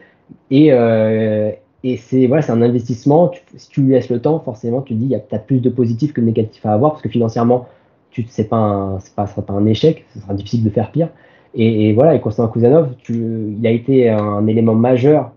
Et, 0.51 0.69
et 1.85 1.97
c'est 1.97 2.27
voilà, 2.27 2.43
c'est 2.43 2.53
un 2.53 2.61
investissement. 2.63 3.31
si 3.57 3.69
tu 3.69 3.83
lui 3.83 3.93
laisses 3.93 4.11
le 4.11 4.21
temps, 4.21 4.41
forcément, 4.41 4.83
tu 4.83 4.95
dis, 4.95 5.07
il 5.07 5.11
y 5.11 5.15
a 5.15 5.21
peut-être 5.21 5.47
plus 5.47 5.61
de 5.61 5.71
positifs 5.71 6.13
que 6.13 6.21
de 6.21 6.27
négatifs 6.27 6.65
à 6.67 6.73
avoir 6.73 6.93
parce 6.93 7.03
que 7.03 7.09
financièrement, 7.09 7.69
tu, 8.11 8.27
c'est 8.29 8.49
pas, 8.49 8.99
c'est 9.01 9.15
pas, 9.15 9.27
sera 9.27 9.43
pas 9.43 9.55
un 9.55 9.67
échec. 9.67 10.05
Ce 10.15 10.21
sera 10.21 10.35
difficile 10.35 10.65
de 10.65 10.71
faire 10.71 10.91
pire. 10.91 11.09
Et, 11.61 11.93
voilà, 11.93 12.15
et 12.15 12.21
Konstantin 12.21 12.53
Kuzanov, 12.53 12.95
il 13.09 13.67
a 13.67 13.71
été 13.71 14.09
un 14.09 14.47
élément 14.47 14.77
majeur 14.77 15.33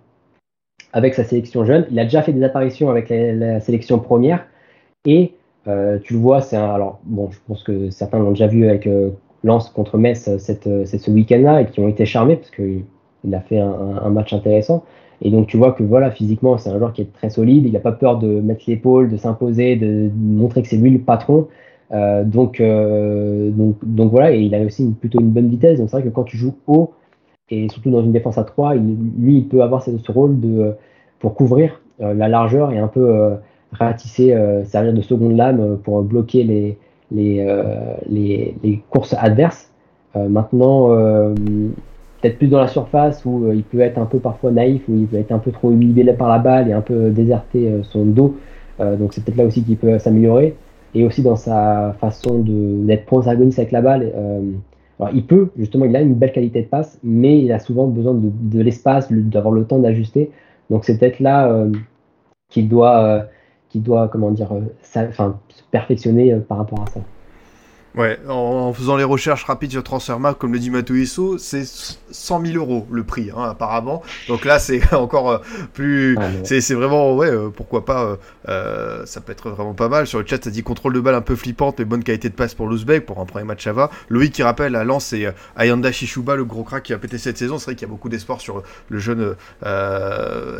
avec 0.93 1.15
sa 1.15 1.23
sélection 1.23 1.65
jeune. 1.65 1.87
Il 1.89 1.97
a 1.99 2.03
déjà 2.03 2.21
fait 2.21 2.31
des 2.31 2.43
apparitions 2.43 2.91
avec 2.91 3.09
la, 3.09 3.59
sélection 3.59 3.97
première. 3.97 4.45
Et 5.05 5.33
euh, 5.67 5.97
tu 6.03 6.13
le 6.13 6.19
vois, 6.19 6.41
c'est 6.41 6.57
alors 6.57 6.99
bon, 7.05 7.31
je 7.31 7.39
pense 7.47 7.63
que 7.63 7.89
certains 7.89 8.19
l'ont 8.19 8.31
déjà 8.31 8.45
vu 8.45 8.67
avec 8.67 8.85
euh, 8.85 9.09
Lens 9.43 9.69
contre 9.69 9.97
Metz 9.97 10.27
euh, 10.27 10.37
cette, 10.37 10.65
ce 10.85 11.11
week-end-là 11.11 11.61
et 11.61 11.65
qui 11.65 11.79
ont 11.79 11.87
été 11.87 12.05
charmés 12.05 12.35
parce 12.35 12.51
qu'il 12.51 12.83
a 13.33 13.39
fait 13.39 13.57
un, 13.59 14.09
match 14.09 14.31
intéressant. 14.31 14.83
Et 15.23 15.31
donc 15.31 15.47
tu 15.47 15.57
vois 15.57 15.71
que 15.71 15.81
voilà, 15.81 16.11
physiquement, 16.11 16.59
c'est 16.59 16.69
un 16.69 16.77
joueur 16.77 16.93
qui 16.93 17.01
est 17.01 17.13
très 17.13 17.31
solide. 17.31 17.65
Il 17.65 17.73
n'a 17.73 17.79
pas 17.79 17.91
peur 17.91 18.19
de 18.19 18.27
mettre 18.27 18.65
l'épaule, 18.67 19.09
de 19.09 19.17
s'imposer, 19.17 19.75
de 19.75 20.11
montrer 20.15 20.61
que 20.61 20.67
c'est 20.67 20.77
lui 20.77 20.91
le 20.91 20.99
patron. 20.99 21.47
Euh, 21.93 22.23
donc, 22.23 22.61
euh, 22.61 23.49
donc, 23.51 23.77
donc 23.83 24.11
voilà, 24.11 24.33
et 24.33 24.39
il 24.39 24.55
a 24.55 24.61
aussi 24.61 24.95
plutôt 24.99 25.19
une 25.19 25.29
bonne 25.29 25.49
vitesse. 25.49 25.79
Donc 25.79 25.89
c'est 25.89 25.97
vrai 25.97 26.07
que 26.07 26.13
quand 26.13 26.23
tu 26.23 26.37
joues 26.37 26.55
haut, 26.67 26.93
et 27.49 27.67
surtout 27.69 27.91
dans 27.91 28.01
une 28.01 28.13
défense 28.13 28.37
à 28.37 28.43
3, 28.43 28.75
lui, 28.75 29.37
il 29.37 29.47
peut 29.47 29.61
avoir 29.61 29.83
ce, 29.83 29.91
rôle 30.11 30.39
de, 30.39 30.73
pour 31.19 31.35
couvrir 31.35 31.81
euh, 32.01 32.13
la 32.13 32.29
largeur 32.29 32.71
et 32.71 32.77
un 32.77 32.87
peu 32.87 33.33
ratisser, 33.73 34.35
servir 34.65 34.93
de 34.93 35.01
seconde 35.01 35.35
lame 35.35 35.77
pour 35.83 36.01
bloquer 36.01 36.43
les, 36.43 36.77
les, 37.11 38.55
les, 38.63 38.81
courses 38.89 39.15
adverses. 39.17 39.71
maintenant, 40.15 40.89
peut-être 42.21 42.37
plus 42.37 42.47
dans 42.47 42.59
la 42.59 42.67
surface 42.67 43.23
où 43.25 43.51
il 43.53 43.63
peut 43.63 43.79
être 43.79 43.97
un 43.97 44.05
peu 44.05 44.19
parfois 44.19 44.51
naïf, 44.51 44.81
où 44.89 44.95
il 44.95 45.07
peut 45.07 45.17
être 45.17 45.31
un 45.31 45.39
peu 45.39 45.51
trop 45.51 45.71
humilié 45.71 46.03
par 46.13 46.29
la 46.29 46.39
balle 46.39 46.69
et 46.69 46.73
un 46.73 46.81
peu 46.81 47.11
déserter 47.11 47.79
son 47.83 48.05
dos. 48.05 48.35
donc 48.79 49.13
c'est 49.13 49.23
peut-être 49.23 49.37
là 49.37 49.45
aussi 49.45 49.63
qu'il 49.63 49.77
peut 49.77 49.97
s'améliorer 49.99 50.55
et 50.93 51.05
aussi 51.05 51.21
dans 51.21 51.35
sa 51.35 51.95
façon 51.99 52.39
d'être 52.39 53.05
protagoniste 53.05 53.59
avec 53.59 53.71
la 53.71 53.81
balle. 53.81 54.11
Euh, 54.15 54.51
alors 54.99 55.13
il 55.13 55.25
peut, 55.25 55.49
justement, 55.57 55.85
il 55.85 55.95
a 55.95 56.01
une 56.01 56.15
belle 56.15 56.31
qualité 56.31 56.61
de 56.61 56.67
passe, 56.67 56.99
mais 57.03 57.39
il 57.39 57.51
a 57.51 57.59
souvent 57.59 57.87
besoin 57.87 58.13
de, 58.13 58.61
l'espace, 58.61 59.11
d'avoir 59.11 59.53
le 59.53 59.65
temps 59.65 59.79
d'ajuster. 59.79 60.31
Donc 60.69 60.85
c'est 60.85 60.97
peut-être 60.97 61.19
là 61.19 61.51
euh, 61.51 61.71
qu'il 62.49 62.69
doit, 62.69 63.03
euh, 63.03 63.23
doit, 63.75 64.07
comment 64.09 64.31
dire, 64.31 64.51
enfin, 64.95 65.39
se 65.49 65.63
perfectionner 65.71 66.35
par 66.47 66.57
rapport 66.57 66.81
à 66.81 66.87
ça. 66.87 66.99
Ouais, 67.93 68.17
en, 68.29 68.71
faisant 68.71 68.95
les 68.95 69.03
recherches 69.03 69.43
rapides 69.43 69.71
sur 69.71 69.83
Transfermarkt, 69.83 70.39
comme 70.39 70.53
le 70.53 70.59
dit 70.59 70.69
Matuiso, 70.69 71.37
c'est 71.37 71.65
100 71.65 72.45
000 72.45 72.57
euros 72.57 72.87
le 72.89 73.03
prix, 73.03 73.31
hein, 73.35 73.49
apparemment. 73.49 74.01
Donc 74.29 74.45
là, 74.45 74.59
c'est 74.59 74.93
encore 74.93 75.29
euh, 75.29 75.37
plus. 75.73 76.17
Ah, 76.17 76.29
c'est 76.43 76.73
vraiment, 76.73 77.13
ouais, 77.15 77.29
euh, 77.29 77.49
pourquoi 77.49 77.83
pas. 77.83 78.17
Euh, 78.47 79.05
ça 79.05 79.19
peut 79.19 79.33
être 79.33 79.49
vraiment 79.49 79.73
pas 79.73 79.89
mal. 79.89 80.07
Sur 80.07 80.19
le 80.19 80.25
chat, 80.25 80.41
ça 80.41 80.49
dit 80.49 80.63
contrôle 80.63 80.93
de 80.93 81.01
balle 81.01 81.15
un 81.15 81.21
peu 81.21 81.35
flippante, 81.35 81.79
mais 81.79 81.85
bonne 81.85 82.03
qualité 82.03 82.29
de 82.29 82.33
passe 82.33 82.53
pour 82.53 82.67
l'Ouzbek 82.67 83.05
pour 83.05 83.19
un 83.19 83.25
premier 83.25 83.43
match 83.43 83.67
à 83.67 83.73
va. 83.73 83.89
Loïc 84.07 84.31
qui 84.31 84.43
rappelle 84.43 84.77
à 84.77 84.85
Lens 84.85 85.11
et 85.11 85.27
Ayanda 85.57 85.91
Shishuba, 85.91 86.37
le 86.37 86.45
gros 86.45 86.63
crack 86.63 86.83
qui 86.83 86.93
a 86.93 86.97
pété 86.97 87.17
cette 87.17 87.37
saison. 87.37 87.57
C'est 87.57 87.65
vrai 87.65 87.75
qu'il 87.75 87.87
y 87.87 87.89
a 87.89 87.93
beaucoup 87.93 88.09
d'espoir 88.09 88.39
sur 88.39 88.63
le 88.87 88.99
jeune 88.99 89.35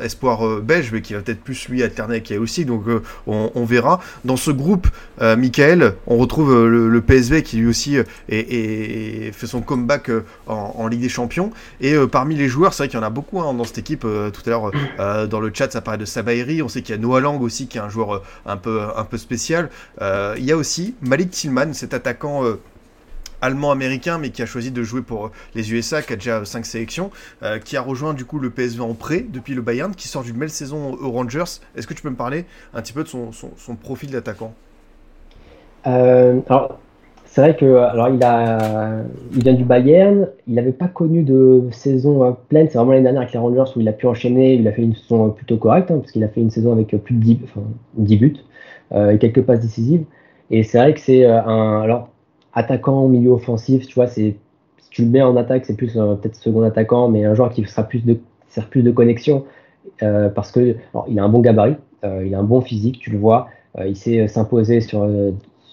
espoir 0.04 0.60
belge, 0.62 0.90
mais 0.92 1.02
qui 1.02 1.14
va 1.14 1.22
peut-être 1.22 1.42
plus 1.42 1.70
lui 1.70 1.82
alterner 1.82 2.16
avec 2.16 2.34
aussi. 2.40 2.66
Donc 2.66 2.84
on, 3.26 3.66
verra. 3.66 4.02
Dans 4.26 4.38
ce 4.38 4.52
groupe, 4.52 4.88
Michael, 5.22 5.96
on 6.08 6.18
retrouve 6.18 6.68
le, 6.68 6.90
le 6.90 7.02
PSG 7.02 7.21
qui 7.44 7.58
lui 7.58 7.68
aussi 7.68 7.98
euh, 7.98 8.04
fait 9.32 9.48
son 9.48 9.62
comeback 9.62 10.10
euh, 10.10 10.24
en, 10.48 10.88
Ligue 10.88 11.02
des 11.02 11.10
Champions. 11.10 11.52
Et 11.80 11.94
euh, 11.94 12.08
parmi 12.08 12.36
les 12.36 12.48
joueurs, 12.48 12.74
c'est 12.74 12.84
vrai 12.84 12.90
qu'il 12.90 13.00
y 13.00 13.02
en 13.02 13.06
a 13.06 13.10
beaucoup 13.10 13.40
hein, 13.42 13.54
dans 13.54 13.64
cette 13.64 13.78
équipe. 13.78 14.02
tout 14.02 14.42
à 14.46 14.50
l'heure, 14.50 15.28
dans 15.28 15.40
le 15.40 15.52
chat, 15.54 15.72
ça 15.72 15.82
parlait 15.82 16.00
de 16.00 16.06
Sabairi. 16.06 16.62
On 16.62 16.68
sait 16.68 16.82
qu'il 16.82 16.96
y 16.96 16.98
a 16.98 17.02
Noah 17.02 17.22
Lang 17.22 17.42
aussi, 17.42 17.68
qui 17.68 17.78
est 17.78 17.82
un 17.82 17.90
joueur 17.90 18.24
un, 18.46 18.58
peu, 18.58 18.82
un 18.96 19.04
peu 19.04 19.18
spécial. 19.18 19.70
il 20.02 20.44
y 20.44 20.52
a 20.52 20.58
aussi 20.58 20.96
Malik 21.02 21.32
Tillman, 21.32 21.74
cet 21.74 21.94
attaquant 21.94 22.44
allemand-américain, 23.42 24.20
mais 24.20 24.30
qui 24.30 24.42
a 24.42 24.46
choisi 24.46 24.72
de 24.72 24.84
jouer 24.84 25.02
pour 25.02 25.32
les 25.56 25.74
USA, 25.74 26.02
qui 26.02 26.14
a 26.14 26.16
déjà 26.16 26.44
5 26.46 26.66
sélections, 26.66 27.12
qui 27.66 27.78
a 27.78 27.82
rejoint 27.82 28.14
du 28.14 28.26
coup 28.26 28.40
le 28.40 28.50
PSV 28.50 28.82
en 28.82 28.94
prêt 28.94 29.26
depuis 29.28 29.54
le 29.54 29.62
Bayern, 29.62 29.96
qui 29.96 30.08
sort 30.08 30.24
d'une 30.24 30.38
belle 30.38 30.50
saison 30.50 30.98
aux 31.00 31.12
Rangers. 31.12 31.60
Est-ce 31.76 31.88
que 31.88 31.94
tu 31.94 32.02
peux 32.02 32.10
me 32.10 32.16
parler 32.16 32.46
un 32.74 32.82
petit 32.82 32.94
peu 32.94 33.04
de 33.04 33.10
son, 33.10 33.76
profil 33.82 34.12
d'attaquant? 34.12 34.54
C'est 37.32 37.40
vrai 37.40 37.56
que 37.56 37.78
alors 37.78 38.10
il 38.10 39.42
vient 39.42 39.54
du 39.54 39.64
Bayern, 39.64 40.28
il 40.48 40.54
n'avait 40.54 40.74
pas 40.74 40.90
connu 40.90 41.24
de 41.24 41.64
saison 41.72 42.26
euh, 42.26 42.32
pleine, 42.50 42.68
c'est 42.70 42.78
vraiment 42.78 42.92
l'année 42.92 43.04
dernière 43.04 43.22
avec 43.22 43.34
les 43.34 43.40
Rangers 43.40 43.72
où 43.74 43.80
il 43.80 43.88
a 43.88 43.94
pu 43.94 44.06
enchaîner, 44.06 44.56
il 44.56 44.68
a 44.68 44.74
fait 44.74 44.82
une 44.82 44.94
saison 44.94 45.30
plutôt 45.30 45.56
correcte, 45.56 45.92
hein, 45.92 46.00
parce 46.00 46.12
qu'il 46.12 46.26
a 46.26 46.28
fait 46.28 46.42
une 46.42 46.50
saison 46.50 46.74
avec 46.74 46.90
plus 46.90 47.16
de 47.16 47.22
10, 47.22 47.40
enfin, 47.46 47.62
10 47.94 48.18
buts 48.18 48.38
euh, 48.92 49.12
et 49.12 49.18
quelques 49.18 49.44
passes 49.44 49.62
décisives. 49.62 50.04
Et 50.50 50.64
c'est 50.64 50.78
vrai 50.78 50.94
que 50.94 51.00
c'est 51.00 51.24
euh, 51.24 51.42
un 51.42 51.82
alors 51.82 52.10
attaquant 52.52 53.08
milieu 53.08 53.32
offensif, 53.32 53.88
tu 53.88 53.96
vois, 53.96 54.08
si 54.08 54.36
tu 54.90 55.04
le 55.06 55.10
mets 55.10 55.22
en 55.22 55.38
attaque, 55.38 55.66
c'est 55.66 55.78
plus 55.78 55.94
peut-être 55.94 56.36
second 56.36 56.64
attaquant, 56.64 57.08
mais 57.08 57.24
un 57.24 57.34
joueur 57.34 57.50
qui 57.50 57.64
sera 57.64 57.84
plus 57.84 58.04
de 58.04 58.20
sert 58.50 58.68
plus 58.68 58.84
de 58.84 58.92
connexion 58.92 59.46
parce 60.36 60.52
que 60.52 60.76
il 61.08 61.20
a 61.20 61.24
un 61.24 61.30
bon 61.30 61.40
gabarit, 61.40 61.78
il 62.04 62.36
a 62.36 62.40
un 62.40 62.44
bon 62.44 62.60
physique, 62.60 63.00
tu 63.00 63.12
le 63.12 63.18
vois, 63.18 63.48
il 63.86 63.96
sait 63.96 64.28
s'imposer 64.28 64.82
sur 64.82 65.08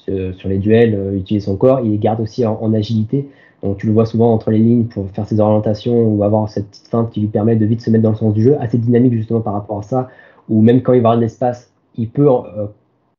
euh, 0.08 0.32
sur 0.34 0.48
les 0.48 0.58
duels, 0.58 0.94
euh, 0.94 1.16
utiliser 1.16 1.44
son 1.44 1.56
corps. 1.56 1.80
Il 1.80 1.98
garde 1.98 2.20
aussi 2.20 2.44
en, 2.46 2.74
agilité. 2.74 3.28
Donc 3.62 3.78
tu 3.78 3.86
le 3.86 3.92
vois 3.92 4.06
souvent 4.06 4.32
entre 4.32 4.50
les 4.50 4.58
lignes 4.58 4.84
pour 4.84 5.08
faire 5.10 5.26
ses 5.26 5.40
orientations 5.40 6.04
ou 6.04 6.22
avoir 6.22 6.48
cette 6.48 6.68
petite 6.68 6.88
feinte 6.88 7.10
qui 7.10 7.20
lui 7.20 7.26
permet 7.26 7.56
de 7.56 7.66
vite 7.66 7.80
se 7.80 7.90
mettre 7.90 8.04
dans 8.04 8.10
le 8.10 8.16
sens 8.16 8.32
du 8.32 8.42
jeu, 8.42 8.56
assez 8.60 8.78
dynamique 8.78 9.14
justement 9.14 9.40
par 9.40 9.52
rapport 9.52 9.80
à 9.80 9.82
ça, 9.82 10.08
ou 10.48 10.62
même 10.62 10.82
quand 10.82 10.92
il 10.92 11.02
va 11.02 11.16
de 11.16 11.20
l'espace, 11.20 11.72
il 11.96 12.08
peut 12.08 12.28
euh, 12.28 12.66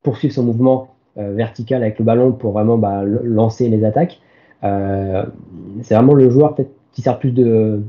poursuivre 0.04 0.34
son 0.34 0.44
mouvement 0.44 0.90
vertical 1.18 1.84
avec 1.84 2.00
le 2.00 2.06
ballon 2.06 2.32
pour 2.32 2.54
vraiment 2.54 2.78
bah, 2.78 3.04
lancer 3.04 3.68
les 3.68 3.84
attaques. 3.84 4.22
c'est 4.62 5.94
vraiment 5.94 6.14
le 6.14 6.30
joueur 6.30 6.56
qui 6.94 7.02
sert 7.02 7.20
plus 7.20 7.32
de, 7.32 7.82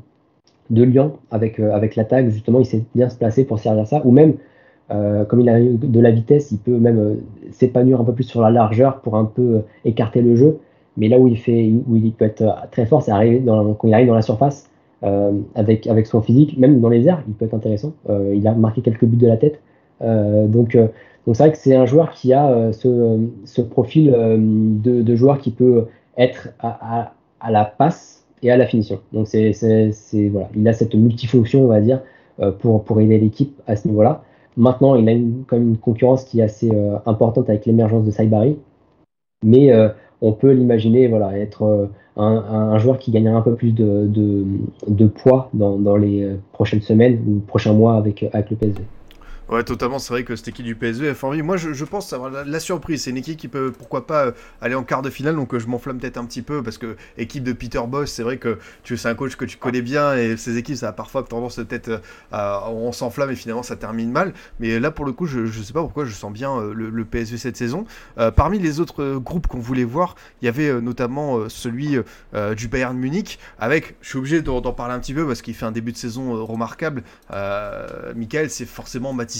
de 0.71 0.83
lien 0.83 1.13
avec, 1.31 1.61
avec 1.61 1.95
l'attaque, 1.95 2.31
justement, 2.31 2.59
il 2.59 2.67
sait 2.67 2.83
bien 2.97 3.09
se 3.09 3.17
placer 3.17 3.45
pour 3.45 3.61
servir 3.61 3.87
ça, 3.87 4.03
ou 4.05 4.11
même 4.11 4.35
euh, 4.91 5.25
comme 5.25 5.41
il 5.41 5.49
a 5.49 5.61
de 5.61 6.01
la 6.01 6.11
vitesse, 6.11 6.51
il 6.51 6.59
peut 6.59 6.77
même 6.77 6.99
euh, 6.99 7.15
s'épanouir 7.53 8.01
un 8.01 8.05
peu 8.05 8.13
plus 8.13 8.25
sur 8.25 8.41
la 8.41 8.51
largeur 8.51 9.01
pour 9.01 9.17
un 9.17 9.25
peu 9.25 9.43
euh, 9.43 9.59
écarter 9.85 10.21
le 10.21 10.35
jeu. 10.35 10.59
Mais 10.97 11.09
là 11.09 11.19
où 11.19 11.29
il, 11.29 11.39
fait, 11.39 11.73
où 11.89 11.97
il 11.97 12.13
peut 12.13 12.25
être 12.25 12.45
très 12.73 12.85
fort, 12.85 13.03
c'est 13.03 13.13
quand 13.13 13.23
il 13.85 13.95
arrive 13.95 14.09
dans 14.09 14.15
la 14.15 14.23
surface 14.23 14.69
avec, 15.55 15.87
avec 15.87 16.07
son 16.07 16.21
physique, 16.21 16.59
même 16.59 16.81
dans 16.81 16.91
les 16.91 17.07
airs, 17.07 17.23
il 17.29 17.33
peut 17.33 17.47
être 17.47 17.55
intéressant. 17.55 17.95
il 18.35 18.47
a 18.47 18.55
marqué 18.55 18.83
quelques 18.83 19.05
buts 19.05 19.17
de 19.17 19.29
la 19.29 19.39
tête. 19.39 19.63
donc, 20.03 20.77
donc 20.77 21.37
c'est 21.37 21.45
vrai 21.45 21.53
que 21.53 21.59
c'est 21.59 21.77
un 21.77 21.87
joueur 21.87 22.11
qui 22.11 22.35
a 22.35 22.73
ce, 22.73 23.61
profil 23.63 24.11
de, 24.11 25.01
de, 25.01 25.17
joueur 25.17 25.39
qui 25.39 25.53
peut 25.53 25.87
être 26.19 26.49
à, 26.59 27.13
à, 27.41 27.51
la 27.51 27.65
passe 27.65 28.27
et 28.43 28.51
à 28.51 28.57
la 28.59 28.67
finition. 28.67 28.99
Donc 29.13 29.29
c'est, 29.29 29.53
voilà, 30.29 30.49
il 30.55 30.69
a 30.69 30.73
cette 30.75 30.95
multifonction, 30.97 31.63
on 31.65 31.69
va 31.69 31.81
dire, 31.81 32.03
pour, 32.59 32.83
pour 32.83 33.01
aider 33.01 33.19
l'équipe 33.19 33.59
à 33.69 33.77
ce 33.77 33.89
niveau-là. 33.89 34.23
Maintenant, 34.61 34.95
il 34.95 35.09
a 35.09 35.13
une, 35.13 35.45
quand 35.47 35.57
même 35.57 35.71
une 35.71 35.79
concurrence 35.79 36.25
qui 36.25 36.41
est 36.41 36.43
assez 36.43 36.71
euh, 36.71 36.99
importante 37.07 37.49
avec 37.49 37.65
l'émergence 37.65 38.05
de 38.05 38.11
Saibari. 38.11 38.59
Mais 39.43 39.73
euh, 39.73 39.89
on 40.21 40.33
peut 40.33 40.53
l'imaginer 40.53 41.09
voilà, 41.09 41.39
être 41.39 41.63
euh, 41.63 41.87
un, 42.19 42.77
joueur 42.79 42.99
qui 42.99 43.11
gagnera 43.11 43.39
un 43.39 43.41
peu 43.41 43.55
plus 43.55 43.73
de, 43.73 45.07
poids 45.07 45.49
dans, 45.55 45.97
les 45.97 46.37
prochaines 46.53 46.83
semaines 46.83 47.19
ou 47.27 47.41
prochains 47.41 47.73
mois 47.73 47.97
avec, 47.97 48.23
avec 48.35 48.51
le 48.51 48.57
PSV. 48.57 48.83
Ouais, 49.51 49.65
totalement. 49.65 49.99
C'est 49.99 50.13
vrai 50.13 50.23
que 50.23 50.37
cette 50.37 50.47
équipe 50.47 50.65
du 50.65 50.77
PSV 50.77 51.11
a 51.11 51.27
envie. 51.27 51.43
Moi, 51.43 51.57
je, 51.57 51.85
pense 51.85 52.13
avoir 52.13 52.31
la, 52.31 52.61
surprise. 52.61 53.03
C'est 53.03 53.11
une 53.11 53.17
équipe 53.17 53.37
qui 53.37 53.49
peut, 53.49 53.73
pourquoi 53.77 54.07
pas, 54.07 54.27
euh, 54.27 54.33
aller 54.61 54.77
en 54.77 54.85
quart 54.85 55.03
de 55.03 55.11
finale. 55.11 55.35
Donc, 55.35 55.53
euh, 55.53 55.59
je 55.59 55.67
m'enflamme 55.67 55.99
peut-être 55.99 56.19
un 56.19 56.25
petit 56.25 56.43
peu 56.43 56.63
parce 56.63 56.79
que 56.79 56.97
équipe 57.19 57.43
de 57.43 57.53
Peter 57.53 57.81
Boss, 57.89 58.13
c'est 58.13 58.23
vrai 58.23 58.37
que 58.37 58.61
tu 58.85 58.97
c'est 58.97 59.09
un 59.09 59.17
coach 59.17 59.35
que 59.35 59.45
tu 59.45 59.57
connais 59.57 59.83
bien 59.83 60.15
et 60.17 60.37
ces 60.37 60.57
équipes, 60.57 60.77
ça 60.77 60.91
a 60.91 60.93
parfois 60.93 61.25
tendance 61.25 61.57
peut-être 61.57 61.89
euh, 61.89 61.99
à, 62.31 62.71
on 62.71 62.93
s'enflamme 62.93 63.33
et 63.33 63.35
finalement 63.35 63.65
ça 63.65 63.75
termine 63.75 64.13
mal. 64.13 64.35
Mais 64.61 64.79
là, 64.79 64.93
pour 64.93 65.05
le 65.05 65.11
coup, 65.11 65.27
je, 65.27 65.47
je 65.47 65.63
sais 65.63 65.73
pas 65.73 65.81
pourquoi 65.81 66.05
je 66.05 66.13
sens 66.15 66.33
bien 66.33 66.61
le, 66.73 67.05
PSV 67.05 67.39
cette 67.39 67.57
saison. 67.57 67.87
parmi 68.37 68.61
les 68.61 68.79
autres 68.79 69.17
groupes 69.17 69.49
qu'on 69.49 69.59
voulait 69.59 69.85
voir, 69.85 70.15
il 70.43 70.45
y 70.45 70.49
avait 70.49 70.81
notamment 70.81 71.49
celui 71.49 71.97
du 72.57 72.69
Bayern 72.69 72.97
Munich 72.97 73.39
avec, 73.59 73.97
je 74.01 74.11
suis 74.11 74.19
obligé 74.19 74.43
d'en 74.43 74.61
parler 74.73 74.95
un 74.95 75.01
petit 75.01 75.15
peu 75.15 75.27
parce 75.27 75.43
qu'il 75.43 75.55
fait 75.55 75.65
un 75.65 75.73
début 75.73 75.93
de 75.93 75.97
saison 75.97 76.45
remarquable. 76.45 77.03
Michael, 78.15 78.51
c'est 78.51 78.67
forcément 78.67 79.13
Mathis 79.13 79.40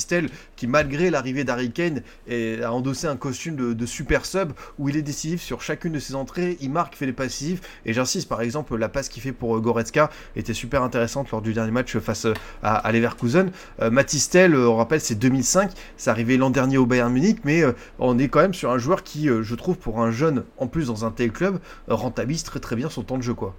qui 0.57 0.67
malgré 0.67 1.11
l'arrivée 1.11 1.45
d'Harry 1.45 1.71
Kane 1.71 2.03
a 2.31 2.73
endossé 2.73 3.07
un 3.07 3.17
costume 3.17 3.75
de, 3.75 3.87
super 3.87 4.25
sub 4.25 4.53
où 4.79 4.89
il 4.89 4.97
est 4.97 5.03
décisif 5.03 5.43
sur 5.43 5.63
chacune 5.63 5.93
de 5.93 5.99
ses 5.99 6.15
entrées, 6.15 6.57
il 6.61 6.71
marque, 6.71 6.95
fait 6.95 7.07
les 7.07 7.13
passifs 7.13 7.61
et 7.85 7.93
j'insiste 7.93 8.29
par 8.29 8.41
exemple 8.43 8.77
la 8.77 8.89
passe 8.89 9.09
qu'il 9.09 9.23
fait 9.23 9.33
pour 9.33 9.57
euh, 9.57 9.61
Goretzka 9.61 10.11
était 10.37 10.55
super 10.55 10.83
intéressante 10.83 11.31
lors 11.31 11.43
du 11.43 11.53
dernier 11.53 11.71
match 11.71 11.97
face 11.99 12.27
euh, 12.27 12.35
à, 12.63 12.91
Leverkusen. 12.93 13.51
Euh, 13.81 13.91
Matistel, 13.91 14.55
on 14.55 14.77
rappelle 14.77 15.01
c'est 15.01 15.17
2005, 15.17 15.71
c'est 15.97 16.11
arrivé 16.11 16.37
l'an 16.37 16.51
dernier 16.51 16.79
au 16.79 16.87
Bayern 16.87 17.13
Munich 17.13 17.39
mais 17.45 17.63
on 17.99 18.19
est 18.19 18.29
quand 18.29 18.41
même 18.41 18.55
sur 18.55 18.71
un 18.71 18.79
joueur 18.79 19.03
qui 19.03 19.29
je 19.29 19.55
trouve 19.55 19.77
pour 19.77 20.01
un 20.01 20.11
jeune 20.11 20.45
en 20.59 20.67
plus 20.67 20.87
dans 20.87 21.05
un 21.05 21.11
tel 21.11 21.31
club 21.31 21.59
rentabilise 21.89 22.45
très 22.45 22.61
très 22.61 22.77
bien 22.77 22.89
son 22.91 23.03
temps 23.03 23.19
de 23.19 23.23
jeu 23.23 23.35
quoi. 23.35 23.55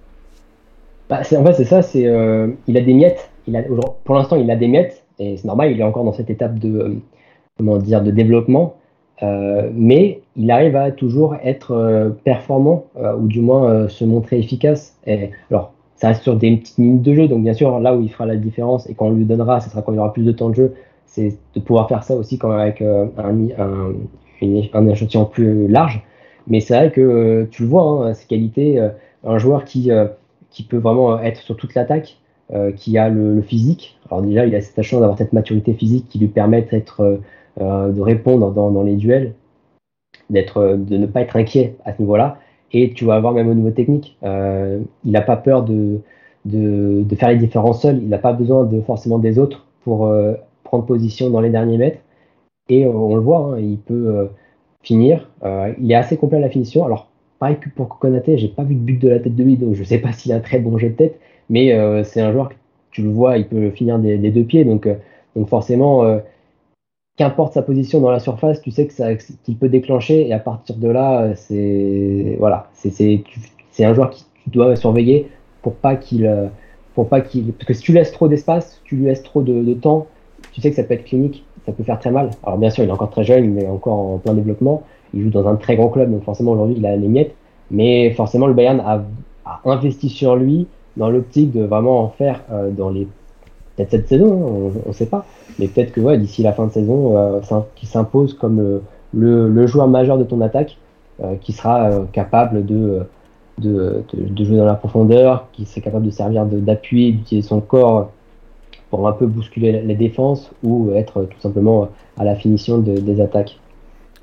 Bah, 1.08 1.20
en 1.20 1.44
fait 1.44 1.54
c'est 1.54 1.64
ça, 1.64 1.80
il 1.94 2.76
a 2.76 2.80
des 2.80 2.94
miettes, 2.94 3.30
pour 4.04 4.14
l'instant 4.14 4.36
il 4.36 4.50
a 4.50 4.56
des 4.56 4.68
miettes 4.68 5.01
et 5.22 5.36
c'est 5.36 5.46
normal, 5.46 5.70
il 5.70 5.80
est 5.80 5.84
encore 5.84 6.04
dans 6.04 6.12
cette 6.12 6.30
étape 6.30 6.58
de, 6.58 6.78
euh, 6.78 6.94
comment 7.56 7.78
dire, 7.78 8.02
de 8.02 8.10
développement, 8.10 8.74
euh, 9.22 9.70
mais 9.72 10.20
il 10.36 10.50
arrive 10.50 10.74
à 10.74 10.90
toujours 10.90 11.36
être 11.44 11.72
euh, 11.72 12.10
performant, 12.24 12.86
ou 13.18 13.28
du 13.28 13.40
moins 13.40 13.88
se 13.88 14.04
montrer 14.04 14.38
efficace. 14.38 14.98
Alors, 15.50 15.72
ça 15.96 16.08
reste 16.08 16.22
sur 16.22 16.36
des 16.36 16.56
petites 16.56 16.78
minutes 16.78 17.02
de 17.02 17.14
jeu, 17.14 17.28
donc 17.28 17.42
bien 17.42 17.54
sûr, 17.54 17.78
là 17.78 17.94
où 17.94 18.02
il 18.02 18.10
fera 18.10 18.26
la 18.26 18.36
différence 18.36 18.88
et 18.90 18.94
quand 18.94 19.06
on 19.06 19.12
lui 19.12 19.24
donnera, 19.24 19.60
ce 19.60 19.70
sera 19.70 19.82
quand 19.82 19.92
il 19.92 19.98
aura 19.98 20.12
plus 20.12 20.24
de 20.24 20.32
temps 20.32 20.48
de 20.48 20.54
jeu, 20.54 20.74
c'est 21.06 21.36
de 21.54 21.60
pouvoir 21.60 21.88
faire 21.88 22.02
ça 22.02 22.14
aussi 22.16 22.38
quand 22.38 22.50
avec 22.50 22.82
un, 22.82 23.08
un, 24.42 24.88
échantillon 24.88 25.26
plus 25.26 25.68
large. 25.68 26.02
Mais 26.48 26.58
c'est 26.58 26.74
vrai 26.74 26.90
que 26.90 27.46
tu 27.52 27.62
le 27.62 27.68
vois, 27.68 28.08
hein, 28.08 28.14
ses 28.14 28.26
qualités, 28.26 28.84
un 29.22 29.38
joueur 29.38 29.64
qui, 29.64 29.90
qui 30.50 30.64
peut 30.64 30.78
vraiment 30.78 31.20
être 31.20 31.40
sur 31.40 31.56
toute 31.56 31.74
l'attaque, 31.74 32.16
qui 32.76 32.98
a 32.98 33.08
le, 33.08 33.40
physique. 33.42 33.98
Alors 34.10 34.22
déjà, 34.22 34.44
il 34.44 34.54
a 34.54 34.60
cette 34.60 34.82
chance 34.82 35.00
d'avoir 35.00 35.18
cette 35.18 35.32
maturité 35.32 35.72
physique 35.72 36.08
qui 36.08 36.18
lui 36.18 36.28
permet 36.28 36.66
euh, 37.00 37.16
euh, 37.60 37.92
de 37.92 38.00
répondre 38.00 38.52
dans, 38.52 38.82
les 38.82 38.96
duels, 38.96 39.34
d'être, 40.30 40.76
de 40.76 40.96
ne 40.96 41.06
pas 41.06 41.22
être 41.22 41.36
inquiet 41.36 41.76
à 41.84 41.94
ce 41.94 42.02
niveau-là. 42.02 42.38
Et 42.72 42.92
tu 42.92 43.04
vas 43.04 43.14
avoir 43.14 43.32
même 43.32 43.48
au 43.48 43.54
niveau 43.54 43.70
technique, 43.70 44.16
il 44.22 44.86
n'a 45.04 45.20
pas 45.20 45.36
peur 45.36 45.62
de, 45.62 46.00
faire 47.16 47.28
les 47.28 47.36
différences 47.36 47.82
seul. 47.82 47.98
Il 48.02 48.08
n'a 48.08 48.18
pas 48.18 48.32
besoin 48.32 48.64
de 48.64 48.80
forcément 48.80 49.18
des 49.18 49.38
autres 49.38 49.66
pour 49.84 50.10
prendre 50.64 50.86
position 50.86 51.28
dans 51.28 51.40
les 51.40 51.50
derniers 51.50 51.76
mètres. 51.76 51.98
Et 52.70 52.86
on 52.86 53.14
le 53.14 53.20
voit, 53.20 53.54
hein, 53.54 53.58
il 53.58 53.76
peut 53.76 54.30
finir. 54.82 55.28
il 55.78 55.92
est 55.92 55.94
assez 55.94 56.16
complet 56.16 56.38
à 56.38 56.40
la 56.40 56.48
finition. 56.48 56.82
Alors, 56.86 57.08
pareil 57.38 57.58
que 57.58 57.68
pour 57.68 57.98
Konaté, 57.98 58.38
j'ai 58.38 58.48
pas 58.48 58.62
vu 58.62 58.74
de 58.74 58.80
but 58.80 58.98
de 58.98 59.08
la 59.08 59.18
tête 59.18 59.34
de 59.34 59.42
lui, 59.42 59.56
donc 59.56 59.74
je 59.74 59.84
sais 59.84 59.98
pas 59.98 60.12
s'il 60.12 60.32
a 60.32 60.36
un 60.36 60.40
très 60.40 60.58
bon 60.58 60.78
jet 60.78 60.90
de 60.90 60.94
tête. 60.94 61.20
Mais 61.50 61.72
euh, 61.72 62.04
c'est 62.04 62.20
un 62.20 62.32
joueur 62.32 62.48
que 62.50 62.54
tu 62.90 63.02
le 63.02 63.10
vois, 63.10 63.38
il 63.38 63.46
peut 63.46 63.70
finir 63.70 63.98
des, 63.98 64.18
deux 64.30 64.44
pieds. 64.44 64.64
Donc, 64.64 64.86
euh, 64.86 64.94
donc 65.36 65.48
forcément, 65.48 66.04
euh, 66.04 66.18
qu'importe 67.16 67.54
sa 67.54 67.62
position 67.62 68.00
dans 68.00 68.10
la 68.10 68.20
surface, 68.20 68.60
tu 68.60 68.70
sais 68.70 68.86
que 68.86 69.34
qu'il 69.44 69.56
peut 69.56 69.68
déclencher. 69.68 70.26
Et 70.26 70.32
à 70.32 70.38
partir 70.38 70.76
de 70.76 70.88
là, 70.88 71.34
c'est 71.36 72.36
voilà, 72.38 72.68
c'est, 72.74 73.24
un 73.80 73.94
joueur 73.94 74.10
qui 74.10 74.24
tu 74.44 74.50
dois 74.50 74.76
surveiller 74.76 75.28
pour 75.62 75.74
pas 75.74 75.96
qu'il 75.96 76.30
pour 76.94 77.08
pas 77.08 77.20
qu'il 77.20 77.52
parce 77.52 77.66
que 77.66 77.74
si 77.74 77.82
tu 77.82 77.92
laisses 77.92 78.12
trop 78.12 78.28
d'espace, 78.28 78.80
tu 78.84 78.96
lui 78.96 79.06
laisses 79.06 79.22
trop 79.22 79.42
de, 79.42 79.74
temps, 79.74 80.06
tu 80.52 80.60
sais 80.60 80.70
que 80.70 80.76
ça 80.76 80.84
peut 80.84 80.94
être 80.94 81.04
clinique, 81.04 81.44
ça 81.64 81.72
peut 81.72 81.84
faire 81.84 81.98
très 81.98 82.10
mal. 82.10 82.30
Alors 82.42 82.58
bien 82.58 82.70
sûr, 82.70 82.84
il 82.84 82.88
est 82.88 82.92
encore 82.92 83.10
très 83.10 83.24
jeune, 83.24 83.56
il 83.56 83.62
est 83.62 83.68
encore 83.68 83.98
en 83.98 84.18
plein 84.18 84.34
développement. 84.34 84.82
Il 85.14 85.22
joue 85.22 85.30
dans 85.30 85.46
un 85.46 85.56
très 85.56 85.76
grand 85.76 85.88
club, 85.88 86.10
donc 86.10 86.24
forcément 86.24 86.52
aujourd'hui 86.52 86.76
il 86.78 86.86
a 86.86 86.96
les 86.96 87.08
miettes. 87.08 87.34
Mais 87.72 88.10
forcément, 88.12 88.46
le 88.46 88.54
Bayern 88.54 88.80
a, 88.80 89.04
investi 89.64 90.08
sur 90.08 90.36
lui 90.36 90.68
dans 90.96 91.10
l'optique 91.10 91.52
de 91.52 91.64
vraiment 91.64 92.00
en 92.00 92.08
faire 92.08 92.40
dans 92.76 92.90
les 92.90 93.06
peut-être 93.76 93.90
cette 93.90 94.08
saison, 94.08 94.32
hein, 94.32 94.80
on 94.84 94.88
ne 94.88 94.94
sait 94.94 95.06
pas. 95.06 95.24
Mais 95.58 95.68
peut-être 95.68 95.92
que 95.92 96.00
ouais, 96.00 96.18
d'ici 96.18 96.42
la 96.42 96.52
fin 96.52 96.66
de 96.66 96.72
saison, 96.72 97.16
euh, 97.16 97.40
qui 97.74 97.86
s'impose 97.86 98.34
comme 98.34 98.80
le, 99.14 99.48
le, 99.48 99.66
joueur 99.66 99.88
majeur 99.88 100.18
de 100.18 100.24
ton 100.24 100.40
attaque, 100.40 100.76
qui 101.40 101.52
sera 101.52 102.04
capable 102.12 102.66
de, 102.66 103.06
de, 103.58 104.02
de, 104.12 104.44
jouer 104.44 104.56
dans 104.56 104.64
la 104.64 104.74
profondeur, 104.74 105.46
qui 105.52 105.64
serait 105.66 105.80
capable 105.80 106.06
de 106.06 106.10
servir 106.10 106.46
d'appui, 106.46 107.12
d'utiliser 107.12 107.46
son 107.46 107.60
corps 107.60 108.10
pour 108.90 109.06
un 109.06 109.12
peu 109.12 109.26
bousculer 109.26 109.82
les 109.82 109.94
défenses 109.94 110.50
ou 110.62 110.92
être 110.94 111.22
tout 111.22 111.40
simplement 111.40 111.88
à 112.18 112.24
la 112.24 112.34
finition 112.34 112.78
des 112.78 113.20
attaques. 113.20 113.58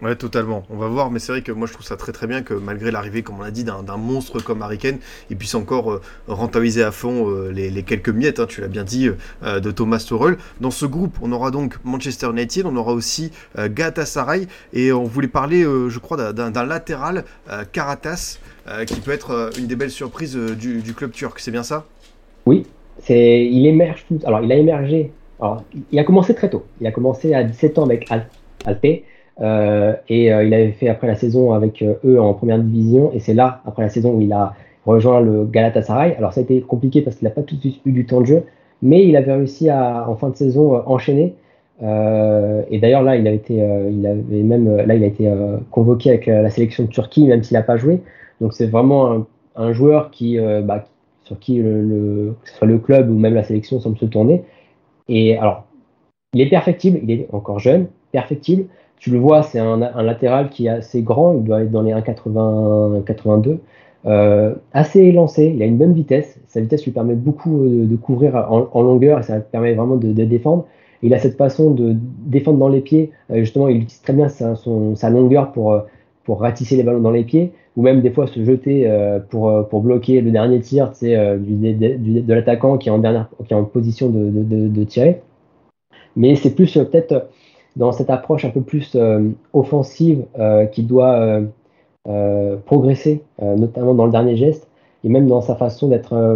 Ouais, 0.01 0.15
totalement. 0.15 0.63
On 0.69 0.77
va 0.77 0.87
voir, 0.87 1.11
mais 1.11 1.19
c'est 1.19 1.33
vrai 1.33 1.41
que 1.41 1.51
moi 1.51 1.67
je 1.67 1.73
trouve 1.73 1.85
ça 1.85 1.97
très 1.97 2.13
très 2.13 2.25
bien 2.25 2.41
que 2.41 2.53
malgré 2.53 2.89
l'arrivée, 2.89 3.21
comme 3.21 3.39
on 3.39 3.43
l'a 3.43 3.51
dit, 3.51 3.65
d'un 3.65 3.97
monstre 3.97 4.41
comme 4.41 4.61
Harry 4.61 4.77
Kane, 4.77 4.97
il 5.29 5.35
puisse 5.35 5.55
encore 5.55 5.91
euh, 5.91 6.01
rentabiliser 6.29 6.83
à 6.83 6.91
fond 6.91 7.29
euh, 7.29 7.51
les, 7.51 7.83
quelques 7.83 8.09
miettes, 8.09 8.39
hein, 8.39 8.45
tu 8.47 8.61
l'as 8.61 8.69
bien 8.69 8.85
dit, 8.85 9.09
euh, 9.43 9.59
de 9.59 9.71
Thomas 9.71 9.97
Tuchel. 9.97 10.37
Dans 10.61 10.71
ce 10.71 10.85
groupe, 10.85 11.17
on 11.21 11.33
aura 11.33 11.51
donc 11.51 11.75
Manchester 11.83 12.29
United, 12.29 12.65
on 12.65 12.77
aura 12.77 12.93
aussi 12.93 13.31
Galatasaray, 13.57 14.47
et 14.71 14.93
on 14.93 15.03
voulait 15.03 15.27
parler, 15.27 15.63
je 15.63 15.99
crois, 15.99 16.31
d'un 16.31 16.65
latéral, 16.65 17.25
Karatas, 17.71 18.39
qui 18.85 18.99
peut 19.01 19.11
être 19.11 19.51
une 19.57 19.67
des 19.67 19.75
belles 19.75 19.91
surprises 19.91 20.35
du, 20.35 20.93
club 20.93 21.11
turc. 21.11 21.39
C'est 21.39 21.51
bien 21.51 21.63
ça? 21.63 21.85
Oui, 22.45 22.65
il 23.09 23.67
émerge 23.67 24.05
tout. 24.07 24.19
Alors 24.25 24.41
il 24.41 24.51
a 24.51 24.55
émergé. 24.55 25.11
Il 25.91 25.99
a 25.99 26.03
commencé 26.03 26.33
très 26.35 26.49
tôt. 26.49 26.65
Il 26.79 26.87
a 26.87 26.91
commencé 26.91 27.33
à 27.33 27.43
17 27.43 27.79
ans 27.79 27.85
avec 27.85 28.09
Al 28.11 28.27
Alpe. 28.65 29.03
Euh, 29.41 29.93
et 30.09 30.33
euh, 30.33 30.43
il 30.43 30.53
avait 30.53 30.71
fait 30.71 30.89
après 30.89 31.07
la 31.07 31.15
saison 31.15 31.53
avec 31.53 31.81
euh, 31.81 31.93
eux 32.05 32.19
en 32.19 32.33
première 32.33 32.59
division. 32.59 33.11
Et 33.13 33.19
c'est 33.19 33.33
là, 33.33 33.61
après 33.65 33.83
la 33.83 33.89
saison, 33.89 34.13
où 34.13 34.21
il 34.21 34.33
a 34.33 34.53
rejoint 34.85 35.21
le 35.21 35.45
Galatasaray. 35.45 36.15
Alors 36.15 36.33
ça 36.33 36.41
a 36.41 36.43
été 36.43 36.61
compliqué 36.61 37.01
parce 37.01 37.15
qu'il 37.15 37.27
n'a 37.27 37.33
pas 37.33 37.41
tout 37.41 37.55
de 37.55 37.61
suite 37.61 37.81
eu 37.85 37.91
du 37.91 38.05
temps 38.05 38.21
de 38.21 38.25
jeu, 38.25 38.43
mais 38.81 39.05
il 39.05 39.15
avait 39.15 39.33
réussi 39.33 39.69
à, 39.69 40.09
en 40.09 40.15
fin 40.15 40.29
de 40.29 40.35
saison, 40.35 40.81
enchaîner. 40.85 41.35
et 41.81 42.79
d'ailleurs 42.79 43.03
là, 43.03 43.15
il 43.15 43.27
a 43.27 43.31
été, 43.31 43.55
il 43.55 44.07
avait 44.07 44.43
même, 44.43 44.77
là, 44.77 44.95
il 44.95 45.03
a 45.03 45.07
été 45.07 45.31
convoqué 45.69 46.09
avec 46.09 46.25
la 46.27 46.49
sélection 46.49 46.85
de 46.85 46.89
Turquie, 46.89 47.27
même 47.27 47.43
s'il 47.43 47.55
n'a 47.55 47.63
pas 47.63 47.77
joué. 47.77 48.01
Donc 48.41 48.53
c'est 48.53 48.67
vraiment 48.67 49.27
un, 49.55 49.73
joueur 49.73 50.11
qui, 50.11 50.39
bah, 50.63 50.85
sur 51.25 51.37
qui 51.39 51.57
le, 51.57 52.35
que 52.41 52.49
ce 52.49 52.55
soit 52.55 52.67
le 52.67 52.79
club 52.79 53.11
ou 53.11 53.19
même 53.19 53.35
la 53.35 53.43
sélection 53.43 53.79
semble 53.79 53.97
se 53.97 54.05
tourner. 54.05 54.43
Et 55.07 55.37
alors, 55.37 55.65
il 56.33 56.41
est 56.41 56.49
perfectible, 56.49 56.99
il 57.03 57.11
est 57.11 57.27
encore 57.31 57.59
jeune, 57.59 57.87
perfectible. 58.11 58.65
Tu 58.99 59.11
le 59.11 59.17
vois, 59.17 59.43
c'est 59.43 59.59
un, 59.59 59.77
latéral 60.03 60.49
qui 60.49 60.67
est 60.67 60.69
assez 60.69 61.01
grand, 61.01 61.33
il 61.33 61.43
doit 61.43 61.63
être 61.63 61.71
dans 61.71 61.81
les 61.81 61.93
1,80-82. 61.93 63.59
Euh, 64.05 64.55
assez 64.73 64.99
élancé, 64.99 65.53
il 65.55 65.63
a 65.63 65.65
une 65.65 65.77
bonne 65.77 65.93
vitesse. 65.93 66.37
Sa 66.47 66.59
vitesse 66.59 66.83
lui 66.83 66.91
permet 66.91 67.15
beaucoup 67.15 67.63
euh, 67.63 67.85
de, 67.85 67.95
couvrir 67.95 68.35
en, 68.35 68.81
longueur 68.81 69.19
et 69.19 69.23
ça 69.23 69.39
permet 69.39 69.73
vraiment 69.73 69.95
de, 69.95 70.11
défendre. 70.11 70.65
Il 71.01 71.13
a 71.13 71.19
cette 71.19 71.37
façon 71.37 71.71
de 71.71 71.95
défendre 72.25 72.57
dans 72.59 72.67
les 72.67 72.81
pieds. 72.81 73.11
Euh, 73.31 73.39
justement, 73.39 73.69
il 73.69 73.77
utilise 73.77 74.01
très 74.01 74.13
bien 74.13 74.27
sa, 74.27 75.09
longueur 75.09 75.53
pour, 75.53 75.81
ratisser 76.27 76.75
les 76.75 76.83
ballons 76.83 76.99
dans 76.99 77.11
les 77.11 77.23
pieds 77.23 77.53
ou 77.75 77.81
même 77.81 78.01
des 78.01 78.11
fois 78.11 78.27
se 78.27 78.43
jeter 78.43 78.87
pour, 79.29 79.81
bloquer 79.81 80.21
le 80.21 80.29
dernier 80.29 80.59
tir 80.59 80.91
de 81.01 82.33
l'attaquant 82.33 82.77
qui, 82.77 82.89
est 82.89 82.91
en 82.91 83.01
qui 83.01 83.53
est 83.53 83.55
en 83.55 83.63
position 83.63 84.09
de 84.09 84.83
tirer. 84.83 85.21
Mais 86.15 86.35
c'est 86.35 86.53
plus 86.53 86.71
peut-être 86.73 87.29
dans 87.79 87.93
cette 87.93 88.09
approche 88.09 88.43
un 88.43 88.49
peu 88.49 88.61
plus 88.61 88.91
euh, 88.95 89.29
offensive 89.53 90.25
euh, 90.37 90.65
qui 90.65 90.83
doit 90.83 91.41
euh, 92.07 92.57
progresser, 92.65 93.23
notamment 93.41 93.93
dans 93.93 94.05
le 94.05 94.11
dernier 94.11 94.35
geste, 94.35 94.67
et 95.03 95.09
même 95.09 95.27
dans 95.27 95.41
sa 95.41 95.55
façon 95.55 95.87
d'être 95.87 96.35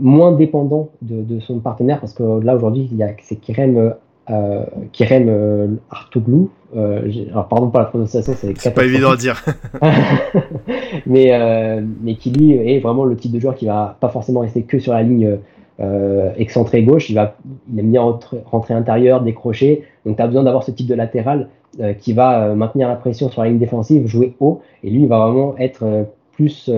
moins 0.00 0.32
dépendant 0.32 0.88
de, 1.02 1.38
son 1.40 1.60
partenaire, 1.60 2.00
parce 2.00 2.12
que 2.12 2.40
là 2.42 2.56
aujourd'hui, 2.56 2.88
il 2.90 2.96
y 2.96 3.02
a 3.02 3.10
c'est 3.22 3.36
Kirem 3.36 3.94
euh, 4.30 4.64
Kirem 4.92 5.78
Artoglou. 5.90 6.50
alors 6.74 7.48
pardon 7.48 7.68
pour 7.68 7.80
la 7.80 7.86
prononciation, 7.86 8.32
c'est 8.34 8.74
pas 8.74 8.84
évident 8.84 9.10
à 9.10 9.16
dire. 9.16 9.44
mais, 11.06 11.82
mais 12.02 12.14
qui 12.14 12.30
lui 12.30 12.52
est 12.52 12.80
vraiment 12.80 13.04
le 13.04 13.16
type 13.16 13.32
de 13.32 13.38
joueur 13.40 13.54
qui 13.54 13.66
va 13.66 13.96
pas 14.00 14.08
forcément 14.08 14.40
rester 14.40 14.62
que 14.62 14.78
sur 14.78 14.92
la 14.94 15.02
ligne 15.02 15.38
euh, 15.80 16.32
excentré 16.36 16.82
gauche, 16.82 17.08
il, 17.08 17.14
va, 17.14 17.36
il 17.72 17.78
aime 17.78 17.90
bien 17.90 18.02
rentrer, 18.02 18.74
intérieur, 18.74 19.22
décrocher. 19.22 19.84
Donc 20.06 20.16
tu 20.16 20.22
as 20.22 20.26
besoin 20.26 20.42
d'avoir 20.42 20.62
ce 20.62 20.70
type 20.70 20.86
de 20.86 20.94
latéral 20.94 21.48
euh, 21.80 21.92
qui 21.92 22.12
va 22.12 22.44
euh, 22.44 22.54
maintenir 22.54 22.88
la 22.88 22.96
pression 22.96 23.28
sur 23.28 23.42
la 23.42 23.48
ligne 23.48 23.58
défensive, 23.58 24.06
jouer 24.06 24.34
haut. 24.40 24.60
Et 24.82 24.90
lui, 24.90 25.02
il 25.02 25.08
va 25.08 25.18
vraiment 25.26 25.56
être 25.58 26.06
plus 26.32 26.70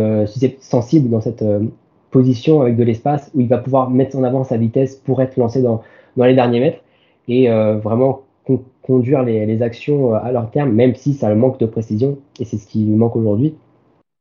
sensible 0.59 1.09
dans 1.09 1.20
cette 1.20 1.45
position 2.11 2.62
avec 2.62 2.77
de 2.77 2.83
l'espace 2.83 3.31
où 3.35 3.41
il 3.41 3.47
va 3.47 3.59
pouvoir 3.59 3.91
mettre 3.91 4.16
en 4.16 4.25
avant 4.25 4.43
sa 4.43 4.57
vitesse 4.57 4.97
pour 4.97 5.23
être 5.23 5.37
lancé 5.37 5.62
dans, 5.62 5.83
les 6.16 6.35
derniers 6.35 6.59
mètres 6.59 6.81
et 7.29 7.49
vraiment 7.49 8.23
conduire 8.83 9.23
les, 9.23 9.62
actions 9.62 10.14
à 10.14 10.33
leur 10.33 10.51
terme, 10.51 10.73
même 10.73 10.97
si 10.97 11.14
ça 11.14 11.33
manque 11.33 11.61
de 11.61 11.66
précision. 11.66 12.18
Et 12.41 12.45
c'est 12.45 12.57
ce 12.57 12.66
qui 12.66 12.85
lui 12.85 12.97
manque 12.97 13.14
aujourd'hui. 13.14 13.55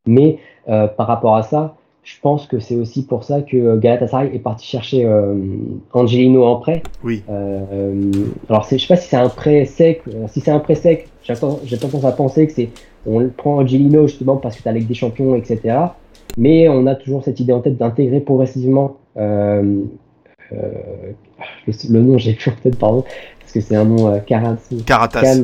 Mais 0.06 0.38
par 0.68 1.08
rapport 1.08 1.36
à 1.36 1.42
ça, 1.42 1.76
je 2.04 2.16
pense 2.20 2.48
que 2.48 2.60
c'est 2.60 2.76
aussi 2.76 3.06
pour 3.06 3.24
ça 3.24 3.42
que 3.42 3.78
Galatasaray 3.78 4.36
est 4.36 4.40
parti 4.40 4.66
chercher 4.66 5.06
euh, 5.06 5.36
Angelino 5.94 6.44
en 6.46 6.56
prêt. 6.56 6.82
Oui. 7.04 7.22
Euh, 7.30 8.12
alors, 8.50 8.66
je 8.70 8.78
sais 8.78 8.88
pas 8.88 8.96
si 8.96 9.08
c'est 9.08 9.18
un 9.18 9.30
prêt 9.30 9.66
sec. 9.66 10.02
Euh, 10.08 10.26
si 10.28 10.42
c'est 10.42 10.52
un 10.52 10.60
prêt 10.60 10.76
sec, 10.76 11.10
j'ai 11.22 11.78
tendance 11.78 12.04
à 12.04 12.12
penser 12.12 12.48
que 12.48 12.54
c'est 12.54 12.70
on 13.06 13.30
prend 13.30 13.58
Angelino 13.60 14.08
justement 14.08 14.38
parce 14.38 14.56
que 14.56 14.64
tu 14.64 14.68
as 14.68 14.72
avec 14.72 14.88
des 14.88 14.94
champions, 14.94 15.36
etc. 15.36 15.78
Mais 16.38 16.70
on 16.70 16.88
a 16.88 16.96
toujours 16.96 17.24
cette 17.24 17.40
idée 17.40 17.54
en 17.54 17.62
tête 17.62 17.78
d'intégrer 17.78 18.20
progressivement 18.20 18.98
le, 19.16 19.86
le, 20.52 22.00
nom, 22.02 22.18
j'ai 22.18 22.34
plus 22.34 22.52
en 22.52 22.56
tête, 22.56 22.78
pardon, 22.78 23.04
parce 23.40 23.52
que 23.54 23.62
c'est 23.62 23.76
un 23.76 23.86
nom 23.86 24.20
Caratas. 24.86 25.42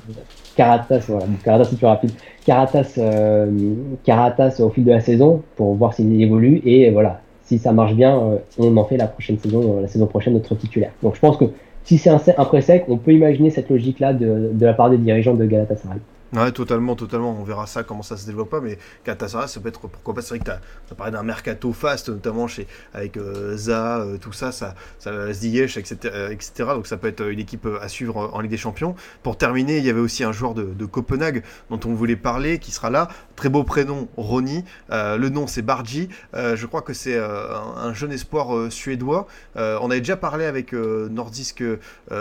Caratas, 0.58 1.06
voilà. 1.08 1.26
Caratas, 1.44 1.66
c'est 1.70 1.78
plus 1.78 1.86
rapide. 1.86 2.12
Caratas, 2.44 2.96
euh, 2.98 3.76
Caratas 4.04 4.60
au 4.60 4.70
fil 4.70 4.84
de 4.84 4.92
la 4.92 5.02
saison 5.02 5.44
pour 5.56 5.76
voir 5.76 5.94
s'il 5.94 6.20
évolue 6.20 6.62
et 6.66 6.90
voilà, 6.90 7.22
si 7.44 7.60
ça 7.60 7.72
marche 7.72 7.94
bien, 7.94 8.18
euh, 8.18 8.38
on 8.58 8.76
en 8.76 8.84
fait 8.84 8.98
la 8.98 9.08
prochaine 9.08 9.38
saison, 9.38 9.78
euh, 9.78 9.82
la 9.82 9.88
saison 9.88 10.08
prochaine 10.08 10.34
notre 10.34 10.56
titulaire. 10.56 10.92
Donc 11.04 11.16
je 11.16 11.20
pense 11.20 11.38
que 11.38 11.46
si 11.84 12.00
c'est 12.00 12.10
un, 12.10 12.46
pré-sec, 12.46 12.86
on 12.90 12.98
peut 12.98 13.14
imaginer 13.14 13.52
cette 13.52 13.70
logique-là 13.70 14.14
de 14.14 14.52
la 14.60 14.74
part 14.74 14.90
des 14.90 14.98
dirigeants 14.98 15.36
de 15.36 15.46
Galatasaray. 15.46 16.00
Ouais, 16.34 16.52
totalement, 16.52 16.96
totalement. 16.96 17.38
On 17.40 17.44
verra 17.44 17.68
ça, 17.68 17.84
comment 17.84 18.04
ça 18.04 18.18
se 18.18 18.26
développe 18.26 18.50
pas. 18.50 18.60
Mais 18.60 18.78
Galatasaray, 19.06 19.48
ça 19.48 19.62
peut 19.62 19.70
être 19.70 19.88
pourquoi 19.88 20.14
pas. 20.14 20.22
C'est 20.22 20.36
vrai 20.36 20.40
que 20.40 20.52
as, 20.52 20.96
parlé 20.96 21.14
d'un 21.14 21.24
mercato 21.24 21.72
fast, 21.72 22.10
notamment 22.10 22.48
chez, 22.48 22.68
avec 22.94 23.16
euh, 23.16 23.56
Za, 23.56 24.00
euh, 24.00 24.18
tout 24.18 24.34
ça, 24.34 24.52
ça, 24.52 24.76
ça 25.00 25.32
Ziyech, 25.32 25.78
etc., 25.78 26.28
etc. 26.32 26.52
Donc 26.74 26.88
ça 26.88 26.98
peut 26.98 27.08
être 27.08 27.22
une 27.22 27.40
équipe 27.40 27.68
à 27.82 27.88
suivre 27.88 28.30
en 28.34 28.42
Ligue 28.42 28.52
des 28.52 28.58
Champions. 28.58 28.96
Pour 29.24 29.38
terminer, 29.38 29.78
il 29.78 29.86
y 29.86 29.90
avait 29.90 30.02
aussi 30.02 30.26
un 30.26 30.34
joueur 30.34 30.54
de, 30.54 30.86
Copenhague 30.86 31.44
dont 31.70 31.80
on 31.86 31.94
voulait 31.94 32.16
parler 32.16 32.60
qui 32.60 32.72
sera 32.72 32.90
là. 32.90 33.10
Très 33.36 33.50
beau 33.50 33.64
prénom, 33.64 34.08
Ronny. 34.18 34.64
Euh, 34.92 35.18
le 35.18 35.30
nom, 35.30 35.48
c'est 35.48 35.62
Bargi. 35.62 36.10
je 36.34 36.66
crois 36.66 36.82
que 36.82 36.94
c'est 36.94 37.18
un, 37.18 37.94
jeune 37.94 38.12
espoir 38.12 38.72
suédois. 38.72 39.28
on 39.56 39.90
avait 39.90 40.00
déjà 40.00 40.18
parlé 40.18 40.46
avec 40.46 40.74
Nordisk 40.74 41.64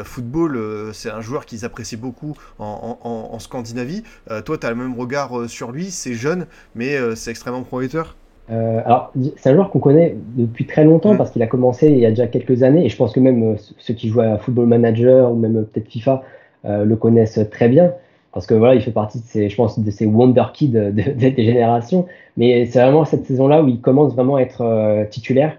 Football. 0.05 0.93
c'est 0.95 1.11
un 1.11 1.21
joueur 1.21 1.47
qu'ils 1.47 1.65
apprécient 1.65 1.99
beaucoup 1.99 2.37
en 2.59 3.39
Scandinavie. 3.39 3.96
Euh, 4.31 4.43
toi, 4.43 4.59
tu 4.59 4.67
as 4.67 4.71
le 4.71 4.77
même 4.77 4.99
regard 4.99 5.39
euh, 5.39 5.49
sur 5.49 5.73
lui, 5.73 5.87
c'est 5.87 6.15
jeune, 6.15 6.47
mais 6.75 6.97
euh, 6.97 7.15
c'est 7.15 7.31
extrêmement 7.31 7.63
prometteur. 7.63 8.17
alors, 8.49 9.13
c'est 9.37 9.51
un 9.51 9.55
joueur 9.55 9.71
qu'on 9.71 9.81
connaît 9.81 10.17
depuis 10.37 10.67
très 10.67 10.85
longtemps 10.85 11.17
parce 11.17 11.31
qu'il 11.31 11.43
a 11.43 11.47
commencé 11.47 11.89
il 11.89 11.99
y 11.99 12.07
a 12.07 12.11
déjà 12.11 12.29
quelques 12.29 12.63
années 12.63 12.87
et 12.87 12.89
je 12.89 12.97
pense 12.97 13.13
que 13.13 13.21
même 13.21 13.57
ceux 13.79 13.95
qui 13.95 14.09
jouent 14.09 14.21
à 14.21 14.39
Football 14.39 14.67
Manager 14.67 15.33
ou 15.33 15.37
même 15.37 15.65
peut-être 15.67 15.89
FIFA 15.89 16.23
le 16.65 16.95
connaissent 16.95 17.41
très 17.51 17.69
bien 17.69 17.93
parce 18.33 18.47
que 18.47 18.55
voilà, 18.55 18.77
il 18.77 18.83
fait 18.83 18.93
partie 18.93 19.19
de 19.19 19.25
ces, 19.25 19.49
je 19.49 19.57
pense, 19.57 19.79
de 19.79 19.91
ces 19.91 20.07
wonder 20.07 20.45
kids 20.53 20.69
de, 20.69 20.91
des 20.91 21.45
générations. 21.45 22.07
Mais 22.37 22.67
c'est 22.67 22.81
vraiment 22.81 23.05
cette 23.05 23.27
saison-là 23.27 23.63
où 23.63 23.69
il 23.69 23.81
commence 23.81 24.15
vraiment 24.15 24.37
à 24.37 24.43
être 24.43 25.07
titulaire 25.11 25.59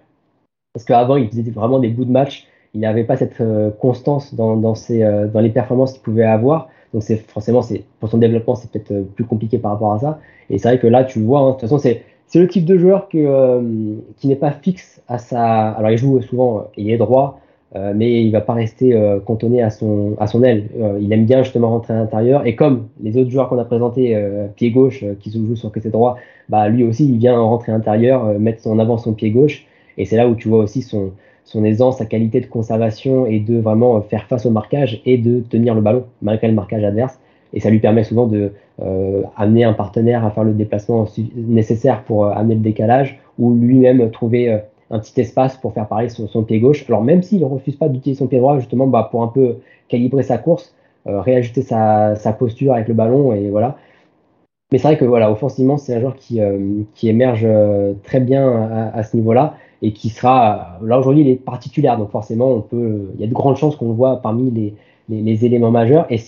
parce 0.73 0.85
qu'avant, 0.85 1.17
il 1.17 1.27
faisait 1.27 1.41
vraiment 1.51 1.79
des 1.79 1.89
bouts 1.89 2.05
de 2.05 2.11
match. 2.11 2.47
Il 2.73 2.81
n'avait 2.81 3.03
pas 3.03 3.17
cette 3.17 3.41
constance 3.79 4.33
dans, 4.33 4.55
dans, 4.55 4.75
ses, 4.75 4.99
dans 5.33 5.41
les 5.41 5.49
performances 5.49 5.91
qu'il 5.93 6.03
pouvait 6.03 6.23
avoir. 6.23 6.69
Donc 6.93 7.03
c'est 7.03 7.17
forcément, 7.17 7.61
c'est 7.61 7.83
pour 7.99 8.09
son 8.09 8.17
développement, 8.17 8.55
c'est 8.55 8.71
peut-être 8.71 8.91
euh, 8.91 9.03
plus 9.15 9.25
compliqué 9.25 9.57
par 9.57 9.71
rapport 9.71 9.93
à 9.93 9.99
ça. 9.99 10.19
Et 10.49 10.57
c'est 10.57 10.69
vrai 10.69 10.79
que 10.79 10.87
là, 10.87 11.03
tu 11.03 11.19
vois, 11.19 11.39
hein, 11.39 11.47
de 11.47 11.51
toute 11.53 11.61
façon, 11.61 11.77
c'est 11.77 12.03
c'est 12.27 12.39
le 12.39 12.47
type 12.47 12.65
de 12.65 12.77
joueur 12.77 13.07
euh, 13.15 13.95
qui 14.17 14.27
n'est 14.27 14.35
pas 14.35 14.51
fixe 14.51 15.01
à 15.07 15.17
sa. 15.17 15.69
Alors 15.69 15.91
il 15.91 15.97
joue 15.97 16.21
souvent, 16.21 16.57
euh, 16.57 16.61
il 16.77 16.89
est 16.91 16.97
droit, 16.97 17.39
mais 17.95 18.23
il 18.23 18.31
va 18.31 18.41
pas 18.41 18.53
rester 18.53 18.99
cantonné 19.25 19.61
à 19.61 19.69
son 19.69 20.15
à 20.19 20.25
son 20.25 20.41
aile. 20.41 20.67
il 20.99 21.13
aime 21.13 21.25
bien 21.25 21.43
justement 21.43 21.69
rentrer 21.69 21.93
à 21.93 21.97
l'intérieur. 21.97 22.47
Et 22.47 22.55
comme 22.55 22.87
les 23.03 23.17
autres 23.17 23.29
joueurs 23.29 23.49
qu'on 23.49 23.59
a 23.59 23.65
présentés, 23.65 24.17
pied 24.55 24.71
gauche, 24.71 25.05
qui 25.19 25.29
se 25.29 25.37
jouent 25.37 25.55
sur 25.55 25.71
côté 25.71 25.89
droit, 25.89 26.17
bah 26.49 26.69
lui 26.69 26.83
aussi, 26.83 27.07
il 27.07 27.17
vient 27.19 27.37
rentrer 27.37 27.71
à 27.71 27.75
l'intérieur, 27.75 28.39
mettre 28.39 28.67
en 28.67 28.79
avant 28.79 28.97
son 28.97 29.13
pied 29.13 29.29
gauche. 29.29 29.67
Et 29.99 30.05
c'est 30.05 30.17
là 30.17 30.27
où 30.27 30.33
tu 30.33 30.47
vois 30.47 30.59
aussi 30.59 30.81
son 30.81 31.11
son 31.47 31.63
aisance, 31.63 31.97
sa 31.97 32.05
qualité 32.05 32.41
de 32.41 32.45
conservation 32.45 33.25
et 33.25 33.39
de 33.39 33.57
vraiment 33.57 34.01
faire 34.01 34.25
face 34.25 34.45
au 34.45 34.51
marquage 34.51 35.01
et 35.05 35.17
de 35.17 35.39
tenir 35.39 35.73
le 35.73 35.81
ballon 35.81 36.03
malgré 36.21 36.47
le 36.47 36.53
marquage 36.53 36.83
adverse. 36.83 37.17
et 37.53 37.61
ça 37.61 37.69
lui 37.69 37.79
permet 37.79 38.03
souvent 38.03 38.27
de 38.27 38.51
amener 39.37 39.63
un 39.63 39.73
partenaire 39.73 40.23
à 40.23 40.29
faire 40.29 40.43
le 40.43 40.53
déplacement 40.53 41.07
nécessaire 41.35 42.03
pour 42.03 42.27
amener 42.27 42.55
le 42.55 42.61
décalage 42.61 43.19
ou 43.39 43.55
lui-même 43.55 44.11
trouver 44.11 44.59
un 44.91 44.99
petit 44.99 45.19
espace 45.21 45.57
pour 45.57 45.73
faire 45.73 45.87
parler 45.87 46.09
son, 46.09 46.43
pied 46.43 46.59
gauche. 46.59 46.85
Alors 46.87 47.03
même 47.03 47.23
s'il 47.23 47.39
ne 47.39 47.45
refuse 47.45 47.75
pas 47.75 47.89
d'utiliser 47.89 48.19
son 48.19 48.27
pied 48.27 48.37
droit 48.37 48.59
justement 48.59 48.85
bah, 48.85 49.07
pour 49.09 49.23
un 49.23 49.29
peu 49.29 49.55
calibrer 49.87 50.21
sa 50.21 50.37
course, 50.37 50.75
réajuster 51.05 51.61
sa, 51.61 52.35
posture 52.37 52.73
avec 52.73 52.87
le 52.89 52.93
ballon 52.93 53.33
et 53.33 53.49
voilà. 53.49 53.77
Mais 54.71 54.79
c'est 54.79 54.89
vrai 54.89 54.97
que 54.97 55.05
voilà, 55.05 55.31
offensivement, 55.31 55.77
c'est 55.77 55.95
un 55.95 56.01
joueur 56.01 56.15
qui, 56.17 56.41
qui 56.93 57.07
émerge 57.07 57.47
très 58.03 58.19
bien 58.19 58.47
à, 58.51 58.97
à 58.97 59.03
ce 59.03 59.15
niveau-là 59.15 59.55
et 59.81 59.93
qui 59.93 60.09
sera 60.09 60.79
là 60.81 60.99
aujourd'hui 60.99 61.23
il 61.23 61.29
est 61.29 61.35
particulier 61.35 61.91
donc 61.97 62.11
forcément 62.11 62.51
on 62.51 62.61
peut 62.61 63.11
il 63.15 63.21
y 63.21 63.23
a 63.23 63.27
de 63.27 63.33
grandes 63.33 63.57
chances 63.57 63.75
qu'on 63.75 63.89
le 63.89 63.93
voit 63.93 64.21
parmi 64.21 64.49
les, 64.51 64.73
les, 65.09 65.45
éléments 65.45 65.71
majeurs. 65.71 66.05
Et, 66.09 66.21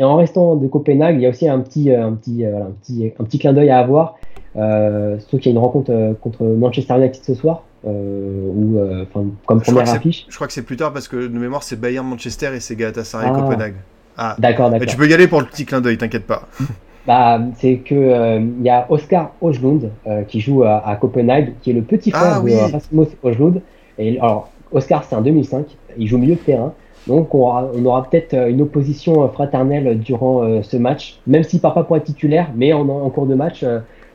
en 0.00 0.16
restant 0.16 0.54
de 0.54 0.68
Copenhague 0.68 1.16
il 1.16 1.22
y 1.22 1.26
a 1.26 1.30
aussi 1.30 1.48
un 1.48 1.58
petit 1.58 1.90
euh, 1.90 2.06
un 2.06 2.12
petit 2.12 2.44
euh, 2.44 2.66
un 2.66 2.70
petit 2.70 3.12
un 3.18 3.24
petit 3.24 3.38
clin 3.38 3.52
d'œil 3.52 3.70
à 3.70 3.80
avoir. 3.80 4.16
Euh, 4.54 5.18
sauf 5.18 5.40
qu'il 5.40 5.46
y 5.46 5.48
a 5.48 5.52
une 5.52 5.64
rencontre 5.64 5.90
euh, 5.90 6.12
contre 6.14 6.44
Manchester 6.44 6.94
United 6.98 7.24
ce 7.24 7.34
soir 7.34 7.64
ou 7.84 8.78
enfin 9.02 9.26
comme 9.44 9.60
première 9.60 9.90
affiche. 9.90 10.24
Je 10.28 10.34
crois 10.36 10.46
que 10.46 10.52
c'est 10.52 10.62
plus 10.62 10.76
tard 10.76 10.92
parce 10.92 11.08
que 11.08 11.16
de 11.16 11.36
mémoire 11.36 11.64
c'est 11.64 11.80
Bayern 11.80 12.06
Manchester 12.06 12.50
et 12.54 12.60
c'est 12.60 12.76
Galatasaray 12.76 13.30
ah. 13.32 13.40
Copenhague. 13.40 13.74
Ah. 14.16 14.36
D'accord 14.38 14.70
d'accord 14.70 14.86
tu 14.86 14.96
peux 14.96 15.08
y 15.08 15.14
aller 15.14 15.26
pour 15.26 15.40
le 15.40 15.46
petit 15.46 15.64
clin 15.64 15.80
d'œil 15.80 15.98
t'inquiète 15.98 16.26
pas 16.26 16.46
bah, 17.06 17.40
c'est 17.56 17.78
que 17.78 17.94
il 17.94 18.12
euh, 18.12 18.40
y 18.62 18.68
a 18.68 18.86
Oscar 18.88 19.32
Ojlund 19.40 19.90
euh, 20.06 20.22
qui 20.22 20.40
joue 20.40 20.62
à, 20.62 20.86
à, 20.86 20.96
Copenhague, 20.96 21.54
qui 21.60 21.70
est 21.70 21.74
le 21.74 21.82
petit 21.82 22.10
frère 22.10 22.40
ah 22.40 22.40
de 22.40 22.72
Rasmus 22.72 23.06
Ojlund. 23.22 23.60
Et 23.98 24.18
alors, 24.20 24.50
Oscar, 24.70 25.02
c'est 25.04 25.16
un 25.16 25.20
2005, 25.20 25.66
il 25.98 26.06
joue 26.06 26.18
milieu 26.18 26.34
de 26.34 26.40
terrain. 26.40 26.72
Donc, 27.08 27.34
on 27.34 27.40
aura, 27.40 27.68
on 27.74 27.84
aura 27.84 28.04
peut-être 28.04 28.34
euh, 28.34 28.50
une 28.50 28.62
opposition 28.62 29.28
fraternelle 29.28 29.98
durant 29.98 30.62
ce 30.62 30.76
match, 30.76 31.18
même 31.26 31.42
s'il 31.42 31.60
part 31.60 31.74
pas 31.74 31.82
pour 31.82 31.96
être 31.96 32.04
titulaire, 32.04 32.50
mais 32.54 32.72
en, 32.72 32.88
en 32.88 33.10
cours 33.10 33.26
de 33.26 33.34
match, 33.34 33.64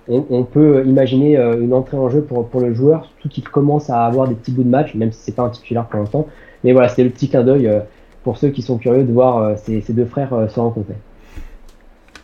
on, 0.07 0.23
on, 0.29 0.43
peut 0.43 0.85
imaginer 0.85 1.35
une 1.35 1.73
entrée 1.73 1.97
en 1.97 2.07
jeu 2.07 2.21
pour, 2.21 2.47
pour 2.47 2.61
le 2.61 2.73
joueur, 2.73 3.05
surtout 3.05 3.27
qu'il 3.27 3.43
commence 3.43 3.89
à 3.89 4.05
avoir 4.05 4.29
des 4.29 4.35
petits 4.35 4.51
bouts 4.51 4.63
de 4.63 4.69
match, 4.69 4.95
même 4.95 5.11
si 5.11 5.19
c'est 5.21 5.35
pas 5.35 5.43
un 5.43 5.49
titulaire 5.49 5.85
pour 5.87 5.99
l'instant. 5.99 6.27
Mais 6.63 6.71
voilà, 6.71 6.87
c'était 6.87 7.03
le 7.03 7.09
petit 7.09 7.27
clin 7.27 7.43
d'œil 7.43 7.69
pour 8.23 8.37
ceux 8.37 8.49
qui 8.49 8.61
sont 8.61 8.77
curieux 8.77 9.03
de 9.03 9.11
voir 9.11 9.57
ces, 9.57 9.81
ces 9.81 9.91
deux 9.91 10.05
frères 10.05 10.49
se 10.49 10.57
rencontrer. 10.57 10.95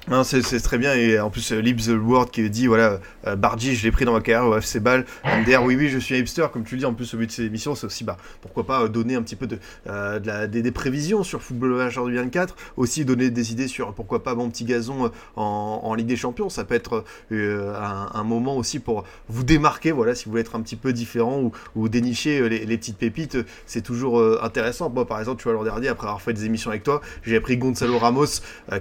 Non, 0.10 0.26
c'est 0.26 0.42
très 0.60 0.78
bien. 0.78 0.94
Et 0.96 1.18
en 1.18 1.30
plus, 1.30 1.54
Libs 1.54 1.86
the 1.86 1.98
World 1.98 2.30
qui 2.30 2.50
dit 2.50 2.68
voilà, 2.68 3.00
euh, 3.26 3.38
Bardi, 3.38 3.74
je 3.74 3.86
l'ai 3.86 3.92
pris 3.92 4.04
dans 4.04 4.12
ma 4.12 4.20
carrière 4.20 4.50
au 4.50 4.58
FC 4.58 4.82
Ball. 4.82 5.06
MDR, 5.24 5.64
oui, 5.64 5.78
oui, 5.78 5.88
je 5.88 5.98
suis 5.98 6.14
un 6.14 6.18
hipster. 6.18 6.46
Comme 6.52 6.66
tu 6.66 6.76
le 6.76 6.80
dis, 6.80 6.86
en 6.86 6.94
plus, 6.94 7.14
au 7.14 7.18
but 7.18 7.28
de 7.28 7.32
ces 7.32 7.46
émissions, 7.46 7.74
c'est 7.74 7.86
aussi, 7.86 8.04
bah, 8.04 8.18
pourquoi 8.42 8.66
pas 8.66 8.84
euh, 8.84 8.88
donner 8.90 9.16
un 9.16 9.22
petit 9.22 9.38
peu 9.38 9.48
de, 9.48 9.60
euh, 9.88 10.20
la, 10.26 10.48
des, 10.48 10.72
prévisions 10.72 11.24
sur 11.24 11.42
Football 11.42 11.76
Manager 11.76 12.04
2024. 12.04 12.54
Aussi 12.76 13.06
donner 13.06 13.30
des 13.30 13.54
idées 13.54 13.70
sur 13.70 13.94
pourquoi 13.94 14.24
pas 14.24 14.36
mon 14.36 14.50
petit 14.50 14.66
gazon 14.66 15.10
en, 15.38 15.94
Ligue 15.96 16.08
des 16.08 16.18
Champions. 16.18 16.50
Ça 16.50 16.66
peut 16.66 16.76
être 16.76 17.06
un, 17.32 18.24
moment 18.24 18.58
aussi 18.58 18.80
pour 18.80 19.06
vous 19.30 19.44
démarquer. 19.44 19.92
Voilà, 19.92 20.16
si 20.16 20.26
vous 20.26 20.32
voulez 20.32 20.42
être 20.42 20.56
un 20.56 20.62
petit 20.62 20.76
peu 20.76 20.92
différent 20.92 21.52
ou, 21.76 21.88
dénicher 21.88 22.50
les, 22.50 22.78
petites 22.78 22.98
pépites, 22.98 23.38
c'est 23.68 23.82
toujours 23.82 24.22
intéressant. 24.42 24.90
Moi, 24.90 25.06
par 25.06 25.20
exemple, 25.20 25.42
tu 25.42 25.48
vois, 25.48 25.54
l'an 25.54 25.64
dernier, 25.64 25.90
après 25.90 26.08
avoir 26.08 26.22
fait 26.22 26.34
des 26.34 26.46
émissions 26.46 26.72
avec 26.72 26.84
toi, 26.84 27.02
j'ai 27.22 27.40
pris 27.40 27.58
Gonzalo 27.58 28.00
Ramos, 28.00 28.26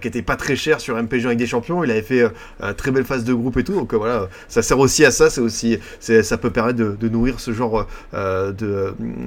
qui 0.00 0.08
était 0.08 0.22
pas 0.22 0.36
très 0.36 0.56
cher 0.56 0.80
sur 0.80 0.96
MP 0.96 1.11
avec 1.12 1.38
des 1.38 1.46
champions. 1.46 1.84
Il 1.84 1.90
avait 1.90 2.02
fait 2.02 2.22
euh, 2.62 2.72
très 2.72 2.90
belle 2.90 3.04
phase 3.04 3.24
de 3.24 3.34
groupe 3.34 3.56
et 3.56 3.64
tout. 3.64 3.74
Donc 3.74 3.92
euh, 3.92 3.96
voilà, 3.96 4.28
ça 4.48 4.62
sert 4.62 4.78
aussi 4.78 5.04
à 5.04 5.10
ça. 5.10 5.30
C'est 5.30 5.40
aussi, 5.40 5.78
ça 6.00 6.38
peut 6.38 6.50
permettre 6.50 6.78
de, 6.78 7.08
nourrir 7.08 7.40
ce 7.40 7.52
genre 7.52 7.86
euh, 8.14 8.52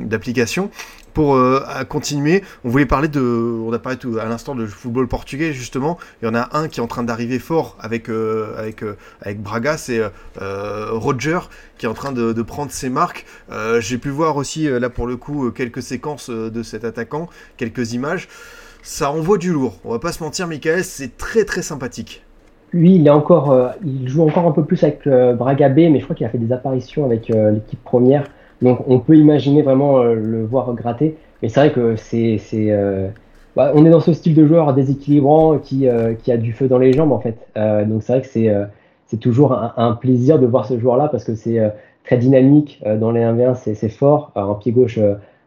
d'application 0.06 0.72
pour 1.14 1.40
continuer, 1.88 2.44
on 2.66 2.70
voulait 2.70 2.86
parler 2.86 3.08
de, 3.08 3.22
on 3.22 3.72
a 3.72 3.80
parlé 3.80 3.98
tout 3.98 4.18
à 4.20 4.26
l'instant 4.26 4.54
de 4.54 4.66
football 4.66 5.08
portugais 5.08 5.54
justement. 5.54 5.98
Il 6.22 6.26
y 6.26 6.28
en 6.28 6.36
a 6.36 6.50
un 6.52 6.68
qui 6.68 6.82
est 6.82 6.84
en 6.84 6.88
train 6.88 7.04
d'arriver 7.04 7.40
fort 7.40 7.78
avec 7.80 8.10
avec 8.10 8.84
avec 9.22 9.42
Braga, 9.42 9.78
c'est 9.78 10.02
Roger 10.38 11.40
qui 11.78 11.86
est 11.86 11.90
en 11.90 11.94
train 11.94 12.12
de 12.12 12.42
prendre 12.42 12.70
ses 12.70 12.90
marques. 12.90 13.26
J'ai 13.80 13.98
pu 13.98 14.10
voir 14.10 14.36
aussi 14.36 14.68
là 14.68 14.90
pour 14.90 15.08
le 15.08 15.16
coup 15.16 15.52
quelques 15.52 15.82
séquences 15.82 16.30
de 16.30 16.64
cet 16.64 16.84
attaquant, 16.84 17.30
quelques 17.56 17.94
images 17.94 18.28
ça 18.86 19.12
envoie 19.12 19.38
du 19.38 19.52
lourd. 19.52 19.74
On 19.84 19.92
va 19.92 20.00
pas 20.00 20.12
se 20.12 20.24
mentir, 20.24 20.48
Michael, 20.48 20.84
c'est 20.84 21.18
très 21.18 21.44
très 21.44 21.64
sympathique. 21.64 22.24
Lui, 22.72 22.96
il 22.96 23.08
est 23.08 23.12
encore, 23.12 23.52
euh, 23.52 23.70
il 23.84 24.08
joue 24.08 24.22
encore 24.22 24.46
un 24.46 24.52
peu 24.52 24.64
plus 24.64 24.84
avec 24.84 25.08
euh, 25.08 25.34
Braga 25.34 25.70
B, 25.70 25.78
mais 25.92 26.00
je 26.00 26.04
crois 26.04 26.16
qu'il 26.16 26.26
a 26.26 26.30
fait 26.30 26.38
des 26.38 26.52
apparitions 26.52 27.04
avec 27.04 27.32
euh, 27.32 27.52
l'équipe 27.52 27.84
première. 27.84 28.26
Donc 28.62 28.80
on 28.88 29.00
peut 29.00 29.16
imaginer 29.16 29.64
vraiment 29.64 30.04
le 30.04 30.46
voir 30.46 30.72
gratter. 30.74 31.18
Mais 31.42 31.50
c'est 31.50 31.60
vrai 31.60 31.72
que 31.72 31.96
c'est, 31.96 32.40
bah, 33.56 33.72
on 33.74 33.86
est 33.86 33.90
dans 33.90 34.00
ce 34.00 34.14
style 34.14 34.36
de 34.36 34.46
joueur 34.46 34.74
déséquilibrant 34.74 35.58
qui, 35.58 35.90
a 35.90 36.38
du 36.38 36.54
feu 36.54 36.68
dans 36.68 36.78
les 36.78 36.94
jambes 36.94 37.12
en 37.12 37.20
fait. 37.20 37.38
donc 37.56 38.02
c'est 38.02 38.14
vrai 38.14 38.22
que 38.22 38.28
c'est, 39.08 39.18
toujours 39.18 39.54
un, 39.78 39.92
plaisir 39.94 40.40
de 40.40 40.46
voir 40.46 40.66
ce 40.66 40.80
joueur-là 40.80 41.10
parce 41.10 41.26
que 41.26 41.36
c'est 41.36 41.60
très 42.06 42.18
dynamique 42.18 42.82
dans 43.00 43.12
les 43.12 43.22
1v1, 43.22 43.56
c'est, 43.56 43.76
c'est 43.76 43.90
fort, 43.90 44.32
un 44.36 44.54
pied 44.54 44.72
gauche 44.72 45.00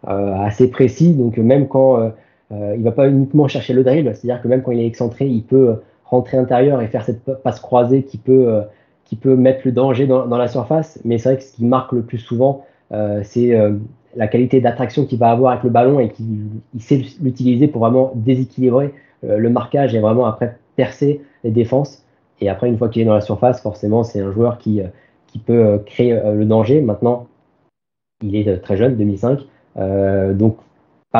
assez 0.06 0.70
précis. 0.70 1.14
Donc 1.14 1.38
même 1.38 1.66
quand 1.66 2.12
euh, 2.52 2.74
il 2.76 2.82
va 2.82 2.92
pas 2.92 3.08
uniquement 3.08 3.48
chercher 3.48 3.74
le 3.74 3.84
dribble, 3.84 4.14
c'est-à-dire 4.14 4.42
que 4.42 4.48
même 4.48 4.62
quand 4.62 4.72
il 4.72 4.80
est 4.80 4.86
excentré, 4.86 5.26
il 5.26 5.42
peut 5.42 5.76
rentrer 6.04 6.38
intérieur 6.38 6.80
et 6.80 6.86
faire 6.88 7.04
cette 7.04 7.22
passe 7.42 7.60
croisée 7.60 8.02
qui 8.02 8.16
peut, 8.16 8.48
euh, 8.48 8.62
qui 9.08 9.16
peut 9.16 9.36
mettre 9.36 9.62
le 9.64 9.72
danger 9.72 10.06
dans, 10.06 10.26
la 10.26 10.48
surface. 10.48 11.00
Mais 11.04 11.16
c'est 11.16 11.30
vrai 11.30 11.38
que 11.38 11.44
ce 11.44 11.52
qui 11.54 11.64
marque 11.64 11.92
le 11.92 12.02
plus 12.02 12.18
souvent, 12.18 12.66
euh, 12.92 13.20
c'est 13.24 13.54
euh, 13.54 13.72
la 14.16 14.28
qualité 14.28 14.60
d'attraction 14.60 15.06
qu'il 15.06 15.18
va 15.18 15.30
avoir 15.30 15.52
avec 15.52 15.64
le 15.64 15.70
ballon 15.70 15.98
et 15.98 16.10
qu'il 16.10 16.60
sait 16.78 17.02
l'utiliser 17.22 17.68
pour 17.68 17.80
vraiment 17.80 18.12
déséquilibrer 18.14 18.92
euh, 19.24 19.38
le 19.38 19.48
marquage 19.48 19.94
et 19.94 20.00
vraiment 20.00 20.26
après 20.26 20.58
percer 20.76 21.22
les 21.42 21.50
défenses. 21.50 22.04
Et 22.42 22.50
après, 22.50 22.68
une 22.68 22.76
fois 22.76 22.90
qu'il 22.90 23.00
est 23.00 23.06
dans 23.06 23.14
la 23.14 23.22
surface, 23.22 23.62
forcément, 23.62 24.04
c'est 24.04 24.20
un 24.20 24.30
joueur 24.30 24.58
qui, 24.58 24.80
qui 25.26 25.38
peut 25.38 25.80
créer 25.86 26.20
le 26.32 26.44
danger. 26.44 26.80
Maintenant, 26.80 27.26
il 28.22 28.36
est 28.36 28.58
très 28.58 28.76
jeune, 28.76 28.94
2005. 28.94 29.40
donc 30.34 30.56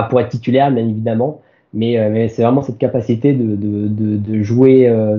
pour 0.05 0.21
être 0.21 0.29
titulaire, 0.29 0.71
bien 0.71 0.87
évidemment, 0.87 1.41
mais, 1.75 1.99
euh, 1.99 2.11
mais 2.11 2.29
c'est 2.29 2.43
vraiment 2.43 2.63
cette 2.63 2.79
capacité 2.79 3.33
de, 3.33 3.57
de, 3.57 4.17
de, 4.17 4.43
jouer 4.43 4.89
euh, 4.89 5.19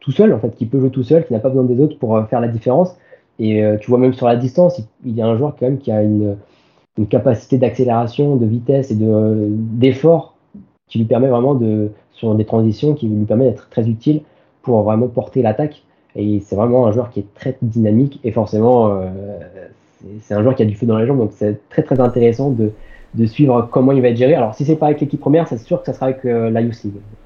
tout 0.00 0.12
seul, 0.12 0.32
en 0.32 0.38
fait, 0.38 0.54
qui 0.56 0.66
peut 0.66 0.80
jouer 0.80 0.90
tout 0.90 1.02
seul, 1.02 1.26
qui 1.26 1.32
n'a 1.32 1.40
pas 1.40 1.48
besoin 1.48 1.64
des 1.64 1.80
autres 1.80 1.98
pour 1.98 2.16
euh, 2.16 2.24
faire 2.24 2.40
la 2.40 2.48
différence. 2.48 2.96
Et 3.38 3.64
tu 3.80 3.88
vois, 3.88 3.98
même 3.98 4.12
sur 4.12 4.26
la 4.26 4.36
distance, 4.36 4.82
il, 5.02 5.16
y 5.16 5.22
a 5.22 5.26
un 5.26 5.34
joueur 5.38 5.56
quand 5.58 5.64
même 5.64 5.78
qui 5.78 5.90
a 5.90 6.02
une, 6.02 6.36
une 6.98 7.06
capacité 7.06 7.56
d'accélération, 7.56 8.36
de 8.36 8.44
vitesse 8.44 8.90
et 8.90 8.96
d'effort 8.98 10.34
qui 10.88 10.98
lui 10.98 11.06
permet 11.06 11.28
vraiment 11.28 11.54
de, 11.54 11.90
sur 12.12 12.34
des 12.34 12.44
transitions, 12.44 12.92
qui 12.92 13.08
lui 13.08 13.24
permet 13.24 13.46
d'être 13.46 13.70
très 13.70 13.88
utile 13.88 14.20
pour 14.60 14.82
vraiment 14.82 15.08
porter 15.08 15.40
l'attaque. 15.40 15.84
Et 16.16 16.40
c'est 16.40 16.54
vraiment 16.54 16.86
un 16.86 16.92
joueur 16.92 17.08
qui 17.08 17.20
est 17.20 17.34
très 17.34 17.56
dynamique 17.62 18.20
et 18.24 18.30
forcément, 18.30 19.00
c'est 20.20 20.34
un 20.34 20.42
joueur 20.42 20.54
qui 20.54 20.62
a 20.62 20.66
du 20.66 20.74
feu 20.74 20.84
dans 20.84 20.98
les 20.98 21.06
jambes, 21.06 21.20
donc 21.20 21.30
c'est 21.32 21.66
très 21.70 21.82
très 21.82 21.98
intéressant 21.98 22.50
de, 22.50 22.72
de 23.14 23.26
suivre 23.26 23.68
comment 23.70 23.92
il 23.92 24.02
va 24.02 24.08
être 24.08 24.16
géré. 24.16 24.34
Alors 24.34 24.54
si 24.54 24.64
c'est 24.64 24.76
pas 24.76 24.86
avec 24.86 25.00
l'équipe 25.00 25.20
première, 25.20 25.48
c'est 25.48 25.58
sûr 25.58 25.80
que 25.80 25.86
ça 25.86 25.92
sera 25.92 26.06
avec 26.06 26.24
euh, 26.24 26.54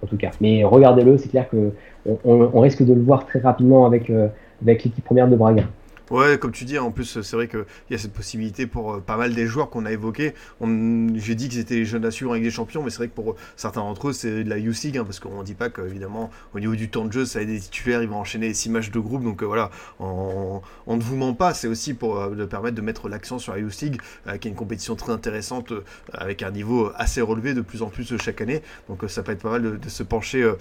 en 0.03 0.07
tout 0.07 0.17
cas. 0.17 0.31
Mais 0.41 0.65
regardez-le, 0.65 1.19
c'est 1.19 1.29
clair 1.29 1.49
que 1.49 1.73
on, 2.07 2.51
on, 2.53 2.61
risque 2.61 2.83
de 2.85 2.93
le 2.93 3.03
voir 3.03 3.27
très 3.27 3.41
rapidement 3.41 3.87
avec 3.87 4.11
euh, 4.11 4.29
avec 4.63 4.85
l'équipe 4.85 5.05
première 5.05 5.29
de 5.29 5.37
Braga. 5.37 5.65
Ouais, 6.11 6.39
comme 6.39 6.53
tu 6.53 6.65
dis, 6.65 6.79
en 6.79 6.91
plus, 6.91 7.23
c'est 7.23 7.37
vrai 7.37 7.49
qu'il 7.49 7.65
y 7.91 7.95
a 7.95 7.99
cette 7.99 8.13
possibilité 8.13 8.67
pour 8.67 8.95
euh, 8.95 9.01
pas 9.01 9.17
mal 9.17 9.35
des 9.35 9.47
joueurs 9.47 9.71
qu'on 9.71 9.87
a 9.87 9.93
évoqués. 9.93 10.35
J'ai 10.61 11.35
dit 11.35 11.49
qu'ils 11.49 11.61
étaient 11.61 11.77
les 11.77 11.85
jeunes 11.87 12.03
nations 12.03 12.31
avec 12.31 12.43
des 12.43 12.51
champions, 12.51 12.83
mais 12.83 12.91
c'est 12.91 12.99
vrai 12.99 13.09
que 13.09 13.15
pour 13.15 13.37
certains 13.57 13.81
d'entre 13.81 14.09
eux, 14.09 14.13
c'est 14.13 14.45
de 14.45 14.51
la 14.51 14.59
Youth 14.59 14.83
League, 14.83 14.99
hein, 14.99 15.05
parce 15.05 15.19
qu'on 15.19 15.39
ne 15.39 15.45
dit 15.45 15.55
pas 15.55 15.71
qu'évidemment, 15.71 16.31
au 16.55 16.61
niveau 16.61 16.75
du 16.75 16.91
temps 16.91 17.07
de 17.07 17.13
jeu, 17.13 17.25
ça 17.25 17.39
a 17.39 17.45
des 17.45 17.59
titulaires, 17.59 18.03
ils 18.03 18.09
vont 18.09 18.19
enchaîner 18.19 18.53
six 18.53 18.69
matchs 18.69 18.91
de 18.91 18.99
groupe. 18.99 19.23
Donc 19.23 19.43
euh, 19.43 19.47
voilà, 19.47 19.71
on, 19.99 20.61
ne 20.87 21.03
vous 21.03 21.17
ment 21.17 21.35
pas, 21.35 21.55
c'est 21.55 21.69
aussi 21.69 21.95
pour 21.95 22.19
euh, 22.19 22.47
permettre 22.47 22.77
de 22.77 22.83
mettre 22.83 23.09
l'accent 23.09 23.39
sur 23.39 23.53
la 23.55 23.61
Youth 23.61 23.81
League, 23.81 24.01
euh, 24.27 24.37
qui 24.37 24.49
est 24.49 24.51
une 24.51 24.57
compétition 24.57 24.97
très 24.97 25.13
intéressante, 25.13 25.73
euh, 25.73 25.85
avec 26.13 26.43
un 26.43 26.51
niveau 26.51 26.91
assez 26.97 27.21
relevé 27.21 27.55
de 27.55 27.61
plus 27.61 27.83
en 27.83 27.89
plus 27.89 28.17
chaque 28.19 28.41
année. 28.41 28.63
Donc 28.89 29.05
ça 29.09 29.23
peut 29.23 29.33
être 29.33 29.43
pas 29.43 29.51
mal 29.51 29.79
de 29.81 29.89
se 29.89 30.03
pencher 30.03 30.53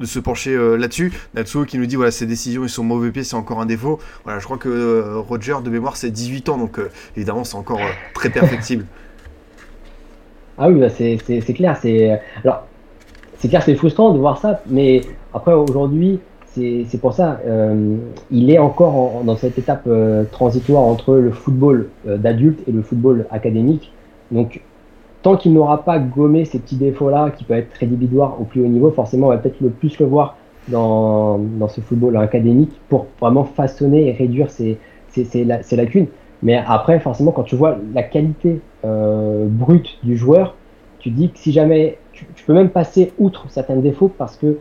de 0.00 0.06
se 0.06 0.18
pencher 0.18 0.54
euh, 0.54 0.76
là-dessus. 0.76 1.12
Natsuo 1.34 1.64
qui 1.64 1.78
nous 1.78 1.86
dit 1.86 1.96
voilà, 1.96 2.10
ses 2.10 2.26
décisions, 2.26 2.64
ils 2.64 2.70
sont 2.70 2.82
mauvais 2.82 3.10
pieds, 3.10 3.22
c'est 3.22 3.36
encore 3.36 3.60
un 3.60 3.66
défaut. 3.66 4.00
Voilà, 4.24 4.40
je 4.40 4.44
crois 4.44 4.56
que 4.56 4.68
euh, 4.68 5.18
Roger, 5.18 5.56
de 5.62 5.70
mémoire, 5.70 5.96
c'est 5.96 6.10
18 6.10 6.48
ans, 6.48 6.58
donc 6.58 6.78
euh, 6.78 6.90
évidemment, 7.16 7.44
c'est 7.44 7.56
encore 7.56 7.80
très 8.14 8.30
perfectible. 8.30 8.86
ah 10.58 10.68
oui, 10.68 10.80
bah, 10.80 10.88
c'est 10.88 11.18
clair. 11.54 11.78
C'est 11.80 12.18
alors, 12.42 12.66
c'est 13.38 13.48
clair, 13.48 13.62
c'est 13.62 13.74
frustrant 13.74 14.12
de 14.12 14.18
voir 14.18 14.38
ça, 14.38 14.62
mais 14.66 15.02
après 15.32 15.52
aujourd'hui, 15.52 16.18
c'est 16.52 17.00
pour 17.00 17.14
ça, 17.14 17.40
il 18.30 18.50
est 18.50 18.58
encore 18.58 19.22
dans 19.24 19.36
cette 19.36 19.56
étape 19.56 19.88
transitoire 20.32 20.82
entre 20.82 21.14
le 21.14 21.30
football 21.30 21.88
d'adulte 22.04 22.58
et 22.66 22.72
le 22.72 22.82
football 22.82 23.26
académique. 23.30 23.92
Donc 24.30 24.60
tant 25.22 25.36
qu'il 25.36 25.52
n'aura 25.52 25.84
pas 25.84 25.98
gommé 25.98 26.44
ces 26.44 26.58
petits 26.58 26.76
défauts-là, 26.76 27.30
qui 27.30 27.44
peuvent 27.44 27.58
être 27.58 27.74
rédhibitoires 27.78 28.40
au 28.40 28.44
plus 28.44 28.62
haut 28.62 28.68
niveau, 28.68 28.90
forcément, 28.90 29.28
on 29.28 29.30
va 29.30 29.38
peut-être 29.38 29.60
le 29.60 29.70
plus 29.70 29.98
le 29.98 30.06
voir 30.06 30.36
dans, 30.68 31.38
dans 31.38 31.68
ce 31.68 31.80
football 31.80 32.16
académique 32.16 32.72
pour 32.88 33.06
vraiment 33.20 33.44
façonner 33.44 34.08
et 34.08 34.12
réduire 34.12 34.50
ces, 34.50 34.78
ces, 35.08 35.76
lacunes. 35.76 36.06
Mais 36.42 36.56
après, 36.56 37.00
forcément, 37.00 37.32
quand 37.32 37.42
tu 37.42 37.56
vois 37.56 37.76
la 37.94 38.02
qualité 38.02 38.60
euh, 38.84 39.46
brute 39.48 39.98
du 40.02 40.16
joueur, 40.16 40.54
tu 40.98 41.10
dis 41.10 41.30
que 41.30 41.38
si 41.38 41.52
jamais 41.52 41.98
tu, 42.12 42.26
peux 42.46 42.54
même 42.54 42.70
passer 42.70 43.12
outre 43.18 43.46
certains 43.48 43.76
défauts 43.76 44.10
parce 44.16 44.36
que 44.36 44.58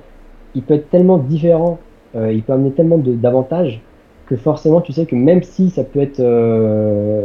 il 0.56 0.64
peut 0.64 0.74
être 0.74 0.90
tellement 0.90 1.18
différent, 1.18 1.78
il 2.16 2.42
peut 2.42 2.54
amener 2.54 2.72
tellement 2.72 2.98
d'avantages 2.98 3.82
que 4.26 4.36
forcément, 4.36 4.82
tu 4.82 4.94
sais 4.94 5.06
que 5.06 5.16
même 5.16 5.44
si 5.44 5.70
ça 5.70 5.84
peut 5.84 6.00
être 6.00 6.22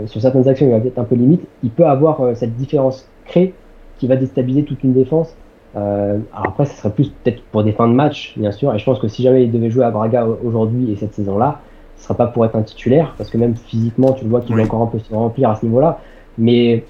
sur 0.07 0.21
certaines 0.21 0.47
actions, 0.47 0.67
il 0.67 0.73
va 0.73 0.77
être 0.79 0.99
un 0.99 1.05
peu 1.05 1.15
limite, 1.15 1.41
il 1.63 1.71
peut 1.71 1.87
avoir 1.87 2.37
cette 2.37 2.55
différence 2.57 3.09
créée 3.25 3.55
qui 3.99 4.07
va 4.07 4.17
déstabiliser 4.17 4.65
toute 4.65 4.83
une 4.83 4.93
défense. 4.93 5.35
alors 5.75 6.23
après, 6.33 6.67
ça 6.67 6.75
serait 6.75 6.93
plus 6.93 7.09
peut-être 7.11 7.43
pour 7.51 7.65
des 7.65 7.73
fins 7.73 7.89
de 7.89 7.95
match, 7.95 8.35
bien 8.37 8.53
sûr. 8.53 8.75
Et 8.75 8.79
je 8.79 8.85
pense 8.85 8.99
que 8.99 9.09
si 9.09 9.23
jamais 9.23 9.45
il 9.45 9.53
devait 9.53 9.71
jouer 9.71 9.85
à 9.85 9.91
Braga 9.91 10.27
aujourd'hui 10.45 10.93
et 10.93 10.97
cette 10.97 11.15
saison-là, 11.15 11.61
ce 11.97 12.05
sera 12.05 12.15
pas 12.15 12.27
pour 12.27 12.45
être 12.45 12.57
un 12.57 12.63
titulaire, 12.63 13.15
parce 13.17 13.31
que 13.31 13.39
même 13.39 13.55
physiquement, 13.57 14.13
tu 14.13 14.25
le 14.25 14.31
vois 14.31 14.41
qu'il 14.41 14.55
va 14.57 14.63
encore 14.63 14.83
un 14.83 14.87
peu 14.87 14.99
se 14.99 15.15
remplir 15.15 15.51
à 15.51 15.57
ce 15.57 15.65
niveau-là. 15.65 16.01
Mais 16.39 16.85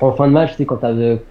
en 0.00 0.12
fin 0.12 0.26
de 0.26 0.32
match, 0.32 0.56
tu 0.56 0.66
quand, 0.66 0.80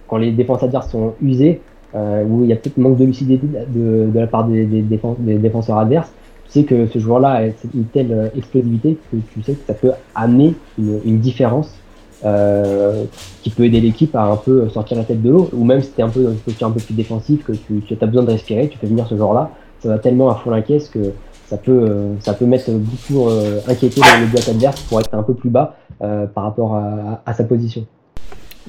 quand 0.08 0.16
les 0.16 0.32
défenses 0.32 0.62
adverses 0.62 0.90
sont 0.90 1.14
usées, 1.22 1.60
euh, 1.94 2.24
où 2.24 2.42
il 2.44 2.48
y 2.48 2.52
a 2.52 2.56
peut-être 2.56 2.78
manque 2.78 2.96
de 2.96 3.04
lucidité 3.04 3.46
de, 3.46 4.10
de 4.12 4.18
la 4.18 4.26
part 4.26 4.44
des, 4.44 4.64
des, 4.64 4.82
des, 4.82 5.34
défenseurs 5.34 5.76
adverses, 5.76 6.12
tu 6.46 6.52
sais 6.52 6.64
que 6.64 6.86
ce 6.86 6.98
joueur-là 6.98 7.28
a 7.28 7.42
une 7.44 7.84
telle 7.92 8.12
euh, 8.12 8.28
explosivité 8.36 8.96
que 9.10 9.16
tu 9.32 9.42
sais 9.42 9.52
que 9.52 9.66
ça 9.66 9.74
peut 9.74 9.92
amener 10.14 10.54
une, 10.78 11.00
une 11.04 11.18
différence 11.18 11.78
euh, 12.24 13.04
qui 13.42 13.50
peut 13.50 13.64
aider 13.64 13.80
l'équipe 13.80 14.14
à 14.14 14.24
un 14.24 14.36
peu 14.36 14.68
sortir 14.68 14.96
la 14.96 15.04
tête 15.04 15.22
de 15.22 15.30
l'eau, 15.30 15.48
ou 15.52 15.64
même 15.64 15.82
si 15.82 15.90
tu 15.92 16.02
un 16.02 16.08
peu, 16.08 16.26
un 16.28 16.70
peu 16.70 16.80
plus 16.80 16.94
défensif, 16.94 17.44
que 17.44 17.52
tu, 17.52 17.82
as 18.00 18.06
besoin 18.06 18.22
de 18.22 18.30
respirer, 18.30 18.68
tu 18.68 18.78
fais 18.78 18.86
venir 18.86 19.06
ce 19.06 19.16
joueur-là, 19.16 19.50
ça 19.80 19.88
va 19.88 19.98
tellement 19.98 20.30
à 20.30 20.36
fond 20.36 20.50
la 20.50 20.62
caisse 20.62 20.88
que 20.88 21.12
ça 21.46 21.58
peut, 21.58 21.72
euh, 21.72 22.14
ça 22.20 22.32
peut 22.32 22.46
mettre 22.46 22.70
beaucoup 22.70 23.28
euh, 23.28 23.60
inquiéter 23.68 24.00
le, 24.20 24.26
bloc 24.26 24.48
adverse 24.48 24.80
pour 24.82 25.00
être 25.00 25.12
un 25.12 25.22
peu 25.22 25.34
plus 25.34 25.50
bas 25.50 25.76
euh, 26.02 26.26
par 26.26 26.44
rapport 26.44 26.80
à 27.26 27.34
sa 27.34 27.44
position. 27.44 27.86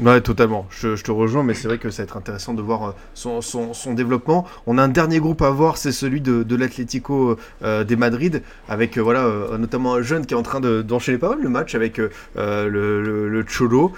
Ouais, 0.02 0.22
totalement. 0.22 0.66
Je, 0.72 0.96
te 0.96 1.12
rejoins, 1.12 1.44
mais 1.44 1.54
c'est 1.54 1.68
vrai 1.68 1.78
que 1.78 1.92
ça 1.92 2.02
va 2.02 2.06
être 2.06 2.18
intéressant 2.18 2.56
de 2.56 2.64
voir 2.64 2.96
euh, 3.28 3.42
son, 3.42 3.94
développement. 3.94 4.48
On 4.66 4.80
a 4.80 4.84
un 4.84 4.88
dernier 4.88 5.20
groupe 5.20 5.44
à 5.44 5.52
voir, 5.52 5.78
c'est 5.78 5.92
celui 5.92 6.20
de, 6.20 6.42
de 6.42 6.56
l'Atlético 6.56 7.38
euh, 7.64 7.84
des 7.84 7.96
Madrid, 7.96 8.42
avec 8.68 8.98
euh, 8.98 9.02
voilà, 9.02 9.30
notamment 9.60 9.94
un 9.94 10.02
jeune 10.02 10.26
qui 10.26 10.34
est 10.34 10.38
en 10.38 10.42
train 10.42 10.62
d'enchaîner 10.62 11.20
pas 11.20 11.30
mal 11.30 11.42
le 11.42 11.50
match 11.50 11.76
avec 11.76 11.98
le, 11.98 12.10
le, 12.36 13.46
Cholo. 13.48 13.92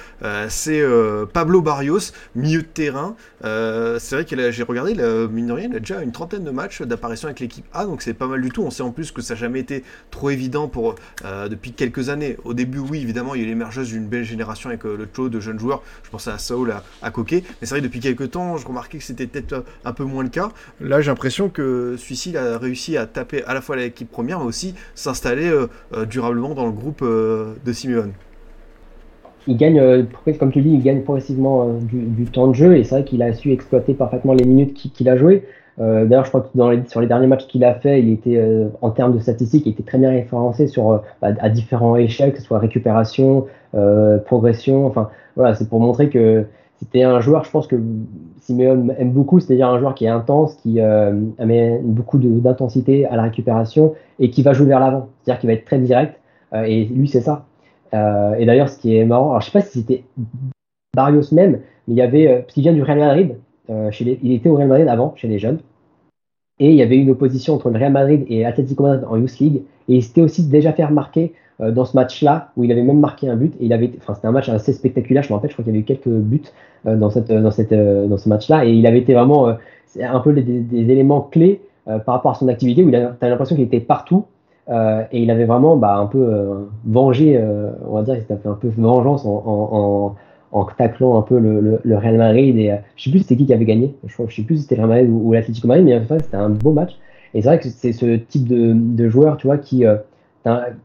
c'est 0.49 0.83
Pablo 1.31 1.61
Barrios, 1.61 2.11
milieu 2.35 2.61
de 2.61 2.67
terrain. 2.67 3.15
C'est 3.45 4.15
vrai 4.15 4.25
que 4.25 4.51
j'ai 4.51 4.63
regardé, 4.63 4.91
il 4.91 5.01
a, 5.01 5.27
mine 5.27 5.47
de 5.47 5.53
rien, 5.53 5.69
il 5.69 5.75
a 5.75 5.79
déjà 5.79 6.01
une 6.01 6.11
trentaine 6.11 6.43
de 6.43 6.51
matchs 6.51 6.81
d'apparition 6.81 7.27
avec 7.27 7.39
l'équipe 7.39 7.65
A, 7.73 7.85
donc 7.85 8.01
c'est 8.01 8.13
pas 8.13 8.27
mal 8.27 8.41
du 8.41 8.49
tout. 8.49 8.63
On 8.63 8.71
sait 8.71 8.83
en 8.83 8.91
plus 8.91 9.11
que 9.11 9.21
ça 9.21 9.33
n'a 9.33 9.39
jamais 9.39 9.59
été 9.59 9.83
trop 10.11 10.29
évident 10.29 10.67
pour 10.67 10.95
depuis 11.23 11.71
quelques 11.71 12.09
années. 12.09 12.37
Au 12.43 12.53
début, 12.53 12.79
oui, 12.79 13.01
évidemment, 13.01 13.35
il 13.35 13.41
y 13.41 13.43
a 13.43 13.47
l'émergence 13.47 13.87
d'une 13.87 14.07
belle 14.07 14.23
génération 14.23 14.69
avec 14.69 14.83
le 14.83 15.07
Cholo 15.13 15.29
de 15.29 15.39
jeunes 15.39 15.59
joueurs 15.59 15.83
je 16.03 16.09
pensais 16.09 16.31
à 16.31 16.37
Saul, 16.37 16.71
à, 16.71 16.83
à 17.01 17.11
Coquet. 17.11 17.43
Mais 17.61 17.67
c'est 17.67 17.75
vrai 17.75 17.79
que 17.79 17.85
depuis 17.85 17.99
quelques 17.99 18.31
temps, 18.31 18.57
je 18.57 18.67
remarquais 18.67 18.97
que 18.97 19.03
c'était 19.03 19.27
peut-être 19.27 19.63
un 19.83 19.93
peu 19.93 20.03
moins 20.03 20.23
le 20.23 20.29
cas. 20.29 20.51
Là, 20.79 21.01
j'ai 21.01 21.09
l'impression 21.09 21.49
que 21.49 21.95
celui-ci 21.97 22.37
a 22.37 22.57
réussi 22.57 22.97
à 22.97 23.05
taper 23.05 23.43
à 23.43 23.53
la 23.53 23.61
fois 23.61 23.75
l'équipe 23.75 24.09
première, 24.09 24.39
mais 24.39 24.45
aussi 24.45 24.75
s'installer 24.93 25.49
euh, 25.49 25.67
euh, 25.93 26.05
durablement 26.05 26.53
dans 26.53 26.65
le 26.65 26.71
groupe 26.71 27.01
euh, 27.01 27.53
de 27.65 27.73
Simeone. 27.73 28.13
Il 29.47 29.57
gagne, 29.57 30.05
comme 30.39 30.51
tu 30.51 30.61
dis, 30.61 30.71
il 30.71 30.81
gagne 30.81 31.01
progressivement 31.01 31.67
du, 31.81 32.25
temps 32.25 32.47
de 32.47 32.53
jeu 32.53 32.77
et 32.77 32.83
c'est 32.83 32.95
vrai 32.95 33.03
qu'il 33.03 33.21
a 33.21 33.33
su 33.33 33.51
exploiter 33.51 33.93
parfaitement 33.93 34.33
les 34.33 34.45
minutes 34.45 34.73
qu'il 34.73 35.07
a 35.09 35.17
jouées. 35.17 35.43
D'ailleurs, 35.77 36.23
je 36.23 36.29
crois 36.29 36.41
que 36.41 36.89
sur 36.89 37.01
les 37.01 37.07
derniers 37.07 37.27
matchs 37.27 37.45
qu'il 37.47 37.63
a 37.63 37.75
fait, 37.75 37.99
il 37.99 38.11
était 38.11 38.41
en 38.81 38.89
termes 38.89 39.13
de 39.13 39.19
statistiques, 39.19 39.67
il 39.67 39.73
était 39.73 39.83
très 39.83 39.99
bien 39.99 40.09
référencé 40.09 40.67
sur 40.67 41.03
à, 41.21 41.49
différents 41.49 41.95
échelles, 41.95 42.31
que 42.31 42.39
ce 42.39 42.45
soit 42.45 42.57
récupération, 42.57 43.45
progression. 44.25 44.87
Enfin, 44.87 45.09
voilà, 45.35 45.53
c'est 45.53 45.69
pour 45.69 45.79
montrer 45.79 46.09
que 46.09 46.45
c'était 46.77 47.03
un 47.03 47.19
joueur, 47.19 47.43
je 47.43 47.51
pense 47.51 47.67
que 47.67 47.77
Simeone 48.41 48.93
aime 48.97 49.11
beaucoup, 49.11 49.39
c'est-à-dire 49.39 49.69
un 49.69 49.79
joueur 49.79 49.95
qui 49.95 50.05
est 50.05 50.09
intense, 50.09 50.55
qui 50.55 50.79
euh, 50.79 51.13
amène 51.39 51.81
beaucoup 51.83 52.17
d'intensité 52.17 53.05
à 53.05 53.15
la 53.15 53.23
récupération 53.23 53.95
et 54.19 54.29
qui 54.29 54.43
va 54.43 54.53
jouer 54.53 54.67
vers 54.67 54.79
l'avant, 54.79 55.09
c'est-à-dire 55.23 55.39
qu'il 55.39 55.47
va 55.47 55.53
être 55.53 55.65
très 55.65 55.79
direct. 55.79 56.19
Euh, 56.53 56.63
et 56.63 56.85
lui, 56.85 57.07
c'est 57.07 57.21
ça. 57.21 57.45
Euh, 57.95 58.35
et 58.35 58.45
d'ailleurs, 58.45 58.69
ce 58.69 58.77
qui 58.77 58.95
est 58.95 59.05
marrant, 59.05 59.29
alors 59.29 59.41
je 59.41 59.47
sais 59.47 59.51
pas 59.51 59.61
si 59.61 59.79
c'était 59.79 60.03
Barrios 60.95 61.31
même, 61.31 61.61
mais 61.87 61.93
il 61.93 61.95
y 61.95 62.01
avait, 62.01 62.41
parce 62.41 62.53
qu'il 62.53 62.63
vient 62.63 62.73
du 62.73 62.83
Real 62.83 62.99
Madrid, 62.99 63.37
chez 63.91 64.19
il 64.21 64.31
était 64.33 64.49
au 64.49 64.55
Real 64.55 64.67
Madrid 64.67 64.87
avant, 64.87 65.13
chez 65.15 65.27
les 65.27 65.39
jeunes, 65.39 65.59
et 66.59 66.69
il 66.69 66.75
y 66.75 66.81
avait 66.81 66.97
une 66.97 67.09
opposition 67.09 67.53
entre 67.55 67.69
le 67.69 67.77
Real 67.77 67.91
Madrid 67.91 68.25
et 68.27 68.45
Atletico 68.45 68.83
Madrid 68.83 69.05
en 69.09 69.17
Youth 69.17 69.39
League, 69.39 69.61
et 69.89 69.95
il 69.95 70.03
s'était 70.03 70.21
aussi 70.21 70.47
déjà 70.47 70.73
fait 70.73 70.85
remarquer 70.85 71.33
euh, 71.61 71.71
dans 71.71 71.85
ce 71.85 71.95
match-là, 71.95 72.51
où 72.57 72.65
il 72.65 72.71
avait 72.71 72.83
même 72.83 72.99
marqué 72.99 73.29
un 73.29 73.37
but, 73.37 73.53
et 73.61 73.65
il 73.65 73.73
avait, 73.73 73.91
enfin, 73.97 74.13
c'était 74.13 74.27
un 74.27 74.31
match 74.31 74.49
assez 74.49 74.73
spectaculaire, 74.73 75.23
je 75.23 75.29
me 75.29 75.35
rappelle, 75.35 75.49
je 75.49 75.55
crois 75.55 75.63
qu'il 75.63 75.73
y 75.73 75.75
avait 75.77 75.83
eu 75.83 75.85
quelques 75.85 76.09
buts 76.09 76.41
euh, 76.85 76.97
dans, 76.97 77.15
euh, 77.15 78.17
ce 78.17 78.29
match-là, 78.29 78.65
et 78.65 78.71
il 78.71 78.85
avait 78.87 78.99
été 78.99 79.13
vraiment 79.13 79.47
un 79.47 80.19
peu 80.19 80.33
des, 80.33 80.91
éléments 80.91 81.21
clés 81.21 81.61
par 81.85 82.15
rapport 82.15 82.31
à 82.31 82.35
son 82.35 82.47
activité, 82.49 82.83
où 82.83 82.89
tu 82.89 82.95
as 82.97 83.29
l'impression 83.29 83.55
qu'il 83.55 83.63
était 83.63 83.79
partout, 83.79 84.25
et 84.67 85.21
il 85.21 85.29
avait 85.29 85.45
vraiment 85.45 85.77
bah, 85.77 85.95
un 85.97 86.07
peu 86.07 86.67
vengé, 86.85 87.39
on 87.87 87.93
va 87.95 88.03
dire, 88.03 88.15
il 88.15 88.21
s'était 88.21 88.37
fait 88.37 88.49
un 88.49 88.53
peu 88.53 88.69
vengeance 88.69 89.25
en, 89.25 90.15
en, 90.51 90.65
taclant 90.77 91.19
un 91.19 91.21
peu 91.21 91.37
le, 91.37 91.79
Real 91.95 92.17
Madrid, 92.17 92.57
et 92.57 92.75
je 92.95 93.03
sais 93.03 93.09
plus 93.11 93.19
c'était 93.19 93.35
qui 93.35 93.45
qui 93.45 93.53
avait 93.53 93.65
gagné, 93.65 93.95
je, 94.05 94.15
je 94.27 94.35
sais 94.35 94.41
plus 94.41 94.57
si 94.57 94.63
c'était 94.63 94.75
le 94.75 94.81
Real 94.81 94.89
Madrid 94.89 95.11
ou, 95.11 95.33
l'Atlético 95.33 95.67
Madrid, 95.67 95.85
mais 95.85 95.97
en 95.97 96.03
fait, 96.03 96.23
c'était 96.23 96.37
un 96.37 96.49
beau 96.49 96.71
match, 96.71 96.97
et 97.33 97.41
c'est 97.41 97.47
vrai 97.47 97.59
que 97.59 97.69
c'est 97.69 97.91
ce 97.91 98.15
type 98.15 98.47
de, 98.47 98.73
de 98.73 99.07
joueur, 99.07 99.37
tu 99.37 99.45
vois, 99.47 99.57
qui 99.59 99.85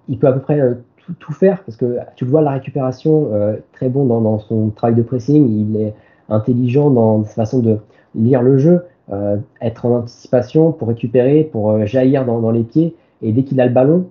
il 0.08 0.18
peut 0.18 0.26
à 0.26 0.32
peu 0.32 0.40
près 0.40 0.60
euh, 0.60 0.74
tout, 1.18 1.32
faire 1.32 1.62
parce 1.64 1.76
que 1.76 1.98
tu 2.16 2.24
le 2.24 2.30
vois 2.30 2.42
la 2.42 2.52
récupération 2.52 3.30
euh, 3.32 3.56
très 3.72 3.88
bon 3.88 4.04
dans, 4.06 4.38
son 4.38 4.70
travail 4.70 4.96
de 4.96 5.02
pressing, 5.02 5.48
il 5.48 5.80
est 5.80 5.94
intelligent 6.28 6.90
dans 6.90 7.24
sa 7.24 7.34
façon 7.34 7.60
de 7.60 7.78
lire 8.14 8.42
le 8.42 8.58
jeu, 8.58 8.84
euh, 9.12 9.36
être 9.60 9.86
en 9.86 9.98
anticipation 9.98 10.72
pour 10.72 10.88
récupérer, 10.88 11.44
pour 11.44 11.84
jaillir 11.86 12.24
dans, 12.24 12.50
les 12.50 12.62
pieds 12.62 12.94
et 13.22 13.32
dès 13.32 13.42
qu'il 13.44 13.60
a 13.60 13.66
le 13.66 13.72
ballon, 13.72 14.06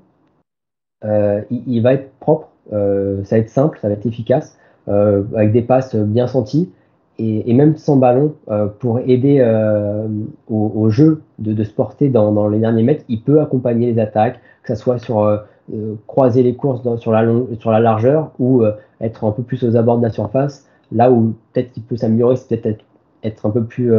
il, 1.50 1.82
va 1.82 1.94
être 1.94 2.12
propre, 2.20 2.50
ça 2.72 3.36
va 3.36 3.38
être 3.38 3.50
simple, 3.50 3.80
ça 3.82 3.88
va 3.88 3.94
être 3.94 4.06
efficace 4.06 4.58
avec 4.88 5.52
des 5.52 5.62
passes 5.62 5.96
bien 5.96 6.28
senties 6.28 6.72
et, 7.18 7.54
même 7.54 7.78
sans 7.78 7.96
ballon 7.98 8.34
pour 8.80 9.00
aider 9.00 9.42
au, 10.50 10.90
jeu 10.90 11.22
de, 11.40 11.64
se 11.64 11.72
porter 11.72 12.10
dans, 12.10 12.48
les 12.48 12.60
derniers 12.60 12.84
mètres, 12.84 13.04
il 13.10 13.22
peut 13.22 13.42
accompagner 13.42 13.92
les 13.94 14.00
attaques, 14.00 14.40
que 14.64 14.76
ce 14.76 14.82
soit 14.82 15.00
sur 15.00 15.20
euh, 15.20 15.38
euh, 15.74 15.96
croiser 16.08 16.44
les 16.44 16.56
courses 16.56 16.82
sur, 17.00 17.12
la 17.12 17.26
sur 17.60 17.72
la 17.72 17.80
largeur 17.80 18.32
ou 18.40 18.64
euh, 18.64 18.74
être 19.02 19.24
un 19.26 19.32
peu 19.32 19.44
plus 19.44 19.64
aux 19.64 19.76
abords 19.76 19.98
de 19.98 20.04
la 20.04 20.12
surface. 20.12 20.68
Là 20.92 21.12
où 21.12 21.34
peut-être 21.54 21.72
qu'il 21.72 21.84
peut 21.84 21.98
s'améliorer, 21.98 22.36
c'est 22.36 22.58
peut-être 22.58 22.84
être, 23.24 23.46
un 23.46 23.50
peu 23.50 23.64
plus 23.64 23.92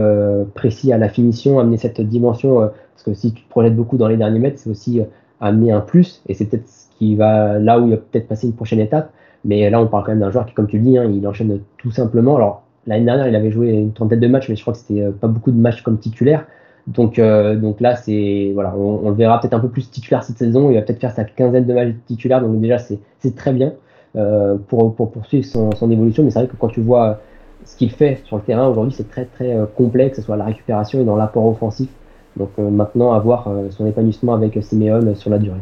précis 0.55 0.93
à 0.93 0.99
la 0.99 1.09
finition, 1.09 1.59
amener 1.59 1.77
cette 1.77 2.01
dimension, 2.01 2.57
parce 2.61 3.03
que 3.05 3.15
si 3.15 3.33
tu 3.33 3.43
te 3.43 3.49
projettes 3.49 3.77
beaucoup 3.77 3.97
dans 3.97 4.09
les 4.09 4.17
derniers 4.17 4.39
mètres, 4.39 4.59
c'est 4.59 4.71
aussi 4.71 5.01
amener 5.41 5.73
un 5.73 5.81
plus, 5.81 6.23
et 6.29 6.35
c'est 6.35 6.47
peut-être 6.47 6.69
ce 6.69 6.87
qui 6.99 7.17
va 7.17 7.59
là 7.59 7.79
où 7.79 7.87
il 7.87 7.91
va 7.91 7.97
peut-être 7.97 8.29
passer 8.29 8.47
une 8.47 8.55
prochaine 8.55 8.81
étape. 8.81 9.13
Mais 9.45 9.69
là, 9.71 9.81
on 9.81 9.87
parle 9.87 10.05
quand 10.05 10.13
même 10.13 10.21
d'un 10.21 10.31
joueur 10.31 10.47
qui, 10.47 10.55
comme 10.55 10.67
tu 10.67 10.79
le 10.79 10.85
dis, 10.85 10.99
hein, 10.99 11.05
il 11.05 11.27
enchaîne 11.27 11.61
tout 11.79 11.91
simplement. 11.91 12.37
Alors, 12.37 12.63
l'année 12.87 13.05
dernière, 13.05 13.27
il 13.27 13.35
avait 13.35 13.51
joué 13.51 13.71
une 13.71 13.93
trentaine 13.93 14.21
de 14.21 14.27
matchs, 14.27 14.49
mais 14.49 14.57
je 14.57 14.63
crois 14.63 14.75
que 14.75 14.79
c'était 14.79 15.09
pas 15.09 15.29
beaucoup 15.29 15.51
de 15.51 15.57
matchs 15.57 15.83
comme 15.83 15.99
titulaire. 15.99 16.47
Donc, 16.87 17.19
euh, 17.19 17.57
donc 17.57 17.81
là, 17.81 17.97
c'est 17.97 18.51
voilà, 18.55 18.75
on, 18.77 19.09
le 19.11 19.15
verra 19.15 19.41
peut-être 19.41 19.55
un 19.55 19.61
peu 19.61 19.69
plus 19.69 19.91
titulaire 19.91 20.23
cette 20.25 20.39
saison. 20.39 20.71
Il 20.71 20.75
va 20.75 20.83
peut-être 20.83 21.01
faire 21.01 21.13
sa 21.13 21.25
quinzaine 21.25 21.67
de 21.67 21.73
matchs 21.73 21.95
titulaires. 22.07 22.41
Donc 22.41 22.61
déjà, 22.61 22.79
c'est 22.79 23.37
très 23.37 23.53
bien 23.53 23.73
euh, 24.17 24.57
pour, 24.69 24.95
pour, 24.95 25.11
poursuivre 25.11 25.45
son 25.45 25.91
évolution. 25.91 26.23
Mais 26.23 26.31
c'est 26.31 26.41
vrai 26.41 26.49
que 26.49 26.57
quand 26.57 26.69
tu 26.69 26.81
vois 26.81 27.21
ce 27.65 27.77
qu'il 27.77 27.91
fait 27.91 28.21
sur 28.25 28.37
le 28.37 28.43
terrain 28.43 28.67
aujourd'hui, 28.69 28.95
c'est 28.97 29.09
très 29.09 29.25
très 29.25 29.57
euh, 29.57 29.67
complexe, 29.67 30.11
que 30.11 30.17
ce 30.17 30.23
soit 30.23 30.37
la 30.37 30.45
récupération 30.45 31.01
et 31.01 31.05
dans 31.05 31.17
l'apport 31.17 31.47
offensif. 31.47 31.89
Donc 32.37 32.57
maintenant, 32.59 33.13
à 33.13 33.19
voir 33.19 33.49
son 33.71 33.87
épanouissement 33.89 34.35
avec 34.35 34.57
Simeone 34.63 35.17
sur 35.17 35.31
la 35.31 35.39
durée. 35.39 35.59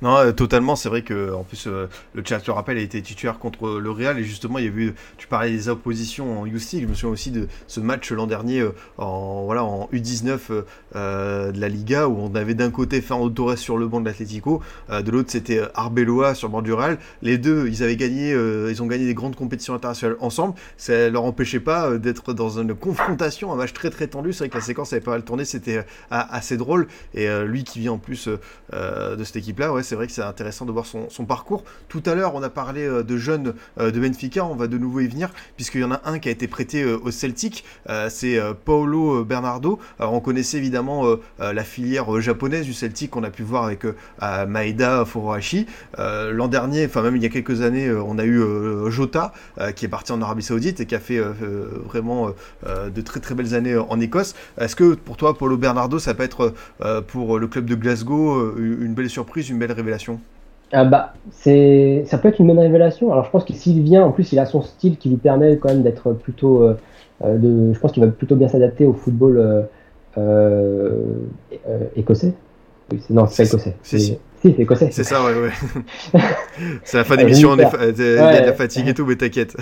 Non, 0.00 0.16
euh, 0.16 0.32
totalement. 0.32 0.76
C'est 0.76 0.88
vrai 0.88 1.02
que 1.02 1.32
en 1.32 1.42
plus 1.42 1.66
euh, 1.66 1.88
le 2.14 2.22
chat 2.24 2.46
le 2.46 2.52
rappelle 2.52 2.78
a 2.78 2.80
été 2.80 3.02
titulaire 3.02 3.38
contre 3.40 3.80
le 3.80 3.90
Real 3.90 4.18
et 4.18 4.24
justement 4.24 4.58
il 4.58 4.64
y 4.64 4.68
a 4.68 4.70
eu. 4.70 4.94
Tu 5.16 5.26
parlais 5.26 5.50
des 5.50 5.68
oppositions 5.68 6.40
en 6.40 6.46
Youth 6.46 6.62
Je 6.72 6.86
me 6.86 6.94
souviens 6.94 7.12
aussi 7.12 7.30
de 7.32 7.48
ce 7.66 7.80
match 7.80 8.12
l'an 8.12 8.28
dernier 8.28 8.60
euh, 8.60 8.74
en 8.96 9.44
voilà 9.44 9.64
en 9.64 9.88
U19 9.92 10.38
de 10.94 11.60
la 11.60 11.68
Liga 11.68 12.08
où 12.08 12.16
on 12.16 12.34
avait 12.34 12.54
d'un 12.54 12.70
côté 12.70 13.00
Fernando 13.00 13.30
Torres 13.30 13.58
sur 13.58 13.76
le 13.76 13.88
banc 13.88 14.00
de 14.00 14.06
l'Atlético, 14.06 14.62
de 14.90 15.10
l'autre 15.10 15.30
c'était 15.30 15.62
Arbeloa 15.74 16.34
sur 16.34 16.48
le 16.48 16.52
banc 16.52 16.62
du 16.62 16.72
Real. 16.72 16.98
Les 17.22 17.38
deux, 17.38 17.68
ils 17.68 17.82
avaient 17.82 17.96
gagné, 17.96 18.30
ils 18.32 18.82
ont 18.82 18.86
gagné 18.86 19.06
des 19.06 19.14
grandes 19.14 19.36
compétitions 19.36 19.74
internationales 19.74 20.16
ensemble. 20.20 20.54
Ça 20.76 21.08
leur 21.08 21.24
empêchait 21.24 21.60
pas 21.60 21.96
d'être 21.98 22.32
dans 22.32 22.60
une 22.60 22.74
confrontation, 22.74 23.52
un 23.52 23.56
match 23.56 23.72
très 23.72 23.90
très 23.90 24.06
tendu. 24.06 24.32
C'est 24.32 24.44
vrai 24.44 24.48
que 24.48 24.56
la 24.56 24.64
séquence 24.64 24.92
avait 24.92 25.02
pas 25.02 25.12
mal 25.12 25.24
tourné, 25.24 25.44
c'était 25.44 25.84
assez 26.10 26.56
drôle. 26.56 26.88
Et 27.14 27.28
lui 27.44 27.64
qui 27.64 27.80
vient 27.80 27.92
en 27.92 27.98
plus 27.98 28.28
de 28.28 29.24
cette 29.24 29.36
équipe 29.36 29.58
là, 29.58 29.72
ouais 29.72 29.82
c'est 29.88 29.94
vrai 29.94 30.06
que 30.06 30.12
c'est 30.12 30.22
intéressant 30.22 30.66
de 30.66 30.72
voir 30.72 30.84
son, 30.84 31.24
parcours. 31.24 31.64
Tout 31.88 32.02
à 32.06 32.14
l'heure, 32.14 32.34
on 32.34 32.42
a 32.42 32.50
parlé 32.50 32.82
euh, 32.82 33.02
de 33.02 33.16
jeunes 33.16 33.54
euh, 33.80 33.90
de 33.90 33.98
Benfica, 34.00 34.44
on 34.44 34.54
va 34.54 34.66
de 34.66 34.76
nouveau 34.76 35.00
y 35.00 35.08
venir, 35.08 35.30
puisqu'il 35.56 35.80
y 35.80 35.84
en 35.84 35.92
a 35.92 36.02
un 36.04 36.18
qui 36.18 36.28
a 36.28 36.32
été 36.32 36.46
prêté 36.46 36.82
euh, 36.82 36.98
au 37.02 37.10
Celtic, 37.10 37.64
c'est 38.10 38.38
Paolo 38.64 39.24
Bernardo. 39.24 39.78
Alors, 39.98 40.12
on 40.12 40.20
connaissait 40.20 40.58
évidemment 40.58 41.04
la 41.38 41.64
filière 41.64 42.20
japonaise 42.20 42.66
du 42.66 42.74
Celtic 42.74 43.10
qu'on 43.10 43.22
a 43.22 43.30
pu 43.30 43.42
voir 43.42 43.64
avec 43.64 43.84
Maeda 44.20 45.04
Furuhashi. 45.04 45.66
L'an 45.96 46.48
dernier, 46.48 46.84
enfin 46.84 47.02
même 47.02 47.16
il 47.16 47.22
y 47.22 47.26
a 47.26 47.28
quelques 47.28 47.62
années, 47.62 47.90
on 47.90 48.18
a 48.18 48.24
eu 48.24 48.42
Jota, 48.90 49.32
qui 49.74 49.86
est 49.86 49.88
parti 49.88 50.12
en 50.12 50.20
Arabie 50.20 50.42
Saoudite 50.42 50.80
et 50.80 50.86
qui 50.86 50.94
a 50.94 51.00
fait 51.00 51.18
vraiment 51.18 52.32
de 52.66 53.00
très 53.00 53.20
très 53.20 53.34
belles 53.34 53.54
années 53.54 53.76
en 53.76 54.00
Écosse. 54.00 54.34
Est-ce 54.60 54.76
que 54.76 54.94
pour 54.94 55.16
toi, 55.16 55.36
Paulo 55.36 55.56
Bernardo, 55.56 55.98
ça 55.98 56.14
peut 56.14 56.24
être 56.24 56.54
pour 57.06 57.38
le 57.38 57.46
club 57.46 57.64
de 57.64 57.74
Glasgow 57.74 58.56
une 58.58 58.94
belle 58.94 59.10
surprise, 59.10 59.48
une 59.48 59.58
belle 59.58 59.72
révélation 59.78 60.20
Ah 60.72 60.84
bah, 60.84 61.14
c'est, 61.30 62.04
ça 62.06 62.18
peut 62.18 62.28
être 62.28 62.38
une 62.40 62.46
bonne 62.48 62.58
révélation. 62.58 63.10
Alors 63.12 63.24
je 63.24 63.30
pense 63.30 63.44
que 63.44 63.52
s'il 63.52 63.82
vient, 63.82 64.04
en 64.04 64.12
plus 64.12 64.32
il 64.32 64.38
a 64.38 64.46
son 64.46 64.62
style 64.62 64.96
qui 64.98 65.08
lui 65.08 65.16
permet 65.16 65.56
quand 65.56 65.68
même 65.70 65.82
d'être 65.82 66.12
plutôt, 66.12 66.62
euh, 66.62 66.74
euh, 67.24 67.36
de, 67.38 67.72
je 67.74 67.78
pense 67.78 67.92
qu'il 67.92 68.04
va 68.04 68.10
plutôt 68.10 68.36
bien 68.36 68.48
s'adapter 68.48 68.84
au 68.86 68.92
football 68.92 69.66
euh, 70.18 70.92
écossais. 71.96 72.34
Oui, 72.92 73.00
c'est- 73.06 73.12
non, 73.14 73.26
c'est 73.26 73.42
pas 73.44 73.48
écossais. 73.48 73.76
si, 73.82 74.00
si. 74.00 74.06
si, 74.40 74.54
c'est 74.54 74.62
écossais. 74.62 74.88
C'est 74.90 75.04
ça, 75.04 75.22
ouais, 75.24 75.34
ouais. 75.34 75.50
c'est 76.84 76.96
la 76.96 77.04
fin 77.04 77.16
d'émission, 77.16 77.50
on 77.50 77.56
est 77.58 77.62
j'aime 77.62 77.70
fa- 77.70 77.78
il 77.84 77.88
y 77.88 77.88
a 77.90 77.92
de 77.92 78.16
la 78.16 78.46
Ouais. 78.46 78.52
fatigue 78.54 78.88
et 78.88 78.94
tout, 78.94 79.04
mais 79.04 79.16
t'inquiète. 79.16 79.56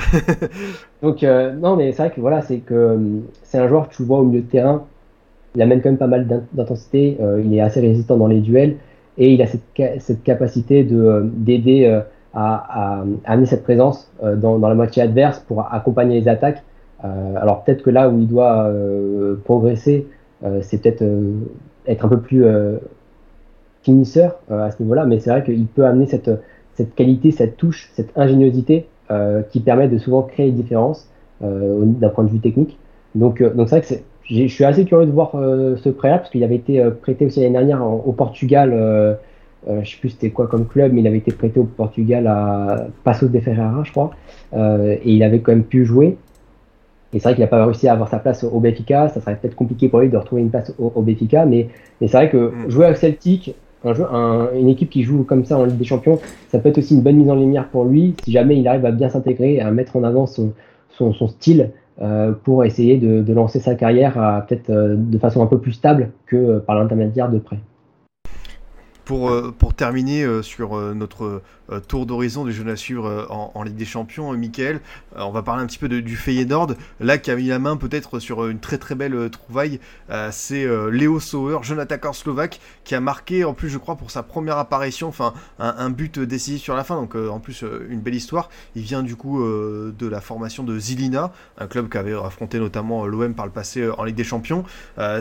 Donc 1.03 1.23
non, 1.23 1.77
mais 1.77 1.93
c'est 1.93 2.03
vrai 2.05 2.11
que 2.15 2.21
voilà, 2.21 2.43
c'est 2.43 2.59
que 2.59 2.97
c'est 3.43 3.59
un 3.59 3.69
joueur 3.69 3.89
que 3.89 3.95
tu 3.95 4.03
vois 4.05 4.19
au 4.21 4.25
milieu 4.25 4.43
de 4.43 4.47
terrain. 4.51 4.85
Il 5.57 5.63
amène 5.63 5.81
quand 5.81 5.89
même 5.89 5.99
pas 5.99 6.07
mal 6.07 6.27
d'in- 6.27 6.43
d'intensité. 6.53 7.17
il 7.45 7.55
est 7.55 7.61
assez 7.61 7.81
résistant 7.81 8.17
dans 8.17 8.27
les 8.29 8.41
duels 8.41 8.77
et 9.19 9.33
il 9.35 9.43
a 9.43 9.47
cette, 9.47 9.63
ca- 9.77 9.99
cette 10.01 10.23
capacité 10.23 10.85
de 10.85 10.97
euh, 11.01 11.23
d'aider 11.25 11.87
euh, 11.87 12.01
à, 12.35 12.99
à, 13.01 13.05
amener 13.25 13.47
cette 13.47 13.63
présence 13.65 14.11
euh, 14.23 14.37
dans, 14.37 14.59
dans 14.59 14.69
la 14.69 14.75
moitié 14.75 15.03
adverse 15.03 15.41
pour 15.41 15.73
accompagner 15.73 16.21
les 16.21 16.29
attaques. 16.29 16.63
Alors 17.03 17.63
peut-être 17.63 17.83
que 17.83 17.91
là 17.91 18.09
où 18.09 18.19
il 18.19 18.27
doit 18.27 18.69
progresser, 19.45 20.07
c'est 20.63 20.81
peut-être 20.83 21.05
être 21.87 22.05
un 22.05 22.09
peu 22.09 22.19
plus 22.19 22.45
finisseur 23.83 24.41
à 24.51 24.71
ce 24.71 24.83
niveau-là, 24.83 25.05
mais 25.05 25.21
c'est 25.21 25.31
vrai 25.31 25.45
qu'il 25.45 25.67
peut 25.67 25.85
amener 25.87 26.07
cette, 26.07 26.31
cette 26.75 26.95
qualité, 26.95 27.31
cette 27.31 27.59
touche, 27.59 27.91
cette 27.95 28.11
ingéniosité 28.17 28.87
qui 29.51 29.61
permet 29.61 29.89
de 29.89 29.99
souvent 29.99 30.23
créer 30.23 30.53
euh, 31.43 31.83
au- 31.83 31.85
d'un 31.85 32.09
point 32.09 32.25
de 32.25 32.31
vue 32.31 32.41
technique. 32.41 32.79
Donc, 33.15 33.43
donc 33.43 33.69
c'est 33.69 33.77
vrai 33.77 33.81
que 33.83 33.95
je 34.29 34.47
suis 34.47 34.65
assez 34.65 34.85
curieux 34.85 35.07
de 35.07 35.13
voir 35.13 35.33
euh, 35.35 35.77
ce 35.77 35.89
prêt-là 35.89 36.19
parce 36.19 36.31
qu'il 36.31 36.43
avait 36.45 36.57
été 36.57 36.81
euh, 36.81 36.91
prêté 36.91 37.27
aussi 37.27 37.41
l'année 37.41 37.53
dernière 37.53 37.83
en- 37.83 38.03
au 38.05 38.13
Portugal. 38.13 38.73
Euh, 38.75 39.15
euh, 39.69 39.81
je 39.83 39.91
sais 39.91 39.97
plus 39.99 40.11
c'était 40.11 40.31
quoi 40.31 40.47
comme 40.47 40.67
club, 40.67 40.93
mais 40.93 41.01
il 41.01 41.07
avait 41.07 41.19
été 41.19 41.33
prêté 41.33 41.59
au 41.61 41.65
Portugal 41.65 42.27
à 42.27 42.87
Passos 43.05 43.31
de 43.31 43.41
Ferreira, 43.41 43.83
je 43.85 43.91
crois, 43.91 44.11
Euh, 44.55 44.97
et 45.05 45.13
il 45.13 45.23
avait 45.23 45.41
quand 45.41 45.53
même 45.53 45.65
pu 45.65 45.85
jouer. 45.85 46.17
Et 47.13 47.19
c'est 47.19 47.25
vrai 47.29 47.35
qu'il 47.35 47.43
n'a 47.43 47.49
pas 47.49 47.65
réussi 47.65 47.89
à 47.89 47.93
avoir 47.93 48.09
sa 48.09 48.19
place 48.19 48.45
au 48.45 48.61
Benfica. 48.61 49.09
Ça 49.09 49.21
serait 49.21 49.37
peut-être 49.37 49.55
compliqué 49.57 49.89
pour 49.89 50.01
lui 50.01 50.09
de 50.09 50.17
retrouver 50.17 50.43
une 50.43 50.51
place 50.51 50.73
au, 50.79 50.93
au 50.95 51.03
Benfica, 51.03 51.47
mais, 51.47 51.69
mais 52.01 52.09
c'est 52.09 52.17
vrai 52.17 52.31
que 52.31 52.37
Mm. 52.37 52.71
jouer 52.71 52.85
avec 52.87 52.97
Celtic, 52.99 53.55
un 53.85 53.95
jeu, 53.95 54.05
un- 54.13 54.49
une 54.55 54.69
équipe 54.69 54.91
qui 54.91 55.03
joue 55.03 55.23
comme 55.25 55.45
ça 55.45 55.57
en 55.59 55.65
Ligue 55.65 55.77
des 55.79 55.85
Champions, 55.85 56.19
ça 56.49 56.59
peut 56.59 56.69
être 56.69 56.79
aussi 56.79 56.95
une 56.95 57.03
bonne 57.03 57.17
mise 57.17 57.31
en 57.31 57.37
lumière 57.37 57.69
pour 57.69 57.85
lui 57.85 58.15
si 58.25 58.33
jamais 58.33 58.57
il 58.59 58.67
arrive 58.69 58.85
à 58.87 58.91
bien 58.91 59.09
s'intégrer 59.09 59.55
et 59.55 59.61
à 59.61 59.71
mettre 59.71 59.97
en 59.97 60.03
avant 60.05 60.27
son, 60.27 60.53
son, 60.91 61.13
son 61.13 61.29
style 61.29 61.71
euh, 62.03 62.33
pour 62.33 62.65
essayer 62.65 62.99
de, 62.99 63.23
de 63.23 63.33
lancer 63.33 63.59
sa 63.59 63.75
carrière 63.75 64.45
peut-être 64.47 64.69
euh, 64.69 64.97
de 64.97 65.19
façon 65.19 65.43
un 65.43 65.47
peu 65.47 65.59
plus 65.59 65.73
stable 65.73 66.11
que 66.27 66.37
euh, 66.37 66.59
par 66.61 66.77
l'intermédiaire 66.79 67.31
de 67.31 67.39
prêt. 67.39 67.59
Pour, 69.07 69.31
euh, 69.31 69.55
pour 69.57 69.73
terminer 69.73 70.25
euh, 70.25 70.43
sur 70.43 70.77
euh, 70.77 70.93
notre 70.93 71.41
tour 71.89 72.07
d'horizon 72.07 72.45
des 72.45 72.53
jeunes 72.53 72.69
à 72.69 72.77
suivre 72.77 73.27
en, 73.29 73.63
Ligue 73.65 73.75
des 73.75 73.85
Champions, 73.85 74.33
Michael, 74.35 74.81
on 75.17 75.33
va 75.33 75.43
parler 75.43 75.65
un 75.65 75.67
petit 75.67 75.79
peu 75.79 75.89
du 75.89 76.17
Feyenoord. 76.17 76.77
Là, 77.01 77.19
qui 77.19 77.33
a 77.33 77.35
mis 77.35 77.49
la 77.49 77.59
main 77.59 77.77
peut-être 77.77 78.21
sur 78.21 78.47
une 78.47 78.61
très 78.61 78.79
très 78.79 78.95
belle 78.95 79.29
trouvaille, 79.31 79.81
c'est 80.31 80.65
Léo 80.93 81.19
Sauer, 81.19 81.59
jeune 81.63 81.81
attaquant 81.81 82.13
slovaque, 82.13 82.61
qui 82.85 82.95
a 82.95 83.01
marqué 83.01 83.43
en 83.43 83.53
plus, 83.53 83.69
je 83.69 83.79
crois, 83.79 83.97
pour 83.97 84.13
sa 84.13 84.23
première 84.23 84.59
apparition, 84.59 85.09
enfin 85.09 85.35
un, 85.59 85.91
but 85.91 86.21
décisif 86.21 86.63
sur 86.63 86.77
la 86.77 86.85
fin. 86.85 86.95
Donc 86.95 87.17
en 87.17 87.41
plus, 87.41 87.65
une 87.91 87.99
belle 87.99 88.15
histoire. 88.15 88.49
Il 88.77 88.83
vient 88.83 89.03
du 89.03 89.17
coup 89.17 89.43
de 89.45 90.07
la 90.07 90.21
formation 90.21 90.63
de 90.63 90.79
Zilina, 90.79 91.33
un 91.59 91.67
club 91.67 91.89
qui 91.89 91.99
avait 91.99 92.15
affronté 92.15 92.61
notamment 92.61 93.07
l'OM 93.07 93.35
par 93.35 93.45
le 93.45 93.51
passé 93.51 93.91
en 93.99 94.05
Ligue 94.05 94.15
des 94.15 94.23
Champions. 94.23 94.63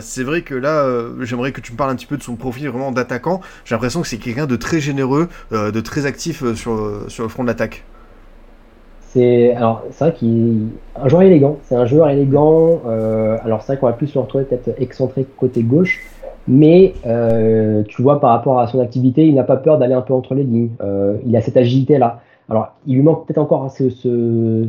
C'est 0.00 0.22
vrai 0.22 0.42
que 0.42 0.54
là, 0.54 0.88
j'aimerais 1.22 1.50
que 1.50 1.60
tu 1.60 1.72
me 1.72 1.76
parles 1.76 1.90
un 1.90 1.96
petit 1.96 2.06
peu 2.06 2.16
de 2.16 2.22
son 2.22 2.36
profil 2.36 2.68
vraiment 2.68 2.92
d'attaquant. 2.92 3.40
L'impression 3.76 4.00
que 4.00 4.08
c'est 4.08 4.18
quelqu'un 4.18 4.46
de 4.46 4.56
très 4.56 4.80
généreux, 4.80 5.28
euh, 5.52 5.70
de 5.70 5.80
très 5.80 6.06
actif 6.06 6.42
euh, 6.42 6.54
sur, 6.54 6.72
euh, 6.72 7.04
sur 7.08 7.22
le 7.24 7.28
front 7.28 7.42
de 7.42 7.48
l'attaque. 7.48 7.84
C'est 9.00 9.54
alors 9.54 9.82
c'est 9.90 10.04
vrai 10.04 10.14
qu'il 10.14 10.68
un 10.94 11.08
joueur 11.08 11.22
élégant. 11.22 11.56
C'est 11.64 11.76
un 11.76 11.86
joueur 11.86 12.08
élégant. 12.10 12.80
alors 13.44 13.62
c'est 13.62 13.72
vrai 13.72 13.80
qu'on 13.80 13.86
va 13.86 13.92
plus 13.92 14.12
le 14.14 14.20
retrouver 14.20 14.44
peut-être 14.44 14.70
excentré 14.78 15.24
côté 15.38 15.62
gauche, 15.62 16.02
mais 16.48 16.92
tu 17.88 18.02
vois 18.02 18.20
par 18.20 18.30
rapport 18.30 18.60
à 18.60 18.66
son 18.66 18.80
activité, 18.80 19.26
il 19.26 19.34
n'a 19.34 19.44
pas 19.44 19.56
peur 19.56 19.78
d'aller 19.78 19.94
un 19.94 20.02
peu 20.02 20.12
entre 20.12 20.34
les 20.34 20.42
lignes. 20.42 20.70
Il 21.24 21.34
a 21.34 21.40
cette 21.40 21.56
agilité 21.56 21.96
là. 21.98 22.20
Alors 22.50 22.74
il 22.86 22.96
lui 22.96 23.02
manque 23.02 23.26
peut-être 23.26 23.38
encore 23.38 23.70
ce, 23.70 23.88
ce- 23.90 24.68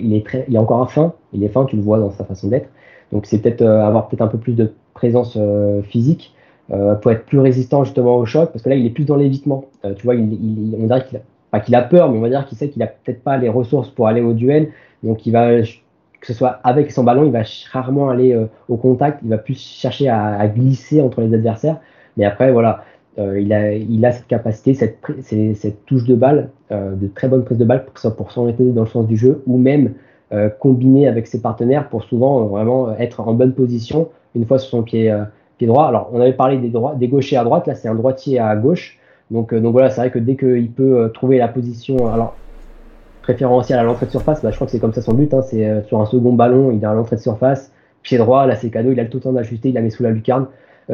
il 0.00 0.14
est 0.14 0.26
très, 0.26 0.44
il 0.48 0.56
est 0.56 0.58
encore 0.58 0.90
fin. 0.90 1.12
Il 1.32 1.44
est 1.44 1.48
fin, 1.48 1.64
tu 1.64 1.76
le 1.76 1.82
vois 1.82 1.98
dans 2.00 2.10
sa 2.10 2.24
façon 2.24 2.48
d'être. 2.48 2.68
Donc 3.12 3.26
c'est 3.26 3.38
peut-être 3.38 3.62
avoir 3.62 4.08
peut-être 4.08 4.22
un 4.22 4.28
peu 4.28 4.38
plus 4.38 4.54
de 4.54 4.72
présence 4.94 5.38
physique 5.84 6.34
euh, 6.70 6.94
pour 6.94 7.10
être 7.10 7.26
plus 7.26 7.40
résistant 7.40 7.82
justement 7.82 8.16
au 8.16 8.24
choc, 8.24 8.50
parce 8.52 8.62
que 8.62 8.68
là 8.68 8.76
il 8.76 8.86
est 8.86 8.90
plus 8.90 9.04
dans 9.04 9.16
l'évitement. 9.16 9.64
Euh, 9.84 9.94
tu 9.94 10.04
vois, 10.04 10.14
on 10.14 10.86
dirait 10.86 11.04
qu'il 11.64 11.74
a 11.74 11.82
peur, 11.82 12.10
mais 12.10 12.18
on 12.18 12.20
va 12.20 12.28
dire 12.28 12.46
qu'il 12.46 12.56
sait 12.56 12.68
qu'il 12.68 12.82
a 12.82 12.86
peut-être 12.86 13.22
pas 13.22 13.36
les 13.36 13.48
ressources 13.48 13.88
pour 13.88 14.06
aller 14.06 14.20
au 14.20 14.32
duel. 14.32 14.70
Donc 15.02 15.26
il 15.26 15.32
va, 15.32 15.60
que 15.60 16.26
ce 16.26 16.32
soit 16.32 16.60
avec 16.62 16.92
son 16.92 17.02
ballon, 17.02 17.24
il 17.24 17.32
va 17.32 17.42
rarement 17.72 18.10
aller 18.10 18.32
euh, 18.32 18.46
au 18.68 18.76
contact. 18.76 19.18
Il 19.24 19.28
va 19.28 19.38
plus 19.38 19.58
chercher 19.58 20.08
à, 20.08 20.46
glisser 20.46 21.02
entre 21.02 21.20
les 21.20 21.34
adversaires. 21.34 21.78
Mais 22.16 22.24
après, 22.24 22.52
voilà, 22.52 22.84
euh, 23.18 23.40
il, 23.40 23.52
a, 23.52 23.74
il 23.74 24.06
a 24.06 24.12
cette 24.12 24.28
capacité, 24.28 24.74
cette, 24.74 24.98
cette 25.20 25.84
touche 25.84 26.04
de 26.04 26.14
balle, 26.14 26.50
de 26.70 27.06
très 27.08 27.28
bonne 27.28 27.44
prise 27.44 27.58
de 27.58 27.64
balle 27.64 27.84
pour, 27.84 28.16
pour 28.16 28.32
s'orienter 28.32 28.64
dans 28.70 28.82
le 28.82 28.88
sens 28.88 29.06
du 29.06 29.16
jeu, 29.16 29.42
ou 29.46 29.58
même 29.58 29.92
combiner 30.58 31.06
avec 31.06 31.26
ses 31.26 31.42
partenaires 31.42 31.90
pour 31.90 32.04
souvent 32.04 32.46
vraiment 32.46 32.96
être 32.96 33.20
en 33.20 33.34
bonne 33.34 33.52
position 33.52 34.08
une 34.34 34.46
fois 34.46 34.58
sur 34.58 34.70
son 34.70 34.82
pied, 34.82 35.14
droit. 35.66 35.86
Alors, 35.86 36.10
on 36.12 36.20
avait 36.20 36.32
parlé 36.32 36.58
des, 36.58 36.68
droits, 36.68 36.94
des 36.94 37.08
gauchers 37.08 37.36
à 37.36 37.44
droite, 37.44 37.66
là 37.66 37.74
c'est 37.74 37.88
un 37.88 37.94
droitier 37.94 38.38
à 38.38 38.54
gauche. 38.56 38.98
Donc, 39.32 39.52
euh, 39.52 39.60
donc 39.60 39.72
voilà, 39.72 39.90
c'est 39.90 40.00
vrai 40.00 40.10
que 40.10 40.18
dès 40.18 40.36
qu'il 40.36 40.70
peut 40.70 40.98
euh, 40.98 41.08
trouver 41.08 41.38
la 41.38 41.48
position, 41.48 42.12
alors 42.12 42.36
préférentielle 43.22 43.78
à 43.78 43.82
l'entrée 43.82 44.06
de 44.06 44.10
surface, 44.10 44.42
bah, 44.42 44.50
je 44.50 44.56
crois 44.56 44.66
que 44.66 44.72
c'est 44.72 44.78
comme 44.78 44.92
ça 44.92 45.00
son 45.00 45.14
but, 45.14 45.32
hein, 45.32 45.42
c'est 45.42 45.66
euh, 45.66 45.82
sur 45.84 46.00
un 46.00 46.06
second 46.06 46.34
ballon, 46.34 46.70
il 46.70 46.82
est 46.82 46.86
à 46.86 46.92
l'entrée 46.92 47.16
de 47.16 47.20
surface, 47.20 47.72
pied 48.02 48.18
droit, 48.18 48.46
là 48.46 48.56
c'est 48.56 48.68
cadeau, 48.68 48.92
il 48.92 49.00
a 49.00 49.04
le 49.04 49.08
tout 49.08 49.20
temps 49.20 49.32
d'ajuster, 49.32 49.70
il 49.70 49.74
la 49.74 49.80
met 49.80 49.90
sous 49.90 50.02
la 50.02 50.10
lucarne, 50.10 50.46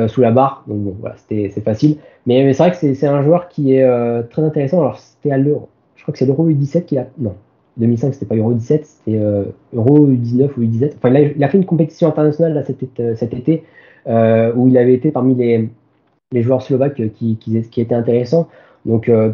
sous 0.07 0.20
la 0.20 0.31
barre, 0.31 0.62
donc 0.69 0.78
bon, 0.78 0.97
voilà, 1.01 1.16
c'est 1.28 1.49
facile. 1.65 1.97
Mais, 2.27 2.53
c'est 2.53 2.62
vrai 2.62 2.70
que 2.70 2.95
c'est, 2.95 3.07
un 3.07 3.23
joueur 3.23 3.49
qui 3.49 3.74
est 3.74 4.28
très 4.28 4.43
intéressant, 4.43 4.81
alors 4.81 4.99
c'était 4.99 5.32
à 5.32 5.39
l'Euro, 5.39 5.70
je 5.97 6.03
crois 6.03 6.12
que 6.12 6.19
c'est 6.19 6.27
l'Euro 6.27 6.49
U17 6.49 6.85
qu'il 6.85 6.99
a, 6.99 7.07
non, 7.19 7.35
2005 7.78 8.12
c'était 8.12 8.27
pas 8.27 8.36
Euro 8.36 8.53
U17, 8.53 8.81
c'était 8.85 9.19
Euro 9.74 10.07
U19 10.07 10.51
ou 10.57 10.61
U17, 10.61 10.93
enfin 10.99 11.09
il 11.09 11.43
a, 11.43 11.49
fait 11.49 11.59
une 11.59 11.65
compétition 11.65 12.07
internationale 12.07 12.53
là, 12.53 12.62
cet, 12.62 12.82
été- 13.32 13.65
où 14.06 14.68
il 14.68 14.78
avait 14.78 14.94
été 14.94 15.10
parmi 15.10 15.34
les, 15.34 16.42
joueurs 16.42 16.62
slovaques 16.62 17.00
qui, 17.14 17.36
qui, 17.36 17.62
qui 17.62 17.80
étaient 17.80 17.94
intéressants. 17.94 18.48
Donc, 18.86 19.08
euh, 19.08 19.30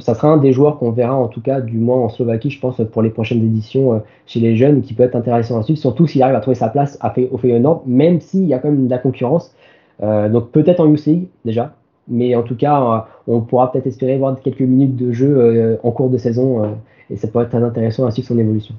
ça 0.00 0.14
sera 0.14 0.28
un 0.28 0.36
des 0.36 0.52
joueurs 0.52 0.78
qu'on 0.78 0.90
verra 0.90 1.14
en 1.14 1.28
tout 1.28 1.40
cas, 1.40 1.60
du 1.60 1.78
moins 1.78 1.98
en 1.98 2.08
Slovaquie, 2.08 2.50
je 2.50 2.60
pense, 2.60 2.80
pour 2.92 3.00
les 3.00 3.10
prochaines 3.10 3.42
éditions 3.42 3.94
euh, 3.94 3.98
chez 4.26 4.40
les 4.40 4.56
jeunes, 4.56 4.82
qui 4.82 4.92
peut 4.92 5.04
être 5.04 5.14
intéressant 5.14 5.58
à 5.58 5.62
suivre, 5.62 5.78
surtout 5.78 6.06
s'il 6.06 6.22
arrive 6.22 6.34
à 6.34 6.40
trouver 6.40 6.56
sa 6.56 6.68
place 6.68 6.98
au 7.30 7.38
Feyenoord, 7.38 7.84
même 7.86 8.20
s'il 8.20 8.44
y 8.44 8.52
a 8.52 8.58
quand 8.58 8.68
même 8.68 8.86
de 8.86 8.90
la 8.90 8.98
concurrence. 8.98 9.54
Euh, 10.02 10.28
donc 10.28 10.50
peut-être 10.50 10.80
en 10.80 10.92
UCI 10.92 11.28
déjà, 11.44 11.74
mais 12.08 12.34
en 12.34 12.42
tout 12.42 12.56
cas, 12.56 12.80
euh, 12.80 12.98
on 13.26 13.40
pourra 13.40 13.72
peut-être 13.72 13.86
espérer 13.86 14.18
voir 14.18 14.38
quelques 14.40 14.60
minutes 14.60 14.96
de 14.96 15.12
jeu 15.12 15.36
euh, 15.36 15.76
en 15.82 15.90
cours 15.90 16.10
de 16.10 16.18
saison, 16.18 16.62
euh, 16.62 16.68
et 17.10 17.16
ça 17.16 17.28
pourrait 17.28 17.44
être 17.44 17.54
intéressant 17.54 18.06
à 18.06 18.10
suivre 18.10 18.28
son 18.28 18.38
évolution. 18.38 18.74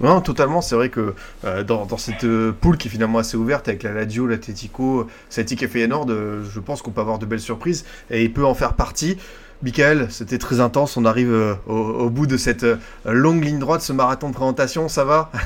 Non, 0.00 0.20
totalement. 0.20 0.60
C'est 0.60 0.74
vrai 0.74 0.88
que 0.88 1.14
euh, 1.44 1.62
dans, 1.62 1.86
dans 1.86 1.96
cette 1.96 2.24
euh, 2.24 2.52
poule 2.52 2.76
qui 2.76 2.88
est 2.88 2.90
finalement 2.90 3.18
assez 3.18 3.36
ouverte 3.36 3.68
avec 3.68 3.82
la 3.84 3.92
Lazio, 3.92 4.26
l'Atletico, 4.26 5.06
Celtic 5.28 5.62
et 5.62 5.68
Feyenoord, 5.68 6.06
euh, 6.10 6.42
je 6.44 6.60
pense 6.60 6.82
qu'on 6.82 6.90
peut 6.90 7.00
avoir 7.00 7.18
de 7.18 7.26
belles 7.26 7.40
surprises 7.40 7.84
et 8.10 8.24
il 8.24 8.32
peut 8.32 8.44
en 8.44 8.54
faire 8.54 8.74
partie. 8.74 9.16
Michael, 9.62 10.08
c'était 10.10 10.38
très 10.38 10.58
intense. 10.58 10.96
On 10.96 11.04
arrive 11.04 11.30
euh, 11.32 11.54
au, 11.68 11.74
au 11.76 12.10
bout 12.10 12.26
de 12.26 12.36
cette 12.36 12.66
longue 13.04 13.44
ligne 13.44 13.60
droite, 13.60 13.80
ce 13.82 13.92
marathon 13.92 14.28
de 14.30 14.34
présentation. 14.34 14.88
Ça 14.88 15.04
va? 15.04 15.30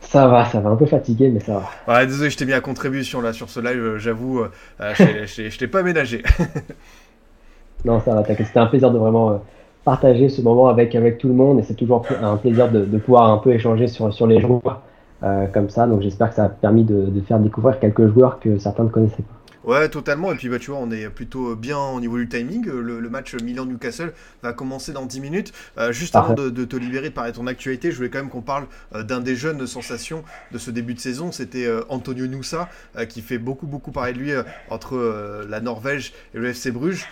Ça 0.00 0.26
va, 0.28 0.46
ça 0.48 0.60
va, 0.60 0.70
un 0.70 0.76
peu 0.76 0.86
fatigué, 0.86 1.28
mais 1.28 1.40
ça 1.40 1.60
va. 1.86 1.92
Ouais, 1.92 2.06
désolé, 2.06 2.30
je 2.30 2.36
t'ai 2.38 2.46
mis 2.46 2.52
à 2.54 2.60
contribution 2.60 3.20
là 3.20 3.32
sur 3.34 3.50
ce 3.50 3.58
live. 3.60 3.96
J'avoue, 3.98 4.44
je 4.80 5.58
t'ai- 5.58 5.66
pas 5.66 5.82
ménagé. 5.82 6.22
Non, 7.84 8.00
ça 8.00 8.14
va, 8.14 8.22
t'inquiète. 8.22 8.46
C'était 8.46 8.58
un 8.60 8.66
plaisir 8.66 8.90
de 8.90 8.98
vraiment 8.98 9.42
partager 9.88 10.28
ce 10.28 10.42
moment 10.42 10.68
avec, 10.68 10.94
avec 10.94 11.16
tout 11.16 11.28
le 11.28 11.34
monde 11.34 11.60
et 11.60 11.62
c'est 11.62 11.72
toujours 11.72 12.04
un 12.22 12.36
plaisir 12.36 12.70
de, 12.70 12.84
de 12.84 12.98
pouvoir 12.98 13.30
un 13.30 13.38
peu 13.38 13.54
échanger 13.54 13.88
sur, 13.88 14.12
sur 14.12 14.26
les 14.26 14.38
joueurs 14.38 14.82
euh, 15.22 15.46
comme 15.46 15.70
ça. 15.70 15.86
Donc 15.86 16.02
j'espère 16.02 16.28
que 16.28 16.34
ça 16.34 16.44
a 16.44 16.48
permis 16.50 16.84
de, 16.84 17.06
de 17.06 17.20
faire 17.22 17.38
découvrir 17.38 17.80
quelques 17.80 18.06
joueurs 18.08 18.38
que 18.38 18.58
certains 18.58 18.84
ne 18.84 18.90
connaissaient 18.90 19.22
pas. 19.22 19.38
Ouais, 19.64 19.88
totalement. 19.88 20.30
Et 20.32 20.34
puis, 20.34 20.48
bah, 20.48 20.58
tu 20.58 20.70
vois, 20.70 20.80
on 20.80 20.90
est 20.90 21.08
plutôt 21.08 21.56
bien 21.56 21.78
au 21.78 22.00
niveau 22.00 22.16
du 22.18 22.28
timing. 22.28 22.66
Le, 22.66 23.08
match 23.08 23.34
Milan-Newcastle 23.34 24.12
va 24.42 24.52
commencer 24.52 24.92
dans 24.92 25.06
10 25.06 25.20
minutes. 25.20 25.52
Euh, 25.78 25.92
juste 25.92 26.16
avant 26.16 26.34
de, 26.34 26.64
te 26.64 26.76
libérer 26.76 27.08
de 27.08 27.14
parler 27.14 27.32
de 27.32 27.36
ton 27.36 27.46
actualité, 27.46 27.90
je 27.90 27.96
voulais 27.96 28.10
quand 28.10 28.18
même 28.18 28.30
qu'on 28.30 28.42
parle 28.42 28.66
euh, 28.94 29.02
d'un 29.02 29.20
des 29.20 29.36
jeunes 29.36 29.66
sensations 29.66 30.22
de 30.52 30.58
ce 30.58 30.70
début 30.70 30.94
de 30.94 31.00
saison. 31.00 31.32
C'était 31.32 31.66
euh, 31.66 31.82
Antonio 31.88 32.26
Nusa, 32.26 32.68
qui 33.08 33.20
fait 33.20 33.38
beaucoup, 33.38 33.66
beaucoup 33.66 33.90
parler 33.90 34.12
de 34.12 34.18
lui 34.18 34.32
entre 34.70 35.46
la 35.48 35.60
Norvège 35.60 36.12
et 36.34 36.38
le 36.38 36.48
FC 36.48 36.70
Bruges. 36.70 37.06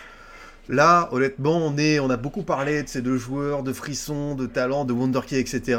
Là, 0.68 1.08
honnêtement, 1.12 1.58
on, 1.58 1.78
est, 1.78 2.00
on 2.00 2.10
a 2.10 2.16
beaucoup 2.16 2.42
parlé 2.42 2.82
de 2.82 2.88
ces 2.88 3.00
deux 3.00 3.18
joueurs, 3.18 3.62
de 3.62 3.72
frissons, 3.72 4.34
de 4.34 4.46
talent, 4.46 4.84
de 4.84 4.92
wonderkid, 4.92 5.38
etc. 5.38 5.78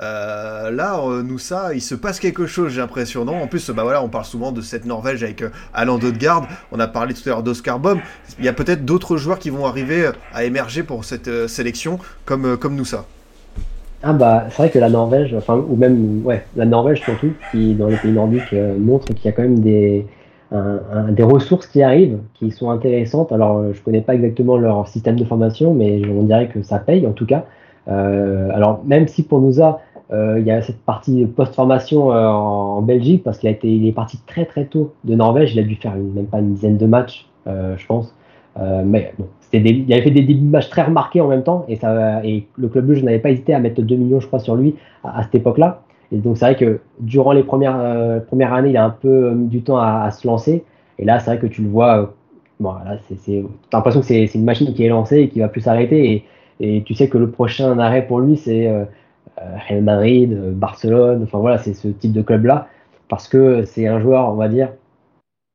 Euh, 0.00 0.70
là, 0.70 1.00
euh, 1.00 1.24
nous 1.24 1.40
ça, 1.40 1.74
il 1.74 1.80
se 1.80 1.96
passe 1.96 2.20
quelque 2.20 2.46
chose, 2.46 2.72
j'ai 2.72 2.80
l'impression. 2.80 3.24
Non? 3.24 3.42
En 3.42 3.48
plus, 3.48 3.68
bah 3.70 3.82
voilà, 3.82 4.00
on 4.00 4.08
parle 4.08 4.24
souvent 4.24 4.52
de 4.52 4.60
cette 4.60 4.84
Norvège 4.84 5.24
avec 5.24 5.42
euh, 5.42 5.50
Alain 5.74 5.98
Dodegaard. 5.98 6.46
On 6.70 6.78
a 6.78 6.86
parlé 6.86 7.14
tout 7.14 7.22
à 7.26 7.30
l'heure 7.30 7.42
d'Oscar 7.42 7.80
Bob. 7.80 7.98
Il 8.38 8.44
y 8.44 8.48
a 8.48 8.52
peut-être 8.52 8.84
d'autres 8.84 9.16
joueurs 9.16 9.40
qui 9.40 9.50
vont 9.50 9.66
arriver 9.66 10.08
à 10.32 10.44
émerger 10.44 10.84
pour 10.84 11.04
cette 11.04 11.48
sélection, 11.48 11.98
comme, 12.24 12.56
comme 12.56 12.76
nous 12.76 12.84
ça. 12.84 13.06
Ah 14.04 14.12
bah, 14.12 14.44
c'est 14.50 14.58
vrai 14.58 14.70
que 14.70 14.78
la 14.78 14.88
Norvège, 14.88 15.34
enfin, 15.34 15.56
ou 15.56 15.74
même, 15.74 16.24
ouais, 16.24 16.46
la 16.54 16.64
Norvège 16.64 17.02
surtout, 17.02 17.32
qui 17.50 17.74
dans 17.74 17.88
les 17.88 17.96
pays 17.96 18.12
nordiques 18.12 18.54
montre 18.78 19.06
qu'il 19.08 19.24
y 19.24 19.28
a 19.28 19.32
quand 19.32 19.42
même 19.42 19.58
des, 19.58 20.06
un, 20.52 21.12
des 21.12 21.22
ressources 21.22 21.66
qui 21.66 21.82
arrivent, 21.82 22.18
qui 22.34 22.50
sont 22.50 22.70
intéressantes. 22.70 23.32
Alors, 23.32 23.58
euh, 23.58 23.72
je 23.74 23.82
connais 23.82 24.00
pas 24.00 24.14
exactement 24.14 24.56
leur 24.56 24.88
système 24.88 25.16
de 25.16 25.24
formation, 25.24 25.74
mais 25.74 26.02
on 26.08 26.22
dirait 26.22 26.48
que 26.48 26.62
ça 26.62 26.78
paye 26.78 27.06
en 27.06 27.12
tout 27.12 27.26
cas. 27.26 27.44
Euh, 27.88 28.50
alors, 28.54 28.82
même 28.84 29.08
si 29.08 29.22
pour 29.22 29.40
nous 29.40 29.60
euh, 30.10 30.38
il 30.38 30.46
y 30.46 30.50
a 30.50 30.62
cette 30.62 30.80
partie 30.80 31.26
post-formation 31.26 32.08
en, 32.08 32.80
Belgique, 32.80 33.22
parce 33.24 33.38
qu'il 33.38 33.48
a 33.48 33.52
été, 33.52 33.86
est 33.86 33.92
parti 33.92 34.18
très 34.26 34.46
très 34.46 34.64
tôt 34.64 34.94
de 35.04 35.14
Norvège, 35.14 35.54
il 35.54 35.58
a 35.58 35.62
dû 35.62 35.74
faire 35.74 35.94
même 35.96 36.26
pas 36.26 36.38
une 36.38 36.54
dizaine 36.54 36.78
de 36.78 36.86
matchs, 36.86 37.28
je 37.46 37.86
pense. 37.86 38.14
mais 38.56 39.12
bon, 39.18 39.26
il 39.52 39.92
avait 39.92 40.02
fait 40.02 40.10
des 40.10 40.22
débuts 40.22 40.46
de 40.46 40.50
matchs 40.50 40.70
très 40.70 40.82
remarqués 40.82 41.20
en 41.20 41.28
même 41.28 41.42
temps, 41.42 41.66
et, 41.68 41.76
ça, 41.76 42.24
et 42.24 42.46
le 42.56 42.68
club 42.68 42.90
je 42.92 43.04
n'avais 43.04 43.18
pas 43.18 43.30
hésité 43.30 43.52
à 43.52 43.58
mettre 43.58 43.82
2 43.82 43.96
millions, 43.96 44.20
je 44.20 44.26
crois, 44.26 44.38
sur 44.38 44.56
lui 44.56 44.76
à 45.04 45.22
cette 45.24 45.34
époque-là. 45.34 45.82
Et 46.12 46.16
donc 46.18 46.38
c'est 46.38 46.46
vrai 46.46 46.56
que 46.56 46.80
durant 47.00 47.32
les 47.32 47.42
premières, 47.42 47.78
euh, 47.78 48.20
premières 48.20 48.52
années, 48.52 48.70
il 48.70 48.76
a 48.76 48.84
un 48.84 48.90
peu 48.90 49.32
mis 49.32 49.48
du 49.48 49.62
temps 49.62 49.78
à, 49.78 50.10
se 50.10 50.26
lancer. 50.26 50.64
Et 50.98 51.04
là, 51.04 51.20
c'est 51.20 51.30
vrai 51.30 51.38
que 51.38 51.46
tu 51.46 51.62
le 51.62 51.68
vois, 51.68 51.98
euh, 51.98 52.06
bon, 52.60 52.74
c'est, 53.16 53.44
l'impression 53.72 54.00
que 54.00 54.06
c'est, 54.06 54.24
une 54.34 54.44
machine 54.44 54.72
qui 54.74 54.84
est 54.84 54.88
lancée 54.88 55.18
et 55.18 55.28
qui 55.28 55.40
va 55.40 55.48
plus 55.48 55.60
s'arrêter. 55.60 56.12
Et, 56.60 56.76
et, 56.76 56.82
tu 56.82 56.94
sais 56.94 57.08
que 57.08 57.18
le 57.18 57.30
prochain 57.30 57.78
arrêt 57.78 58.06
pour 58.06 58.20
lui, 58.20 58.36
c'est 58.36 58.68
euh, 58.68 58.84
euh 59.40 59.56
Real 59.68 59.82
Madrid, 59.82 60.36
Barcelone, 60.54 61.22
enfin 61.24 61.38
voilà, 61.38 61.58
c'est 61.58 61.74
ce 61.74 61.88
type 61.88 62.12
de 62.12 62.22
club-là. 62.22 62.68
Parce 63.08 63.28
que 63.28 63.64
c'est 63.64 63.86
un 63.86 64.00
joueur, 64.00 64.30
on 64.30 64.34
va 64.34 64.48
dire, 64.48 64.70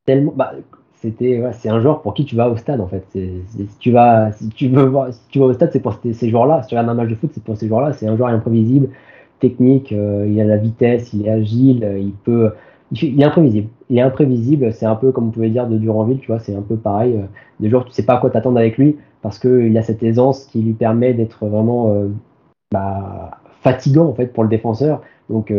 tellement. 0.06 0.32
Bah, 0.34 0.52
c'était, 0.94 1.42
c'est 1.52 1.68
un 1.68 1.80
joueur 1.80 2.00
pour 2.00 2.14
qui 2.14 2.24
tu 2.24 2.34
vas 2.34 2.48
au 2.48 2.56
stade 2.56 2.80
en 2.80 2.86
fait. 2.86 3.04
si 3.12 3.68
tu 3.78 3.90
vas, 3.90 4.32
si 4.32 4.48
tu 4.48 4.68
veux 4.68 4.84
voir, 4.84 5.12
si 5.12 5.20
tu 5.28 5.38
vas 5.38 5.46
au 5.46 5.52
stade, 5.52 5.70
c'est 5.70 5.80
pour 5.80 5.98
ces 6.02 6.30
joueurs-là. 6.30 6.62
Si 6.62 6.68
tu 6.68 6.74
regardes 6.74 6.88
un 6.88 6.94
match 6.94 7.10
de 7.10 7.14
foot, 7.14 7.30
c'est 7.34 7.44
pour 7.44 7.56
ces 7.58 7.68
joueurs-là. 7.68 7.92
C'est 7.92 8.08
un 8.08 8.16
joueur 8.16 8.30
imprévisible 8.30 8.88
technique, 9.40 9.92
euh, 9.92 10.26
il 10.28 10.40
a 10.40 10.44
la 10.44 10.56
vitesse, 10.56 11.12
il 11.12 11.26
est 11.26 11.30
agile, 11.30 11.86
il 11.98 12.12
peut. 12.12 12.52
Il 12.92 13.20
est 13.20 13.24
imprévisible. 13.24 13.68
Il 13.90 13.98
est 13.98 14.02
imprévisible. 14.02 14.72
C'est 14.72 14.86
un 14.86 14.94
peu 14.94 15.10
comme 15.10 15.28
on 15.28 15.30
pouvait 15.30 15.50
dire 15.50 15.66
de 15.66 15.76
Duranville, 15.76 16.18
tu 16.18 16.28
vois, 16.28 16.38
c'est 16.38 16.54
un 16.54 16.62
peu 16.62 16.76
pareil. 16.76 17.14
Euh, 17.14 17.26
des 17.60 17.68
jours, 17.68 17.84
tu 17.84 17.92
sais 17.92 18.04
pas 18.04 18.14
à 18.14 18.18
quoi 18.18 18.30
t'attendre 18.30 18.58
avec 18.58 18.78
lui 18.78 18.96
parce 19.22 19.38
qu'il 19.38 19.76
a 19.78 19.82
cette 19.82 20.02
aisance 20.02 20.44
qui 20.44 20.60
lui 20.60 20.74
permet 20.74 21.14
d'être 21.14 21.46
vraiment 21.46 21.88
euh, 21.88 22.08
bah, 22.72 23.30
fatigant 23.62 24.06
en 24.06 24.14
fait 24.14 24.26
pour 24.26 24.42
le 24.44 24.50
défenseur. 24.50 25.00
Donc 25.30 25.50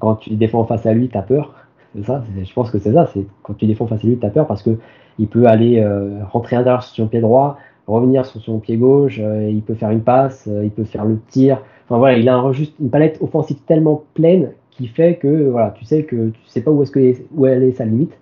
quand 0.00 0.16
tu 0.16 0.34
défends 0.34 0.64
face 0.64 0.84
à 0.84 0.92
lui, 0.92 1.08
tu 1.08 1.16
as 1.16 1.22
peur. 1.22 1.54
Ça, 2.02 2.24
je 2.42 2.52
pense 2.52 2.72
que 2.72 2.78
c'est 2.78 2.92
ça. 2.92 3.06
C'est 3.14 3.24
quand 3.44 3.54
tu 3.54 3.66
défends 3.66 3.86
face 3.86 4.02
à 4.02 4.06
lui, 4.08 4.18
tu 4.18 4.26
as 4.26 4.30
peur 4.30 4.48
parce 4.48 4.64
que 4.64 4.76
il 5.20 5.28
peut 5.28 5.46
aller 5.46 5.86
rentrer 6.32 6.56
intérieur 6.56 6.82
sur 6.82 6.96
son 6.96 7.06
pied 7.06 7.20
droit, 7.20 7.58
revenir 7.86 8.26
sur 8.26 8.40
son 8.40 8.58
pied 8.58 8.76
gauche, 8.76 9.18
il 9.18 9.62
peut 9.62 9.74
faire 9.74 9.90
une 9.90 10.02
passe, 10.02 10.48
il 10.64 10.70
peut 10.72 10.82
faire 10.82 11.04
le 11.04 11.20
tir 11.28 11.62
il 12.16 12.28
a 12.28 12.36
un, 12.36 12.52
une 12.52 12.90
palette 12.90 13.18
offensive 13.20 13.58
tellement 13.66 14.04
pleine 14.14 14.52
qui 14.70 14.88
fait 14.88 15.16
que 15.16 15.48
voilà, 15.48 15.74
tu 15.76 15.84
sais 15.84 16.02
que 16.04 16.30
tu 16.30 16.40
sais 16.46 16.60
pas 16.60 16.70
où 16.70 16.82
où 17.34 17.46
elle 17.46 17.62
est 17.62 17.72
sa 17.72 17.84
limite. 17.84 18.12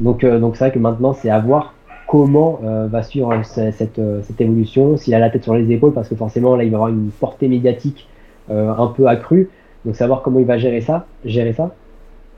Donc 0.00 0.24
euh, 0.24 0.38
donc 0.38 0.56
c'est 0.56 0.64
vrai 0.64 0.72
que 0.72 0.78
maintenant 0.78 1.12
c'est 1.12 1.30
à 1.30 1.38
voir 1.38 1.74
comment 2.06 2.60
euh, 2.64 2.86
va 2.86 3.02
suivre 3.02 3.32
cette, 3.44 3.98
euh, 3.98 4.20
cette, 4.22 4.40
évolution, 4.40 4.96
s'il 4.96 5.14
a 5.14 5.18
la 5.18 5.30
tête 5.30 5.42
sur 5.42 5.54
les 5.54 5.72
épaules 5.72 5.92
parce 5.92 6.08
que 6.08 6.14
forcément 6.14 6.54
là 6.54 6.64
il 6.64 6.70
va 6.70 6.76
avoir 6.76 6.90
une 6.90 7.10
portée 7.10 7.48
médiatique 7.48 8.08
un 8.48 8.86
peu 8.96 9.08
accrue. 9.08 9.50
Donc 9.84 9.96
savoir 9.96 10.22
comment 10.22 10.38
il 10.38 10.46
va 10.46 10.56
gérer 10.56 10.80
ça, 10.80 11.06
gérer 11.24 11.52
ça. 11.52 11.74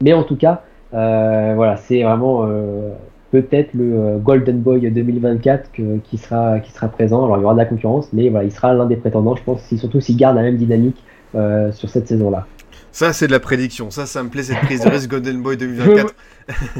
Mais 0.00 0.14
en 0.14 0.22
tout 0.22 0.36
cas, 0.36 0.62
voilà, 0.90 1.76
c'est 1.76 2.02
vraiment 2.02 2.48
peut-être 3.30 3.74
le 3.74 3.94
euh, 3.94 4.18
Golden 4.18 4.60
Boy 4.60 4.90
2024 4.90 5.70
qui, 6.04 6.18
sera, 6.18 6.60
qui 6.60 6.72
sera 6.72 6.88
présent. 6.88 7.24
Alors 7.24 7.38
il 7.38 7.42
y 7.42 7.44
aura 7.44 7.54
de 7.54 7.58
la 7.58 7.66
concurrence, 7.66 8.08
mais 8.12 8.28
voilà, 8.28 8.44
il 8.44 8.52
sera 8.52 8.74
l'un 8.74 8.86
des 8.86 8.96
prétendants, 8.96 9.36
je 9.36 9.42
pense, 9.42 9.62
surtout 9.76 10.00
s'il 10.00 10.16
garde 10.16 10.36
la 10.36 10.42
même 10.42 10.56
dynamique 10.56 11.02
euh, 11.34 11.72
sur 11.72 11.88
cette 11.88 12.08
saison-là. 12.08 12.46
Ça, 12.98 13.12
c'est 13.12 13.28
de 13.28 13.32
la 13.32 13.38
prédiction. 13.38 13.92
Ça, 13.92 14.06
ça 14.06 14.24
me 14.24 14.28
plaît, 14.28 14.42
cette 14.42 14.58
prise 14.62 14.80
de 14.80 14.88
risque 14.88 15.08
Golden 15.08 15.40
Boy 15.40 15.56
2024. 15.56 16.12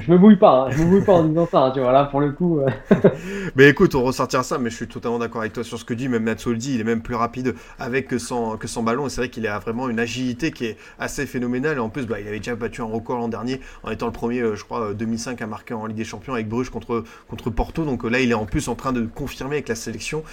je 0.01 0.11
me 0.11 0.19
mouille 0.19 0.35
pas, 0.35 0.65
hein. 0.65 0.71
je 0.73 0.83
me 0.83 0.87
mouille 0.87 1.05
pas 1.05 1.13
en 1.13 1.23
disant 1.23 1.47
ça, 1.49 1.67
hein, 1.67 1.71
tu 1.73 1.79
vois, 1.79 1.93
là, 1.93 2.07
pour 2.07 2.21
le 2.21 2.33
coup. 2.33 2.59
Euh. 2.59 2.67
mais 3.55 3.69
écoute, 3.69 3.95
on 3.95 4.03
ressortira 4.03 4.43
ça, 4.43 4.59
mais 4.59 4.69
je 4.69 4.75
suis 4.75 4.89
totalement 4.89 5.21
d'accord 5.21 5.43
avec 5.43 5.53
toi 5.53 5.63
sur 5.63 5.79
ce 5.79 5.85
que 5.85 5.95
dit. 5.95 6.09
Même 6.09 6.29
dit, 6.35 6.75
il 6.75 6.81
est 6.81 6.85
même 6.85 7.03
plus 7.03 7.15
rapide 7.15 7.55
avec 7.79 8.09
que 8.09 8.19
sans, 8.19 8.57
que 8.57 8.67
sans 8.67 8.83
ballon. 8.83 9.07
Et 9.07 9.11
c'est 9.11 9.21
vrai 9.21 9.29
qu'il 9.29 9.47
a 9.47 9.61
vraiment 9.61 9.89
une 9.89 10.01
agilité 10.01 10.51
qui 10.51 10.65
est 10.65 10.77
assez 10.99 11.25
phénoménale. 11.25 11.77
Et 11.77 11.81
en 11.81 11.89
plus, 11.89 12.05
bah, 12.05 12.19
il 12.19 12.27
avait 12.27 12.39
déjà 12.39 12.57
battu 12.57 12.81
un 12.81 12.87
record 12.87 13.19
l'an 13.19 13.29
dernier 13.29 13.61
en 13.85 13.93
étant 13.93 14.07
le 14.07 14.13
premier, 14.13 14.41
euh, 14.41 14.57
je 14.57 14.65
crois, 14.65 14.95
2005 14.95 15.41
euh, 15.41 15.45
à 15.45 15.47
marquer 15.47 15.75
en 15.75 15.87
Ligue 15.87 15.99
des 15.99 16.05
Champions 16.05 16.35
avec 16.35 16.49
Bruges 16.49 16.71
contre, 16.71 17.05
contre 17.29 17.51
Porto. 17.51 17.85
Donc 17.85 18.03
là, 18.03 18.19
il 18.19 18.33
est 18.33 18.35
en 18.35 18.45
plus 18.45 18.67
en 18.67 18.75
train 18.75 18.93
de 18.93 19.03
confirmer 19.03 19.55
avec 19.55 19.69
la 19.69 19.77
sélection. 19.77 20.25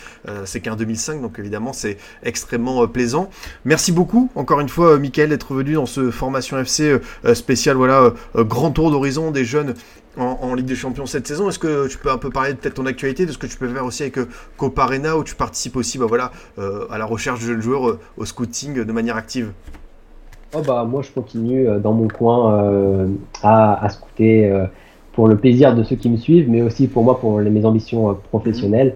c'est 0.46 0.62
qu'un 0.62 0.76
2005, 0.76 1.22
donc 1.22 1.38
évidemment, 1.38 1.74
c'est 1.74 1.98
extrêmement 2.24 2.88
plaisant. 2.88 3.30
Merci 3.66 3.92
beaucoup, 3.92 4.32
encore 4.34 4.62
une 4.62 4.70
fois, 4.70 4.98
Mickaël, 4.98 5.30
d'être 5.30 5.54
venu 5.54 5.75
dans 5.76 5.86
ce 5.86 6.12
formation 6.12 6.58
FC 6.60 7.00
spécial, 7.34 7.78
voilà, 7.78 8.14
grand 8.36 8.72
tour 8.72 8.92
d'horizon 8.92 9.32
des 9.32 9.46
jeunes 9.46 9.76
en, 10.18 10.56
Ligue 10.56 10.66
des 10.66 10.76
Champions 10.76 11.06
cette 11.06 11.28
saison. 11.28 11.50
Est-ce 11.50 11.60
que 11.60 11.88
tu 11.88 11.98
peux 11.98 12.12
un 12.12 12.18
peu 12.18 12.30
parler 12.30 12.54
de 12.54 12.58
peut-être 12.58 12.76
ton 12.76 12.86
actualité, 12.86 13.26
de 13.26 13.32
ce 13.32 13.38
que 13.38 13.48
tu 13.48 13.58
peux 13.58 13.68
faire 13.68 13.86
aussi 13.86 14.04
avec 14.04 14.18
euh, 14.18 14.28
Coparena, 14.58 15.18
où 15.18 15.24
tu 15.24 15.36
participes 15.36 15.76
aussi 15.76 15.98
bah, 15.98 16.06
voilà, 16.08 16.32
euh, 16.58 16.86
à 16.90 16.98
la 16.98 17.06
recherche 17.06 17.42
de 17.42 17.46
jeunes 17.46 17.62
joueurs, 17.62 17.90
euh, 17.90 18.00
au 18.18 18.26
scouting 18.26 18.84
de 18.84 18.92
manière 18.92 19.18
active? 19.18 19.52
Oh 20.54 20.62
bah, 20.66 20.86
Moi, 20.86 21.02
je 21.02 21.12
continue 21.12 21.68
dans 21.82 21.94
mon 21.94 22.08
coin 22.08 23.08
à, 23.44 23.84
à, 23.84 23.90
scouter 23.90 24.68
pour 25.12 25.28
le 25.28 25.38
plaisir 25.38 25.76
de 25.76 25.84
ceux 25.84 25.98
qui 25.98 26.10
me 26.10 26.18
suivent, 26.18 26.50
mais 26.50 26.62
aussi 26.62 26.88
pour 26.88 27.04
moi, 27.04 27.20
pour 27.20 27.42
les, 27.42 27.50
mes 27.50 27.66
ambitions 27.66 28.18
professionnelles, 28.30 28.96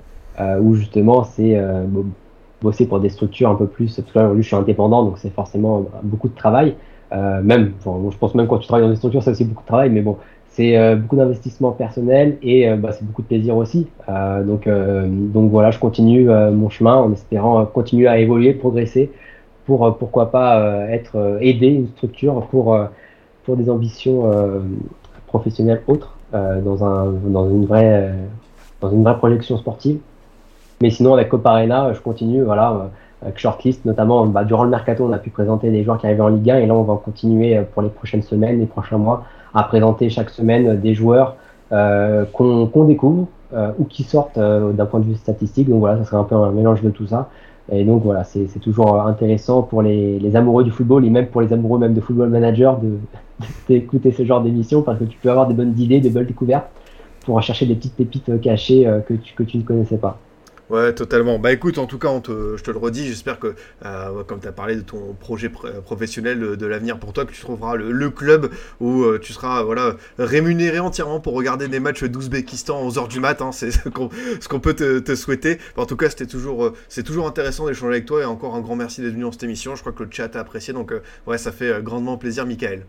où 0.61 0.75
justement, 0.75 1.25
c'est 1.25 1.61
bosser 2.61 2.85
pour 2.85 2.99
des 2.99 3.09
structures 3.09 3.49
un 3.49 3.55
peu 3.55 3.67
plus, 3.67 3.95
parce 3.95 4.11
que 4.11 4.19
là, 4.19 4.31
je 4.35 4.41
suis 4.41 4.55
indépendant, 4.55 5.03
donc 5.03 5.17
c'est 5.17 5.33
forcément 5.33 5.85
beaucoup 6.03 6.27
de 6.27 6.35
travail. 6.35 6.75
Euh, 7.11 7.41
même, 7.41 7.73
je 7.83 8.17
pense 8.17 8.35
même 8.35 8.47
quand 8.47 8.59
tu 8.59 8.67
travailles 8.67 8.85
dans 8.85 8.91
des 8.91 8.97
structures, 8.97 9.23
c'est 9.23 9.31
aussi 9.31 9.45
beaucoup 9.45 9.63
de 9.63 9.67
travail, 9.67 9.89
mais 9.89 10.01
bon, 10.01 10.17
c'est 10.49 10.77
euh, 10.77 10.95
beaucoup 10.95 11.15
d'investissement 11.15 11.71
personnel 11.71 12.37
et 12.43 12.69
euh, 12.69 12.75
bah, 12.75 12.91
c'est 12.91 13.05
beaucoup 13.05 13.21
de 13.21 13.27
plaisir 13.27 13.57
aussi. 13.57 13.87
donc, 14.45 14.67
donc 14.67 15.51
voilà, 15.51 15.71
je 15.71 15.79
continue 15.79 16.29
mon 16.29 16.69
chemin 16.69 16.95
en 16.95 17.11
espérant 17.11 17.65
continuer 17.65 18.07
à 18.07 18.19
évoluer, 18.19 18.53
progresser, 18.53 19.11
pour 19.65 19.97
pourquoi 19.97 20.31
pas 20.31 20.87
être 20.89 21.37
aider 21.41 21.67
une 21.67 21.87
structure 21.89 22.41
pour 22.47 22.77
pour 23.43 23.55
des 23.55 23.69
ambitions 23.69 24.23
professionnelles 25.27 25.83
autres 25.87 26.17
dans 26.33 26.83
un 26.83 27.11
dans 27.27 27.49
une 27.49 27.65
vraie 27.65 28.11
dans 28.81 28.91
une 28.91 29.03
vraie 29.03 29.17
projection 29.17 29.57
sportive. 29.57 29.99
Mais 30.81 30.89
sinon 30.89 31.13
avec 31.13 31.29
Coparena, 31.29 31.93
je 31.93 31.99
continue 31.99 32.41
voilà 32.43 32.89
avec 33.21 33.37
Shortlist, 33.37 33.83
notamment 33.85 34.25
bah, 34.27 34.45
durant 34.45 34.63
le 34.63 34.69
mercato, 34.69 35.05
on 35.05 35.11
a 35.11 35.17
pu 35.17 35.29
présenter 35.29 35.71
des 35.71 35.83
joueurs 35.83 35.97
qui 35.97 36.05
arrivaient 36.05 36.21
en 36.21 36.29
Ligue 36.29 36.51
1 36.51 36.57
et 36.59 36.65
là 36.67 36.73
on 36.73 36.83
va 36.83 36.95
continuer 37.03 37.57
euh, 37.57 37.63
pour 37.63 37.81
les 37.81 37.89
prochaines 37.89 38.21
semaines, 38.21 38.59
les 38.59 38.65
prochains 38.65 38.97
mois, 38.97 39.25
à 39.53 39.63
présenter 39.63 40.09
chaque 40.09 40.29
semaine 40.29 40.69
euh, 40.69 40.75
des 40.75 40.93
joueurs 40.93 41.35
euh, 41.71 42.25
qu'on 42.25 42.83
découvre 42.85 43.27
euh, 43.53 43.71
ou 43.77 43.85
qui 43.85 44.01
sortent 44.01 44.39
euh, 44.39 44.71
d'un 44.71 44.87
point 44.87 44.99
de 44.99 45.05
vue 45.05 45.13
statistique. 45.13 45.69
Donc 45.69 45.81
voilà, 45.81 45.99
ça 45.99 46.05
serait 46.05 46.17
un 46.17 46.23
peu 46.23 46.33
un 46.33 46.51
mélange 46.51 46.81
de 46.81 46.89
tout 46.89 47.05
ça. 47.05 47.29
Et 47.71 47.83
donc 47.83 48.01
voilà, 48.01 48.23
c'est 48.23 48.47
toujours 48.59 48.99
intéressant 48.99 49.61
pour 49.61 49.83
les, 49.83 50.17
les, 50.17 50.35
amoureux 50.35 50.63
du 50.63 50.71
football 50.71 51.05
et 51.05 51.11
même 51.11 51.27
pour 51.27 51.41
les 51.41 51.53
amoureux 51.53 51.77
même 51.77 51.93
de 51.93 52.01
football 52.01 52.29
manager 52.29 52.79
d'écouter 53.69 54.11
ce 54.11 54.25
genre 54.25 54.41
d'émission 54.41 54.81
parce 54.81 54.97
que 54.97 55.03
tu 55.03 55.19
peux 55.19 55.29
avoir 55.29 55.47
des 55.47 55.53
bonnes 55.53 55.77
idées, 55.77 55.99
des 55.99 56.09
belles 56.09 56.25
découvertes 56.25 56.65
pour 57.23 57.39
chercher 57.43 57.67
des 57.67 57.75
petites 57.75 57.95
pépites 57.95 58.41
cachées 58.41 58.91
que, 59.07 59.13
tu, 59.13 59.35
que 59.35 59.43
tu 59.43 59.57
ne 59.59 59.61
connaissais 59.61 59.97
pas. 59.97 60.17
Ouais, 60.69 60.93
totalement. 60.93 61.39
Bah 61.39 61.51
écoute, 61.51 61.79
en 61.79 61.87
tout 61.87 61.97
cas, 61.97 62.09
je 62.27 62.61
te 62.61 62.69
le 62.69 62.77
redis, 62.77 63.07
j'espère 63.07 63.39
que, 63.39 63.55
euh, 63.85 64.23
comme 64.23 64.39
tu 64.39 64.47
as 64.47 64.51
parlé 64.51 64.75
de 64.75 64.81
ton 64.81 65.15
projet 65.19 65.49
professionnel 65.49 66.39
de, 66.57 66.65
l'avenir 66.67 66.99
pour 66.99 67.11
toi, 67.11 67.25
que 67.25 67.31
tu 67.31 67.41
trouveras 67.41 67.75
le, 67.75 68.09
club 68.11 68.51
où 68.79 69.03
euh, 69.03 69.19
tu 69.19 69.33
seras 69.33 69.63
voilà, 69.63 69.95
rémunéré 70.19 70.79
entièrement 70.79 71.19
pour 71.19 71.33
regarder 71.33 71.67
des 71.67 71.79
matchs 71.79 72.03
d'Ouzbékistan 72.03 72.79
à 72.79 72.87
11h 72.87 73.07
du 73.07 73.19
mat. 73.19 73.41
Hein, 73.41 73.51
c'est 73.53 73.71
ce 73.71 73.89
qu'on 74.47 74.59
peut 74.59 74.75
te, 74.75 75.15
souhaiter. 75.15 75.57
en 75.75 75.87
tout 75.87 75.97
cas, 75.97 76.09
c'était 76.11 76.27
toujours, 76.27 76.65
euh, 76.65 77.03
toujours 77.03 77.25
intéressant 77.25 77.65
d'échanger 77.65 77.93
avec 77.93 78.05
toi 78.05 78.21
et 78.21 78.25
encore 78.25 78.53
un 78.55 78.61
grand 78.61 78.75
merci 78.75 79.01
d'être 79.01 79.13
venu 79.13 79.23
dans 79.23 79.31
cette 79.31 79.43
émission. 79.43 79.75
Je 79.75 79.81
crois 79.81 79.93
que 79.93 80.03
le 80.03 80.09
chat 80.11 80.35
a 80.35 80.39
apprécié, 80.39 80.71
donc 80.71 80.93
ouais, 81.25 81.39
ça 81.39 81.51
fait 81.51 81.81
grandement 81.81 82.17
plaisir, 82.17 82.45
Michael. 82.45 82.85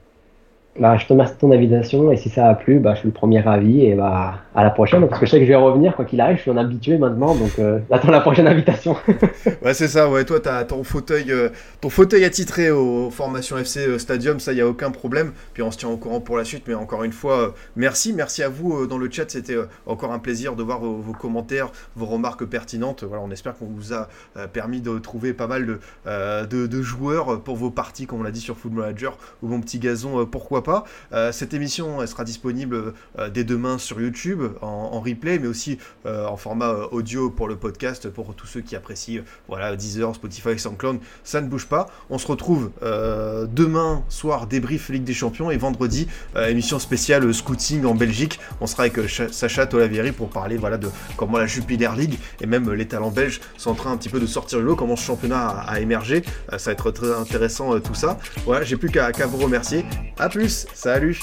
Bah, 0.81 0.97
je 0.97 1.05
te 1.05 1.13
remercie 1.13 1.35
de 1.35 1.39
ton 1.39 1.53
invitation 1.53 2.11
et 2.11 2.17
si 2.17 2.31
ça 2.31 2.49
a 2.49 2.55
plu, 2.55 2.79
bah, 2.79 2.95
je 2.95 3.01
suis 3.01 3.09
le 3.09 3.13
premier 3.13 3.41
ravi 3.41 3.85
et 3.85 3.95
bah, 3.95 4.37
à 4.55 4.65
la 4.65 4.71
prochaine 4.71 5.07
parce 5.07 5.21
que 5.21 5.27
je 5.27 5.31
sais 5.31 5.39
que 5.39 5.45
je 5.45 5.51
vais 5.51 5.57
revenir 5.57 5.95
quoi 5.95 6.07
qu'il 6.07 6.19
arrive, 6.23 6.39
je 6.39 6.43
suis 6.43 6.51
un 6.51 6.57
habitué 6.57 6.97
maintenant 6.97 7.35
donc 7.35 7.59
euh, 7.59 7.81
j'attends 7.91 8.11
la 8.11 8.23
prochaine 8.23 8.49
invitation. 8.49 8.97
ouais, 9.63 9.75
c'est 9.75 9.89
ça, 9.89 10.09
ouais, 10.09 10.25
toi 10.25 10.41
tu 10.41 10.49
as 10.49 10.65
ton 10.65 10.83
fauteuil, 10.83 11.31
euh, 11.33 11.51
ton 11.83 11.91
fauteuil 11.91 12.25
attitré 12.25 12.71
aux 12.71 13.11
formations 13.11 13.59
FC 13.59 13.87
euh, 13.87 13.99
Stadium, 13.99 14.41
ça 14.41 14.55
y 14.55 14.63
a 14.63 14.67
aucun 14.67 14.91
problème. 14.91 15.33
Puis 15.53 15.63
on 15.63 15.71
se 15.71 15.77
tient 15.77 15.91
au 15.91 15.99
courant 15.99 16.21
pour 16.23 16.39
la 16.39 16.45
suite, 16.45 16.65
mais 16.67 16.73
encore 16.73 17.05
une 17.05 17.13
fois, 17.13 17.55
merci, 17.77 18.15
merci 18.15 18.43
à 18.43 18.49
vous 18.49 18.87
dans 18.87 18.97
le 18.97 19.11
chat, 19.11 19.31
c'était 19.31 19.57
encore 19.85 20.13
un 20.13 20.19
plaisir 20.19 20.57
de 20.57 20.63
voir 20.63 20.81
vos, 20.81 21.13
commentaires, 21.13 21.73
vos 21.95 22.07
remarques 22.07 22.47
pertinentes. 22.47 23.05
Voilà, 23.05 23.23
on 23.23 23.31
espère 23.31 23.55
qu'on 23.55 23.67
vous 23.67 23.93
a 23.93 24.09
permis 24.55 24.81
de 24.81 24.99
trouver 24.99 25.35
pas 25.35 25.47
mal 25.47 25.67
de, 25.67 25.79
de, 26.07 26.67
de, 26.67 26.83
joueurs 26.83 27.43
pour 27.43 27.57
vos 27.57 27.71
parties, 27.71 28.07
comme 28.07 28.21
on 28.21 28.23
l'a 28.23 28.31
dit 28.31 28.41
sur 28.41 28.57
Football 28.57 28.85
Manager 28.85 29.19
ou 29.43 29.49
mon 29.49 29.61
petit 29.61 29.79
gazon, 29.79 30.25
pourquoi 30.25 30.63
pas. 30.63 30.70
Euh, 31.13 31.33
cette 31.33 31.55
émission 31.55 32.05
sera 32.07 32.25
disponible 32.25 32.95
euh, 33.19 33.31
dès 33.31 33.45
demain 33.45 33.79
sur 33.79 34.01
YouTube 34.01 34.43
en, 34.61 35.01
replay, 35.01 35.39
mais 35.39 35.49
aussi 35.49 35.79
euh, 36.07 36.27
en 36.27 36.37
format 36.37 36.73
audio 36.93 37.31
pour 37.31 37.49
le 37.49 37.57
podcast 37.57 38.09
pour 38.09 38.35
tous 38.35 38.47
ceux 38.47 38.61
qui 38.61 38.77
apprécient 38.77 39.23
voilà, 39.49 39.75
Deezer, 39.77 40.15
Spotify, 40.15 40.59
SoundCloud. 40.59 40.99
Ça 41.25 41.41
ne 41.41 41.49
bouge 41.49 41.67
pas. 41.67 41.89
On 42.11 42.19
se 42.19 42.27
retrouve 42.27 42.71
demain 42.83 44.03
soir 44.09 44.47
débrief 44.47 44.89
Ligue 44.91 45.05
des 45.05 45.15
Champions 45.15 45.51
et 45.51 45.57
vendredi 45.57 46.07
émission 46.37 46.79
spéciale 46.79 47.33
scouting 47.33 47.85
en 47.85 47.95
Belgique. 47.95 48.41
On 48.61 48.67
sera 48.67 48.85
avec 48.85 48.99
Sacha 49.09 49.67
Tolavieri 49.67 50.13
pour 50.13 50.29
parler 50.29 50.57
voilà, 50.57 50.79
de 50.79 50.89
comment 51.17 51.39
la 51.39 51.47
Jupiler 51.47 51.91
League 51.97 52.19
et 52.41 52.47
même 52.47 52.71
les 52.73 52.87
talents 52.87 53.11
belges 53.11 53.41
sont 53.57 53.71
en 53.71 53.75
train 53.75 53.93
un 53.93 53.97
petit 53.97 54.09
peu 54.09 54.21
de 54.21 54.27
sortir 54.27 54.59
du 54.59 54.65
lot, 54.65 54.77
comment 54.77 54.97
ce 54.97 55.05
championnat 55.05 55.49
a, 55.49 55.81
émergé. 55.81 56.23
ça 56.51 56.71
va 56.71 56.73
être 56.73 56.91
très 56.91 57.13
intéressant 57.13 57.79
tout 57.81 57.95
ça. 57.95 58.19
Voilà, 58.45 58.65
j'ai 58.65 58.77
plus 58.77 58.91
qu'à 58.91 59.11
vous 59.27 59.39
remercier. 59.39 59.85
A 60.19 60.29
Salut 60.51 61.19